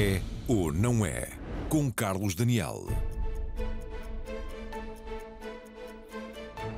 É 0.00 0.20
ou 0.46 0.72
não 0.72 1.04
é? 1.04 1.28
Com 1.68 1.90
Carlos 1.90 2.32
Daniel. 2.32 2.86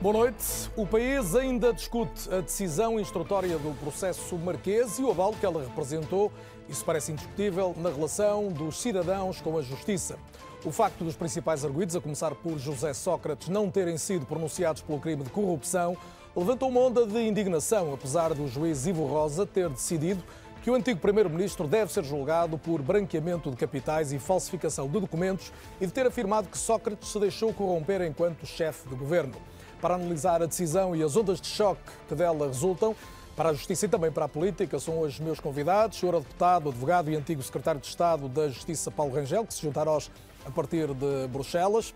Boa 0.00 0.14
noite. 0.14 0.70
O 0.74 0.86
país 0.86 1.34
ainda 1.34 1.70
discute 1.70 2.32
a 2.32 2.40
decisão 2.40 2.98
instrutória 2.98 3.58
do 3.58 3.78
processo 3.78 4.38
Marquês 4.38 4.98
e 4.98 5.02
o 5.02 5.10
avalo 5.10 5.36
que 5.38 5.44
ela 5.44 5.62
representou, 5.62 6.32
isso 6.66 6.82
parece 6.82 7.12
indiscutível, 7.12 7.74
na 7.76 7.90
relação 7.90 8.48
dos 8.48 8.80
cidadãos 8.80 9.38
com 9.42 9.58
a 9.58 9.60
justiça. 9.60 10.16
O 10.64 10.72
facto 10.72 11.04
dos 11.04 11.14
principais 11.14 11.62
arguídos, 11.62 11.94
a 11.94 12.00
começar 12.00 12.34
por 12.34 12.58
José 12.58 12.94
Sócrates, 12.94 13.50
não 13.50 13.70
terem 13.70 13.98
sido 13.98 14.24
pronunciados 14.24 14.80
pelo 14.80 14.98
crime 14.98 15.24
de 15.24 15.30
corrupção, 15.30 15.94
levantou 16.34 16.70
uma 16.70 16.80
onda 16.80 17.06
de 17.06 17.20
indignação, 17.20 17.92
apesar 17.92 18.32
do 18.32 18.48
juiz 18.48 18.86
Ivo 18.86 19.04
Rosa 19.04 19.44
ter 19.44 19.68
decidido 19.68 20.24
que 20.62 20.70
o 20.70 20.74
antigo 20.74 21.00
primeiro-ministro 21.00 21.66
deve 21.66 21.90
ser 21.90 22.04
julgado 22.04 22.58
por 22.58 22.82
branqueamento 22.82 23.50
de 23.50 23.56
capitais 23.56 24.12
e 24.12 24.18
falsificação 24.18 24.86
de 24.86 25.00
documentos 25.00 25.52
e 25.80 25.86
de 25.86 25.92
ter 25.92 26.06
afirmado 26.06 26.48
que 26.48 26.58
Sócrates 26.58 27.08
se 27.08 27.18
deixou 27.18 27.52
corromper 27.52 28.02
enquanto 28.02 28.44
chefe 28.46 28.88
de 28.88 28.94
governo. 28.94 29.34
Para 29.80 29.94
analisar 29.94 30.42
a 30.42 30.46
decisão 30.46 30.94
e 30.94 31.02
as 31.02 31.16
ondas 31.16 31.40
de 31.40 31.46
choque 31.46 31.80
que 32.06 32.14
dela 32.14 32.46
resultam, 32.46 32.94
para 33.34 33.50
a 33.50 33.52
Justiça 33.54 33.86
e 33.86 33.88
também 33.88 34.12
para 34.12 34.26
a 34.26 34.28
política, 34.28 34.78
são 34.78 34.98
hoje 34.98 35.22
meus 35.22 35.40
convidados, 35.40 36.02
o 36.02 36.06
Eurodeputado, 36.06 36.68
advogado 36.68 37.10
e 37.10 37.16
antigo 37.16 37.42
Secretário 37.42 37.80
de 37.80 37.86
Estado 37.86 38.28
da 38.28 38.48
Justiça, 38.48 38.90
Paulo 38.90 39.14
Rangel, 39.14 39.46
que 39.46 39.54
se 39.54 39.62
junta 39.62 39.80
a 39.80 39.84
nós 39.86 40.10
a 40.44 40.50
partir 40.50 40.88
de 40.92 41.26
Bruxelas, 41.28 41.94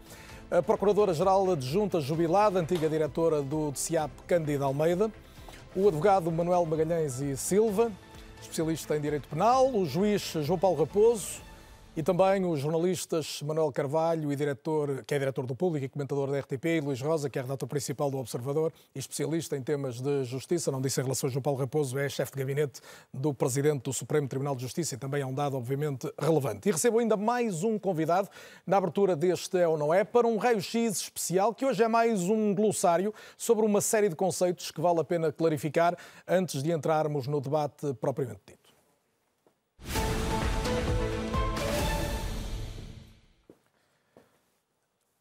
a 0.51 0.63
Procuradora-Geral 0.63 1.51
Adjunta 1.51 2.01
Jubilada, 2.01 2.59
antiga 2.61 2.89
diretora 2.89 3.43
do 3.43 3.71
DCIAP, 3.73 4.11
Cândida 4.27 4.65
Almeida, 4.65 5.13
o 5.77 5.87
advogado 5.89 6.33
Manuel 6.33 6.65
Magalhães 6.65 7.21
e 7.21 7.37
Silva, 7.37 7.93
especialista 8.45 8.97
em 8.97 9.01
Direito 9.01 9.29
Penal, 9.29 9.75
o 9.75 9.87
juiz 9.87 10.35
João 10.43 10.59
Paulo 10.59 10.79
Raposo 10.79 11.44
e 11.97 12.03
também 12.03 12.45
os 12.45 12.59
jornalistas 12.59 13.41
Manuel 13.43 13.71
Carvalho, 13.71 14.33
e 14.33 14.37
diretor, 14.37 15.05
que 15.07 15.15
é 15.15 15.19
diretor 15.19 15.47
do 15.47 15.55
Público 15.55 15.87
e 15.87 15.89
comentador 15.89 16.29
da 16.29 16.41
RTP, 16.41 16.65
e 16.65 16.81
Luís 16.81 17.01
Rosa, 17.01 17.31
que 17.31 17.39
é 17.39 17.43
redator 17.43 17.69
principal 17.69 18.11
do 18.11 18.19
Observador 18.19 18.73
e 18.93 18.99
especialista 18.99 19.57
em 19.57 19.63
temas 19.63 20.01
de 20.01 20.25
justiça. 20.25 20.73
Não 20.73 20.81
disse 20.81 21.01
em 21.01 21.05
relação 21.05 21.29
a 21.29 21.31
João 21.31 21.43
Paulo 21.43 21.59
Raposo, 21.61 21.97
é 21.97 22.09
chefe 22.09 22.33
de 22.33 22.39
gabinete 22.39 22.81
do 23.13 23.33
Presidente 23.33 23.83
do 23.83 23.93
Supremo 23.93 24.27
Tribunal 24.27 24.57
de 24.57 24.63
Justiça 24.63 24.97
e 24.97 24.99
também 24.99 25.23
é 25.23 25.27
um 25.27 25.33
dado, 25.33 25.57
obviamente, 25.57 26.13
relevante. 26.19 26.69
E 26.69 26.73
recebo 26.73 26.99
ainda 26.99 27.17
mais 27.17 27.63
um 27.63 27.79
convidado 27.79 28.29
na 28.67 28.79
abertura 28.79 29.15
deste 29.15 29.57
É 29.57 29.69
ou 29.69 29.79
Não 29.79 29.95
É 29.95 30.03
para 30.03 30.27
um 30.27 30.37
raio-x 30.37 31.01
especial, 31.01 31.55
que 31.55 31.65
hoje 31.65 31.83
é 31.83 31.89
mais 31.89 32.23
um 32.23 32.55
glossário 32.55 33.15
sobre 33.37 33.65
uma 33.65 33.81
série 33.81 34.09
de 34.09 34.17
conceitos 34.17 34.73
que 34.73 34.81
vale 34.81 34.99
a 34.99 35.05
pena 35.05 35.31
clarificar 35.31 35.97
antes 36.27 36.61
de 36.61 36.73
entrarmos 36.73 37.29
no 37.29 37.41
debate 37.41 37.95
propriamente 37.95 38.41
dito. 38.47 38.64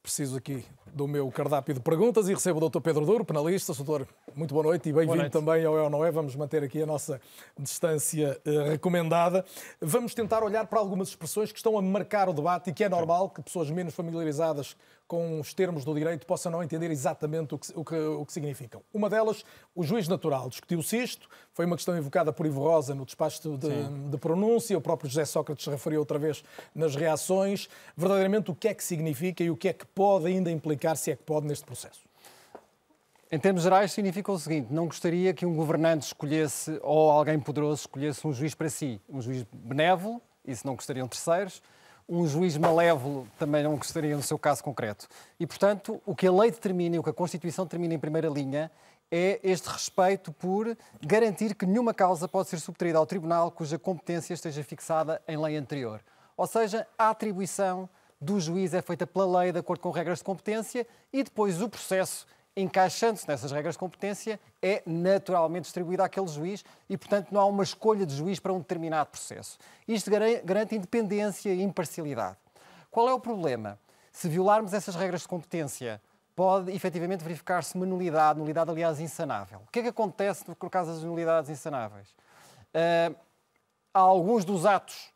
Preciso 0.03 0.35
aqui 0.37 0.65
do 0.93 1.07
meu 1.07 1.29
cardápio 1.31 1.73
de 1.73 1.79
perguntas 1.79 2.29
e 2.29 2.33
recebo 2.33 2.63
o 2.63 2.69
Dr. 2.69 2.79
Pedro 2.79 3.05
Duro, 3.05 3.25
penalista. 3.25 3.73
Doutor, 3.73 4.07
muito 4.35 4.53
boa 4.53 4.63
noite 4.63 4.89
e 4.89 4.93
bem-vindo 4.93 5.29
também 5.29 5.65
ao 5.65 5.77
É 5.77 5.81
ou 5.81 5.89
Não 5.89 6.05
É. 6.05 6.11
Vamos 6.11 6.35
manter 6.35 6.63
aqui 6.63 6.81
a 6.81 6.85
nossa 6.85 7.19
distância 7.57 8.39
eh, 8.45 8.69
recomendada. 8.69 9.43
Vamos 9.81 10.13
tentar 10.13 10.43
olhar 10.43 10.67
para 10.67 10.79
algumas 10.79 11.09
expressões 11.09 11.51
que 11.51 11.57
estão 11.57 11.77
a 11.77 11.81
marcar 11.81 12.29
o 12.29 12.33
debate 12.33 12.69
e 12.69 12.73
que 12.73 12.83
é 12.83 12.89
normal 12.89 13.29
que 13.29 13.41
pessoas 13.41 13.71
menos 13.71 13.95
familiarizadas 13.95 14.75
com 15.07 15.39
os 15.39 15.53
termos 15.53 15.85
do 15.85 15.93
direito 15.93 16.25
possam 16.25 16.51
não 16.51 16.63
entender 16.63 16.89
exatamente 16.89 17.53
o 17.53 17.59
que, 17.59 17.71
o 17.75 17.85
que, 17.85 17.95
o 17.95 18.25
que 18.25 18.33
significam. 18.33 18.81
Uma 18.91 19.09
delas, 19.09 19.45
o 19.75 19.83
juiz 19.83 20.07
natural. 20.07 20.49
Discutiu-se 20.49 20.97
isto, 20.97 21.29
foi 21.53 21.65
uma 21.65 21.75
questão 21.75 21.95
evocada 21.95 22.33
por 22.33 22.45
Ivo 22.45 22.61
Rosa 22.61 22.95
no 22.95 23.05
despacho 23.05 23.57
de, 23.57 24.09
de, 24.09 24.17
pronúncia, 24.17 24.75
o 24.75 24.81
próprio 24.81 25.09
José 25.09 25.25
Sócrates 25.25 25.67
referiu 25.67 25.99
outra 25.99 26.17
vez 26.17 26.43
nas 26.73 26.95
reações. 26.95 27.69
Verdadeiramente, 27.95 28.49
o 28.49 28.55
que 28.55 28.69
é 28.69 28.73
que 28.73 28.83
significa 28.83 29.43
e 29.43 29.51
o 29.51 29.55
que 29.55 29.67
é 29.67 29.73
que 29.73 29.85
pode 29.85 30.25
ainda 30.25 30.49
implicar, 30.49 30.82
se 30.95 31.11
é 31.11 31.15
que 31.15 31.23
pode, 31.23 31.47
neste 31.47 31.65
processo? 31.65 32.01
Em 33.31 33.39
termos 33.39 33.63
gerais, 33.63 33.91
significa 33.91 34.31
o 34.31 34.37
seguinte: 34.37 34.71
não 34.71 34.85
gostaria 34.85 35.33
que 35.33 35.45
um 35.45 35.55
governante 35.55 36.05
escolhesse, 36.07 36.79
ou 36.81 37.09
alguém 37.09 37.39
poderoso 37.39 37.81
escolhesse 37.81 38.25
um 38.27 38.33
juiz 38.33 38.53
para 38.53 38.69
si. 38.69 39.01
Um 39.09 39.21
juiz 39.21 39.45
benévolo, 39.51 40.21
isso 40.45 40.65
não 40.67 40.75
gostariam 40.75 41.07
terceiros 41.07 41.61
um 42.07 42.27
juiz 42.27 42.57
malévolo 42.57 43.27
também 43.39 43.63
não 43.63 43.75
gostaria 43.75 44.15
no 44.15 44.21
seu 44.21 44.37
caso 44.37 44.63
concreto. 44.63 45.07
E, 45.39 45.47
portanto, 45.47 46.01
o 46.05 46.15
que 46.15 46.27
a 46.27 46.31
lei 46.31 46.51
determina 46.51 46.95
e 46.95 46.99
o 46.99 47.03
que 47.03 47.09
a 47.09 47.13
Constituição 47.13 47.65
determina 47.65 47.93
em 47.93 47.99
primeira 47.99 48.27
linha 48.27 48.71
é 49.11 49.39
este 49.43 49.69
respeito 49.69 50.31
por 50.31 50.75
garantir 51.01 51.55
que 51.55 51.65
nenhuma 51.65 51.93
causa 51.93 52.27
pode 52.27 52.49
ser 52.49 52.59
subtraída 52.59 52.97
ao 52.97 53.05
Tribunal 53.05 53.51
cuja 53.51 53.77
competência 53.77 54.33
esteja 54.33 54.63
fixada 54.63 55.21
em 55.27 55.37
lei 55.37 55.55
anterior. 55.55 56.01
Ou 56.35 56.47
seja, 56.47 56.87
a 56.97 57.09
atribuição 57.09 57.87
do 58.23 58.39
juiz 58.39 58.73
é 58.73 58.81
feita 58.81 59.05
pela 59.05 59.39
lei 59.39 59.51
de 59.51 59.59
acordo 59.59 59.81
com 59.81 59.91
regras 59.91 60.19
de 60.19 60.23
competência 60.23 60.87
e 61.11 61.23
depois 61.23 61.61
o 61.61 61.69
processo 61.69 62.25
encaixando-se 62.55 63.27
nessas 63.27 63.51
regras 63.51 63.75
de 63.75 63.79
competência, 63.79 64.39
é 64.61 64.83
naturalmente 64.85 65.63
distribuída 65.63 66.03
àquele 66.03 66.27
juiz 66.27 66.63
e, 66.87 66.97
portanto, 66.97 67.31
não 67.31 67.41
há 67.41 67.45
uma 67.45 67.63
escolha 67.63 68.05
de 68.05 68.15
juiz 68.15 68.39
para 68.39 68.53
um 68.53 68.59
determinado 68.59 69.09
processo. 69.09 69.57
Isto 69.87 70.11
garante 70.43 70.75
independência 70.75 71.51
e 71.51 71.63
imparcialidade. 71.63 72.37
Qual 72.91 73.09
é 73.09 73.13
o 73.13 73.19
problema? 73.19 73.79
Se 74.11 74.29
violarmos 74.29 74.73
essas 74.73 74.95
regras 74.95 75.21
de 75.21 75.27
competência, 75.27 75.99
pode 76.35 76.71
efetivamente 76.71 77.23
verificar-se 77.23 77.73
uma 77.75 77.85
nulidade, 77.85 78.37
nulidade, 78.37 78.69
aliás, 78.69 78.99
insanável. 78.99 79.61
O 79.67 79.71
que 79.71 79.79
é 79.79 79.83
que 79.83 79.89
acontece 79.89 80.43
no 80.47 80.55
caso 80.55 80.91
das 80.91 81.03
nulidades 81.03 81.49
insanáveis? 81.49 82.09
Uh, 82.75 83.15
alguns 83.91 84.45
dos 84.45 84.65
atos 84.65 85.12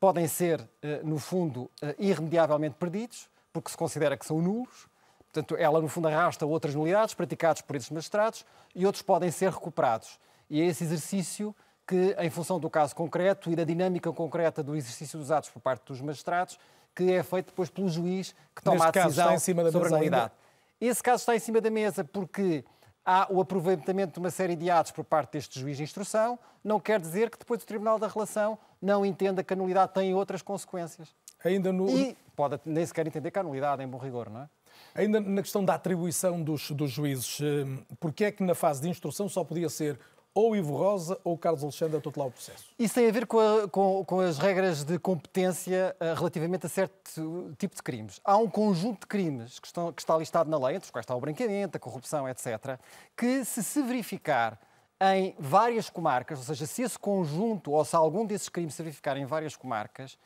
podem 0.00 0.26
ser, 0.26 0.60
uh, 0.60 1.06
no 1.06 1.18
fundo, 1.18 1.70
uh, 1.82 1.94
irremediavelmente 1.98 2.76
perdidos, 2.76 3.28
porque 3.52 3.70
se 3.70 3.76
considera 3.76 4.16
que 4.16 4.24
são 4.24 4.40
nulos. 4.40 4.88
Portanto, 5.32 5.54
ela, 5.56 5.80
no 5.80 5.86
fundo, 5.86 6.08
arrasta 6.08 6.44
outras 6.44 6.74
nulidades 6.74 7.14
praticadas 7.14 7.60
por 7.60 7.76
esses 7.76 7.90
magistrados 7.90 8.44
e 8.74 8.86
outros 8.86 9.02
podem 9.02 9.30
ser 9.30 9.52
recuperados. 9.52 10.18
E 10.48 10.60
é 10.60 10.64
esse 10.64 10.82
exercício 10.82 11.54
que, 11.86 12.16
em 12.18 12.30
função 12.30 12.58
do 12.58 12.70
caso 12.70 12.96
concreto 12.96 13.50
e 13.50 13.54
da 13.56 13.62
dinâmica 13.62 14.12
concreta 14.12 14.62
do 14.62 14.74
exercício 14.74 15.18
dos 15.18 15.30
atos 15.30 15.50
por 15.50 15.60
parte 15.60 15.84
dos 15.86 16.00
magistrados, 16.00 16.58
que 16.94 17.12
é 17.12 17.22
feito 17.22 17.46
depois 17.46 17.68
pelo 17.68 17.88
juiz 17.88 18.34
que 18.54 18.62
toma 18.62 18.84
Neste 18.86 18.98
a 18.98 19.04
decisão 19.04 19.38
sobre 19.38 19.88
a 19.88 19.90
nulidade. 19.90 20.22
Ainda. 20.22 20.32
Esse 20.80 21.02
caso 21.02 21.20
está 21.20 21.36
em 21.36 21.38
cima 21.38 21.60
da 21.60 21.70
mesa 21.70 22.02
porque 22.02 22.64
há 23.04 23.26
o 23.30 23.40
aproveitamento 23.40 24.14
de 24.14 24.18
uma 24.18 24.30
série 24.30 24.56
de 24.56 24.70
atos 24.70 24.92
por 24.92 25.04
parte 25.04 25.32
deste 25.32 25.58
juiz 25.60 25.76
de 25.76 25.82
instrução, 25.82 26.38
não 26.62 26.78
quer 26.78 27.00
dizer 27.00 27.30
que 27.30 27.38
depois 27.38 27.62
o 27.62 27.66
Tribunal 27.66 27.98
da 27.98 28.08
Relação 28.08 28.58
não 28.80 29.04
entenda 29.04 29.42
que 29.42 29.52
a 29.52 29.56
nulidade 29.56 29.92
tem 29.92 30.14
outras 30.14 30.42
consequências. 30.42 31.14
Ainda 31.44 31.72
no... 31.72 31.88
E 31.88 32.16
pode 32.34 32.60
nem 32.64 32.84
sequer 32.86 33.06
entender 33.06 33.30
que 33.30 33.38
a 33.38 33.42
nulidade 33.42 33.82
é 33.82 33.84
em 33.84 33.88
bom 33.88 33.98
rigor, 33.98 34.30
não 34.30 34.42
é? 34.42 34.48
Ainda 34.94 35.20
na 35.20 35.42
questão 35.42 35.64
da 35.64 35.74
atribuição 35.74 36.42
dos, 36.42 36.70
dos 36.70 36.90
juízes, 36.90 37.40
eh, 37.40 37.96
porquê 37.98 38.24
é 38.24 38.32
que 38.32 38.42
na 38.42 38.54
fase 38.54 38.80
de 38.80 38.88
instrução 38.88 39.28
só 39.28 39.44
podia 39.44 39.68
ser 39.68 39.98
ou 40.34 40.54
Ivo 40.54 40.76
Rosa 40.76 41.18
ou 41.24 41.36
Carlos 41.36 41.62
Alexandre 41.62 41.96
a 41.96 42.00
tutelar 42.00 42.28
o 42.28 42.30
processo? 42.30 42.64
Isso 42.78 42.94
tem 42.94 43.08
a 43.08 43.12
ver 43.12 43.26
com, 43.26 43.38
a, 43.38 43.68
com, 43.68 44.04
com 44.04 44.20
as 44.20 44.38
regras 44.38 44.84
de 44.84 44.98
competência 44.98 45.94
uh, 46.00 46.14
relativamente 46.14 46.66
a 46.66 46.68
certo 46.68 47.54
tipo 47.58 47.74
de 47.74 47.82
crimes. 47.82 48.20
Há 48.24 48.36
um 48.36 48.48
conjunto 48.48 49.00
de 49.00 49.06
crimes 49.06 49.58
que, 49.58 49.66
estão, 49.66 49.92
que 49.92 50.00
está 50.00 50.16
listado 50.16 50.48
na 50.48 50.58
lei, 50.58 50.76
entre 50.76 50.86
os 50.86 50.90
quais 50.90 51.04
está 51.04 51.14
o 51.14 51.20
branqueamento, 51.20 51.76
a 51.76 51.80
corrupção, 51.80 52.28
etc., 52.28 52.78
que 53.16 53.44
se 53.44 53.62
se 53.62 53.82
verificar 53.82 54.58
em 55.00 55.34
várias 55.38 55.88
comarcas, 55.88 56.38
ou 56.38 56.44
seja, 56.44 56.66
se 56.66 56.82
esse 56.82 56.98
conjunto 56.98 57.72
ou 57.72 57.84
se 57.84 57.96
algum 57.96 58.26
desses 58.26 58.48
crimes 58.48 58.74
se 58.74 58.82
verificar 58.82 59.16
em 59.16 59.24
várias 59.24 59.56
comarcas, 59.56 60.18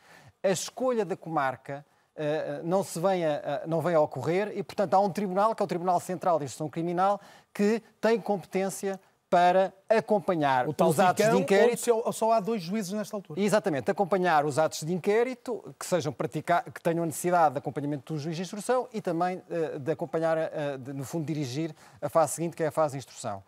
a 0.42 0.48
escolha 0.48 1.04
da 1.04 1.16
comarca 1.16 1.86
eh, 2.16 2.60
não, 2.64 2.82
se 2.82 2.98
venha, 2.98 3.62
não 3.66 3.80
venha 3.80 3.98
a 3.98 4.00
ocorrer 4.00 4.52
e, 4.54 4.62
portanto, 4.62 4.94
há 4.94 5.00
um 5.00 5.10
tribunal, 5.10 5.54
que 5.54 5.62
é 5.62 5.64
o 5.64 5.68
Tribunal 5.68 6.00
Central 6.00 6.38
de 6.38 6.44
Instrução 6.44 6.68
Criminal, 6.68 7.20
que 7.52 7.82
tem 8.00 8.20
competência 8.20 9.00
para 9.34 9.72
acompanhar 9.88 10.68
os 10.68 11.00
atos 11.00 11.28
de 11.28 11.36
inquérito. 11.36 11.80
Só, 11.80 12.12
só 12.12 12.32
há 12.32 12.38
dois 12.38 12.62
juízes 12.62 12.92
nesta 12.92 13.16
altura. 13.16 13.40
Exatamente, 13.40 13.90
acompanhar 13.90 14.44
os 14.44 14.60
atos 14.60 14.84
de 14.84 14.92
inquérito 14.92 15.74
que 15.76 15.84
sejam 15.84 16.12
praticados, 16.12 16.72
que 16.72 16.80
tenham 16.80 17.04
necessidade 17.04 17.54
de 17.54 17.58
acompanhamento 17.58 18.14
do 18.14 18.20
juiz 18.20 18.36
de 18.36 18.42
instrução 18.42 18.88
e 18.92 19.00
também 19.00 19.38
uh, 19.38 19.80
de 19.80 19.90
acompanhar, 19.90 20.38
uh, 20.38 20.78
de, 20.78 20.92
no 20.92 21.02
fundo, 21.02 21.24
dirigir 21.24 21.74
a 22.00 22.08
fase 22.08 22.34
seguinte, 22.34 22.54
que 22.54 22.62
é 22.62 22.68
a 22.68 22.70
fase 22.70 22.92
de 22.92 22.98
instrução. 22.98 23.42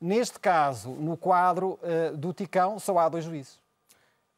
Neste 0.00 0.38
caso, 0.40 0.90
no 0.90 1.16
quadro 1.16 1.78
uh, 1.82 2.16
do 2.16 2.32
TICão, 2.32 2.78
só 2.78 2.98
há 2.98 3.08
dois 3.08 3.24
juízes. 3.24 3.60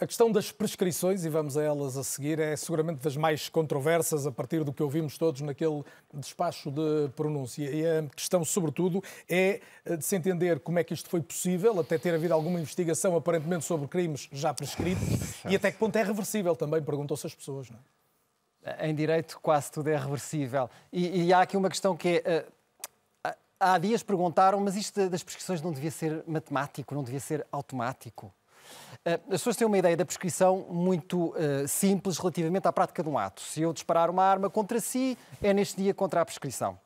A 0.02 0.06
questão 0.06 0.32
das 0.32 0.50
prescrições, 0.50 1.24
e 1.24 1.28
vamos 1.28 1.56
a 1.56 1.62
elas 1.62 1.96
a 1.96 2.02
seguir, 2.02 2.40
é 2.40 2.56
seguramente 2.56 3.00
das 3.04 3.16
mais 3.16 3.48
controversas 3.48 4.26
a 4.26 4.32
partir 4.32 4.64
do 4.64 4.72
que 4.72 4.82
ouvimos 4.82 5.16
todos 5.16 5.42
naquele 5.42 5.84
despacho 6.12 6.72
de 6.72 7.08
pronúncia. 7.14 7.70
E 7.70 7.86
a 7.86 8.02
questão, 8.08 8.44
sobretudo, 8.44 9.00
é 9.28 9.60
de 9.86 10.04
se 10.04 10.16
entender 10.16 10.58
como 10.58 10.80
é 10.80 10.82
que 10.82 10.92
isto 10.92 11.08
foi 11.08 11.20
possível, 11.20 11.78
até 11.78 11.98
ter 11.98 12.12
havido 12.12 12.34
alguma 12.34 12.58
investigação 12.58 13.14
aparentemente 13.14 13.64
sobre 13.64 13.86
crimes 13.86 14.28
já 14.32 14.52
prescritos, 14.52 15.06
e 15.48 15.54
até 15.54 15.70
que 15.70 15.78
ponto 15.78 15.94
é 15.94 16.02
reversível 16.02 16.56
também, 16.56 16.82
perguntam-se 16.82 17.28
as 17.28 17.34
pessoas. 17.36 17.70
Não 17.70 17.78
é? 18.64 18.88
Em 18.88 18.94
direito, 18.96 19.38
quase 19.40 19.70
tudo 19.70 19.88
é 19.88 19.96
reversível. 19.96 20.68
E, 20.92 21.26
e 21.26 21.32
há 21.32 21.42
aqui 21.42 21.56
uma 21.56 21.68
questão 21.68 21.96
que 21.96 22.22
é. 22.24 22.46
Uh, 22.48 22.61
há 23.62 23.78
dias 23.78 24.02
perguntaram, 24.02 24.60
mas 24.60 24.74
isto 24.74 25.08
das 25.08 25.22
prescrições 25.22 25.62
não 25.62 25.72
devia 25.72 25.90
ser 25.90 26.24
matemático, 26.26 26.94
não 26.94 27.04
devia 27.04 27.20
ser 27.20 27.46
automático. 27.52 28.34
as 29.04 29.20
pessoas 29.28 29.56
têm 29.56 29.66
uma 29.66 29.78
ideia 29.78 29.96
da 29.96 30.04
prescrição 30.04 30.66
muito 30.68 31.30
uh, 31.30 31.68
simples 31.68 32.18
relativamente 32.18 32.66
à 32.66 32.72
prática 32.72 33.02
de 33.02 33.08
um 33.08 33.16
ato. 33.16 33.40
Se 33.40 33.62
eu 33.62 33.72
disparar 33.72 34.10
uma 34.10 34.24
arma 34.24 34.50
contra 34.50 34.80
si, 34.80 35.16
é 35.40 35.54
neste 35.54 35.80
dia 35.80 35.94
contra 35.94 36.20
a 36.20 36.24
prescrição. 36.24 36.78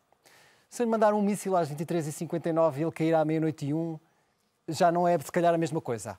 Se 0.68 0.82
eu 0.82 0.84
lhe 0.84 0.90
mandar 0.90 1.14
um 1.14 1.22
míssil 1.22 1.56
às 1.56 1.70
23h59 1.70 2.76
e 2.76 2.82
ele 2.82 2.92
cair 2.92 3.14
à 3.14 3.24
meia-noite 3.24 3.66
e 3.66 3.72
um, 3.74 3.98
já 4.68 4.92
não 4.92 5.08
é, 5.08 5.18
se 5.18 5.32
calhar, 5.32 5.54
a 5.54 5.58
mesma 5.58 5.80
coisa. 5.80 6.18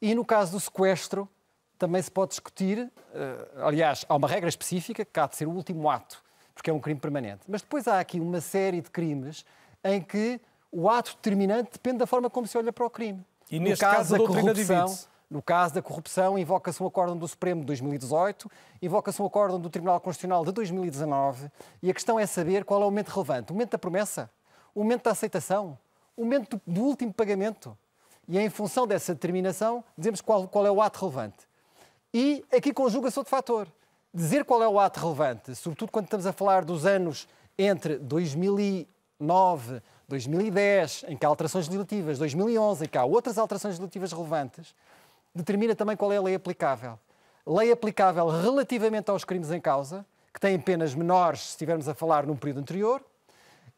E 0.00 0.14
no 0.14 0.24
caso 0.24 0.52
do 0.52 0.60
sequestro, 0.60 1.28
também 1.78 2.00
se 2.00 2.10
pode 2.10 2.30
discutir, 2.30 2.78
uh, 2.78 3.66
aliás, 3.66 4.04
há 4.08 4.16
uma 4.16 4.26
regra 4.26 4.48
específica 4.48 5.04
que 5.04 5.20
há 5.20 5.26
de 5.26 5.36
ser 5.36 5.46
o 5.46 5.50
último 5.50 5.90
ato, 5.90 6.22
porque 6.54 6.70
é 6.70 6.72
um 6.72 6.80
crime 6.80 6.98
permanente. 6.98 7.42
Mas 7.46 7.60
depois 7.60 7.86
há 7.86 8.00
aqui 8.00 8.18
uma 8.18 8.40
série 8.40 8.80
de 8.80 8.90
crimes 8.90 9.44
em 9.84 10.00
que 10.00 10.40
o 10.70 10.88
ato 10.88 11.14
determinante 11.16 11.70
depende 11.72 11.98
da 11.98 12.06
forma 12.06 12.28
como 12.28 12.46
se 12.46 12.56
olha 12.58 12.72
para 12.72 12.84
o 12.84 12.90
crime. 12.90 13.24
E 13.50 13.58
neste 13.58 13.84
no 13.84 13.90
caso, 13.90 13.96
caso 13.96 14.14
a 14.14 14.18
doutrina 14.18 14.54
divide-se. 14.54 15.08
No 15.30 15.42
caso 15.42 15.74
da 15.74 15.82
corrupção, 15.82 16.38
invoca-se 16.38 16.82
um 16.82 16.86
acórdão 16.86 17.16
do 17.16 17.28
Supremo 17.28 17.60
de 17.60 17.66
2018, 17.66 18.50
invoca-se 18.80 19.20
um 19.20 19.26
acórdão 19.26 19.60
do 19.60 19.68
Tribunal 19.68 20.00
Constitucional 20.00 20.42
de 20.42 20.52
2019 20.52 21.50
e 21.82 21.90
a 21.90 21.94
questão 21.94 22.18
é 22.18 22.24
saber 22.24 22.64
qual 22.64 22.80
é 22.80 22.84
o 22.84 22.86
momento 22.86 23.08
relevante. 23.08 23.50
O 23.50 23.54
momento 23.54 23.72
da 23.72 23.78
promessa? 23.78 24.30
O 24.74 24.82
momento 24.82 25.04
da 25.04 25.10
aceitação? 25.10 25.78
O 26.16 26.24
momento 26.24 26.58
do, 26.66 26.80
último 26.80 27.12
pagamento? 27.12 27.76
E 28.26 28.38
em 28.38 28.48
função 28.48 28.86
dessa 28.86 29.12
determinação, 29.12 29.84
dizemos 29.98 30.22
qual, 30.22 30.48
qual 30.48 30.66
é 30.66 30.70
o 30.70 30.80
ato 30.80 31.00
relevante. 31.00 31.46
E 32.12 32.42
aqui 32.50 32.72
conjuga-se 32.72 33.18
outro 33.18 33.30
fator. 33.30 33.68
Dizer 34.14 34.46
qual 34.46 34.62
é 34.62 34.68
o 34.68 34.80
ato 34.80 34.98
relevante, 34.98 35.54
sobretudo 35.54 35.92
quando 35.92 36.06
estamos 36.06 36.24
a 36.24 36.32
falar 36.32 36.64
dos 36.64 36.86
anos 36.86 37.28
entre 37.58 37.98
2009, 39.20 39.82
2010, 40.08 41.04
em 41.08 41.16
que 41.16 41.26
há 41.26 41.28
alterações 41.28 41.66
legislativas, 41.66 42.18
2011, 42.18 42.84
em 42.84 42.88
que 42.88 42.96
há 42.96 43.04
outras 43.04 43.36
alterações 43.36 43.72
legislativas 43.72 44.12
relevantes, 44.12 44.74
determina 45.34 45.74
também 45.74 45.96
qual 45.96 46.12
é 46.12 46.16
a 46.16 46.22
lei 46.22 46.34
aplicável. 46.34 46.98
Lei 47.46 47.72
aplicável 47.72 48.28
relativamente 48.28 49.10
aos 49.10 49.24
crimes 49.24 49.50
em 49.50 49.60
causa, 49.60 50.06
que 50.32 50.40
têm 50.40 50.58
penas 50.58 50.94
menores 50.94 51.40
se 51.40 51.48
estivermos 51.50 51.88
a 51.88 51.94
falar 51.94 52.26
num 52.26 52.36
período 52.36 52.60
anterior, 52.60 53.04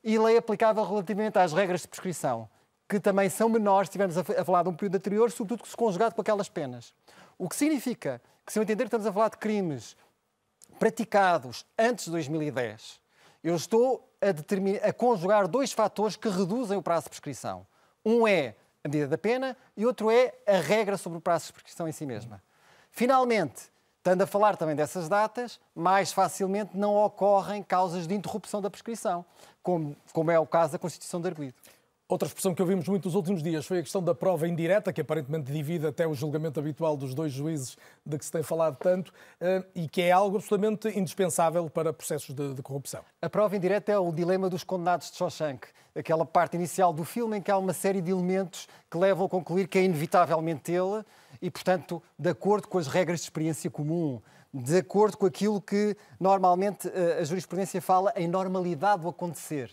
e 0.04 0.18
lei 0.18 0.36
aplicável 0.36 0.84
relativamente 0.84 1.38
às 1.38 1.52
regras 1.52 1.82
de 1.82 1.88
prescrição, 1.88 2.48
que 2.88 3.00
também 3.00 3.28
são 3.30 3.48
menores 3.48 3.88
se 3.88 3.90
estivermos 3.90 4.18
a 4.18 4.44
falar 4.44 4.62
de 4.62 4.68
um 4.68 4.74
período 4.74 4.96
anterior, 4.96 5.30
sobretudo 5.30 5.66
se 5.66 5.76
conjugado 5.76 6.14
com 6.14 6.20
aquelas 6.20 6.48
penas. 6.48 6.92
O 7.38 7.48
que 7.48 7.56
significa 7.56 8.20
que, 8.44 8.52
se 8.52 8.58
eu 8.58 8.62
entender 8.62 8.84
que 8.84 8.88
estamos 8.88 9.06
a 9.06 9.12
falar 9.12 9.30
de 9.30 9.38
crimes 9.38 9.96
praticados 10.78 11.64
antes 11.78 12.06
de 12.06 12.10
2010, 12.10 12.99
eu 13.42 13.54
estou 13.54 14.08
a, 14.20 14.88
a 14.88 14.92
conjugar 14.92 15.48
dois 15.48 15.72
fatores 15.72 16.16
que 16.16 16.28
reduzem 16.28 16.76
o 16.76 16.82
prazo 16.82 17.04
de 17.04 17.10
prescrição. 17.10 17.66
Um 18.04 18.26
é 18.26 18.54
a 18.82 18.88
medida 18.88 19.08
da 19.08 19.18
pena 19.18 19.56
e 19.76 19.84
outro 19.84 20.10
é 20.10 20.32
a 20.46 20.56
regra 20.56 20.96
sobre 20.96 21.18
o 21.18 21.20
prazo 21.20 21.46
de 21.46 21.52
prescrição 21.52 21.88
em 21.88 21.92
si 21.92 22.06
mesma. 22.06 22.42
Finalmente, 22.90 23.70
estando 23.98 24.22
a 24.22 24.26
falar 24.26 24.56
também 24.56 24.74
dessas 24.74 25.08
datas, 25.08 25.60
mais 25.74 26.12
facilmente 26.12 26.76
não 26.76 26.96
ocorrem 26.96 27.62
causas 27.62 28.06
de 28.06 28.14
interrupção 28.14 28.60
da 28.62 28.70
prescrição, 28.70 29.24
como, 29.62 29.94
como 30.12 30.30
é 30.30 30.38
o 30.38 30.46
caso 30.46 30.72
da 30.72 30.78
constituição 30.78 31.20
de 31.20 31.28
arguido. 31.28 31.54
Outra 32.10 32.26
expressão 32.26 32.52
que 32.52 32.60
ouvimos 32.60 32.88
muito 32.88 33.04
nos 33.04 33.14
últimos 33.14 33.40
dias 33.40 33.64
foi 33.64 33.78
a 33.78 33.82
questão 33.82 34.02
da 34.02 34.12
prova 34.12 34.48
indireta, 34.48 34.92
que 34.92 35.00
aparentemente 35.00 35.52
divide 35.52 35.86
até 35.86 36.08
o 36.08 36.12
julgamento 36.12 36.58
habitual 36.58 36.96
dos 36.96 37.14
dois 37.14 37.32
juízes 37.32 37.78
de 38.04 38.18
que 38.18 38.24
se 38.24 38.32
tem 38.32 38.42
falado 38.42 38.76
tanto 38.78 39.12
eh, 39.40 39.62
e 39.76 39.88
que 39.88 40.02
é 40.02 40.10
algo 40.10 40.36
absolutamente 40.36 40.88
indispensável 40.88 41.70
para 41.70 41.92
processos 41.92 42.34
de, 42.34 42.52
de 42.52 42.62
corrupção. 42.62 43.04
A 43.22 43.30
prova 43.30 43.56
indireta 43.56 43.92
é 43.92 43.96
o 43.96 44.10
dilema 44.10 44.50
dos 44.50 44.64
condenados 44.64 45.08
de 45.12 45.18
Shawshank, 45.18 45.68
aquela 45.94 46.26
parte 46.26 46.56
inicial 46.56 46.92
do 46.92 47.04
filme 47.04 47.38
em 47.38 47.40
que 47.40 47.48
há 47.48 47.56
uma 47.56 47.72
série 47.72 48.00
de 48.00 48.10
elementos 48.10 48.66
que 48.90 48.98
levam 48.98 49.26
a 49.26 49.28
concluir 49.28 49.68
que 49.68 49.78
é 49.78 49.84
inevitavelmente 49.84 50.72
ele 50.72 51.04
e, 51.40 51.48
portanto, 51.48 52.02
de 52.18 52.28
acordo 52.28 52.66
com 52.66 52.78
as 52.78 52.88
regras 52.88 53.20
de 53.20 53.26
experiência 53.26 53.70
comum, 53.70 54.20
de 54.52 54.78
acordo 54.78 55.16
com 55.16 55.26
aquilo 55.26 55.60
que 55.60 55.96
normalmente 56.18 56.88
eh, 56.88 57.18
a 57.20 57.22
jurisprudência 57.22 57.80
fala 57.80 58.12
em 58.16 58.26
normalidade 58.26 59.02
do 59.02 59.08
acontecer. 59.08 59.70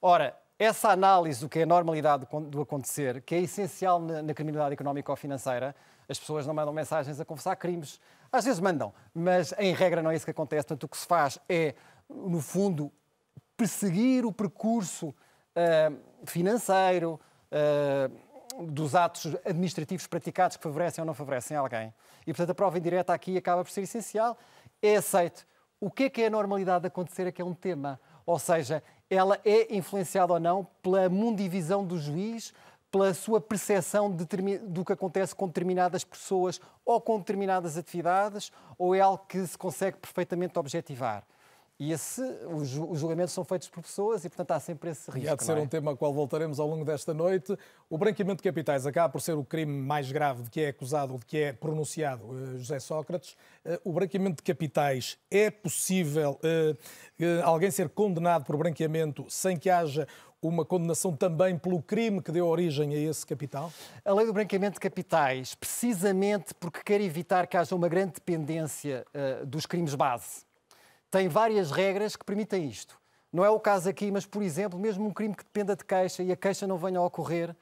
Ora, 0.00 0.36
essa 0.64 0.90
análise 0.90 1.40
do 1.40 1.48
que 1.48 1.60
é 1.60 1.62
a 1.62 1.66
normalidade 1.66 2.26
do 2.48 2.60
acontecer, 2.60 3.22
que 3.22 3.34
é 3.34 3.40
essencial 3.40 4.00
na, 4.00 4.22
na 4.22 4.34
criminalidade 4.34 4.74
económica 4.74 5.12
ou 5.12 5.16
financeira, 5.16 5.74
as 6.08 6.18
pessoas 6.18 6.46
não 6.46 6.54
mandam 6.54 6.72
mensagens 6.72 7.20
a 7.20 7.24
confessar 7.24 7.56
crimes. 7.56 8.00
Às 8.30 8.44
vezes 8.44 8.60
mandam, 8.60 8.92
mas 9.14 9.54
em 9.58 9.72
regra 9.72 10.02
não 10.02 10.10
é 10.10 10.16
isso 10.16 10.24
que 10.24 10.30
acontece. 10.30 10.66
Portanto, 10.66 10.84
o 10.84 10.88
que 10.88 10.96
se 10.96 11.06
faz 11.06 11.38
é, 11.48 11.74
no 12.08 12.40
fundo, 12.40 12.90
perseguir 13.56 14.26
o 14.26 14.32
percurso 14.32 15.08
uh, 15.08 15.96
financeiro 16.26 17.20
uh, 17.50 18.64
dos 18.66 18.94
atos 18.94 19.34
administrativos 19.44 20.06
praticados 20.06 20.56
que 20.56 20.62
favorecem 20.62 21.02
ou 21.02 21.06
não 21.06 21.14
favorecem 21.14 21.56
alguém. 21.56 21.92
E, 22.26 22.32
portanto, 22.32 22.50
a 22.50 22.54
prova 22.54 22.78
indireta 22.78 23.12
aqui 23.12 23.36
acaba 23.36 23.64
por 23.64 23.70
ser 23.70 23.82
essencial. 23.82 24.36
É 24.82 24.96
aceito. 24.96 25.46
O 25.80 25.90
que 25.90 26.04
é 26.04 26.10
que 26.10 26.22
é 26.22 26.26
a 26.26 26.30
normalidade 26.30 26.82
de 26.82 26.86
acontecer 26.88 27.26
é 27.26 27.32
que 27.32 27.42
é 27.42 27.44
um 27.44 27.54
tema. 27.54 28.00
Ou 28.26 28.38
seja, 28.38 28.82
ela 29.08 29.38
é 29.44 29.74
influenciada 29.74 30.32
ou 30.32 30.40
não 30.40 30.66
pela 30.82 31.08
mundivisão 31.08 31.84
do 31.84 31.98
juiz, 31.98 32.52
pela 32.90 33.12
sua 33.12 33.40
percepção 33.40 34.10
do 34.10 34.84
que 34.84 34.92
acontece 34.92 35.34
com 35.34 35.46
determinadas 35.48 36.04
pessoas 36.04 36.60
ou 36.84 37.00
com 37.00 37.18
determinadas 37.18 37.76
atividades, 37.76 38.52
ou 38.78 38.94
é 38.94 39.00
algo 39.00 39.24
que 39.26 39.44
se 39.46 39.58
consegue 39.58 39.96
perfeitamente 39.96 40.58
objetivar? 40.58 41.24
E 41.78 41.90
esse, 41.90 42.22
os, 42.52 42.68
julgamentos 42.68 43.32
são 43.32 43.44
feitos 43.44 43.68
por 43.68 43.82
pessoas 43.82 44.24
e, 44.24 44.28
portanto, 44.28 44.52
há 44.52 44.60
sempre 44.60 44.90
esse 44.90 45.10
risco. 45.10 45.26
E 45.26 45.28
há 45.28 45.34
de 45.34 45.42
ser 45.42 45.56
é? 45.56 45.60
um 45.60 45.66
tema 45.66 45.90
ao 45.90 45.96
qual 45.96 46.14
voltaremos 46.14 46.60
ao 46.60 46.68
longo 46.68 46.84
desta 46.84 47.12
noite. 47.12 47.56
O 47.90 47.98
branqueamento 47.98 48.36
de 48.36 48.48
capitais 48.48 48.86
acaba 48.86 49.08
por 49.08 49.20
ser 49.20 49.32
o 49.32 49.44
crime 49.44 49.72
mais 49.82 50.10
grave 50.12 50.44
de 50.44 50.50
que 50.50 50.60
é 50.60 50.68
acusado 50.68 51.14
ou 51.14 51.18
de 51.18 51.26
que 51.26 51.36
é 51.36 51.52
pronunciado 51.52 52.24
uh, 52.26 52.58
José 52.58 52.78
Sócrates. 52.78 53.36
Uh, 53.64 53.90
o 53.90 53.92
branqueamento 53.92 54.36
de 54.36 54.44
capitais 54.44 55.18
é 55.28 55.50
possível 55.50 56.38
uh, 56.44 57.42
alguém 57.42 57.72
ser 57.72 57.88
condenado 57.88 58.44
por 58.44 58.56
branqueamento 58.56 59.26
sem 59.28 59.56
que 59.56 59.68
haja 59.68 60.06
uma 60.40 60.64
condenação 60.64 61.16
também 61.16 61.58
pelo 61.58 61.82
crime 61.82 62.22
que 62.22 62.30
deu 62.30 62.46
origem 62.46 62.94
a 62.94 62.98
esse 62.98 63.26
capital? 63.26 63.72
A 64.04 64.12
lei 64.12 64.26
do 64.26 64.32
branqueamento 64.32 64.74
de 64.74 64.80
capitais, 64.80 65.56
precisamente 65.56 66.54
porque 66.54 66.82
quer 66.84 67.00
evitar 67.00 67.48
que 67.48 67.56
haja 67.56 67.74
uma 67.74 67.88
grande 67.88 68.12
dependência 68.12 69.06
dos 69.46 69.64
crimes 69.64 69.94
base 69.94 70.44
tem 71.14 71.28
várias 71.28 71.70
regras 71.70 72.16
que 72.16 72.24
permitem 72.24 72.66
isto. 72.66 73.00
Não 73.32 73.44
é 73.44 73.48
o 73.48 73.60
caso 73.60 73.88
aqui, 73.88 74.10
mas, 74.10 74.26
por 74.26 74.42
exemplo, 74.42 74.76
mesmo 74.76 75.06
um 75.06 75.12
crime 75.12 75.32
que 75.32 75.44
dependa 75.44 75.76
de 75.76 75.84
queixa 75.84 76.24
e 76.24 76.32
a 76.32 76.36
queixa 76.36 76.66
não 76.66 76.76
venha 76.76 76.98
a 76.98 77.04
ocorrer, 77.04 77.54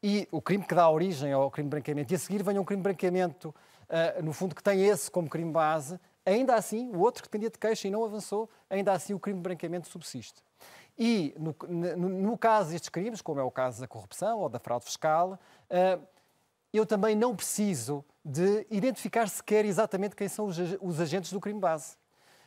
e 0.00 0.28
o 0.30 0.40
crime 0.40 0.64
que 0.64 0.72
dá 0.72 0.88
origem 0.88 1.32
ao 1.32 1.50
crime 1.50 1.66
de 1.66 1.70
branqueamento, 1.70 2.12
e 2.12 2.14
a 2.14 2.18
seguir 2.20 2.44
venha 2.44 2.60
um 2.60 2.64
crime 2.64 2.80
de 2.80 2.84
branqueamento, 2.84 3.48
uh, 3.48 4.22
no 4.22 4.32
fundo, 4.32 4.54
que 4.54 4.62
tem 4.62 4.86
esse 4.86 5.10
como 5.10 5.28
crime 5.28 5.50
base, 5.50 5.98
ainda 6.24 6.54
assim, 6.54 6.94
o 6.94 7.00
outro 7.00 7.24
que 7.24 7.28
dependia 7.28 7.50
de 7.50 7.58
queixa 7.58 7.88
e 7.88 7.90
não 7.90 8.04
avançou, 8.04 8.48
ainda 8.70 8.92
assim 8.92 9.14
o 9.14 9.18
crime 9.18 9.38
de 9.40 9.42
branqueamento 9.42 9.88
subsiste. 9.88 10.40
E, 10.96 11.34
no, 11.36 11.56
no, 11.68 12.08
no 12.08 12.38
caso 12.38 12.70
destes 12.70 12.88
crimes, 12.88 13.20
como 13.20 13.40
é 13.40 13.42
o 13.42 13.50
caso 13.50 13.80
da 13.80 13.88
corrupção 13.88 14.38
ou 14.38 14.48
da 14.48 14.60
fraude 14.60 14.84
fiscal, 14.84 15.32
uh, 15.70 16.06
eu 16.72 16.86
também 16.86 17.16
não 17.16 17.34
preciso 17.34 18.04
de 18.24 18.64
identificar 18.70 19.28
sequer 19.28 19.64
exatamente 19.64 20.14
quem 20.14 20.28
são 20.28 20.46
os, 20.46 20.56
os 20.80 21.00
agentes 21.00 21.32
do 21.32 21.40
crime 21.40 21.58
base. 21.58 22.00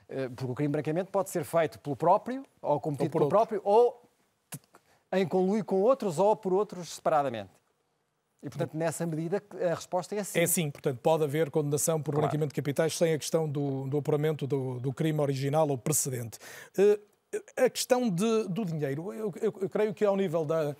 Eh, 0.08 0.30
porque 0.30 0.52
o 0.52 0.56
crime 0.56 0.70
de 0.70 0.72
branqueamento 0.74 1.12
pode 1.12 1.30
ser 1.30 1.44
feito 1.44 1.80
pelo 1.80 1.96
próprio, 1.96 2.46
ou 2.62 2.80
cometido 2.80 3.06
ou 3.06 3.10
pelo 3.10 3.24
outro. 3.26 3.38
próprio, 3.38 3.62
ou 3.64 4.02
em 5.12 5.28
conluio 5.28 5.64
com 5.64 5.82
outros, 5.82 6.20
ou 6.20 6.36
por 6.36 6.54
outros 6.54 6.90
separadamente. 6.94 7.52
E, 8.44 8.50
portanto, 8.50 8.76
nessa 8.76 9.06
medida, 9.08 9.42
a 9.72 9.74
resposta 9.74 10.14
é 10.14 10.24
sim. 10.24 10.40
É 10.40 10.46
sim, 10.46 10.70
portanto, 10.70 11.00
pode 11.02 11.24
haver 11.24 11.50
condenação 11.50 12.00
por 12.00 12.12
claro. 12.12 12.28
branqueamento 12.28 12.50
de 12.50 12.56
capitais 12.56 12.96
sem 12.96 13.14
a 13.14 13.18
questão 13.18 13.50
do, 13.50 13.88
do 13.88 13.98
apuramento 13.98 14.46
do, 14.46 14.80
do 14.80 14.94
crime 14.94 15.20
original 15.20 15.68
ou 15.68 15.78
precedente. 15.78 16.38
Uh, 16.78 17.00
a 17.58 17.70
questão 17.70 18.08
de, 18.08 18.48
do 18.48 18.64
dinheiro, 18.64 19.12
eu, 19.12 19.34
eu, 19.42 19.54
eu, 19.62 19.70
creio 19.70 19.94
que 19.94 20.06
ao 20.06 20.16
nível 20.16 20.46
da, 20.46 20.76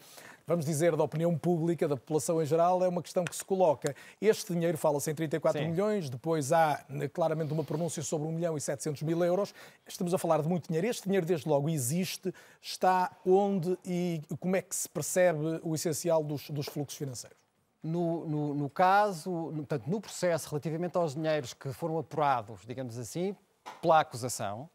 vamos 0.48 0.66
dizer, 0.66 0.96
da 0.96 1.04
opinião 1.04 1.36
pública, 1.38 1.88
da 1.88 1.98
população 1.98 2.42
em 2.42 2.46
geral, 2.46 2.84
é 2.84 2.88
uma 2.88 3.02
questão 3.02 3.26
que 3.26 3.36
se 3.36 3.44
coloca. 3.44 3.96
Este 4.22 4.54
dinheiro 4.54 4.78
fala-se 4.78 5.10
em 5.10 5.16
34 5.16 5.62
Sim. 5.62 5.70
milhões, 5.70 6.10
depois 6.10 6.52
há 6.52 6.84
né, 6.88 7.08
claramente 7.08 7.52
uma 7.52 7.64
pronúncia 7.64 8.04
sobre 8.04 8.28
1 8.28 8.32
milhão 8.32 8.58
e 8.58 8.62
700 8.62 9.02
mil 9.04 9.24
euros. 9.24 9.54
Estamos 9.88 10.14
a 10.14 10.18
falar 10.18 10.42
de 10.42 10.48
muito 10.48 10.68
dinheiro. 10.68 10.88
Este 10.88 11.04
dinheiro, 11.04 11.26
desde 11.26 11.50
logo, 11.50 11.70
existe, 11.70 12.34
está 12.62 13.12
onde 13.26 13.78
e 13.86 14.22
como 14.40 14.56
é 14.56 14.62
que 14.62 14.76
se 14.76 14.88
percebe 14.88 15.60
o 15.64 15.74
essencial 15.74 16.24
dos, 16.24 16.50
dos 16.50 16.68
fluxos 16.68 16.98
financeiros? 16.98 17.38
No, 17.82 18.28
no, 18.28 18.56
no, 18.56 18.70
caso, 18.70 19.30
no, 19.30 19.58
portanto, 19.58 19.88
no 19.88 20.02
processo 20.02 20.50
relativamente 20.50 20.98
aos 20.98 21.14
dinheiros 21.14 21.54
que 21.54 21.72
foram 21.72 22.00
apurados, 22.00 22.62
digamos 22.66 22.98
assim, 22.98 23.36
pela 23.80 24.00
acusação, 24.00 24.68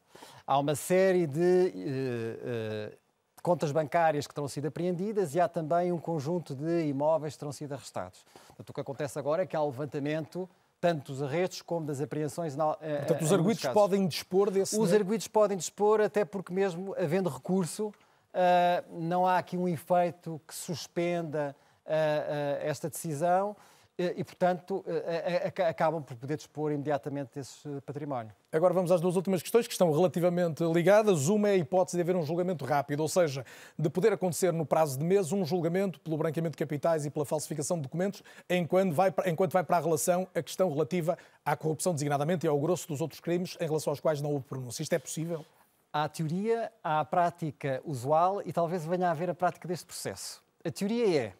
há 0.46 0.58
uma 0.58 0.74
série 0.74 1.26
de 1.26 1.72
uh, 1.74 2.94
uh, 2.94 2.98
contas 3.42 3.72
bancárias 3.72 4.26
que 4.26 4.34
terão 4.34 4.48
sido 4.48 4.68
apreendidas 4.68 5.34
e 5.34 5.40
há 5.40 5.48
também 5.48 5.92
um 5.92 5.98
conjunto 5.98 6.54
de 6.54 6.86
imóveis 6.86 7.34
que 7.34 7.38
terão 7.38 7.52
sido 7.52 7.72
arrestados. 7.72 8.24
Portanto, 8.48 8.70
o 8.70 8.72
que 8.72 8.80
acontece 8.80 9.18
agora 9.18 9.42
é 9.42 9.46
que 9.46 9.56
há 9.56 9.62
o 9.62 9.66
levantamento 9.66 10.48
tanto 10.80 11.12
dos 11.12 11.22
arrestos 11.22 11.60
como 11.62 11.86
das 11.86 12.00
apreensões. 12.00 12.56
Eh, 12.80 12.96
Portanto, 12.98 13.22
os 13.22 13.32
arguidos 13.32 13.66
podem 13.66 14.06
dispor 14.08 14.50
desse. 14.50 14.78
Os 14.78 14.92
arguidos 14.92 15.28
podem 15.28 15.56
dispor, 15.56 16.00
até 16.00 16.24
porque, 16.24 16.52
mesmo 16.52 16.94
havendo 16.98 17.28
recurso, 17.28 17.88
uh, 17.88 18.98
não 18.98 19.26
há 19.26 19.36
aqui 19.38 19.58
um 19.58 19.68
efeito 19.68 20.40
que 20.46 20.54
suspenda 20.54 21.54
uh, 21.84 22.66
esta 22.66 22.88
decisão. 22.88 23.54
Eh, 24.00 24.14
e, 24.16 24.24
portanto, 24.24 24.82
eh, 24.86 25.52
eh, 25.54 25.68
acabam 25.68 26.02
por 26.02 26.16
poder 26.16 26.38
dispor 26.38 26.72
imediatamente 26.72 27.34
desse 27.34 27.68
património. 27.84 28.32
Agora 28.50 28.72
vamos 28.72 28.90
às 28.90 28.98
duas 28.98 29.14
últimas 29.14 29.42
questões 29.42 29.66
que 29.66 29.74
estão 29.74 29.92
relativamente 29.92 30.64
ligadas. 30.64 31.28
Uma 31.28 31.50
é 31.50 31.52
a 31.52 31.56
hipótese 31.56 31.98
de 31.98 32.00
haver 32.00 32.16
um 32.16 32.22
julgamento 32.22 32.64
rápido, 32.64 33.00
ou 33.00 33.08
seja, 33.08 33.44
de 33.78 33.90
poder 33.90 34.14
acontecer 34.14 34.54
no 34.54 34.64
prazo 34.64 34.98
de 34.98 35.04
meses 35.04 35.32
um 35.32 35.44
julgamento 35.44 36.00
pelo 36.00 36.16
branqueamento 36.16 36.52
de 36.52 36.64
capitais 36.64 37.04
e 37.04 37.10
pela 37.10 37.26
falsificação 37.26 37.76
de 37.76 37.82
documentos, 37.82 38.22
enquanto 38.48 38.94
vai, 38.94 39.10
para, 39.10 39.28
enquanto 39.28 39.52
vai 39.52 39.62
para 39.62 39.76
a 39.76 39.80
relação 39.80 40.26
a 40.34 40.42
questão 40.42 40.72
relativa 40.72 41.18
à 41.44 41.54
corrupção 41.54 41.92
designadamente 41.92 42.46
e 42.46 42.48
ao 42.48 42.58
grosso 42.58 42.88
dos 42.88 43.02
outros 43.02 43.20
crimes 43.20 43.58
em 43.60 43.66
relação 43.66 43.90
aos 43.90 44.00
quais 44.00 44.22
não 44.22 44.32
houve 44.32 44.46
pronúncia. 44.46 44.82
Isto 44.82 44.94
é 44.94 44.98
possível? 44.98 45.44
Há 45.92 46.04
a 46.04 46.08
teoria, 46.08 46.72
há 46.82 47.00
a 47.00 47.04
prática 47.04 47.82
usual 47.84 48.40
e 48.46 48.50
talvez 48.50 48.82
venha 48.82 49.08
a 49.08 49.10
haver 49.10 49.28
a 49.28 49.34
prática 49.34 49.68
deste 49.68 49.84
processo. 49.84 50.42
A 50.64 50.70
teoria 50.70 51.34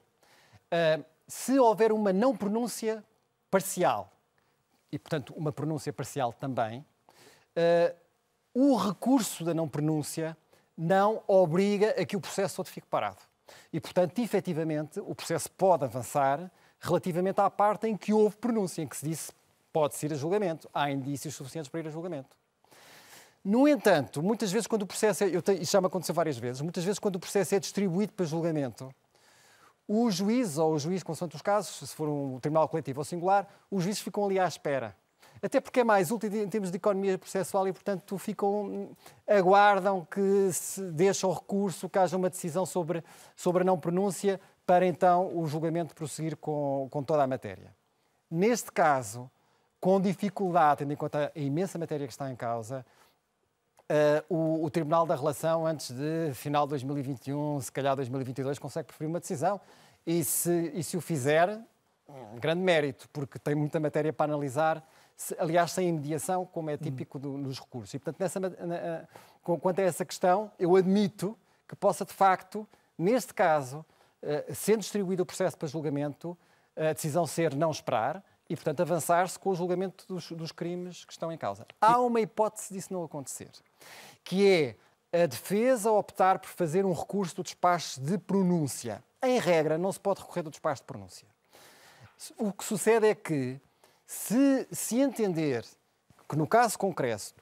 é. 0.71 0.99
Uh, 0.99 1.05
se 1.30 1.58
houver 1.58 1.92
uma 1.92 2.12
não 2.12 2.37
pronúncia 2.37 3.04
parcial, 3.50 4.12
e 4.90 4.99
portanto 4.99 5.32
uma 5.37 5.52
pronúncia 5.52 5.92
parcial 5.92 6.32
também, 6.32 6.80
uh, 6.80 7.94
o 8.52 8.76
recurso 8.76 9.44
da 9.44 9.54
não 9.54 9.68
pronúncia 9.68 10.37
não 10.76 11.22
obriga 11.28 11.90
a 11.90 12.04
que 12.04 12.16
o 12.16 12.20
processo 12.20 12.56
todo 12.56 12.66
fique 12.66 12.87
parado. 12.87 13.18
E, 13.72 13.80
portanto, 13.80 14.18
efetivamente, 14.18 14.99
o 15.00 15.14
processo 15.14 15.50
pode 15.50 15.84
avançar 15.84 16.50
relativamente 16.80 17.40
à 17.40 17.50
parte 17.50 17.87
em 17.87 17.96
que 17.96 18.12
houve 18.12 18.37
pronúncia, 18.37 18.82
em 18.82 18.88
que 18.88 18.96
se 18.96 19.06
disse 19.06 19.32
pode-se 19.72 20.06
ir 20.06 20.12
a 20.12 20.16
julgamento. 20.16 20.68
Há 20.72 20.90
indícios 20.90 21.34
suficientes 21.34 21.68
para 21.68 21.80
ir 21.80 21.87
a 21.87 21.90
julgamento. 21.90 22.37
No 23.44 23.68
entanto, 23.68 24.22
muitas 24.22 24.50
vezes 24.50 24.66
quando 24.66 24.82
o 24.82 24.87
processo 24.87 25.25
é, 25.25 25.28
eu 25.28 25.42
tenho, 25.42 25.64
já 25.64 25.80
me 25.80 25.87
aconteceu 25.87 26.14
várias 26.14 26.37
vezes, 26.37 26.60
muitas 26.60 26.84
vezes 26.84 26.99
quando 26.99 27.16
o 27.16 27.20
processo 27.20 27.54
é 27.54 27.60
distribuído 27.60 28.12
para 28.12 28.26
julgamento, 28.26 28.92
o 29.92 30.09
juiz 30.09 30.56
ou 30.56 30.75
o 30.75 30.78
juiz, 30.78 31.02
consoante 31.02 31.35
os 31.35 31.42
casos, 31.42 31.88
se 31.88 31.97
for 31.97 32.09
um 32.09 32.38
tribunal 32.38 32.68
coletivo 32.68 33.00
ou 33.00 33.04
singular, 33.04 33.49
os 33.68 33.82
juízes 33.82 34.00
ficam 34.00 34.25
ali 34.25 34.38
à 34.38 34.47
espera. 34.47 34.94
Até 35.42 35.61
porque 35.61 35.80
é 35.80 35.85
mais 35.85 36.12
útil 36.12 36.32
em 36.32 36.49
termos 36.49 36.70
de 36.70 36.76
economia 36.76 37.18
processual 37.18 37.66
e, 37.66 37.73
portanto, 37.73 38.16
ficam, 38.16 38.90
aguardam 39.26 40.06
que 40.09 40.52
se 40.52 40.80
deixe 40.92 41.26
o 41.26 41.32
recurso, 41.32 41.88
que 41.88 41.99
haja 41.99 42.16
uma 42.16 42.30
decisão 42.30 42.64
sobre, 42.64 43.02
sobre 43.35 43.62
a 43.62 43.64
não 43.64 43.76
pronúncia, 43.76 44.40
para 44.64 44.87
então 44.87 45.37
o 45.37 45.44
julgamento 45.49 45.92
prosseguir 45.92 46.37
com, 46.37 46.87
com 46.88 47.02
toda 47.02 47.25
a 47.25 47.26
matéria. 47.26 47.75
Neste 48.30 48.70
caso, 48.70 49.28
com 49.80 50.00
dificuldade, 50.00 50.80
tendo 50.80 50.92
em 50.92 50.97
conta 50.97 51.32
a 51.35 51.40
imensa 51.40 51.80
matéria 51.80 52.06
que 52.06 52.12
está 52.12 52.30
em 52.30 52.37
causa, 52.37 52.87
uh, 53.90 54.35
o, 54.35 54.64
o, 54.64 54.70
Tribunal 54.70 55.04
da 55.04 55.16
Relação, 55.16 55.66
antes 55.66 55.90
de 55.90 56.32
final 56.35 56.66
de 56.66 56.70
2021, 56.70 57.61
se 57.61 57.73
calhar 57.73 57.97
2022, 57.97 58.59
consegue 58.59 58.87
preferir 58.87 59.09
uma 59.09 59.18
decisão. 59.18 59.61
E 60.06 60.23
se, 60.25 60.73
e 60.75 60.82
se 60.82 60.97
o 60.97 61.00
fizer, 61.00 61.59
grande 62.38 62.62
mérito, 62.62 63.09
porque 63.12 63.38
tem 63.38 63.54
muita 63.54 63.78
matéria 63.80 64.12
para 64.12 64.32
analisar, 64.32 64.82
se, 65.16 65.37
aliás, 65.38 65.73
sem 65.73 65.92
mediação, 65.92 66.47
como 66.47 66.70
é 66.70 66.76
típico 66.76 67.18
do, 67.18 67.37
nos 67.37 67.59
recursos. 67.59 67.92
E, 67.92 67.99
portanto, 67.99 68.20
nessa, 68.20 68.40
na, 68.40 69.06
quanto 69.42 69.80
a 69.80 69.82
essa 69.82 70.04
questão, 70.04 70.50
eu 70.59 70.76
admito 70.76 71.37
que 71.68 71.76
possa, 71.76 72.04
de 72.04 72.12
facto, 72.12 72.66
neste 72.97 73.35
caso, 73.35 73.85
uh, 74.23 74.54
sendo 74.54 74.80
distribuído 74.80 75.23
o 75.23 75.26
processo 75.26 75.56
para 75.59 75.68
julgamento, 75.68 76.37
a 76.76 76.92
decisão 76.92 77.26
ser 77.26 77.54
não 77.54 77.70
esperar, 77.70 78.25
e, 78.50 78.57
portanto, 78.57 78.80
avançar-se 78.80 79.38
com 79.38 79.50
o 79.50 79.54
julgamento 79.54 80.04
dos, 80.09 80.33
dos, 80.33 80.50
crimes 80.50 81.04
que 81.04 81.12
estão 81.12 81.30
em 81.30 81.38
causa. 81.38 81.64
Há 81.80 82.00
uma 82.00 82.21
hipótese 82.21 82.75
disso 82.75 82.92
não 82.92 83.04
acontecer, 83.04 83.49
que 84.25 84.76
é 85.12 85.23
a 85.23 85.26
defesa 85.26 85.92
optar 85.92 86.40
por 86.40 86.49
fazer 86.49 86.85
um 86.85 86.92
recurso 86.92 87.37
do 87.37 87.45
despacho 87.45 88.00
de 88.00 88.19
pronúncia. 88.19 89.04
Em 89.23 89.38
regra, 89.38 89.78
não 89.78 89.92
se 89.92 90.00
pode 90.00 90.21
recorrer 90.21 90.42
do 90.42 90.50
despacho 90.50 90.83
de 90.83 90.87
pronúncia. 90.87 91.28
O 92.37 92.52
que 92.52 92.64
sucede 92.64 93.07
é 93.07 93.14
que, 93.14 93.61
se 94.04 94.66
se 94.73 94.99
entender 94.99 95.64
que, 96.28 96.37
no 96.37 96.47
caso 96.47 96.76
concreto, 96.76 97.40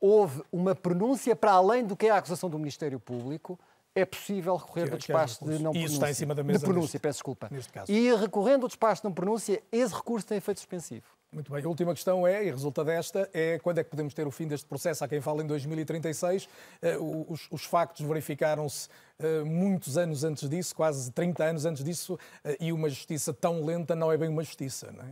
houve 0.00 0.42
uma 0.50 0.74
pronúncia 0.74 1.36
para 1.36 1.52
além 1.52 1.84
do 1.84 1.96
que 1.96 2.06
é 2.06 2.10
a 2.10 2.16
acusação 2.16 2.50
do 2.50 2.58
Ministério 2.58 2.98
Público, 2.98 3.56
é 4.00 4.04
possível 4.04 4.56
recorrer 4.56 4.90
do 4.90 4.96
despacho 4.96 5.44
de 5.44 5.50
não 5.62 5.72
pronúncia. 5.72 5.84
Isso 5.84 5.94
está 5.94 6.10
em 6.10 6.14
cima 6.14 6.34
da 6.34 6.42
mesa. 6.42 6.58
De 6.60 6.64
pronúncia, 6.64 6.86
neste, 6.86 6.98
peço 6.98 7.16
desculpa. 7.18 7.50
E 7.88 8.14
recorrendo 8.14 8.62
ao 8.62 8.68
despacho 8.68 9.02
de 9.02 9.08
não 9.08 9.12
pronúncia, 9.12 9.62
esse 9.72 9.94
recurso 9.94 10.26
tem 10.26 10.38
efeito 10.38 10.58
suspensivo. 10.58 11.06
Muito 11.30 11.52
bem. 11.52 11.62
A 11.62 11.68
última 11.68 11.92
questão 11.92 12.26
é, 12.26 12.46
e 12.46 12.50
resulta 12.50 12.82
desta, 12.82 13.28
é 13.34 13.58
quando 13.58 13.78
é 13.78 13.84
que 13.84 13.90
podemos 13.90 14.14
ter 14.14 14.26
o 14.26 14.30
fim 14.30 14.46
deste 14.46 14.66
processo? 14.66 15.04
Há 15.04 15.08
quem 15.08 15.20
fala 15.20 15.42
em 15.42 15.46
2036. 15.46 16.48
Eh, 16.80 16.96
os, 16.96 17.46
os 17.50 17.64
factos 17.64 18.06
verificaram-se 18.06 18.88
eh, 19.18 19.42
muitos 19.44 19.98
anos 19.98 20.24
antes 20.24 20.48
disso, 20.48 20.74
quase 20.74 21.10
30 21.12 21.44
anos 21.44 21.64
antes 21.66 21.84
disso, 21.84 22.18
eh, 22.42 22.56
e 22.60 22.72
uma 22.72 22.88
justiça 22.88 23.34
tão 23.34 23.62
lenta 23.62 23.94
não 23.94 24.10
é 24.10 24.16
bem 24.16 24.30
uma 24.30 24.42
justiça, 24.42 24.90
não 24.90 25.04
é? 25.04 25.08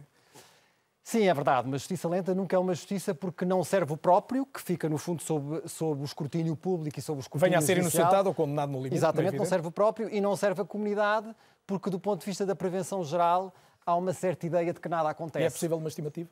Sim, 1.07 1.29
é 1.29 1.33
verdade. 1.33 1.69
Uma 1.69 1.79
justiça 1.79 2.09
lenta 2.09 2.35
nunca 2.35 2.57
é 2.57 2.59
uma 2.59 2.75
justiça 2.75 3.15
porque 3.15 3.45
não 3.45 3.63
serve 3.63 3.93
o 3.93 3.97
próprio, 3.97 4.45
que 4.45 4.61
fica, 4.61 4.89
no 4.89 4.99
fundo, 4.99 5.23
sob, 5.23 5.63
sob 5.69 6.03
o 6.03 6.05
escrutínio 6.05 6.57
público 6.57 6.99
e 6.99 7.03
sob 7.03 7.19
o 7.19 7.23
escrutínio 7.23 7.49
Venha 7.49 7.59
a 7.61 7.63
ser 7.63 7.79
inocentado 7.79 8.29
ou 8.29 8.35
condenado 8.35 8.73
no 8.73 8.79
limite. 8.79 8.97
Exatamente, 8.97 9.37
não 9.37 9.45
serve 9.45 9.69
o 9.69 9.71
próprio 9.71 10.13
e 10.13 10.21
não 10.21 10.35
serve 10.35 10.63
a 10.63 10.65
comunidade, 10.65 11.33
porque, 11.65 11.91
do 11.91 12.01
ponto 12.01 12.19
de 12.19 12.27
vista 12.27 12.45
da 12.45 12.57
prevenção 12.57 13.05
geral, 13.05 13.55
há 13.87 13.95
uma 13.95 14.13
certa 14.13 14.47
ideia 14.47 14.73
de 14.73 14.81
que 14.81 14.89
nada 14.89 15.09
acontece. 15.09 15.45
E 15.45 15.47
é 15.47 15.51
possível 15.51 15.77
uma 15.77 15.87
estimativa? 15.87 16.29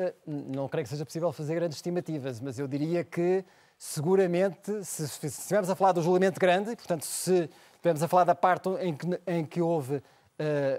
Uh, 0.00 0.14
não 0.26 0.68
creio 0.68 0.84
que 0.84 0.90
seja 0.90 1.04
possível 1.04 1.30
fazer 1.30 1.54
grandes 1.56 1.76
estimativas, 1.76 2.40
mas 2.40 2.58
eu 2.58 2.66
diria 2.66 3.04
que, 3.04 3.44
seguramente, 3.76 4.82
se, 4.84 5.06
se 5.06 5.26
estivermos 5.26 5.68
a 5.68 5.76
falar 5.76 5.92
do 5.92 6.00
julgamento 6.00 6.40
grande, 6.40 6.74
portanto, 6.74 7.04
se 7.04 7.50
estivermos 7.74 8.02
a 8.02 8.08
falar 8.08 8.24
da 8.24 8.34
parte 8.34 8.70
em 8.80 8.96
que, 8.96 9.20
em 9.26 9.44
que 9.44 9.60
houve 9.60 9.96
uh, 9.96 10.02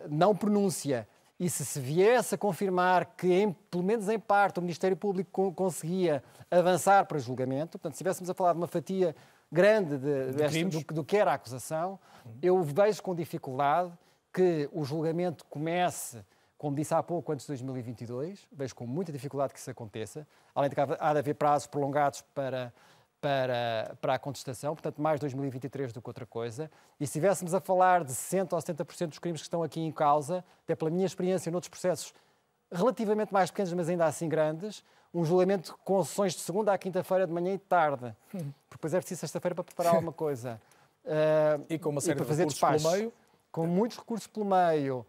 não 0.10 0.36
pronúncia 0.36 1.08
e 1.39 1.50
se 1.50 1.65
se 1.65 1.80
viesse 1.80 2.36
a 2.36 2.38
confirmar 2.38 3.06
que, 3.18 3.32
em, 3.32 3.51
pelo 3.51 3.84
menos 3.84 4.08
em 4.08 4.18
parte, 4.18 4.60
o 4.60 4.62
Ministério 4.62 4.96
Público 4.96 5.51
conseguia 5.54 6.24
avançar 6.50 7.06
para 7.06 7.20
julgamento, 7.20 7.77
portanto, 7.77 7.94
se 7.94 7.98
estivéssemos 7.98 8.30
a 8.30 8.34
falar 8.34 8.54
de 8.54 8.60
uma 8.60 8.68
fatia 8.68 9.15
grande 9.51 9.98
de, 9.98 10.32
de 10.32 10.63
do, 10.65 10.94
do, 10.94 11.04
que 11.04 11.18
era 11.18 11.32
a 11.32 11.36
acusação, 11.36 12.00
eu 12.42 12.62
vejo 12.63 13.04
com 13.04 13.13
dificuldade 13.13 13.92
que 14.34 14.70
o 14.74 14.84
julgamento 14.84 15.46
comece, 15.46 16.24
como 16.58 16.75
disse 16.75 16.94
há 16.94 17.04
pouco, 17.04 17.32
antes 17.32 17.46
de 17.46 17.51
2022. 17.51 18.48
Vejo 18.51 18.75
com 18.75 18.86
muita 18.86 19.12
dificuldade 19.12 19.54
que 19.54 19.60
isso 19.60 19.70
aconteça. 19.70 20.27
Além 20.54 20.70
de 20.70 20.75
que 20.75 20.82
há 20.82 21.13
de 21.13 21.20
haver 21.20 21.36
prazos 21.36 21.68
prolongados 21.68 22.22
para 22.34 22.74
para, 23.25 23.98
para 24.00 24.13
a 24.13 24.20
contestação, 24.20 24.75
portanto, 24.75 25.01
mais 25.01 25.20
2023 25.20 25.91
do 25.91 26.00
que 26.00 26.08
outra 26.08 26.27
coisa. 26.27 26.70
E 27.00 27.08
se 27.08 27.10
estivéssemos 27.10 27.55
a 27.55 27.60
falar 27.60 28.03
de 28.03 28.12
60% 28.13 28.53
ou 28.53 28.60
70% 28.60 29.08
dos 29.08 29.17
crimes 29.17 29.41
que 29.41 29.48
estão 29.48 29.63
aqui 29.63 29.79
em 29.79 29.91
causa, 29.91 30.46
até 30.63 30.75
pela 30.75 30.91
minha 30.91 31.08
experiência 31.08 31.51
noutros 31.51 31.70
processos 31.70 32.13
relativamente 32.72 33.34
mais 33.34 33.50
pequenos, 33.50 33.74
mas 33.74 33.89
ainda 33.89 34.05
assim 34.05 34.29
grandes, 34.29 34.84
um 35.12 35.25
julgamento 35.25 35.75
com 35.84 36.03
sessões 36.03 36.34
de 36.34 36.41
segunda 36.41 36.72
à 36.72 36.77
quinta-feira, 36.77 37.25
de 37.25 37.34
manhã 37.34 37.55
e 37.55 37.58
de 37.58 37.63
tarde. 37.63 38.15
Porque 38.29 38.46
depois 38.74 38.94
é 38.94 39.00
preciso 39.00 39.22
sexta-feira 39.22 39.55
para 39.55 39.63
preparar 39.63 39.96
alguma 39.96 40.13
coisa. 40.13 40.62
Uh, 41.03 41.65
e 41.74 41.79
com 41.79 41.89
uma 41.89 42.01
série 42.01 42.20
de 42.20 42.22
recursos 42.22 42.53
despacho, 42.53 42.84
pelo 42.84 42.96
meio. 42.96 43.13
Com 43.51 43.65
muitos 43.65 43.98
recursos 43.98 44.27
pelo 44.27 44.46
meio. 44.46 45.03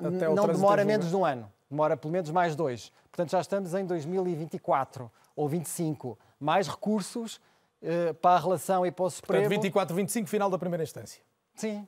não 0.00 0.48
demora 0.48 0.84
menos 0.84 1.08
de 1.08 1.14
um 1.14 1.24
ano. 1.24 1.48
Demora 1.70 1.96
pelo 1.96 2.12
menos 2.12 2.32
mais 2.32 2.56
dois. 2.56 2.90
Portanto, 3.12 3.30
já 3.30 3.40
estamos 3.40 3.74
em 3.74 3.86
2024 3.86 5.08
ou 5.36 5.48
25 5.48 6.18
mais 6.40 6.68
recursos 6.68 7.40
uh, 7.82 8.14
para 8.14 8.36
a 8.36 8.40
relação 8.40 8.86
e 8.86 8.90
para 8.90 9.04
o 9.04 9.10
Supremo. 9.10 9.42
Portanto, 9.42 9.62
24, 9.62 9.96
25, 9.96 10.28
final 10.28 10.50
da 10.50 10.58
primeira 10.58 10.82
instância. 10.82 11.22
Sim. 11.54 11.86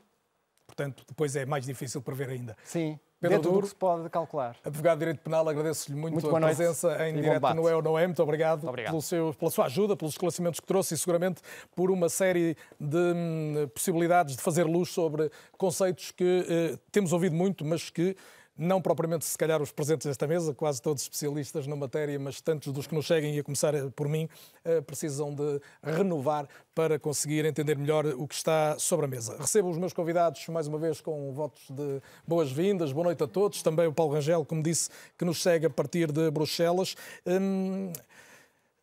Portanto, 0.67 1.05
depois 1.07 1.35
é 1.37 1.45
mais 1.45 1.65
difícil 1.65 2.01
prever 2.01 2.29
ainda. 2.29 2.57
Sim. 2.65 2.99
Pedro 3.21 3.37
dentro 3.37 3.51
Duro, 3.51 3.61
do 3.61 3.65
que 3.65 3.69
se 3.69 3.75
pode 3.75 4.09
calcular. 4.09 4.57
Advogado 4.65 4.99
de 4.99 5.01
Direito 5.01 5.21
Penal, 5.21 5.47
agradeço-lhe 5.47 5.95
muito, 5.95 6.15
muito 6.15 6.35
a 6.35 6.41
presença 6.41 7.07
em 7.07 7.15
direto 7.15 7.55
no 7.55 7.69
É 7.69 7.77
ou 7.77 7.83
Não 7.83 7.99
É. 7.99 8.07
Muito 8.07 8.23
obrigado, 8.23 8.67
obrigado. 8.67 8.93
Pelo 8.93 9.03
seu, 9.03 9.35
pela 9.35 9.51
sua 9.51 9.67
ajuda, 9.67 9.95
pelos 9.95 10.15
esclarecimentos 10.15 10.59
que 10.59 10.67
trouxe 10.67 10.95
e 10.95 10.97
seguramente 10.97 11.43
por 11.77 11.91
uma 11.91 12.09
série 12.09 12.57
de 12.81 12.97
hum, 12.97 13.69
possibilidades 13.75 14.37
de 14.37 14.43
fazer 14.43 14.65
luz 14.65 14.89
sobre 14.89 15.31
conceitos 15.59 16.13
que 16.13 16.47
eh, 16.49 16.79
temos 16.91 17.13
ouvido 17.13 17.37
muito, 17.37 17.63
mas 17.63 17.91
que 17.91 18.17
não 18.61 18.81
propriamente 18.81 19.25
se 19.25 19.39
calhar 19.39 19.63
os 19.63 19.73
presentes 19.73 20.07
desta 20.07 20.27
mesa, 20.27 20.53
quase 20.55 20.83
todos 20.83 21.03
especialistas 21.03 21.67
na 21.67 21.75
matéria, 21.75 22.19
mas 22.19 22.41
tantos 22.43 22.73
dos 22.73 22.87
que 22.87 22.95
nos 22.95 23.07
seguem, 23.07 23.35
e 23.35 23.39
a 23.39 23.43
começar 23.43 23.73
por 23.97 24.07
mim, 24.07 24.29
eh, 24.65 24.83
precisam 24.83 25.35
de 25.35 25.61
renovar 25.83 26.47
para 26.75 26.99
conseguir 26.99 27.47
entender 27.47 27.77
melhor 27.77 28.05
o 28.07 28.29
que 28.29 28.35
está 28.35 28.79
sobre 28.79 29.07
a 29.07 29.09
mesa. 29.09 29.37
Recebo 29.39 29.71
os 29.71 29.79
meus 29.79 29.95
convidados 29.95 30.47
mais 30.49 30.67
uma 30.67 30.79
vez 30.79 31.01
com 31.01 31.33
votos 31.33 31.63
de 31.71 32.03
boas-vindas, 32.27 32.93
boa 32.93 33.05
noite 33.05 33.25
a 33.25 33.27
todos, 33.27 33.63
também 33.63 33.87
o 33.87 33.93
Paulo 33.95 34.13
Rangel, 34.13 34.45
como 34.45 34.63
disse, 34.63 34.91
que 35.17 35.25
nos 35.25 35.43
segue 35.43 35.65
a 35.65 35.71
partir 35.71 36.13
de 36.13 36.31
Bruxelas. 36.31 36.95
Hum, 37.27 37.93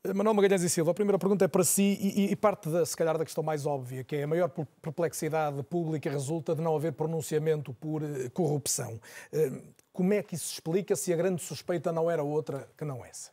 Manuel 0.05 0.35
Magalhães 0.35 0.61
e 0.61 0.69
Silva, 0.69 0.91
a 0.91 0.93
primeira 0.93 1.17
pergunta 1.17 1.45
é 1.45 1.47
para 1.47 1.63
si 1.63 1.97
e, 1.99 2.31
e, 2.31 2.35
parte, 2.35 2.69
da, 2.69 2.85
se 2.85 2.95
calhar, 2.95 3.17
da 3.17 3.25
questão 3.25 3.43
mais 3.43 3.65
óbvia, 3.65 4.03
que 4.03 4.15
é 4.15 4.23
a 4.23 4.27
maior 4.27 4.49
perplexidade 4.81 5.61
pública 5.63 6.09
resulta 6.09 6.55
de 6.55 6.61
não 6.61 6.75
haver 6.75 6.93
pronunciamento 6.93 7.73
por 7.73 8.03
eh, 8.03 8.29
corrupção. 8.29 8.99
Eh, 9.33 9.51
como 9.91 10.13
é 10.13 10.21
que 10.21 10.35
isso 10.35 10.45
se 10.45 10.53
explica 10.53 10.95
se 10.95 11.11
a 11.11 11.15
grande 11.15 11.41
suspeita 11.41 11.91
não 11.91 12.09
era 12.09 12.23
outra 12.23 12.69
que 12.77 12.85
não 12.85 13.03
essa? 13.03 13.31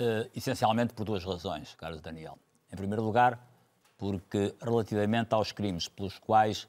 Uh, 0.00 0.30
essencialmente 0.34 0.94
por 0.94 1.04
duas 1.04 1.24
razões, 1.24 1.74
Carlos 1.74 2.00
Daniel. 2.00 2.38
Em 2.72 2.76
primeiro 2.76 3.02
lugar, 3.02 3.38
porque 3.98 4.54
relativamente 4.60 5.34
aos 5.34 5.52
crimes 5.52 5.88
pelos 5.88 6.18
quais 6.18 6.64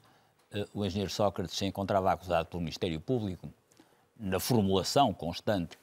uh, 0.52 0.66
o 0.74 0.84
engenheiro 0.84 1.10
Sócrates 1.10 1.56
se 1.56 1.64
encontrava 1.64 2.12
acusado 2.12 2.48
pelo 2.48 2.60
Ministério 2.60 3.00
Público, 3.00 3.48
na 4.18 4.38
formulação 4.38 5.14
constante 5.14 5.78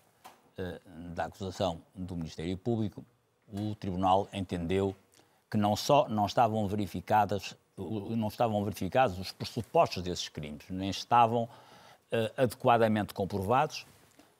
da 1.14 1.26
acusação 1.26 1.82
do 1.94 2.16
Ministério 2.16 2.58
Público, 2.58 3.06
o 3.52 3.76
Tribunal 3.76 4.28
entendeu 4.34 4.96
que 5.50 5.58
não 5.58 5.76
só 5.76 6.10
não 6.10 6.26
estavam 6.26 6.68
verificadas 6.68 7.56
não 8.16 8.28
estavam 8.28 8.64
verificados 8.64 9.20
os 9.20 9.32
pressupostos 9.32 10.02
desses 10.02 10.28
crimes, 10.30 10.66
nem 10.70 10.90
estavam 10.90 11.44
uh, 11.44 11.50
adequadamente 12.36 13.14
comprovados, 13.14 13.86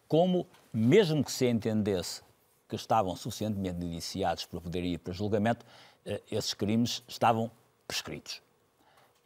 como, 0.08 0.48
mesmo 0.74 1.24
que 1.24 1.32
se 1.32 1.48
entendesse 1.48 2.22
que 2.68 2.76
estavam 2.76 3.16
suficientemente 3.16 3.80
iniciados 3.80 4.46
para 4.46 4.60
poder 4.60 4.84
ir 4.84 4.98
para 4.98 5.14
julgamento, 5.14 5.66
uh, 6.06 6.20
esses 6.32 6.54
crimes 6.54 7.04
estavam 7.08 7.52
prescritos. 7.88 8.42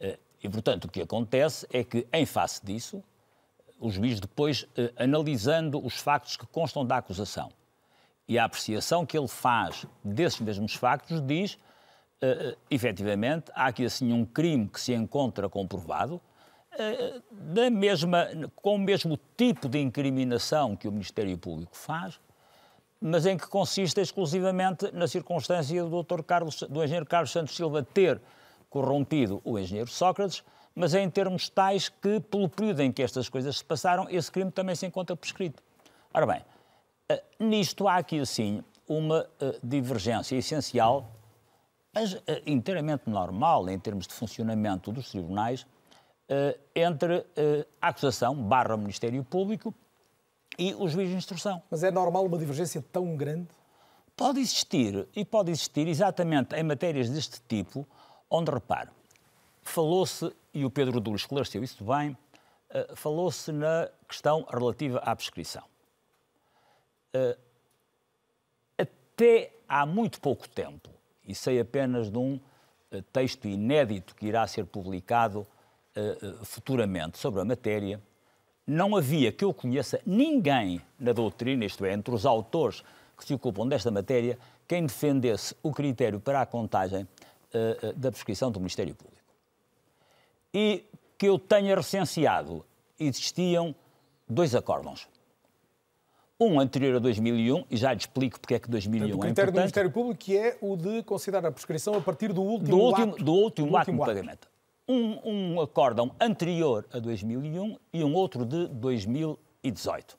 Uh, 0.00 0.18
e, 0.42 0.48
portanto, 0.48 0.84
o 0.84 0.88
que 0.88 1.00
acontece 1.00 1.66
é 1.72 1.82
que, 1.82 2.06
em 2.12 2.26
face 2.26 2.64
disso, 2.64 3.02
o 3.82 3.90
juiz, 3.90 4.20
depois, 4.20 4.66
analisando 4.96 5.84
os 5.84 5.98
factos 5.98 6.36
que 6.36 6.46
constam 6.46 6.86
da 6.86 6.98
acusação 6.98 7.50
e 8.28 8.38
a 8.38 8.44
apreciação 8.44 9.04
que 9.04 9.18
ele 9.18 9.28
faz 9.28 9.84
desses 10.04 10.40
mesmos 10.40 10.74
factos, 10.74 11.20
diz 11.20 11.54
uh, 12.22 12.56
efetivamente, 12.70 13.50
há 13.54 13.66
aqui 13.66 13.84
assim 13.84 14.12
um 14.12 14.24
crime 14.24 14.68
que 14.68 14.80
se 14.80 14.94
encontra 14.94 15.48
comprovado, 15.48 16.20
uh, 16.74 17.22
da 17.30 17.68
mesma, 17.68 18.28
com 18.56 18.76
o 18.76 18.78
mesmo 18.78 19.18
tipo 19.36 19.68
de 19.68 19.80
incriminação 19.80 20.76
que 20.76 20.88
o 20.88 20.92
Ministério 20.92 21.36
Público 21.36 21.76
faz, 21.76 22.20
mas 23.00 23.26
em 23.26 23.36
que 23.36 23.48
consiste 23.48 24.00
exclusivamente 24.00 24.90
na 24.92 25.08
circunstância 25.08 25.84
do, 25.84 26.02
Dr. 26.02 26.22
Carlos, 26.22 26.62
do 26.62 26.84
engenheiro 26.84 27.04
Carlos 27.04 27.32
Santos 27.32 27.56
Silva 27.56 27.82
ter 27.82 28.20
corrompido 28.70 29.42
o 29.44 29.58
engenheiro 29.58 29.90
Sócrates, 29.90 30.44
mas 30.74 30.94
em 30.94 31.08
termos 31.08 31.48
tais 31.48 31.88
que, 31.88 32.20
pelo 32.20 32.48
período 32.48 32.80
em 32.80 32.92
que 32.92 33.02
estas 33.02 33.28
coisas 33.28 33.58
se 33.58 33.64
passaram, 33.64 34.06
esse 34.10 34.30
crime 34.30 34.50
também 34.50 34.74
se 34.74 34.86
encontra 34.86 35.14
prescrito. 35.16 35.62
Ora 36.12 36.26
bem, 36.26 36.44
nisto 37.38 37.86
há 37.88 37.96
aqui, 37.96 38.20
assim, 38.20 38.62
uma 38.86 39.26
divergência 39.62 40.36
essencial 40.36 41.10
mas 41.94 42.14
uh, 42.14 42.20
inteiramente 42.46 43.08
normal 43.08 43.68
em 43.68 43.78
termos 43.78 44.06
de 44.06 44.14
funcionamento 44.14 44.90
dos 44.90 45.10
tribunais 45.10 45.66
entre 46.74 47.26
a 47.78 47.88
acusação 47.88 48.34
barra 48.34 48.74
Ministério 48.74 49.22
Público 49.22 49.74
e 50.58 50.74
o 50.74 50.88
juiz 50.88 51.10
de 51.10 51.16
instrução. 51.16 51.62
Mas 51.70 51.82
é 51.82 51.90
normal 51.90 52.24
uma 52.24 52.38
divergência 52.38 52.82
tão 52.90 53.14
grande? 53.16 53.48
Pode 54.16 54.40
existir, 54.40 55.06
e 55.14 55.26
pode 55.26 55.50
existir 55.50 55.86
exatamente 55.86 56.54
em 56.54 56.62
matérias 56.62 57.10
deste 57.10 57.40
tipo, 57.46 57.86
onde, 58.30 58.50
repare, 58.50 58.88
falou-se, 59.62 60.32
e 60.54 60.64
o 60.64 60.70
Pedro 60.70 61.00
Duro 61.00 61.16
esclareceu 61.16 61.62
isso 61.62 61.84
bem, 61.84 62.16
falou-se 62.94 63.52
na 63.52 63.88
questão 64.08 64.46
relativa 64.50 64.98
à 64.98 65.14
prescrição. 65.14 65.64
até 68.78 69.52
há 69.68 69.84
muito 69.86 70.20
pouco 70.20 70.48
tempo, 70.48 70.88
e 71.26 71.34
sei 71.34 71.60
apenas 71.60 72.10
de 72.10 72.18
um 72.18 72.34
uh, 72.34 73.02
texto 73.12 73.46
inédito 73.46 74.14
que 74.14 74.26
irá 74.26 74.46
ser 74.46 74.66
publicado 74.66 75.46
futuramente 76.42 77.18
sobre 77.18 77.42
a 77.42 77.44
matéria. 77.44 78.00
Não 78.66 78.96
havia 78.96 79.30
que 79.30 79.44
eu 79.44 79.52
conheça 79.52 80.00
ninguém 80.06 80.80
na 80.98 81.12
doutrina, 81.12 81.66
isto 81.66 81.84
é, 81.84 81.92
entre 81.92 82.14
os 82.14 82.24
autores 82.24 82.82
que 83.14 83.26
se 83.26 83.34
ocupam 83.34 83.68
desta 83.68 83.90
matéria, 83.90 84.38
quem 84.66 84.86
defendesse 84.86 85.54
o 85.62 85.70
critério 85.70 86.18
para 86.18 86.40
a 86.40 86.46
contagem 86.46 87.06
da 87.94 88.10
prescrição 88.10 88.50
do 88.50 88.58
Ministério 88.58 88.94
Público. 88.94 89.11
E 90.54 90.84
que 91.16 91.26
eu 91.26 91.38
tenha 91.38 91.74
recenseado, 91.74 92.64
existiam 92.98 93.74
dois 94.28 94.54
acórdãos 94.54 95.08
um 96.44 96.58
anterior 96.58 96.96
a 96.96 96.98
2001, 96.98 97.64
e 97.70 97.76
já 97.76 97.92
lhe 97.92 98.00
explico 98.00 98.40
porque 98.40 98.54
é 98.54 98.58
que 98.58 98.68
2001 98.68 99.00
Portanto, 99.00 99.18
o 99.18 99.26
critério 99.26 99.48
é 99.48 99.52
do 99.52 99.58
Ministério 99.58 99.90
Público 99.90 100.18
que 100.18 100.36
é 100.36 100.58
o 100.60 100.76
de 100.76 101.02
considerar 101.04 101.46
a 101.46 101.52
prescrição 101.52 101.94
a 101.94 102.00
partir 102.00 102.32
do 102.32 102.42
último, 102.42 102.70
do 102.70 102.78
último 102.78 103.12
ato, 103.14 103.24
do 103.24 103.32
último, 103.32 103.68
do 103.68 103.76
ato 103.76 103.92
de 103.92 103.98
pagamento. 103.98 104.48
Um, 104.88 105.54
um 105.54 105.60
acórdão 105.60 106.12
anterior 106.20 106.84
a 106.92 106.98
2001 106.98 107.76
e 107.92 108.02
um 108.02 108.14
outro 108.14 108.44
de 108.44 108.66
2018. 108.68 110.18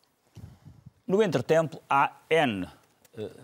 No 1.05 1.21
entretempo, 1.21 1.81
há 1.89 2.21
N 2.29 2.65
uh, 2.65 2.69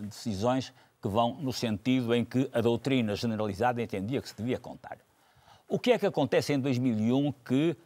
decisões 0.02 0.74
que 1.02 1.08
vão 1.10 1.36
no 1.36 1.52
sentido 1.52 2.16
em 2.16 2.24
que 2.24 2.50
a 2.54 2.62
doutrina 2.62 3.16
generalizada 3.16 3.82
entendia 3.82 4.22
que 4.22 4.30
se 4.30 4.36
devia 4.36 4.58
contar. 4.58 4.98
O 5.70 5.78
que 5.78 5.92
é 5.92 6.00
que 6.00 6.06
acontece 6.08 6.52
em 6.52 6.60
2001 6.60 7.32
que 7.46 7.78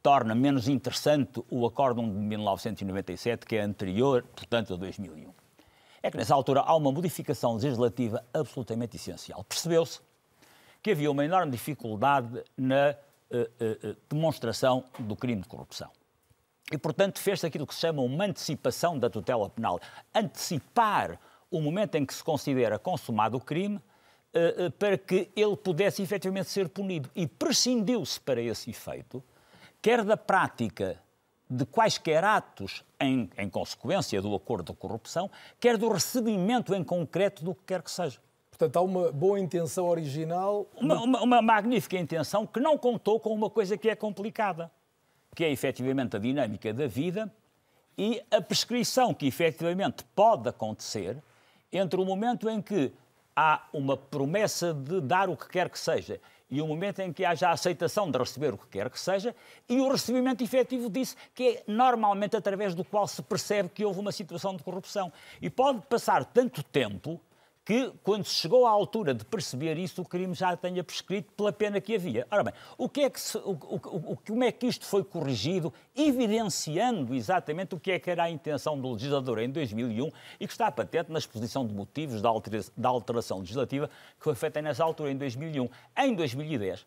torna 0.00 0.32
menos 0.32 0.68
interessante 0.68 1.42
o 1.50 1.66
acórdão 1.66 2.08
de 2.08 2.16
1997, 2.16 3.44
que 3.44 3.56
é 3.56 3.62
anterior, 3.62 4.24
portanto, 4.36 4.74
a 4.74 4.76
2001. 4.76 5.34
É 6.00 6.08
que 6.08 6.16
nessa 6.16 6.34
altura 6.34 6.60
há 6.60 6.76
uma 6.76 6.92
modificação 6.92 7.54
legislativa 7.54 8.24
absolutamente 8.32 8.94
essencial. 8.94 9.42
Percebeu-se 9.42 9.98
que 10.80 10.92
havia 10.92 11.10
uma 11.10 11.24
enorme 11.24 11.50
dificuldade 11.50 12.44
na 12.56 12.94
uh, 13.30 13.90
uh, 13.90 13.96
demonstração 14.08 14.84
do 15.00 15.16
crime 15.16 15.42
de 15.42 15.48
corrupção. 15.48 15.90
E, 16.70 16.78
portanto, 16.78 17.18
fez-se 17.18 17.44
aquilo 17.44 17.66
que 17.66 17.74
se 17.74 17.80
chama 17.80 18.02
uma 18.02 18.24
antecipação 18.24 18.96
da 18.96 19.10
tutela 19.10 19.50
penal. 19.50 19.80
Antecipar 20.14 21.18
o 21.50 21.60
momento 21.60 21.96
em 21.96 22.06
que 22.06 22.14
se 22.14 22.22
considera 22.22 22.78
consumado 22.78 23.36
o 23.36 23.40
crime 23.40 23.80
uh, 24.34 24.70
para 24.72 24.98
que 24.98 25.30
ele 25.34 25.56
pudesse 25.56 26.02
efetivamente 26.02 26.48
ser 26.48 26.68
punido. 26.68 27.10
E 27.14 27.26
prescindiu-se 27.26 28.20
para 28.20 28.40
esse 28.40 28.70
efeito 28.70 29.22
quer 29.80 30.04
da 30.04 30.16
prática 30.16 30.98
de 31.50 31.66
quaisquer 31.66 32.24
atos 32.24 32.82
em, 32.98 33.28
em, 33.36 33.50
consequência 33.50 34.22
do 34.22 34.34
acordo 34.34 34.72
de 34.72 34.78
corrupção, 34.78 35.30
quer 35.60 35.76
do 35.76 35.88
recebimento 35.88 36.74
em 36.74 36.82
concreto 36.82 37.44
do 37.44 37.54
que 37.54 37.62
quer 37.66 37.82
que 37.82 37.90
seja. 37.90 38.18
Portanto, 38.50 38.76
há 38.76 38.80
uma 38.80 39.12
boa 39.12 39.38
intenção 39.38 39.86
original. 39.86 40.66
Uma, 40.76 41.02
uma, 41.02 41.22
uma 41.22 41.42
magnífica 41.42 41.98
intenção 41.98 42.46
que 42.46 42.60
não 42.60 42.78
contou 42.78 43.20
com 43.20 43.34
uma 43.34 43.50
coisa 43.50 43.76
que 43.76 43.90
é 43.90 43.96
complicada, 43.96 44.70
que 45.34 45.44
é 45.44 45.50
efetivamente 45.50 46.16
a 46.16 46.18
dinâmica 46.18 46.72
da 46.72 46.86
vida 46.86 47.30
e 47.98 48.22
a 48.30 48.40
prescrição 48.40 49.12
que 49.12 49.26
efetivamente 49.26 50.04
pode 50.14 50.48
acontecer 50.48 51.22
entre 51.70 52.00
o 52.00 52.04
momento 52.04 52.48
em 52.48 52.62
que 52.62 52.92
há 53.36 53.66
uma 53.72 53.96
promessa 53.96 54.74
de 54.74 55.00
dar 55.00 55.28
o 55.28 55.36
que 55.36 55.48
quer 55.48 55.68
que 55.68 55.78
seja 55.78 56.20
e 56.50 56.60
o 56.60 56.66
momento 56.66 57.00
em 57.00 57.10
que 57.10 57.24
haja 57.24 57.48
a 57.48 57.52
aceitação 57.52 58.10
de 58.10 58.18
receber 58.18 58.52
o 58.52 58.58
que 58.58 58.66
quer 58.66 58.90
que 58.90 59.00
seja 59.00 59.34
e 59.66 59.80
o 59.80 59.90
recebimento 59.90 60.44
efetivo 60.44 60.90
disso, 60.90 61.16
que 61.34 61.42
é 61.48 61.62
normalmente 61.66 62.36
através 62.36 62.74
do 62.74 62.84
qual 62.84 63.08
se 63.08 63.22
percebe 63.22 63.70
que 63.70 63.84
houve 63.84 64.00
uma 64.00 64.12
situação 64.12 64.54
de 64.54 64.62
corrupção. 64.62 65.10
E 65.40 65.48
pode 65.48 65.80
passar 65.88 66.26
tanto 66.26 66.62
tempo 66.62 67.18
que, 67.64 67.92
quando 68.02 68.24
chegou 68.24 68.66
à 68.66 68.70
altura 68.70 69.14
de 69.14 69.24
perceber 69.24 69.78
isso, 69.78 70.02
o 70.02 70.04
crime 70.04 70.34
já 70.34 70.56
tenha 70.56 70.82
prescrito 70.82 71.32
pela 71.32 71.52
pena 71.52 71.80
que 71.80 71.94
havia. 71.94 72.26
Ora 72.30 72.44
bem, 72.44 72.54
o 72.76 72.88
que 72.88 73.02
é 73.02 73.10
que 73.10 73.20
se, 73.20 73.38
o, 73.38 73.50
o, 73.50 74.12
o, 74.12 74.16
como 74.16 74.42
é 74.42 74.50
que 74.50 74.66
isto 74.66 74.84
foi 74.84 75.04
corrigido, 75.04 75.72
evidenciando 75.94 77.14
exatamente 77.14 77.74
o 77.74 77.80
que 77.80 77.92
é 77.92 77.98
que 78.00 78.10
era 78.10 78.24
a 78.24 78.30
intenção 78.30 78.80
do 78.80 78.92
legislador 78.92 79.38
em 79.38 79.50
2001 79.50 80.10
e 80.40 80.46
que 80.46 80.52
está 80.52 80.72
patente 80.72 81.12
na 81.12 81.18
exposição 81.18 81.64
de 81.64 81.72
motivos 81.72 82.20
da 82.20 82.28
alteração, 82.28 82.74
da 82.76 82.88
alteração 82.88 83.38
legislativa 83.38 83.88
que 83.88 84.24
foi 84.24 84.34
feita 84.34 84.60
nessa 84.60 84.82
altura, 84.82 85.12
em 85.12 85.16
2001. 85.16 85.68
Em 85.96 86.14
2010, 86.14 86.84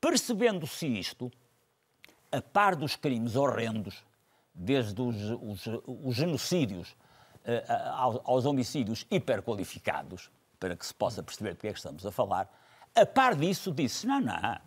percebendo-se 0.00 0.86
isto, 0.86 1.30
a 2.30 2.42
par 2.42 2.76
dos 2.76 2.94
crimes 2.94 3.36
horrendos, 3.36 4.04
desde 4.54 5.00
os, 5.00 5.16
os, 5.40 5.66
os 5.86 6.14
genocídios, 6.14 6.94
aos 8.24 8.44
homicídios 8.44 9.06
hiperqualificados, 9.10 10.30
para 10.58 10.76
que 10.76 10.86
se 10.86 10.94
possa 10.94 11.22
perceber 11.22 11.54
do 11.54 11.58
que 11.58 11.68
é 11.68 11.72
que 11.72 11.78
estamos 11.78 12.04
a 12.04 12.10
falar, 12.10 12.50
a 12.94 13.06
par 13.06 13.34
disso 13.34 13.72
disse, 13.72 14.06
não, 14.06 14.20
não, 14.20 14.60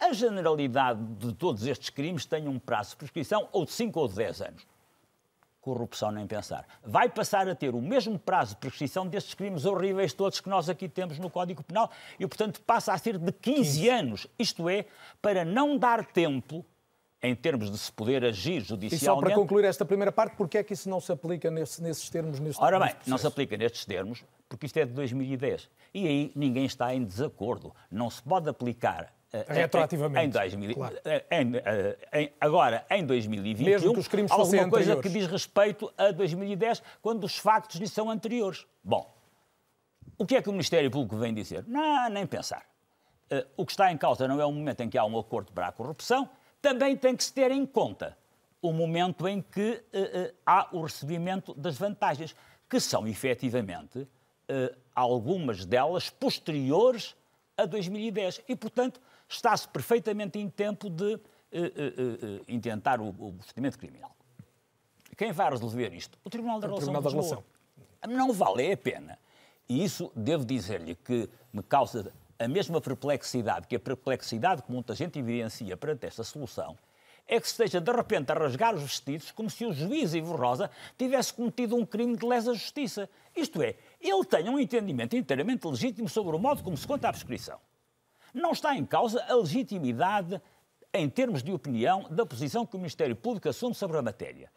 a 0.00 0.12
generalidade 0.12 1.02
de 1.16 1.34
todos 1.34 1.66
estes 1.66 1.90
crimes 1.90 2.24
tem 2.24 2.48
um 2.48 2.58
prazo 2.58 2.90
de 2.90 2.96
prescrição 2.96 3.48
ou 3.52 3.64
de 3.66 3.72
5 3.72 4.00
ou 4.00 4.08
de 4.08 4.14
10 4.14 4.42
anos. 4.42 4.66
Corrupção 5.60 6.10
nem 6.10 6.26
pensar. 6.26 6.66
Vai 6.82 7.10
passar 7.10 7.46
a 7.46 7.54
ter 7.54 7.74
o 7.74 7.82
mesmo 7.82 8.18
prazo 8.18 8.54
de 8.54 8.60
prescrição 8.60 9.06
destes 9.06 9.34
crimes 9.34 9.66
horríveis 9.66 10.14
todos 10.14 10.40
que 10.40 10.48
nós 10.48 10.70
aqui 10.70 10.88
temos 10.88 11.18
no 11.18 11.28
Código 11.28 11.62
Penal 11.62 11.90
e, 12.18 12.26
portanto, 12.26 12.62
passa 12.62 12.94
a 12.94 12.98
ser 12.98 13.18
de 13.18 13.30
15 13.30 13.88
anos. 13.90 14.26
Isto 14.38 14.70
é, 14.70 14.86
para 15.20 15.44
não 15.44 15.76
dar 15.76 16.06
tempo 16.06 16.64
em 17.22 17.34
termos 17.34 17.70
de 17.70 17.76
se 17.76 17.92
poder 17.92 18.24
agir 18.24 18.60
judicialmente... 18.60 19.04
E 19.04 19.04
só 19.04 19.16
para 19.16 19.34
concluir 19.34 19.64
esta 19.64 19.84
primeira 19.84 20.10
parte, 20.10 20.36
porquê 20.36 20.58
é 20.58 20.62
que 20.62 20.72
isso 20.72 20.88
não 20.88 21.00
se 21.00 21.12
aplica 21.12 21.50
nesse, 21.50 21.82
nesses 21.82 22.08
termos? 22.08 22.40
Neste, 22.40 22.62
Ora 22.62 22.78
bem, 22.80 22.94
não 23.06 23.18
se 23.18 23.26
aplica 23.26 23.56
nestes 23.56 23.84
termos, 23.84 24.24
porque 24.48 24.66
isto 24.66 24.78
é 24.78 24.86
de 24.86 24.92
2010. 24.92 25.68
E 25.92 26.06
aí 26.06 26.32
ninguém 26.34 26.64
está 26.64 26.94
em 26.94 27.04
desacordo. 27.04 27.74
Não 27.90 28.08
se 28.08 28.22
pode 28.22 28.48
aplicar 28.48 29.12
uh, 29.34 29.52
retroativamente. 29.52 30.26
Em, 30.26 30.30
2000, 30.30 30.74
claro. 30.74 30.96
em, 31.30 32.20
em, 32.20 32.32
agora, 32.40 32.86
em 32.90 33.04
2021, 33.04 33.64
Mesmo 33.64 33.92
que 33.92 34.00
os 34.00 34.08
crimes 34.08 34.30
alguma 34.30 34.68
coisa 34.70 34.94
anteriores. 34.94 35.02
que 35.02 35.08
diz 35.10 35.26
respeito 35.26 35.92
a 35.98 36.12
2010, 36.12 36.82
quando 37.02 37.24
os 37.24 37.36
factos 37.36 37.78
lhe 37.78 37.88
são 37.88 38.10
anteriores. 38.10 38.66
Bom, 38.82 39.14
o 40.16 40.24
que 40.24 40.36
é 40.36 40.42
que 40.42 40.48
o 40.48 40.52
Ministério 40.52 40.90
Público 40.90 41.16
vem 41.18 41.34
dizer? 41.34 41.64
Não, 41.66 42.08
nem 42.08 42.26
pensar. 42.26 42.64
o 43.58 43.66
que 43.66 43.72
está 43.72 43.92
em 43.92 43.98
causa 43.98 44.26
não 44.26 44.40
é 44.40 44.44
o 44.46 44.52
momento 44.52 44.80
em 44.80 44.88
que 44.88 44.96
há 44.96 45.04
um 45.04 45.18
acordo 45.18 45.52
para 45.52 45.68
a 45.68 45.72
corrupção, 45.72 46.28
também 46.60 46.96
tem 46.96 47.16
que 47.16 47.24
se 47.24 47.32
ter 47.32 47.50
em 47.50 47.64
conta 47.66 48.16
o 48.62 48.72
momento 48.72 49.26
em 49.26 49.40
que 49.40 49.82
uh, 49.92 50.30
uh, 50.30 50.34
há 50.44 50.68
o 50.72 50.82
recebimento 50.82 51.54
das 51.54 51.78
vantagens, 51.78 52.36
que 52.68 52.78
são 52.78 53.06
efetivamente 53.06 54.00
uh, 54.00 54.76
algumas 54.94 55.64
delas 55.64 56.10
posteriores 56.10 57.16
a 57.56 57.64
2010. 57.64 58.42
E, 58.48 58.54
portanto, 58.54 59.00
está-se 59.28 59.66
perfeitamente 59.68 60.38
em 60.38 60.48
tempo 60.48 60.88
de 60.90 61.18
intentar 62.46 63.00
o, 63.00 63.08
o 63.08 63.32
procedimento 63.32 63.76
criminal. 63.76 64.14
Quem 65.16 65.32
vai 65.32 65.50
resolver 65.50 65.92
isto? 65.92 66.16
O 66.24 66.30
Tribunal 66.30 66.60
da 66.60 66.68
Relação. 66.68 66.92
Tribunal 66.92 67.02
da 67.02 67.10
Relação. 67.10 67.44
Não 68.08 68.32
vale 68.32 68.72
a 68.72 68.76
pena. 68.76 69.18
E 69.68 69.82
isso 69.82 70.12
devo 70.14 70.44
dizer-lhe 70.44 70.94
que 70.94 71.28
me 71.52 71.60
causa 71.60 72.12
a 72.40 72.48
mesma 72.48 72.80
perplexidade 72.80 73.66
que 73.66 73.76
a 73.76 73.78
perplexidade 73.78 74.62
que 74.62 74.72
muita 74.72 74.94
gente 74.94 75.18
evidencia 75.18 75.76
perante 75.76 76.06
esta 76.06 76.24
solução 76.24 76.74
é 77.28 77.38
que 77.38 77.46
se 77.46 77.52
esteja 77.52 77.82
de 77.82 77.92
repente 77.92 78.32
a 78.32 78.34
rasgar 78.34 78.74
os 78.74 78.82
vestidos 78.82 79.30
como 79.30 79.50
se 79.50 79.66
o 79.66 79.74
juiz 79.74 80.14
Ivo 80.14 80.34
Rosa 80.34 80.70
tivesse 80.96 81.34
cometido 81.34 81.76
um 81.76 81.84
crime 81.84 82.16
de 82.16 82.24
lesa 82.26 82.54
justiça. 82.54 83.10
Isto 83.36 83.62
é, 83.62 83.76
ele 84.00 84.24
tem 84.24 84.48
um 84.48 84.58
entendimento 84.58 85.14
inteiramente 85.14 85.66
legítimo 85.66 86.08
sobre 86.08 86.34
o 86.34 86.38
modo 86.38 86.62
como 86.62 86.76
se 86.78 86.86
conta 86.86 87.08
a 87.10 87.12
prescrição. 87.12 87.60
Não 88.32 88.52
está 88.52 88.74
em 88.74 88.86
causa 88.86 89.22
a 89.28 89.34
legitimidade, 89.34 90.40
em 90.94 91.10
termos 91.10 91.42
de 91.42 91.52
opinião, 91.52 92.06
da 92.10 92.24
posição 92.24 92.64
que 92.64 92.74
o 92.74 92.78
Ministério 92.78 93.14
Público 93.14 93.50
assume 93.50 93.74
sobre 93.74 93.98
a 93.98 94.02
matéria. 94.02 94.50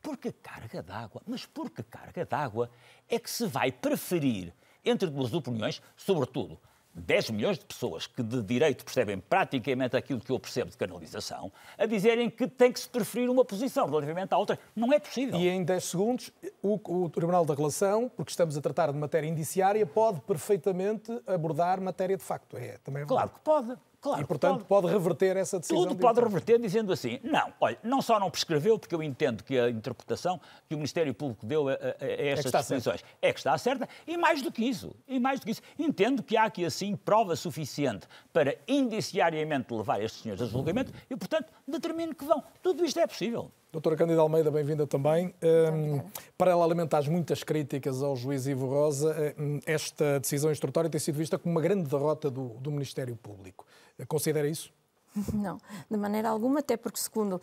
Por 0.00 0.16
que 0.16 0.32
carga 0.32 0.82
d'água? 0.82 1.20
Mas 1.26 1.44
por 1.44 1.70
que 1.70 1.82
carga 1.82 2.24
d'água 2.24 2.70
é 3.06 3.18
que 3.18 3.28
se 3.28 3.46
vai 3.46 3.70
preferir 3.70 4.52
entre 4.84 5.10
duas 5.10 5.34
opiniões, 5.34 5.82
sobretudo 5.94 6.58
10 6.98 7.30
milhões 7.30 7.58
de 7.58 7.64
pessoas 7.64 8.06
que 8.06 8.22
de 8.22 8.42
direito 8.42 8.84
percebem 8.84 9.18
praticamente 9.18 9.96
aquilo 9.96 10.20
que 10.20 10.30
eu 10.30 10.38
percebo 10.38 10.70
de 10.70 10.76
canalização, 10.76 11.52
a 11.76 11.86
dizerem 11.86 12.28
que 12.28 12.46
tem 12.46 12.72
que 12.72 12.80
se 12.80 12.88
preferir 12.88 13.30
uma 13.30 13.44
posição 13.44 13.86
relativamente 13.86 14.32
à 14.32 14.38
outra. 14.38 14.58
Não 14.74 14.92
é 14.92 14.98
possível. 14.98 15.38
E 15.38 15.48
em 15.48 15.64
10 15.64 15.84
segundos, 15.84 16.32
o, 16.62 16.78
o 17.04 17.08
Tribunal 17.08 17.44
da 17.44 17.54
Relação, 17.54 18.10
porque 18.16 18.30
estamos 18.30 18.56
a 18.56 18.60
tratar 18.60 18.92
de 18.92 18.98
matéria 18.98 19.28
indiciária, 19.28 19.84
pode 19.86 20.20
perfeitamente 20.20 21.10
abordar 21.26 21.80
matéria 21.80 22.16
de 22.16 22.24
facto. 22.24 22.56
É, 22.56 22.78
também 22.84 23.02
é 23.02 23.06
claro 23.06 23.30
que 23.30 23.40
pode. 23.40 23.76
Claro, 24.00 24.22
e, 24.22 24.24
portanto, 24.24 24.64
pode. 24.64 24.82
pode. 24.82 24.92
reverter 24.92 25.36
essa 25.36 25.58
decisão. 25.58 25.82
Tudo 25.82 25.96
pode 25.96 26.20
reverter 26.20 26.58
dizendo 26.60 26.92
assim, 26.92 27.18
não, 27.22 27.52
olha, 27.60 27.78
não 27.82 28.00
só 28.00 28.20
não 28.20 28.30
prescreveu, 28.30 28.78
porque 28.78 28.94
eu 28.94 29.02
entendo 29.02 29.42
que 29.42 29.58
a 29.58 29.68
interpretação 29.68 30.40
que 30.68 30.74
o 30.74 30.78
Ministério 30.78 31.12
Público 31.12 31.44
deu 31.44 31.68
a, 31.68 31.72
a, 31.72 31.74
a 31.74 32.06
estas 32.06 32.54
é 32.54 32.58
disposições 32.58 33.04
é 33.20 33.32
que 33.32 33.40
está 33.40 33.58
certa, 33.58 33.88
e 34.06 34.16
mais 34.16 34.40
do 34.40 34.52
que 34.52 34.64
isso, 34.64 34.94
e 35.08 35.18
mais 35.18 35.40
do 35.40 35.46
que 35.46 35.52
isso, 35.52 35.62
entendo 35.76 36.22
que 36.22 36.36
há 36.36 36.44
aqui, 36.44 36.64
assim, 36.64 36.94
prova 36.94 37.34
suficiente 37.34 38.06
para 38.32 38.56
indiciariamente 38.68 39.74
levar 39.74 40.00
estes 40.00 40.22
senhores 40.22 40.42
a 40.42 40.46
julgamento 40.46 40.92
e, 41.10 41.16
portanto, 41.16 41.52
determino 41.66 42.14
que 42.14 42.24
vão. 42.24 42.42
Tudo 42.62 42.84
isto 42.84 43.00
é 43.00 43.06
possível. 43.06 43.50
Doutora 43.70 43.96
Cândida 43.96 44.22
Almeida, 44.22 44.50
bem-vinda 44.50 44.86
também. 44.86 45.34
Um, 45.42 46.00
paralelamente 46.38 46.96
às 46.96 47.06
muitas 47.06 47.44
críticas 47.44 48.02
ao 48.02 48.16
juiz 48.16 48.46
Ivo 48.46 48.66
Rosa, 48.66 49.34
hum, 49.38 49.60
esta 49.66 50.18
decisão 50.18 50.50
instrutória 50.50 50.88
tem 50.88 50.98
sido 50.98 51.16
vista 51.16 51.38
como 51.38 51.54
uma 51.54 51.60
grande 51.60 51.86
derrota 51.86 52.30
do, 52.30 52.48
do 52.60 52.70
Ministério 52.70 53.14
Público. 53.14 53.66
Considera 54.06 54.48
isso? 54.48 54.72
Não, 55.34 55.60
de 55.90 55.98
maneira 55.98 56.30
alguma, 56.30 56.60
até 56.60 56.78
porque, 56.78 56.98
segundo 56.98 57.34
uh, 57.34 57.40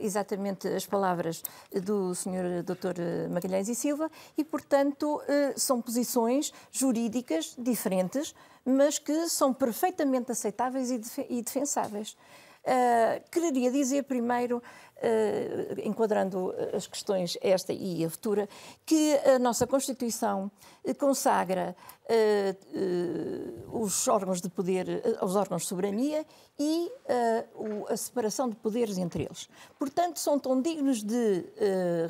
exatamente 0.00 0.66
as 0.66 0.86
palavras 0.86 1.42
do 1.84 2.14
Sr. 2.14 2.62
Dr. 2.64 3.28
Magalhães 3.30 3.68
e 3.68 3.74
Silva, 3.74 4.10
e, 4.38 4.42
portanto, 4.42 5.20
são 5.56 5.82
posições 5.82 6.54
jurídicas 6.72 7.54
diferentes, 7.58 8.34
mas 8.64 8.98
que 8.98 9.28
são 9.28 9.52
perfeitamente 9.52 10.32
aceitáveis 10.32 10.90
e, 10.90 11.00
e 11.28 11.42
defensáveis. 11.42 12.16
Queria 13.30 13.70
dizer 13.70 14.04
primeiro 14.04 14.62
Uh, 15.02 15.80
enquadrando 15.82 16.54
as 16.74 16.86
questões 16.86 17.38
esta 17.40 17.72
e 17.72 18.04
a 18.04 18.10
futura, 18.10 18.46
que 18.84 19.16
a 19.34 19.38
nossa 19.38 19.66
Constituição 19.66 20.50
consagra 20.98 21.74
uh, 22.04 23.82
os 23.82 24.06
órgãos 24.06 24.42
de 24.42 24.50
poder, 24.50 25.02
os 25.22 25.36
órgãos 25.36 25.62
de 25.62 25.68
soberania 25.68 26.26
e 26.58 26.92
o, 27.54 27.90
a 27.90 27.96
separação 27.96 28.50
de 28.50 28.56
poderes 28.56 28.98
entre 28.98 29.22
eles. 29.22 29.48
Portanto, 29.78 30.18
são 30.18 30.38
tão 30.38 30.60
dignos 30.60 31.02
de 31.02 31.46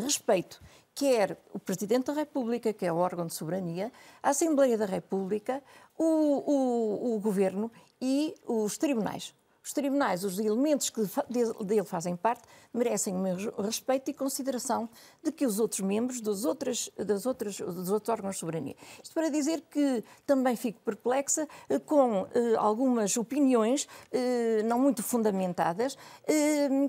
respeito 0.01 0.61
quer 0.93 1.39
o 1.55 1.61
Presidente 1.61 2.07
da 2.07 2.13
República, 2.13 2.73
que 2.73 2.85
é 2.85 2.93
o 2.93 2.97
órgão 2.97 3.27
de 3.27 3.35
soberania, 3.35 3.93
a 4.21 4.31
Assembleia 4.31 4.77
da 4.77 4.85
República, 4.85 5.63
o, 5.97 6.05
o, 6.05 7.15
o 7.15 7.21
Governo 7.21 7.71
e 8.01 8.35
os 8.45 8.77
tribunais. 8.77 9.33
Os 9.71 9.73
tribunais, 9.73 10.25
os 10.25 10.37
elementos 10.41 10.91
que 10.91 11.01
dele 11.65 11.85
fazem 11.85 12.17
parte, 12.17 12.43
merecem 12.75 13.15
o 13.15 13.21
meu 13.21 13.37
respeito 13.57 14.11
e 14.11 14.13
consideração 14.13 14.89
de 15.23 15.31
que 15.31 15.47
os 15.47 15.61
outros 15.61 15.79
membros 15.79 16.21
dos, 16.21 16.45
outras, 16.45 16.91
das 16.97 17.25
outras, 17.25 17.59
dos 17.59 17.89
outros 17.89 18.09
órgãos 18.09 18.35
de 18.35 18.41
soberania. 18.41 18.75
Isto 19.01 19.15
para 19.15 19.29
dizer 19.29 19.61
que 19.71 20.03
também 20.27 20.57
fico 20.57 20.81
perplexa 20.81 21.47
eh, 21.69 21.79
com 21.79 22.27
eh, 22.35 22.57
algumas 22.57 23.17
opiniões 23.17 23.87
eh, 24.11 24.61
não 24.65 24.81
muito 24.81 25.05
fundamentadas, 25.05 25.97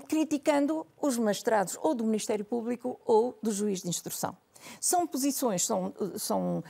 criticando 0.08 0.84
os 1.00 1.16
magistrados 1.16 1.78
ou 1.80 1.94
do 1.94 2.02
Ministério 2.02 2.44
Público 2.44 3.00
ou 3.04 3.38
do 3.40 3.52
juiz 3.52 3.80
de 3.80 3.88
instrução. 3.88 4.36
São 4.80 5.06
posições, 5.06 5.64
são, 5.64 5.92
são 6.16 6.64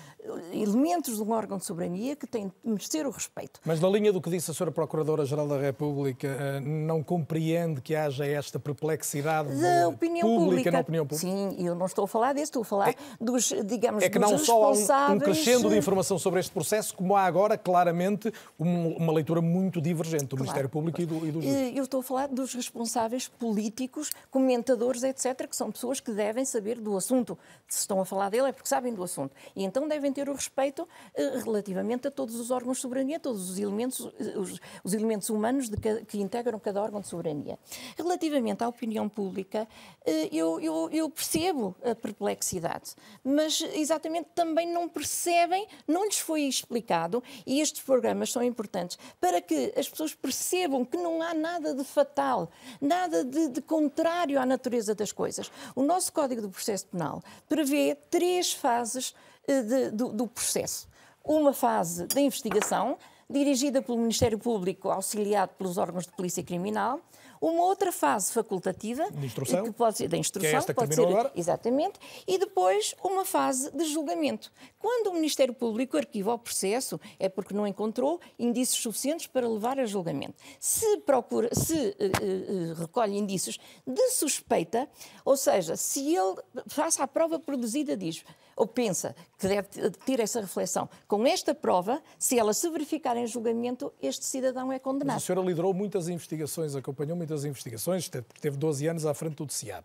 elementos 0.53 1.17
de 1.17 1.23
um 1.23 1.31
órgão 1.31 1.59
de 1.59 1.65
soberania 1.65 2.17
que 2.17 2.27
têm 2.27 2.49
de 2.49 2.55
merecer 2.65 3.07
o 3.07 3.11
respeito. 3.11 3.61
Mas 3.65 3.81
na 3.81 3.89
linha 3.89 4.13
do 4.13 4.21
que 4.21 4.31
disse 4.31 4.51
a 4.51 4.55
Sra. 4.55 4.73
Procuradora-Geral 4.73 5.47
da 5.47 5.59
República, 5.59 6.27
eh, 6.27 6.61
não 6.61 7.03
compreende 7.03 7.81
que 7.81 7.95
haja 7.95 8.25
esta 8.25 8.59
perplexidade 8.59 9.55
da 9.61 9.89
opinião 9.89 10.27
pública, 10.27 10.45
pública 10.45 10.71
na 10.71 10.81
opinião 10.81 11.07
pública? 11.07 11.29
Sim, 11.29 11.67
eu 11.67 11.75
não 11.75 11.87
estou 11.87 12.05
a 12.05 12.09
falar 12.09 12.33
desse, 12.33 12.45
estou 12.45 12.63
a 12.63 12.65
falar 12.65 12.91
é, 12.91 12.95
dos, 13.21 13.53
digamos, 13.65 14.03
É 14.03 14.09
que 14.09 14.19
não 14.19 14.39
só 14.39 14.65
há 14.65 15.11
um, 15.11 15.15
um 15.15 15.19
crescendo 15.19 15.69
de 15.69 15.77
informação 15.77 16.19
sobre 16.19 16.41
este 16.41 16.51
processo, 16.53 16.95
como 16.95 17.17
há 17.17 17.25
agora, 17.25 17.59
claramente, 17.59 18.33
uma 18.59 19.13
leitura 19.13 19.41
muito 19.41 19.81
divergente 19.81 20.25
do 20.25 20.37
claro. 20.37 20.43
Ministério 20.43 20.69
Público 20.69 21.01
e 21.01 21.07
do, 21.07 21.27
e 21.27 21.31
do 21.31 21.43
juiz. 21.43 21.55
Eh, 21.55 21.73
eu 21.75 21.85
estou 21.85 22.01
a 22.01 22.03
falar 22.03 22.29
dos 22.29 22.55
responsáveis 22.55 23.29
políticos, 23.29 24.11
comentadores, 24.31 25.03
etc., 25.03 25.47
que 25.49 25.57
são 25.57 25.71
pessoas 25.71 26.01
que 26.01 26.13
devem 26.13 26.45
saber 26.45 26.81
do 26.81 26.97
assunto. 26.97 27.39
Estão 27.83 28.01
a 28.01 28.05
falar 28.05 28.31
dele 28.31 28.49
é 28.49 28.53
porque 28.53 28.69
sabem 28.69 28.95
do 28.95 29.03
assunto. 29.03 29.35
E 29.55 29.65
então 29.65 29.87
devem 29.89 30.13
ter 30.13 30.29
o 30.29 30.33
respeito 30.33 30.89
eh, 31.15 31.39
relativamente 31.45 32.09
a 32.09 32.11
todos 32.11 32.39
os 32.39 32.51
órgãos 32.51 32.79
de 32.79 32.83
soberania, 32.83 33.19
todos 33.19 33.51
os 33.51 33.59
elementos, 33.59 34.09
eh, 34.19 34.39
os, 34.39 34.61
os 34.83 34.95
elementos 34.95 35.29
humanos 35.31 35.69
que, 35.69 36.05
que, 36.05 36.21
integram 36.21 36.59
cada 36.59 36.83
órgão 36.83 37.01
de 37.01 37.09
soberania. 37.09 37.59
Relativamente 37.97 38.63
à 38.63 38.69
opinião 38.69 39.09
pública, 39.09 39.69
eh, 40.05 40.29
eu, 40.33 40.61
eu, 40.61 40.89
eu 40.91 41.11
percebo 41.11 41.75
a 41.85 41.95
perplexidade, 41.95 42.95
mas 43.25 43.61
exatamente 43.75 44.29
também 44.35 44.71
não 44.71 44.89
percebem, 44.89 45.67
não 45.87 46.05
lhes 46.05 46.19
foi 46.19 46.43
explicado, 46.43 47.23
e 47.47 47.61
estes 47.61 47.83
programas 47.83 48.33
são 48.33 48.43
importantes 48.43 48.99
para 49.21 49.41
que 49.41 49.73
as 49.77 49.89
pessoas 49.89 50.15
percebam 50.15 50.85
que 50.85 50.97
não 50.97 51.23
há 51.23 51.35
nada 51.35 51.75
de 51.75 51.85
fatal, 51.85 52.51
nada 52.81 53.25
de, 53.25 53.49
de 53.49 53.61
contrário 53.61 54.41
à 54.41 54.47
natureza 54.47 54.95
das 54.95 55.13
coisas. 55.13 55.51
O 55.75 55.83
nosso 55.83 56.13
Código 56.13 56.43
do 56.43 56.51
Processo 56.51 56.87
Penal 56.87 57.23
prevê 57.49 57.72
três 58.11 58.53
fases 58.53 59.15
eh, 59.47 59.63
de, 59.63 59.91
do, 59.91 60.13
do 60.13 60.27
processo. 60.27 60.89
Uma 61.25 61.53
fase 61.53 62.07
da 62.07 62.21
investigação, 62.21 62.97
dirigida 63.29 63.81
pelo 63.81 63.99
Ministério 63.99 64.39
Público, 64.39 64.91
auxiliado 64.91 65.53
pelos 65.57 65.79
órgãos 65.79 66.07
de 66.07 66.13
polícia 66.13 66.43
criminal. 66.43 67.01
Uma 67.43 67.65
outra 67.65 67.91
fase 67.91 68.33
facultativa, 68.33 69.11
de 69.11 69.27
instrução, 69.27 69.65
que 69.65 69.73
pode 69.73 69.99
ser 69.99 70.07
da 70.07 70.17
instrução, 70.17 70.49
que 70.49 70.55
é 70.55 70.59
esta 70.59 70.73
que 70.73 70.79
pode 70.79 70.95
ser 70.95 71.05
agora. 71.05 71.33
exatamente, 71.35 71.99
e 72.25 72.39
depois 72.39 72.95
uma 73.03 73.25
fase 73.25 73.69
de 73.73 73.85
julgamento. 73.87 74.53
Quando 74.79 75.09
o 75.09 75.15
Ministério 75.15 75.53
Público 75.53 75.97
arquiva 75.97 76.33
o 76.33 76.39
processo, 76.39 77.01
é 77.19 77.29
porque 77.29 77.53
não 77.53 77.67
encontrou 77.67 78.21
indícios 78.39 78.81
suficientes 78.81 79.27
para 79.27 79.49
levar 79.49 79.81
a 79.81 79.87
julgamento. 79.87 80.35
Se 80.61 80.99
procura, 80.99 81.53
se 81.53 81.75
uh, 81.75 82.71
uh, 82.71 82.75
recolhe 82.75 83.19
indícios 83.19 83.59
de 83.85 84.11
suspeita, 84.11 84.89
ou 85.25 85.37
seja, 85.37 85.75
se 85.75 86.15
ele 86.15 86.37
faça 86.69 87.03
a 87.03 87.09
prova 87.09 87.41
produzida 87.41 87.97
diz 87.97 88.25
ou 88.57 88.67
pensa 88.67 89.15
que 89.39 89.49
deve 89.49 89.69
ter 90.05 90.21
essa 90.21 90.41
reflexão. 90.41 90.89
Com 91.09 91.27
esta 91.27 91.55
prova, 91.55 92.03
se 92.19 92.39
ela 92.39 92.53
se 92.53 92.69
verificar 92.71 93.17
em 93.17 93.27
julgamento, 93.27 93.93
este 94.03 94.25
cidadão 94.25 94.73
é 94.73 94.79
condenado. 94.79 95.15
Mas 95.15 95.23
a 95.23 95.27
senhora 95.27 95.47
liderou 95.47 95.75
muitas 95.75 96.09
investigações, 96.09 96.75
acompanhou 96.75 97.17
muitas 97.17 97.45
investigações, 97.45 98.09
teve 98.41 98.57
12 98.57 98.87
anos 98.87 99.07
à 99.07 99.15
frente 99.15 99.37
do 99.37 99.53
CIAP. 99.53 99.85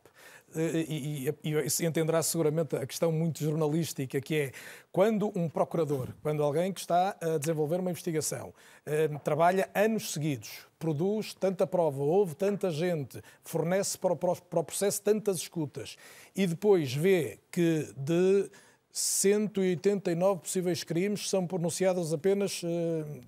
Eh, 0.55 0.85
e, 0.87 1.29
e, 1.43 1.49
e, 1.51 1.85
entenderá 1.85 2.23
seguramente 2.23 2.75
a 2.75 2.85
questão 2.85 3.11
muito 3.11 3.43
jornalística, 3.43 4.19
que 4.21 4.35
é 4.35 4.51
quando 4.91 5.31
um 5.35 5.49
procurador, 5.49 6.09
quando 6.21 6.41
alguém 6.41 6.71
que 6.71 6.79
está 6.79 7.15
a 7.21 7.37
desenvolver 7.37 7.79
uma 7.79 7.91
investigação, 7.91 8.53
eh, 8.85 9.09
trabalha 9.23 9.69
anos 9.75 10.13
seguidos, 10.13 10.65
produz 10.79 11.33
tanta 11.33 11.67
prova, 11.67 12.01
houve 12.01 12.35
tanta 12.35 12.71
gente, 12.71 13.21
fornece 13.43 13.97
para 13.97 14.13
o, 14.13 14.63
processo 14.63 15.01
tantas 15.01 15.37
escutas, 15.37 15.97
e 16.35 16.47
depois 16.47 16.93
vê 16.93 17.39
que 17.51 17.93
de 17.97 18.49
189 18.91 20.41
possíveis 20.41 20.83
crimes, 20.83 21.29
são 21.29 21.45
pronunciados 21.45 22.11
apenas 22.11 22.63
uh, 22.63 22.67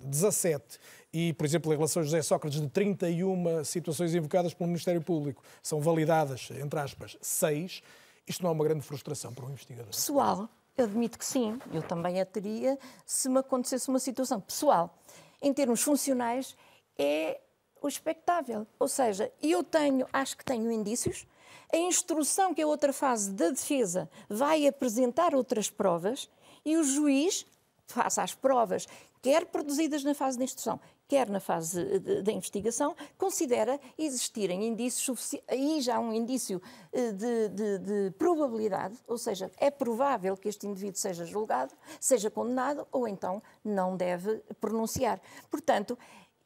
17 0.03 0.79
e, 1.11 1.33
por 1.33 1.45
exemplo, 1.45 1.73
em 1.73 1.75
relação 1.75 2.01
a 2.01 2.05
José 2.05 2.21
Sócrates, 2.21 2.61
de 2.61 2.69
31 2.69 3.63
situações 3.63 4.13
invocadas 4.13 4.53
pelo 4.53 4.67
Ministério 4.67 5.01
Público, 5.01 5.43
são 5.61 5.81
validadas, 5.81 6.49
entre 6.51 6.79
aspas, 6.79 7.17
6. 7.21 7.81
Isto 8.27 8.43
não 8.43 8.51
é 8.51 8.53
uma 8.53 8.63
grande 8.63 8.81
frustração 8.81 9.33
para 9.33 9.45
um 9.45 9.49
investigador? 9.49 9.87
Pessoal, 9.87 10.47
admito 10.77 11.17
que 11.17 11.25
sim. 11.25 11.59
Eu 11.73 11.81
também 11.81 12.21
a 12.21 12.25
teria 12.25 12.77
se 13.05 13.27
me 13.27 13.39
acontecesse 13.39 13.89
uma 13.89 13.99
situação 13.99 14.39
pessoal. 14.39 14.95
Em 15.41 15.51
termos 15.51 15.81
funcionais, 15.81 16.55
é 16.97 17.39
o 17.81 17.87
expectável. 17.87 18.67
Ou 18.77 18.87
seja, 18.87 19.31
eu 19.41 19.63
tenho, 19.63 20.05
acho 20.13 20.37
que 20.37 20.45
tenho 20.45 20.71
indícios, 20.71 21.25
a 21.71 21.77
instrução, 21.77 22.53
que 22.53 22.61
é 22.61 22.65
outra 22.65 22.91
fase 22.91 23.31
da 23.31 23.49
defesa, 23.49 24.09
vai 24.27 24.67
apresentar 24.67 25.33
outras 25.33 25.69
provas 25.69 26.29
e 26.65 26.77
o 26.77 26.83
juiz, 26.83 27.45
face 27.87 28.19
às 28.19 28.33
provas, 28.33 28.87
quer 29.21 29.45
produzidas 29.45 30.03
na 30.03 30.13
fase 30.13 30.37
de 30.37 30.43
instrução, 30.43 30.79
quer 31.09 31.27
na 31.27 31.39
fase 31.39 31.99
da 31.99 32.31
investigação, 32.31 32.95
considera 33.17 33.79
existirem 33.97 34.63
indícios 34.67 35.03
suficientes, 35.03 35.49
aí 35.49 35.81
já 35.81 35.99
um 35.99 36.13
indício 36.13 36.61
eh, 36.93 37.11
de, 37.11 37.49
de, 37.49 37.77
de, 37.79 38.11
probabilidade, 38.11 38.95
ou 39.07 39.17
seja, 39.17 39.51
é 39.57 39.71
provável 39.71 40.37
que 40.37 40.47
este 40.47 40.67
indivíduo 40.67 40.99
seja 40.99 41.25
julgado, 41.25 41.73
seja 41.99 42.29
condenado 42.29 42.87
ou 42.91 43.07
então 43.07 43.41
não 43.65 43.97
deve 43.97 44.35
pronunciar. 44.61 45.19
Portanto, 45.49 45.97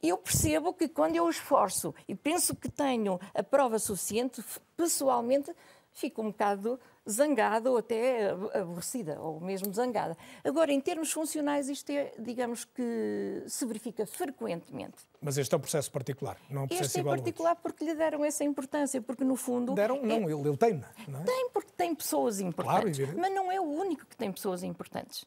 eu 0.02 0.16
percebo 0.16 0.72
que 0.72 0.88
quando 0.88 1.16
eu 1.16 1.28
esforço 1.28 1.94
e 2.08 2.14
penso 2.14 2.56
que 2.56 2.70
tenho 2.70 3.20
a 3.34 3.42
prova 3.42 3.78
suficiente, 3.78 4.42
pessoalmente 4.74 5.54
fico 5.92 6.22
um 6.22 6.30
bocado 6.30 6.80
zangada 7.08 7.70
ou 7.70 7.78
até 7.78 8.30
aborrecida, 8.30 9.20
ou 9.20 9.40
mesmo 9.40 9.72
zangada. 9.72 10.16
Agora, 10.42 10.72
em 10.72 10.80
termos 10.80 11.12
funcionais, 11.12 11.68
isto 11.68 11.90
é, 11.90 12.12
digamos 12.18 12.64
que 12.64 13.42
se 13.46 13.64
verifica 13.66 14.06
frequentemente. 14.06 15.04
Mas 15.20 15.38
este 15.38 15.54
é 15.54 15.58
um 15.58 15.60
processo 15.60 15.90
particular, 15.90 16.38
não 16.50 16.62
é 16.62 16.64
um 16.64 16.68
processo 16.68 16.98
Este 16.98 17.00
é 17.00 17.04
particular 17.04 17.56
porque 17.56 17.84
lhe 17.84 17.94
deram 17.94 18.24
essa 18.24 18.44
importância, 18.44 19.00
porque 19.00 19.24
no 19.24 19.36
fundo... 19.36 19.74
Deram? 19.74 20.02
Não, 20.02 20.28
é... 20.28 20.32
ele, 20.32 20.48
ele 20.48 20.56
tem, 20.56 20.82
não 21.08 21.20
é? 21.20 21.24
Tem, 21.24 21.50
porque 21.50 21.70
tem 21.76 21.94
pessoas 21.94 22.40
importantes. 22.40 22.98
Claro, 22.98 23.18
mas 23.18 23.32
não 23.32 23.50
é 23.50 23.60
o 23.60 23.64
único 23.64 24.06
que 24.06 24.16
tem 24.16 24.30
pessoas 24.32 24.62
importantes. 24.62 25.26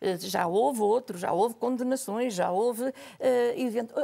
Eh, 0.00 0.16
já 0.18 0.46
houve 0.46 0.80
outros, 0.80 1.20
já 1.20 1.32
houve 1.32 1.54
condenações, 1.56 2.34
já 2.34 2.50
houve 2.50 2.84
uh, 2.84 2.92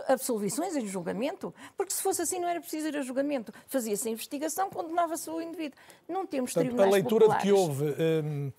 absolvições 0.09 0.75
em 0.77 0.87
julgamento, 0.87 1.55
porque 1.77 1.93
se 1.93 2.03
fosse 2.03 2.23
assim 2.23 2.41
não 2.41 2.49
era 2.49 2.61
preciso 2.61 2.89
ir 2.89 2.97
a 2.97 3.03
julgamento. 3.03 3.53
Fazia-se 3.69 4.09
a 4.09 4.11
investigação, 4.11 4.71
condenava-se 4.71 5.29
o 5.31 5.41
indivíduo. 5.41 5.79
Não 6.09 6.27
temos 6.27 6.53
Portanto, 6.53 6.71
tribunais 6.71 6.93
A 6.93 6.97
leitura 6.97 7.27
populares. 7.27 7.45
de 7.45 7.49
que 7.49 7.53
houve 7.53 7.85
um, 8.25 8.53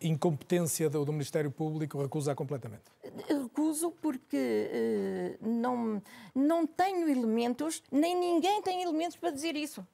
incompetência 0.00 0.88
do, 0.88 1.04
do, 1.04 1.12
Ministério 1.12 1.50
Público 1.50 2.00
recusa 2.00 2.34
completamente? 2.34 2.84
Recuso 3.28 3.90
porque 4.00 5.38
uh, 5.42 5.48
não, 5.48 6.02
não 6.34 6.66
tenho 6.66 7.08
elementos, 7.08 7.82
nem 7.90 8.18
ninguém 8.18 8.62
tem 8.62 8.82
elementos 8.82 9.16
para 9.16 9.30
dizer 9.30 9.56
isso. 9.56 9.86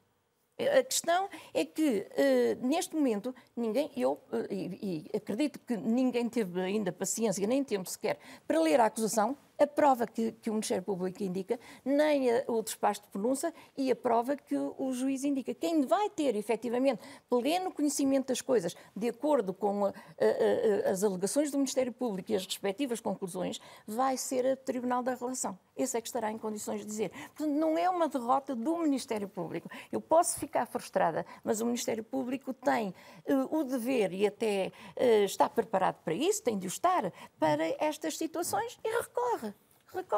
A 0.68 0.82
questão 0.82 1.28
é 1.52 1.64
que, 1.64 2.06
uh, 2.10 2.66
neste 2.66 2.94
momento, 2.94 3.34
ninguém, 3.56 3.90
eu, 3.96 4.12
uh, 4.32 4.46
e, 4.50 5.06
e, 5.12 5.16
acredito 5.16 5.58
que 5.60 5.76
ninguém 5.76 6.28
teve 6.28 6.60
ainda 6.60 6.92
paciência, 6.92 7.46
nem 7.46 7.62
tempo 7.62 7.88
sequer, 7.88 8.18
para 8.46 8.60
ler 8.60 8.80
a 8.80 8.86
acusação, 8.86 9.36
a 9.62 9.66
prova 9.66 10.06
que, 10.06 10.32
que 10.32 10.50
o 10.50 10.52
Ministério 10.52 10.82
Público 10.82 11.22
indica, 11.22 11.58
nem 11.84 12.30
a, 12.30 12.44
o 12.48 12.62
despacho 12.62 13.02
de 13.02 13.08
pronúncia 13.08 13.52
e 13.76 13.90
a 13.90 13.96
prova 13.96 14.36
que 14.36 14.56
o, 14.56 14.92
juiz 14.92 15.24
indica. 15.24 15.54
Quem 15.54 15.82
vai 15.82 16.10
ter, 16.10 16.36
efetivamente, 16.36 17.02
pleno 17.28 17.72
conhecimento 17.72 18.28
das 18.28 18.40
coisas, 18.40 18.76
de 18.94 19.08
acordo 19.08 19.54
com 19.54 19.86
a, 19.86 19.90
a, 19.90 20.90
as 20.90 21.02
alegações 21.02 21.50
do 21.50 21.58
Ministério 21.58 21.92
Público 21.92 22.32
e 22.32 22.34
as 22.34 22.44
respectivas 22.44 23.00
conclusões, 23.00 23.60
vai 23.86 24.16
ser 24.16 24.44
o 24.44 24.56
Tribunal 24.56 25.02
da 25.02 25.14
Relação. 25.14 25.58
Esse 25.76 25.96
é 25.96 26.00
que 26.00 26.08
estará 26.08 26.30
em 26.30 26.38
condições 26.38 26.80
de 26.80 26.86
dizer. 26.86 27.10
Portanto, 27.34 27.54
não 27.54 27.78
é 27.78 27.88
uma 27.88 28.08
derrota 28.08 28.54
do 28.54 28.76
Ministério 28.78 29.28
Público. 29.28 29.70
Eu 29.90 30.00
posso 30.00 30.38
ficar 30.38 30.66
frustrada, 30.66 31.24
mas 31.42 31.60
o 31.60 31.64
Ministério 31.64 32.04
Público 32.04 32.52
tem 32.52 32.94
uh, 33.26 33.58
o 33.58 33.64
dever 33.64 34.12
e 34.12 34.26
até 34.26 34.70
uh, 34.96 35.24
está 35.24 35.48
preparado 35.48 36.02
para 36.02 36.14
isso, 36.14 36.42
tem 36.42 36.58
de 36.58 36.66
o 36.66 36.68
estar, 36.68 37.12
para 37.38 37.64
estas 37.78 38.16
situações 38.18 38.78
e 38.84 38.88
recorre. 39.02 39.51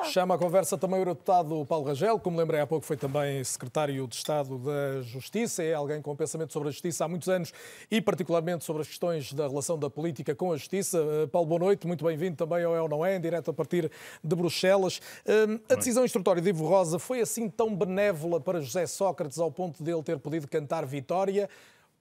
Chama 0.05 0.37
a 0.37 0.39
conversa 0.39 0.79
também 0.79 1.03
o 1.03 1.05
deputado 1.05 1.67
Paulo 1.67 1.87
Rangel, 1.87 2.21
como 2.21 2.39
lembrei 2.39 2.61
há 2.61 2.67
pouco, 2.67 2.87
foi 2.87 2.97
também 2.97 3.43
secretário 3.43 4.07
de 4.07 4.15
Estado 4.15 4.57
da 4.59 5.03
Justiça, 5.03 5.65
é 5.65 5.75
alguém 5.75 6.01
com 6.01 6.15
pensamento 6.15 6.53
sobre 6.53 6.69
a 6.69 6.71
justiça 6.71 7.05
há 7.05 7.09
muitos 7.09 7.29
anos 7.29 7.53
e 7.91 8.01
particularmente 8.01 8.65
sobre 8.65 8.83
as 8.83 8.89
questões 8.89 9.33
da 9.33 9.49
relação 9.49 9.77
da 9.77 9.91
política 9.91 10.33
com 10.33 10.53
a 10.53 10.57
justiça. 10.57 10.99
Eh, 10.99 11.27
Paulo, 11.27 11.49
boa 11.49 11.59
noite, 11.59 11.89
muito 11.89 12.05
bem-vindo 12.05 12.37
também 12.37 12.63
ao 12.63 12.77
É 12.77 12.81
ou 12.81 12.89
Não 12.89 13.05
É, 13.05 13.17
em 13.17 13.21
direto 13.21 13.51
a 13.51 13.55
partir 13.55 13.91
de 14.23 14.37
Bruxelas. 14.37 15.01
Eh, 15.27 15.59
a 15.69 15.75
decisão 15.75 16.05
instrutória 16.05 16.41
de 16.41 16.51
Ivo 16.51 16.67
Rosa 16.69 17.01
foi 17.01 17.21
assim 17.21 17.49
tão 17.49 17.75
benévola 17.75 18.41
para 18.41 18.61
José 18.61 18.87
Sócrates 18.87 19.39
ao 19.39 19.51
ponto 19.51 19.83
de 19.83 19.91
ele 19.91 20.03
ter 20.05 20.21
podido 20.21 20.47
cantar 20.47 20.87
vitória? 20.87 21.49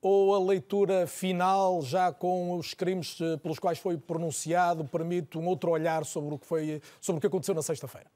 Ou 0.03 0.35
a 0.35 0.45
leitura 0.45 1.07
final, 1.07 1.81
já 1.81 2.11
com 2.11 2.57
os 2.57 2.73
crimes 2.73 3.17
eh, 3.21 3.37
pelos 3.37 3.57
quais 3.57 3.79
foi 3.79 3.97
pronunciado, 3.97 4.83
permite 4.83 5.37
um 5.37 5.45
outro 5.45 5.71
olhar 5.71 6.03
sobre 6.03 6.35
o 6.35 6.37
que, 6.37 6.45
foi, 6.45 6.81
sobre 6.99 7.19
o 7.19 7.21
que 7.21 7.27
aconteceu 7.27 7.55
na 7.55 7.61
sexta-feira? 7.61 8.11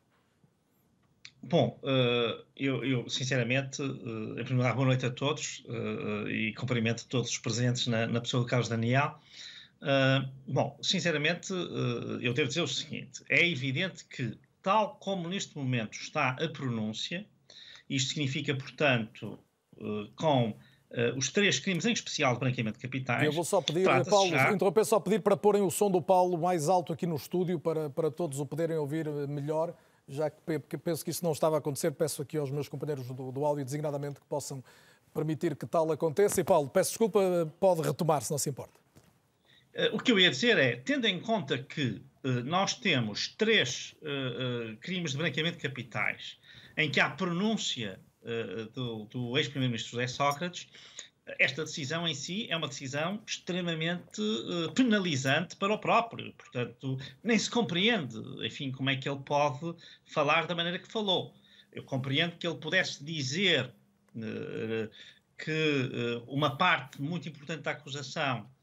Bom, 1.41 1.79
eh, 1.81 2.43
eu, 2.57 2.83
eu 2.83 3.09
sinceramente, 3.09 3.81
eh, 3.81 3.85
em 3.85 4.43
primeiro 4.43 4.57
lugar, 4.57 4.75
boa 4.75 4.87
noite 4.87 5.05
a 5.05 5.09
todos 5.09 5.63
e 6.29 6.53
cumprimento 6.57 7.07
todos 7.07 7.29
os 7.29 7.37
presentes 7.37 7.87
na, 7.87 8.05
na 8.05 8.19
pessoa 8.19 8.43
do 8.43 8.49
Carlos 8.49 8.67
Daniel. 8.67 9.17
Bom, 10.45 10.77
sinceramente, 10.81 11.53
eu 12.21 12.33
devo 12.33 12.49
dizer 12.49 12.61
o 12.61 12.67
seguinte: 12.67 13.23
é 13.29 13.47
evidente 13.47 14.03
que, 14.05 14.37
tal 14.61 14.95
como 14.95 15.29
neste 15.29 15.55
momento 15.55 15.93
está 15.93 16.31
a 16.31 16.49
pronúncia, 16.49 17.25
isto 17.89 18.09
significa, 18.09 18.53
portanto, 18.55 19.39
com 20.15 20.57
Uh, 20.97 21.15
os 21.15 21.29
três 21.29 21.59
crimes 21.59 21.85
em 21.85 21.91
especial 21.91 22.33
de 22.33 22.39
branqueamento 22.39 22.79
de 22.79 22.81
capitais. 22.81 23.23
Eu 23.23 23.31
vou 23.31 23.43
só 23.43 23.61
pedir, 23.61 23.85
Paulo, 24.09 24.31
já... 24.31 24.51
interromper 24.51 24.83
só 24.83 24.99
pedir 24.99 25.21
para 25.21 25.37
porem 25.37 25.61
o 25.61 25.69
som 25.69 25.91
do 25.91 26.01
Paulo 26.01 26.35
mais 26.39 26.67
alto 26.67 26.91
aqui 26.91 27.05
no 27.05 27.15
estúdio 27.15 27.59
para, 27.59 27.87
para 27.87 28.09
todos 28.09 28.39
o 28.39 28.47
poderem 28.47 28.77
ouvir 28.77 29.05
eh, 29.05 29.27
melhor, 29.27 29.75
já 30.09 30.27
que 30.27 30.39
penso 30.79 31.05
que 31.05 31.11
isso 31.11 31.23
não 31.23 31.33
estava 31.33 31.57
a 31.57 31.59
acontecer, 31.59 31.91
peço 31.91 32.23
aqui 32.23 32.35
aos 32.35 32.49
meus 32.49 32.67
companheiros 32.67 33.05
do, 33.05 33.31
do 33.31 33.45
áudio 33.45 33.63
designadamente 33.63 34.19
que 34.19 34.25
possam 34.25 34.63
permitir 35.13 35.55
que 35.55 35.67
tal 35.67 35.91
aconteça. 35.91 36.41
E 36.41 36.43
Paulo, 36.43 36.67
peço 36.67 36.89
desculpa, 36.89 37.21
pode 37.59 37.83
retomar 37.83 38.23
se 38.23 38.31
não 38.31 38.39
se 38.39 38.49
importa. 38.49 38.79
Uh, 39.75 39.95
o 39.95 39.99
que 39.99 40.11
eu 40.11 40.19
ia 40.19 40.31
dizer 40.31 40.57
é, 40.57 40.77
tendo 40.77 41.05
em 41.05 41.19
conta 41.19 41.59
que 41.59 42.01
uh, 42.23 42.43
nós 42.43 42.73
temos 42.73 43.35
três 43.37 43.95
crimes 44.81 45.11
de 45.11 45.17
branqueamento 45.19 45.57
de 45.57 45.61
capitais 45.61 46.39
em 46.77 46.91
que 46.91 46.99
há 46.99 47.09
pronúncia 47.09 47.99
eh, 47.99 48.06
do, 48.73 49.05
do 49.05 49.37
ex-primeiro-ministro 49.37 49.91
José 49.91 50.07
Sócrates, 50.07 50.67
esta 51.39 51.63
decisão 51.63 52.07
em 52.07 52.13
si 52.13 52.47
é 52.49 52.55
uma 52.55 52.67
decisão 52.67 53.21
extremamente 53.25 54.21
uh, 54.21 54.71
penalizante 54.73 55.55
para 55.55 55.73
o 55.73 55.77
próprio. 55.77 56.33
Portanto, 56.33 56.97
nem 57.23 57.37
se 57.37 57.49
compreende, 57.49 58.17
enfim, 58.45 58.71
como 58.71 58.89
é 58.89 58.95
que 58.95 59.09
ele 59.09 59.19
pode 59.19 59.75
falar 60.05 60.47
da 60.47 60.55
maneira 60.55 60.79
que 60.79 60.91
falou. 60.91 61.33
Eu 61.73 61.83
compreendo 61.83 62.37
que 62.37 62.47
ele 62.47 62.57
pudesse 62.57 63.03
dizer 63.03 63.73
uh, 64.15 64.89
que 65.37 65.51
uh, 65.51 66.23
uma 66.27 66.57
parte 66.57 67.01
muito 67.01 67.27
importante 67.27 67.61
da 67.61 67.71
acusação 67.71 68.39
eh, 68.39 68.39
eh, 68.39 68.56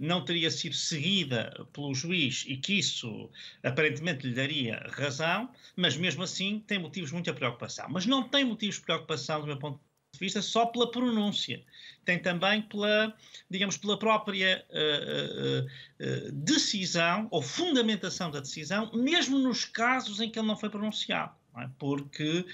não 0.00 0.24
teria 0.24 0.50
sido 0.50 0.74
seguida 0.74 1.66
pelo 1.72 1.94
juiz 1.94 2.44
e 2.46 2.56
que 2.56 2.78
isso 2.78 3.30
aparentemente 3.62 4.26
lhe 4.26 4.34
daria 4.34 4.84
razão, 4.90 5.48
mas 5.76 5.96
mesmo 5.96 6.22
assim 6.22 6.62
tem 6.66 6.78
motivos 6.78 7.10
de 7.10 7.14
muita 7.14 7.32
preocupação. 7.32 7.86
Mas 7.88 8.06
não 8.06 8.28
tem 8.28 8.44
motivos 8.44 8.76
de 8.76 8.82
preocupação, 8.82 9.40
do 9.40 9.46
meu 9.46 9.58
ponto 9.58 9.80
de 10.12 10.18
vista, 10.18 10.42
só 10.42 10.66
pela 10.66 10.90
pronúncia. 10.90 11.62
Tem 12.04 12.18
também 12.18 12.62
pela, 12.62 13.14
digamos, 13.50 13.76
pela 13.76 13.98
própria 13.98 14.64
uh, 14.70 15.60
uh, 15.60 16.28
uh, 16.28 16.32
decisão 16.32 17.28
ou 17.30 17.42
fundamentação 17.42 18.30
da 18.30 18.40
decisão, 18.40 18.90
mesmo 18.92 19.38
nos 19.38 19.64
casos 19.64 20.20
em 20.20 20.30
que 20.30 20.38
ele 20.38 20.48
não 20.48 20.56
foi 20.56 20.70
pronunciado. 20.70 21.34
Não 21.54 21.62
é? 21.62 21.70
Porque 21.78 22.44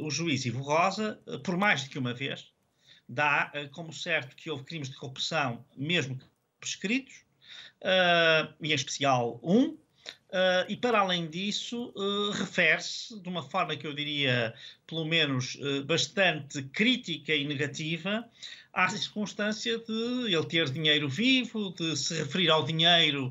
o 0.00 0.10
juiz 0.10 0.44
Ivo 0.44 0.62
Rosa, 0.62 1.20
por 1.42 1.56
mais 1.56 1.84
de 1.84 1.90
que 1.90 1.98
uma 1.98 2.12
vez, 2.12 2.53
dá 3.08 3.52
uh, 3.54 3.68
como 3.70 3.92
certo 3.92 4.36
que 4.36 4.50
houve 4.50 4.64
crimes 4.64 4.88
de 4.88 4.96
corrupção, 4.96 5.64
mesmo 5.76 6.18
prescritos, 6.60 7.14
uh, 7.82 8.52
e 8.60 8.72
em 8.72 8.74
especial 8.74 9.40
um, 9.42 9.76
Uh, 10.34 10.66
e 10.68 10.76
para 10.76 10.98
além 10.98 11.28
disso, 11.28 11.92
uh, 11.94 12.30
refere-se 12.32 13.20
de 13.20 13.28
uma 13.28 13.42
forma 13.42 13.76
que 13.76 13.86
eu 13.86 13.94
diria, 13.94 14.52
pelo 14.84 15.04
menos, 15.04 15.54
uh, 15.54 15.84
bastante 15.84 16.60
crítica 16.64 17.32
e 17.32 17.46
negativa, 17.46 18.28
à 18.74 18.88
circunstância 18.88 19.78
de 19.78 20.34
ele 20.34 20.44
ter 20.46 20.68
dinheiro 20.68 21.08
vivo, 21.08 21.72
de 21.78 21.96
se 21.96 22.14
referir 22.14 22.50
ao 22.50 22.64
dinheiro 22.64 23.30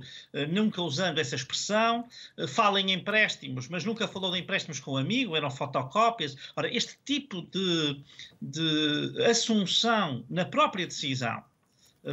nunca 0.49 0.81
usando 0.81 1.19
essa 1.19 1.35
expressão, 1.35 2.07
fala 2.47 2.79
em 2.79 2.91
empréstimos, 2.91 3.67
mas 3.67 3.83
nunca 3.83 4.07
falou 4.07 4.31
de 4.31 4.39
empréstimos 4.39 4.79
com 4.79 4.93
um 4.93 4.97
amigo, 4.97 5.35
eram 5.35 5.51
fotocópias. 5.51 6.37
Ora, 6.55 6.73
este 6.73 6.97
tipo 7.05 7.41
de, 7.41 7.99
de 8.41 9.23
assunção 9.25 10.23
na 10.29 10.45
própria 10.45 10.87
decisão 10.87 11.43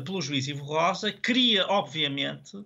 pelo 0.04 0.20
juiz 0.20 0.46
Ivo 0.48 0.64
Rosa 0.64 1.12
cria, 1.12 1.66
obviamente, 1.66 2.58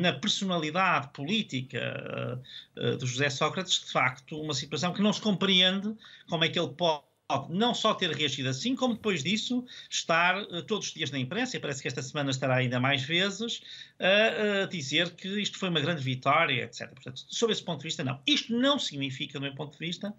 na 0.00 0.12
personalidade 0.12 1.08
política 1.12 2.40
de 2.76 3.06
José 3.06 3.30
Sócrates, 3.30 3.80
de 3.80 3.92
facto, 3.92 4.40
uma 4.40 4.54
situação 4.54 4.92
que 4.92 5.02
não 5.02 5.12
se 5.12 5.20
compreende 5.20 5.94
como 6.28 6.44
é 6.44 6.48
que 6.48 6.58
ele 6.58 6.70
pode 6.70 7.11
não 7.50 7.74
só 7.74 7.94
ter 7.94 8.10
reagido 8.10 8.48
assim, 8.48 8.74
como 8.74 8.94
depois 8.94 9.22
disso 9.22 9.64
estar 9.90 10.40
uh, 10.42 10.62
todos 10.62 10.88
os 10.88 10.94
dias 10.94 11.10
na 11.10 11.18
imprensa, 11.18 11.56
e 11.56 11.60
parece 11.60 11.82
que 11.82 11.88
esta 11.88 12.02
semana 12.02 12.30
estará 12.30 12.56
ainda 12.56 12.80
mais 12.80 13.02
vezes, 13.02 13.62
a, 13.98 14.62
a 14.62 14.66
dizer 14.66 15.10
que 15.10 15.28
isto 15.40 15.58
foi 15.58 15.68
uma 15.68 15.80
grande 15.80 16.02
vitória, 16.02 16.64
etc. 16.64 16.88
Portanto, 16.90 17.24
sob 17.28 17.52
esse 17.52 17.62
ponto 17.62 17.78
de 17.78 17.84
vista, 17.84 18.04
não. 18.04 18.20
Isto 18.26 18.52
não 18.56 18.78
significa, 18.78 19.38
do 19.38 19.42
meu 19.42 19.54
ponto 19.54 19.72
de 19.72 19.78
vista, 19.78 20.14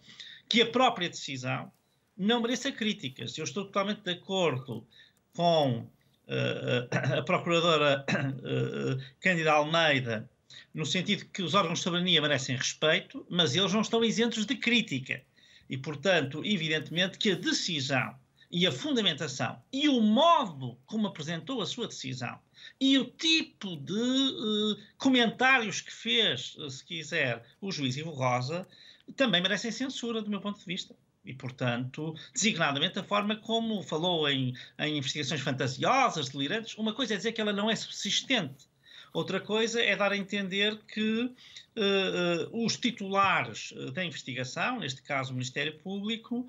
que 0.47 0.61
a 0.61 0.65
própria 0.65 1.09
decisão 1.09 1.71
não 2.17 2.41
mereça 2.41 2.71
críticas. 2.71 3.37
Eu 3.37 3.43
estou 3.43 3.65
totalmente 3.65 4.01
de 4.01 4.11
acordo 4.11 4.85
com 5.33 5.79
uh, 5.79 7.17
a 7.17 7.21
procuradora 7.23 8.05
uh, 8.09 9.03
Cândida 9.19 9.53
Almeida, 9.53 10.29
no 10.73 10.85
sentido 10.85 11.25
que 11.25 11.41
os 11.41 11.53
órgãos 11.53 11.79
de 11.79 11.83
soberania 11.83 12.21
merecem 12.21 12.55
respeito, 12.55 13.25
mas 13.29 13.55
eles 13.55 13.73
não 13.73 13.81
estão 13.81 14.03
isentos 14.03 14.45
de 14.45 14.55
crítica. 14.55 15.21
E, 15.69 15.77
portanto, 15.77 16.41
evidentemente 16.45 17.17
que 17.17 17.31
a 17.31 17.35
decisão 17.35 18.15
e 18.51 18.67
a 18.67 18.71
fundamentação 18.71 19.59
e 19.71 19.89
o 19.89 19.99
modo 19.99 20.77
como 20.85 21.07
apresentou 21.07 21.61
a 21.61 21.65
sua 21.65 21.87
decisão 21.87 22.39
e 22.79 22.97
o 22.97 23.05
tipo 23.05 23.75
de 23.77 23.93
uh, 23.93 24.77
comentários 24.97 25.81
que 25.81 25.91
fez, 25.91 26.55
se 26.69 26.85
quiser, 26.85 27.43
o 27.59 27.71
juiz 27.71 27.97
Ivo 27.97 28.11
Rosa, 28.11 28.67
também 29.15 29.41
merecem 29.41 29.71
censura, 29.71 30.21
do 30.21 30.29
meu 30.29 30.39
ponto 30.39 30.59
de 30.59 30.65
vista. 30.65 30.95
E, 31.25 31.33
portanto, 31.33 32.13
designadamente 32.33 32.99
a 32.99 33.03
forma 33.03 33.35
como 33.37 33.81
falou 33.81 34.29
em, 34.29 34.53
em 34.77 34.97
investigações 34.97 35.41
fantasiosas, 35.41 36.29
delirantes, 36.29 36.77
uma 36.77 36.93
coisa 36.93 37.13
é 37.13 37.17
dizer 37.17 37.31
que 37.31 37.41
ela 37.41 37.53
não 37.53 37.69
é 37.69 37.75
subsistente 37.75 38.67
Outra 39.13 39.39
coisa 39.39 39.79
é 39.79 39.95
dar 39.95 40.11
a 40.11 40.17
entender 40.17 40.75
que 40.87 41.21
uh, 41.21 42.51
uh, 42.51 42.65
os 42.65 42.75
titulares 42.75 43.71
da 43.93 44.03
investigação, 44.03 44.79
neste 44.79 45.03
caso 45.03 45.29
o 45.31 45.33
Ministério 45.33 45.77
Público, 45.79 46.47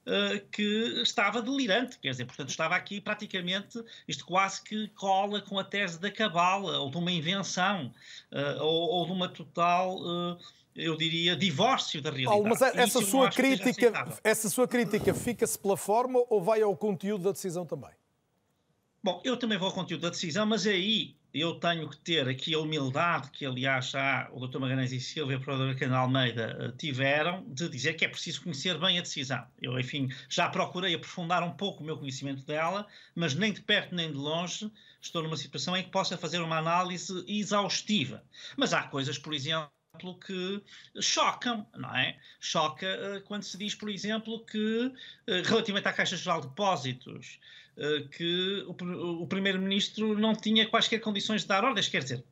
Uh, 0.00 0.40
que 0.50 1.02
estava 1.02 1.42
delirante, 1.42 1.98
quer 1.98 2.10
dizer, 2.10 2.24
portanto 2.24 2.48
estava 2.48 2.74
aqui 2.74 3.02
praticamente, 3.02 3.78
isto 4.08 4.24
quase 4.24 4.60
que 4.62 4.88
cola 4.88 5.42
com 5.42 5.58
a 5.58 5.62
tese 5.62 6.00
da 6.00 6.10
cabala, 6.10 6.78
ou 6.78 6.90
de 6.90 6.96
uma 6.96 7.12
invenção, 7.12 7.92
ou, 8.60 8.88
ou, 8.90 9.06
de 9.06 9.12
uma 9.12 9.28
total, 9.28 9.98
eu 10.74 10.96
diria, 10.96 11.36
divórcio 11.36 12.00
da 12.00 12.10
realidade. 12.10 12.34
Paulo, 12.34 12.48
mas 12.48 12.62
essa 12.62 13.02
sua, 13.02 13.28
crítica, 13.28 14.20
essa 14.24 14.48
sua 14.48 14.66
crítica 14.66 15.12
fica-se 15.12 15.58
pela 15.58 15.76
forma 15.76 16.24
ou 16.30 16.42
vai 16.42 16.62
ao 16.62 16.74
conteúdo 16.74 17.24
da 17.24 17.32
decisão 17.32 17.66
também? 17.66 17.90
Bom, 19.04 19.20
eu 19.22 19.36
também 19.36 19.58
vou 19.58 19.68
ao 19.68 19.74
conteúdo 19.74 20.00
da 20.00 20.10
decisão, 20.10 20.46
mas 20.46 20.66
aí 20.66 21.14
eu 21.32 21.54
tenho 21.54 21.88
que 21.88 21.96
ter 21.96 22.28
aqui 22.28 22.54
a 22.54 22.58
humildade 22.58 23.30
que, 23.30 23.46
aliás, 23.46 23.90
já 23.90 24.28
o 24.32 24.46
Dr. 24.46 24.58
Magalhães 24.58 24.92
e 24.92 25.00
Silva 25.00 25.32
e 25.32 25.36
a 25.36 25.40
Provedora 25.40 25.74
Cana 25.74 25.98
Almeida 25.98 26.56
eh, 26.58 26.72
tiveram, 26.76 27.44
de 27.46 27.68
dizer 27.68 27.94
que 27.94 28.04
é 28.04 28.08
preciso 28.08 28.42
conhecer 28.42 28.78
bem 28.78 28.98
a 28.98 29.02
decisão. 29.02 29.46
Eu, 29.62 29.78
enfim, 29.78 30.08
já 30.28 30.48
procurei 30.48 30.94
aprofundar 30.94 31.42
um 31.42 31.52
pouco 31.52 31.82
o 31.82 31.86
meu 31.86 31.96
conhecimento 31.96 32.44
dela, 32.44 32.86
mas 33.14 33.34
nem 33.34 33.52
de 33.52 33.60
perto 33.60 33.94
nem 33.94 34.10
de 34.10 34.16
longe 34.16 34.70
estou 35.00 35.22
numa 35.22 35.36
situação 35.36 35.76
em 35.76 35.82
que 35.82 35.90
possa 35.90 36.16
fazer 36.16 36.40
uma 36.40 36.58
análise 36.58 37.24
exaustiva. 37.26 38.22
Mas 38.56 38.72
há 38.72 38.82
coisas, 38.82 39.18
por 39.18 39.32
exemplo, 39.32 39.70
que 40.24 40.62
chocam, 41.00 41.66
não 41.76 41.94
é? 41.94 42.18
Choca 42.38 42.86
uh, 42.86 43.20
quando 43.22 43.42
se 43.42 43.56
diz, 43.58 43.74
por 43.74 43.88
exemplo, 43.88 44.44
que 44.44 44.86
uh, 44.86 44.92
relativamente 45.44 45.88
à 45.88 45.92
Caixa 45.92 46.16
Geral 46.16 46.40
de 46.40 46.48
Depósitos, 46.48 47.38
que 48.12 48.64
o, 48.66 49.22
o 49.22 49.26
Primeiro-Ministro 49.26 50.18
não 50.18 50.34
tinha 50.34 50.68
quaisquer 50.68 51.00
condições 51.00 51.42
de 51.42 51.48
dar 51.48 51.64
ordens. 51.64 51.88
Quer 51.88 52.02
dizer, 52.02 52.24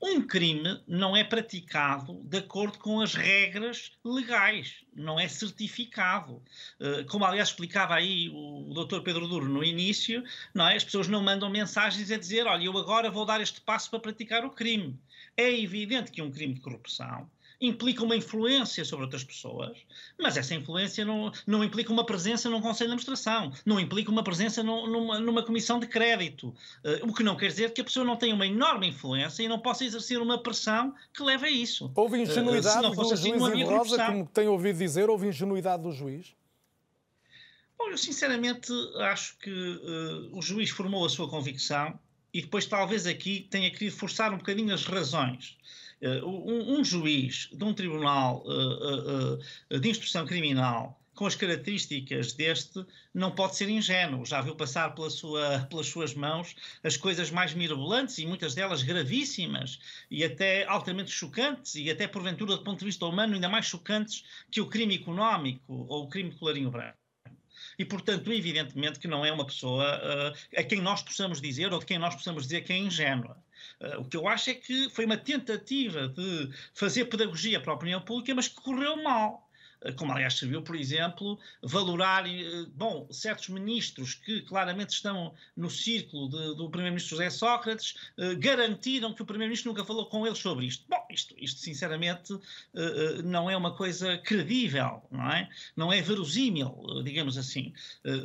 um 0.00 0.20
crime 0.20 0.80
não 0.86 1.16
é 1.16 1.24
praticado 1.24 2.20
de 2.24 2.38
acordo 2.38 2.78
com 2.78 3.00
as 3.00 3.14
regras 3.14 3.92
legais, 4.04 4.84
não 4.94 5.18
é 5.18 5.26
certificado. 5.26 6.42
Como, 7.08 7.24
aliás, 7.24 7.48
explicava 7.48 7.94
aí 7.94 8.28
o 8.28 8.74
Dr. 8.74 9.00
Pedro 9.00 9.26
Duro 9.26 9.48
no 9.48 9.64
início, 9.64 10.22
não 10.52 10.68
é? 10.68 10.76
as 10.76 10.84
pessoas 10.84 11.08
não 11.08 11.22
mandam 11.22 11.48
mensagens 11.48 12.10
a 12.10 12.18
dizer: 12.18 12.46
Olha, 12.46 12.64
eu 12.64 12.76
agora 12.76 13.10
vou 13.10 13.24
dar 13.24 13.40
este 13.40 13.60
passo 13.60 13.88
para 13.90 14.00
praticar 14.00 14.44
o 14.44 14.50
crime. 14.50 14.98
É 15.36 15.50
evidente 15.50 16.10
que 16.10 16.20
um 16.20 16.30
crime 16.30 16.54
de 16.54 16.60
corrupção 16.60 17.28
implica 17.60 18.04
uma 18.04 18.16
influência 18.16 18.84
sobre 18.84 19.04
outras 19.04 19.24
pessoas, 19.24 19.76
mas 20.18 20.36
essa 20.36 20.54
influência 20.54 21.04
não, 21.04 21.32
não 21.46 21.64
implica 21.64 21.92
uma 21.92 22.04
presença 22.04 22.50
num 22.50 22.60
conselho 22.60 22.90
de 22.90 22.94
administração, 22.94 23.52
não 23.64 23.80
implica 23.80 24.10
uma 24.10 24.22
presença 24.22 24.62
numa, 24.62 25.18
numa, 25.20 25.42
comissão 25.42 25.78
de 25.78 25.86
crédito, 25.86 26.48
uh, 26.48 27.08
o 27.08 27.14
que 27.14 27.22
não 27.22 27.36
quer 27.36 27.48
dizer 27.48 27.72
que 27.72 27.80
a 27.80 27.84
pessoa 27.84 28.04
não 28.04 28.16
tenha 28.16 28.34
uma 28.34 28.46
enorme 28.46 28.88
influência 28.88 29.42
e 29.42 29.48
não 29.48 29.58
possa 29.58 29.84
exercer 29.84 30.20
uma 30.20 30.42
pressão 30.42 30.94
que 31.14 31.22
leve 31.22 31.46
a 31.46 31.50
isso. 31.50 31.90
Houve 31.94 32.20
ingenuidade 32.20 32.86
uh, 32.86 32.90
do 32.90 33.12
assim, 33.12 33.38
juiz 33.38 33.68
Rosa, 33.68 34.04
como 34.04 34.26
tem 34.26 34.48
ouvido 34.48 34.78
dizer, 34.78 35.08
houve 35.08 35.28
ingenuidade 35.28 35.82
do 35.82 35.92
juiz? 35.92 36.34
Bom, 37.78 37.90
eu 37.90 37.98
sinceramente 37.98 38.72
acho 39.00 39.38
que 39.38 39.50
uh, 39.50 40.36
o 40.36 40.42
juiz 40.42 40.70
formou 40.70 41.04
a 41.04 41.08
sua 41.08 41.28
convicção 41.28 41.98
e 42.32 42.42
depois 42.42 42.66
talvez 42.66 43.06
aqui 43.06 43.46
tenha 43.50 43.70
querido 43.70 43.96
forçar 43.96 44.32
um 44.32 44.38
bocadinho 44.38 44.74
as 44.74 44.84
razões. 44.84 45.56
Uh, 46.02 46.26
um, 46.26 46.78
um, 46.78 46.84
juiz 46.84 47.48
de 47.50 47.64
um 47.64 47.72
tribunal 47.72 48.44
uh, 48.44 49.38
uh, 49.74 49.80
de 49.80 49.88
instrução 49.88 50.26
criminal 50.26 51.00
com 51.14 51.24
as 51.26 51.34
características 51.34 52.34
deste 52.34 52.84
não 53.14 53.30
pode 53.30 53.56
ser 53.56 53.70
ingênuo. 53.70 54.26
Já 54.26 54.42
viu 54.42 54.54
passar 54.54 54.94
pela 54.94 55.08
sua, 55.08 55.60
pelas 55.70 55.86
suas 55.86 56.14
mãos 56.14 56.54
as 56.84 56.98
coisas 56.98 57.30
mais 57.30 57.54
mirabolantes 57.54 58.18
e 58.18 58.26
muitas 58.26 58.54
delas 58.54 58.82
gravíssimas 58.82 59.78
e 60.10 60.22
até 60.22 60.66
altamente 60.66 61.10
chocantes 61.10 61.74
e 61.76 61.90
até 61.90 62.06
porventura 62.06 62.56
do 62.56 62.62
ponto 62.62 62.80
de 62.80 62.84
vista 62.84 63.06
humano 63.06 63.34
ainda 63.34 63.48
mais 63.48 63.64
chocantes 63.64 64.22
que 64.50 64.60
o 64.60 64.66
crime 64.66 64.96
económico 64.96 65.86
ou 65.88 66.04
o 66.04 66.08
crime 66.08 66.28
de 66.28 66.36
colarinho 66.36 66.70
branco 66.70 66.98
e, 67.78 67.84
portanto, 67.84 68.32
evidentemente 68.32 68.98
que 68.98 69.08
não 69.08 69.24
é 69.24 69.32
uma 69.32 69.44
pessoa 69.44 69.84
uh, 69.84 70.58
a 70.58 70.62
quem 70.62 70.80
nós 70.80 71.02
possamos 71.02 71.40
dizer 71.40 71.72
ou 71.72 71.78
de 71.78 71.86
quem 71.86 71.98
nós 71.98 72.14
possamos 72.14 72.44
dizer 72.44 72.62
que 72.62 72.72
é 72.72 72.78
ingênua. 72.78 73.36
Uh, 73.80 74.00
o 74.00 74.08
que 74.08 74.16
eu 74.16 74.26
acho 74.28 74.50
é 74.50 74.54
que 74.54 74.88
foi 74.90 75.04
uma 75.04 75.16
tentativa 75.16 76.08
de 76.08 76.50
fazer 76.74 77.06
pedagogia 77.06 77.60
para 77.60 77.72
a 77.72 77.76
opinião 77.76 78.00
pública, 78.00 78.34
mas 78.34 78.48
que 78.48 78.56
correu 78.56 79.02
mal. 79.02 79.45
Eh, 79.82 79.92
como 79.92 80.12
aliás 80.12 80.34
serviu, 80.34 80.62
por 80.62 80.76
exemplo, 80.76 81.38
valorar, 81.62 82.26
eh, 82.26 82.66
bom, 82.74 83.06
certos 83.10 83.48
ministros 83.48 84.14
que 84.14 84.40
claramente 84.42 84.90
estão 84.90 85.34
no 85.56 85.70
círculo 85.70 86.28
de, 86.28 86.54
do 86.56 86.70
Primeiro-Ministro 86.70 87.16
José 87.16 87.30
Sócrates, 87.30 87.94
eh, 88.18 88.34
garantiram 88.36 89.12
que 89.14 89.22
o 89.22 89.26
Primeiro-Ministro 89.26 89.72
nunca 89.72 89.84
falou 89.84 90.06
com 90.06 90.26
eles 90.26 90.38
sobre 90.38 90.66
isto. 90.66 90.84
Bom, 90.88 91.06
isto, 91.10 91.34
isto 91.38 91.60
sinceramente 91.60 92.38
não 93.24 93.48
é 93.48 93.56
uma 93.56 93.74
coisa 93.74 94.18
credível, 94.18 95.02
não 95.10 95.30
é? 95.30 95.48
Não 95.76 95.92
é 95.92 96.00
verosímil, 96.00 97.02
digamos 97.04 97.38
assim. 97.38 97.72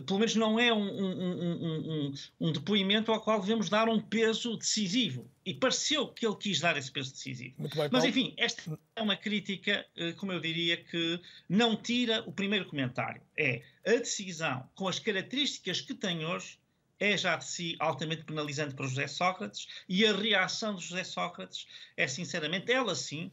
Pelo 0.05 0.19
menos 0.19 0.35
não 0.35 0.59
é 0.59 0.73
um, 0.73 0.81
um, 0.81 2.07
um, 2.09 2.13
um 2.39 2.51
depoimento 2.51 3.11
ao 3.11 3.21
qual 3.21 3.39
devemos 3.39 3.69
dar 3.69 3.87
um 3.87 3.99
peso 3.99 4.57
decisivo 4.57 5.29
e 5.45 5.53
pareceu 5.53 6.07
que 6.07 6.25
ele 6.25 6.35
quis 6.35 6.59
dar 6.59 6.77
esse 6.77 6.91
peso 6.91 7.11
decisivo. 7.11 7.55
Bem, 7.57 7.89
Mas, 7.91 8.03
enfim, 8.03 8.33
esta 8.37 8.79
é 8.95 9.01
uma 9.01 9.17
crítica, 9.17 9.85
eh, 9.95 10.13
como 10.13 10.31
eu 10.31 10.39
diria, 10.39 10.77
que 10.77 11.19
não 11.49 11.75
tira 11.75 12.21
o 12.27 12.31
primeiro 12.31 12.65
comentário. 12.65 13.21
É 13.37 13.63
a 13.85 13.93
decisão, 13.93 14.69
com 14.75 14.87
as 14.87 14.99
características 14.99 15.81
que 15.81 15.95
tem 15.95 16.25
hoje, 16.25 16.59
é 16.99 17.17
já 17.17 17.35
de 17.35 17.45
si 17.45 17.75
altamente 17.79 18.23
penalizante 18.23 18.75
para 18.75 18.85
José 18.85 19.07
Sócrates 19.07 19.67
e 19.89 20.05
a 20.05 20.15
reação 20.15 20.75
de 20.75 20.85
José 20.85 21.03
Sócrates 21.03 21.67
é, 21.97 22.07
sinceramente, 22.07 22.71
ela 22.71 22.93
sim, 22.93 23.31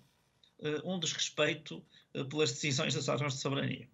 eh, 0.60 0.80
um 0.84 0.98
desrespeito 0.98 1.84
eh, 2.14 2.24
pelas 2.24 2.52
decisões 2.52 2.94
das 2.94 3.08
órgãos 3.08 3.34
de 3.34 3.40
soberania. 3.40 3.88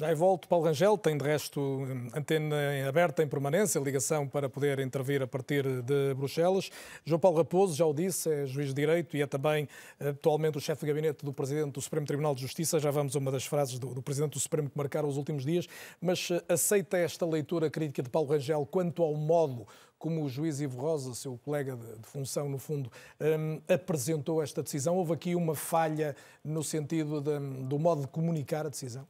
Já 0.00 0.14
volto, 0.14 0.46
Paulo 0.46 0.64
Rangel, 0.64 0.96
tem 0.96 1.18
de 1.18 1.24
resto 1.24 1.84
antena 2.14 2.54
aberta 2.88 3.20
em 3.20 3.26
permanência, 3.26 3.80
ligação 3.80 4.28
para 4.28 4.48
poder 4.48 4.78
intervir 4.78 5.20
a 5.20 5.26
partir 5.26 5.64
de 5.82 6.14
Bruxelas. 6.14 6.70
João 7.04 7.18
Paulo 7.18 7.38
Raposo, 7.38 7.74
já 7.74 7.84
o 7.84 7.92
disse, 7.92 8.30
é 8.30 8.46
juiz 8.46 8.68
de 8.68 8.74
direito 8.74 9.16
e 9.16 9.22
é 9.22 9.26
também 9.26 9.68
atualmente 9.98 10.56
o 10.56 10.60
chefe 10.60 10.82
de 10.82 10.86
gabinete 10.86 11.24
do 11.24 11.32
Presidente 11.32 11.72
do 11.72 11.80
Supremo 11.80 12.06
Tribunal 12.06 12.32
de 12.32 12.42
Justiça. 12.42 12.78
Já 12.78 12.92
vamos 12.92 13.16
a 13.16 13.18
uma 13.18 13.32
das 13.32 13.44
frases 13.44 13.76
do, 13.76 13.92
do 13.92 14.00
Presidente 14.00 14.34
do 14.34 14.38
Supremo 14.38 14.70
que 14.70 14.78
marcaram 14.78 15.08
os 15.08 15.16
últimos 15.16 15.44
dias, 15.44 15.66
mas 16.00 16.30
eh, 16.30 16.44
aceita 16.48 16.96
esta 16.96 17.26
leitura 17.26 17.68
crítica 17.68 18.00
de 18.00 18.08
Paulo 18.08 18.28
Rangel 18.28 18.64
quanto 18.66 19.02
ao 19.02 19.14
modo 19.14 19.66
como 19.98 20.22
o 20.22 20.28
juiz 20.28 20.60
Ivo 20.60 20.80
Rosa, 20.80 21.12
seu 21.12 21.36
colega 21.38 21.76
de, 21.76 22.06
função, 22.08 22.48
no 22.48 22.58
fundo, 22.58 22.88
um, 23.20 23.60
apresentou 23.68 24.40
esta 24.40 24.62
decisão? 24.62 24.96
Houve 24.96 25.14
aqui 25.14 25.34
uma 25.34 25.56
falha 25.56 26.14
no 26.44 26.62
sentido 26.62 27.20
de, 27.20 27.36
do 27.64 27.80
modo 27.80 28.02
de 28.02 28.06
comunicar 28.06 28.64
a 28.64 28.68
decisão? 28.68 29.04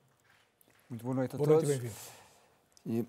Muito 0.88 1.02
boa 1.02 1.14
noite 1.14 1.34
a 1.34 1.38
boa 1.38 1.48
todos. 1.50 1.64
Boa 1.64 1.78
noite 1.78 1.92
e 2.86 2.90
bem-vindo. 2.90 3.08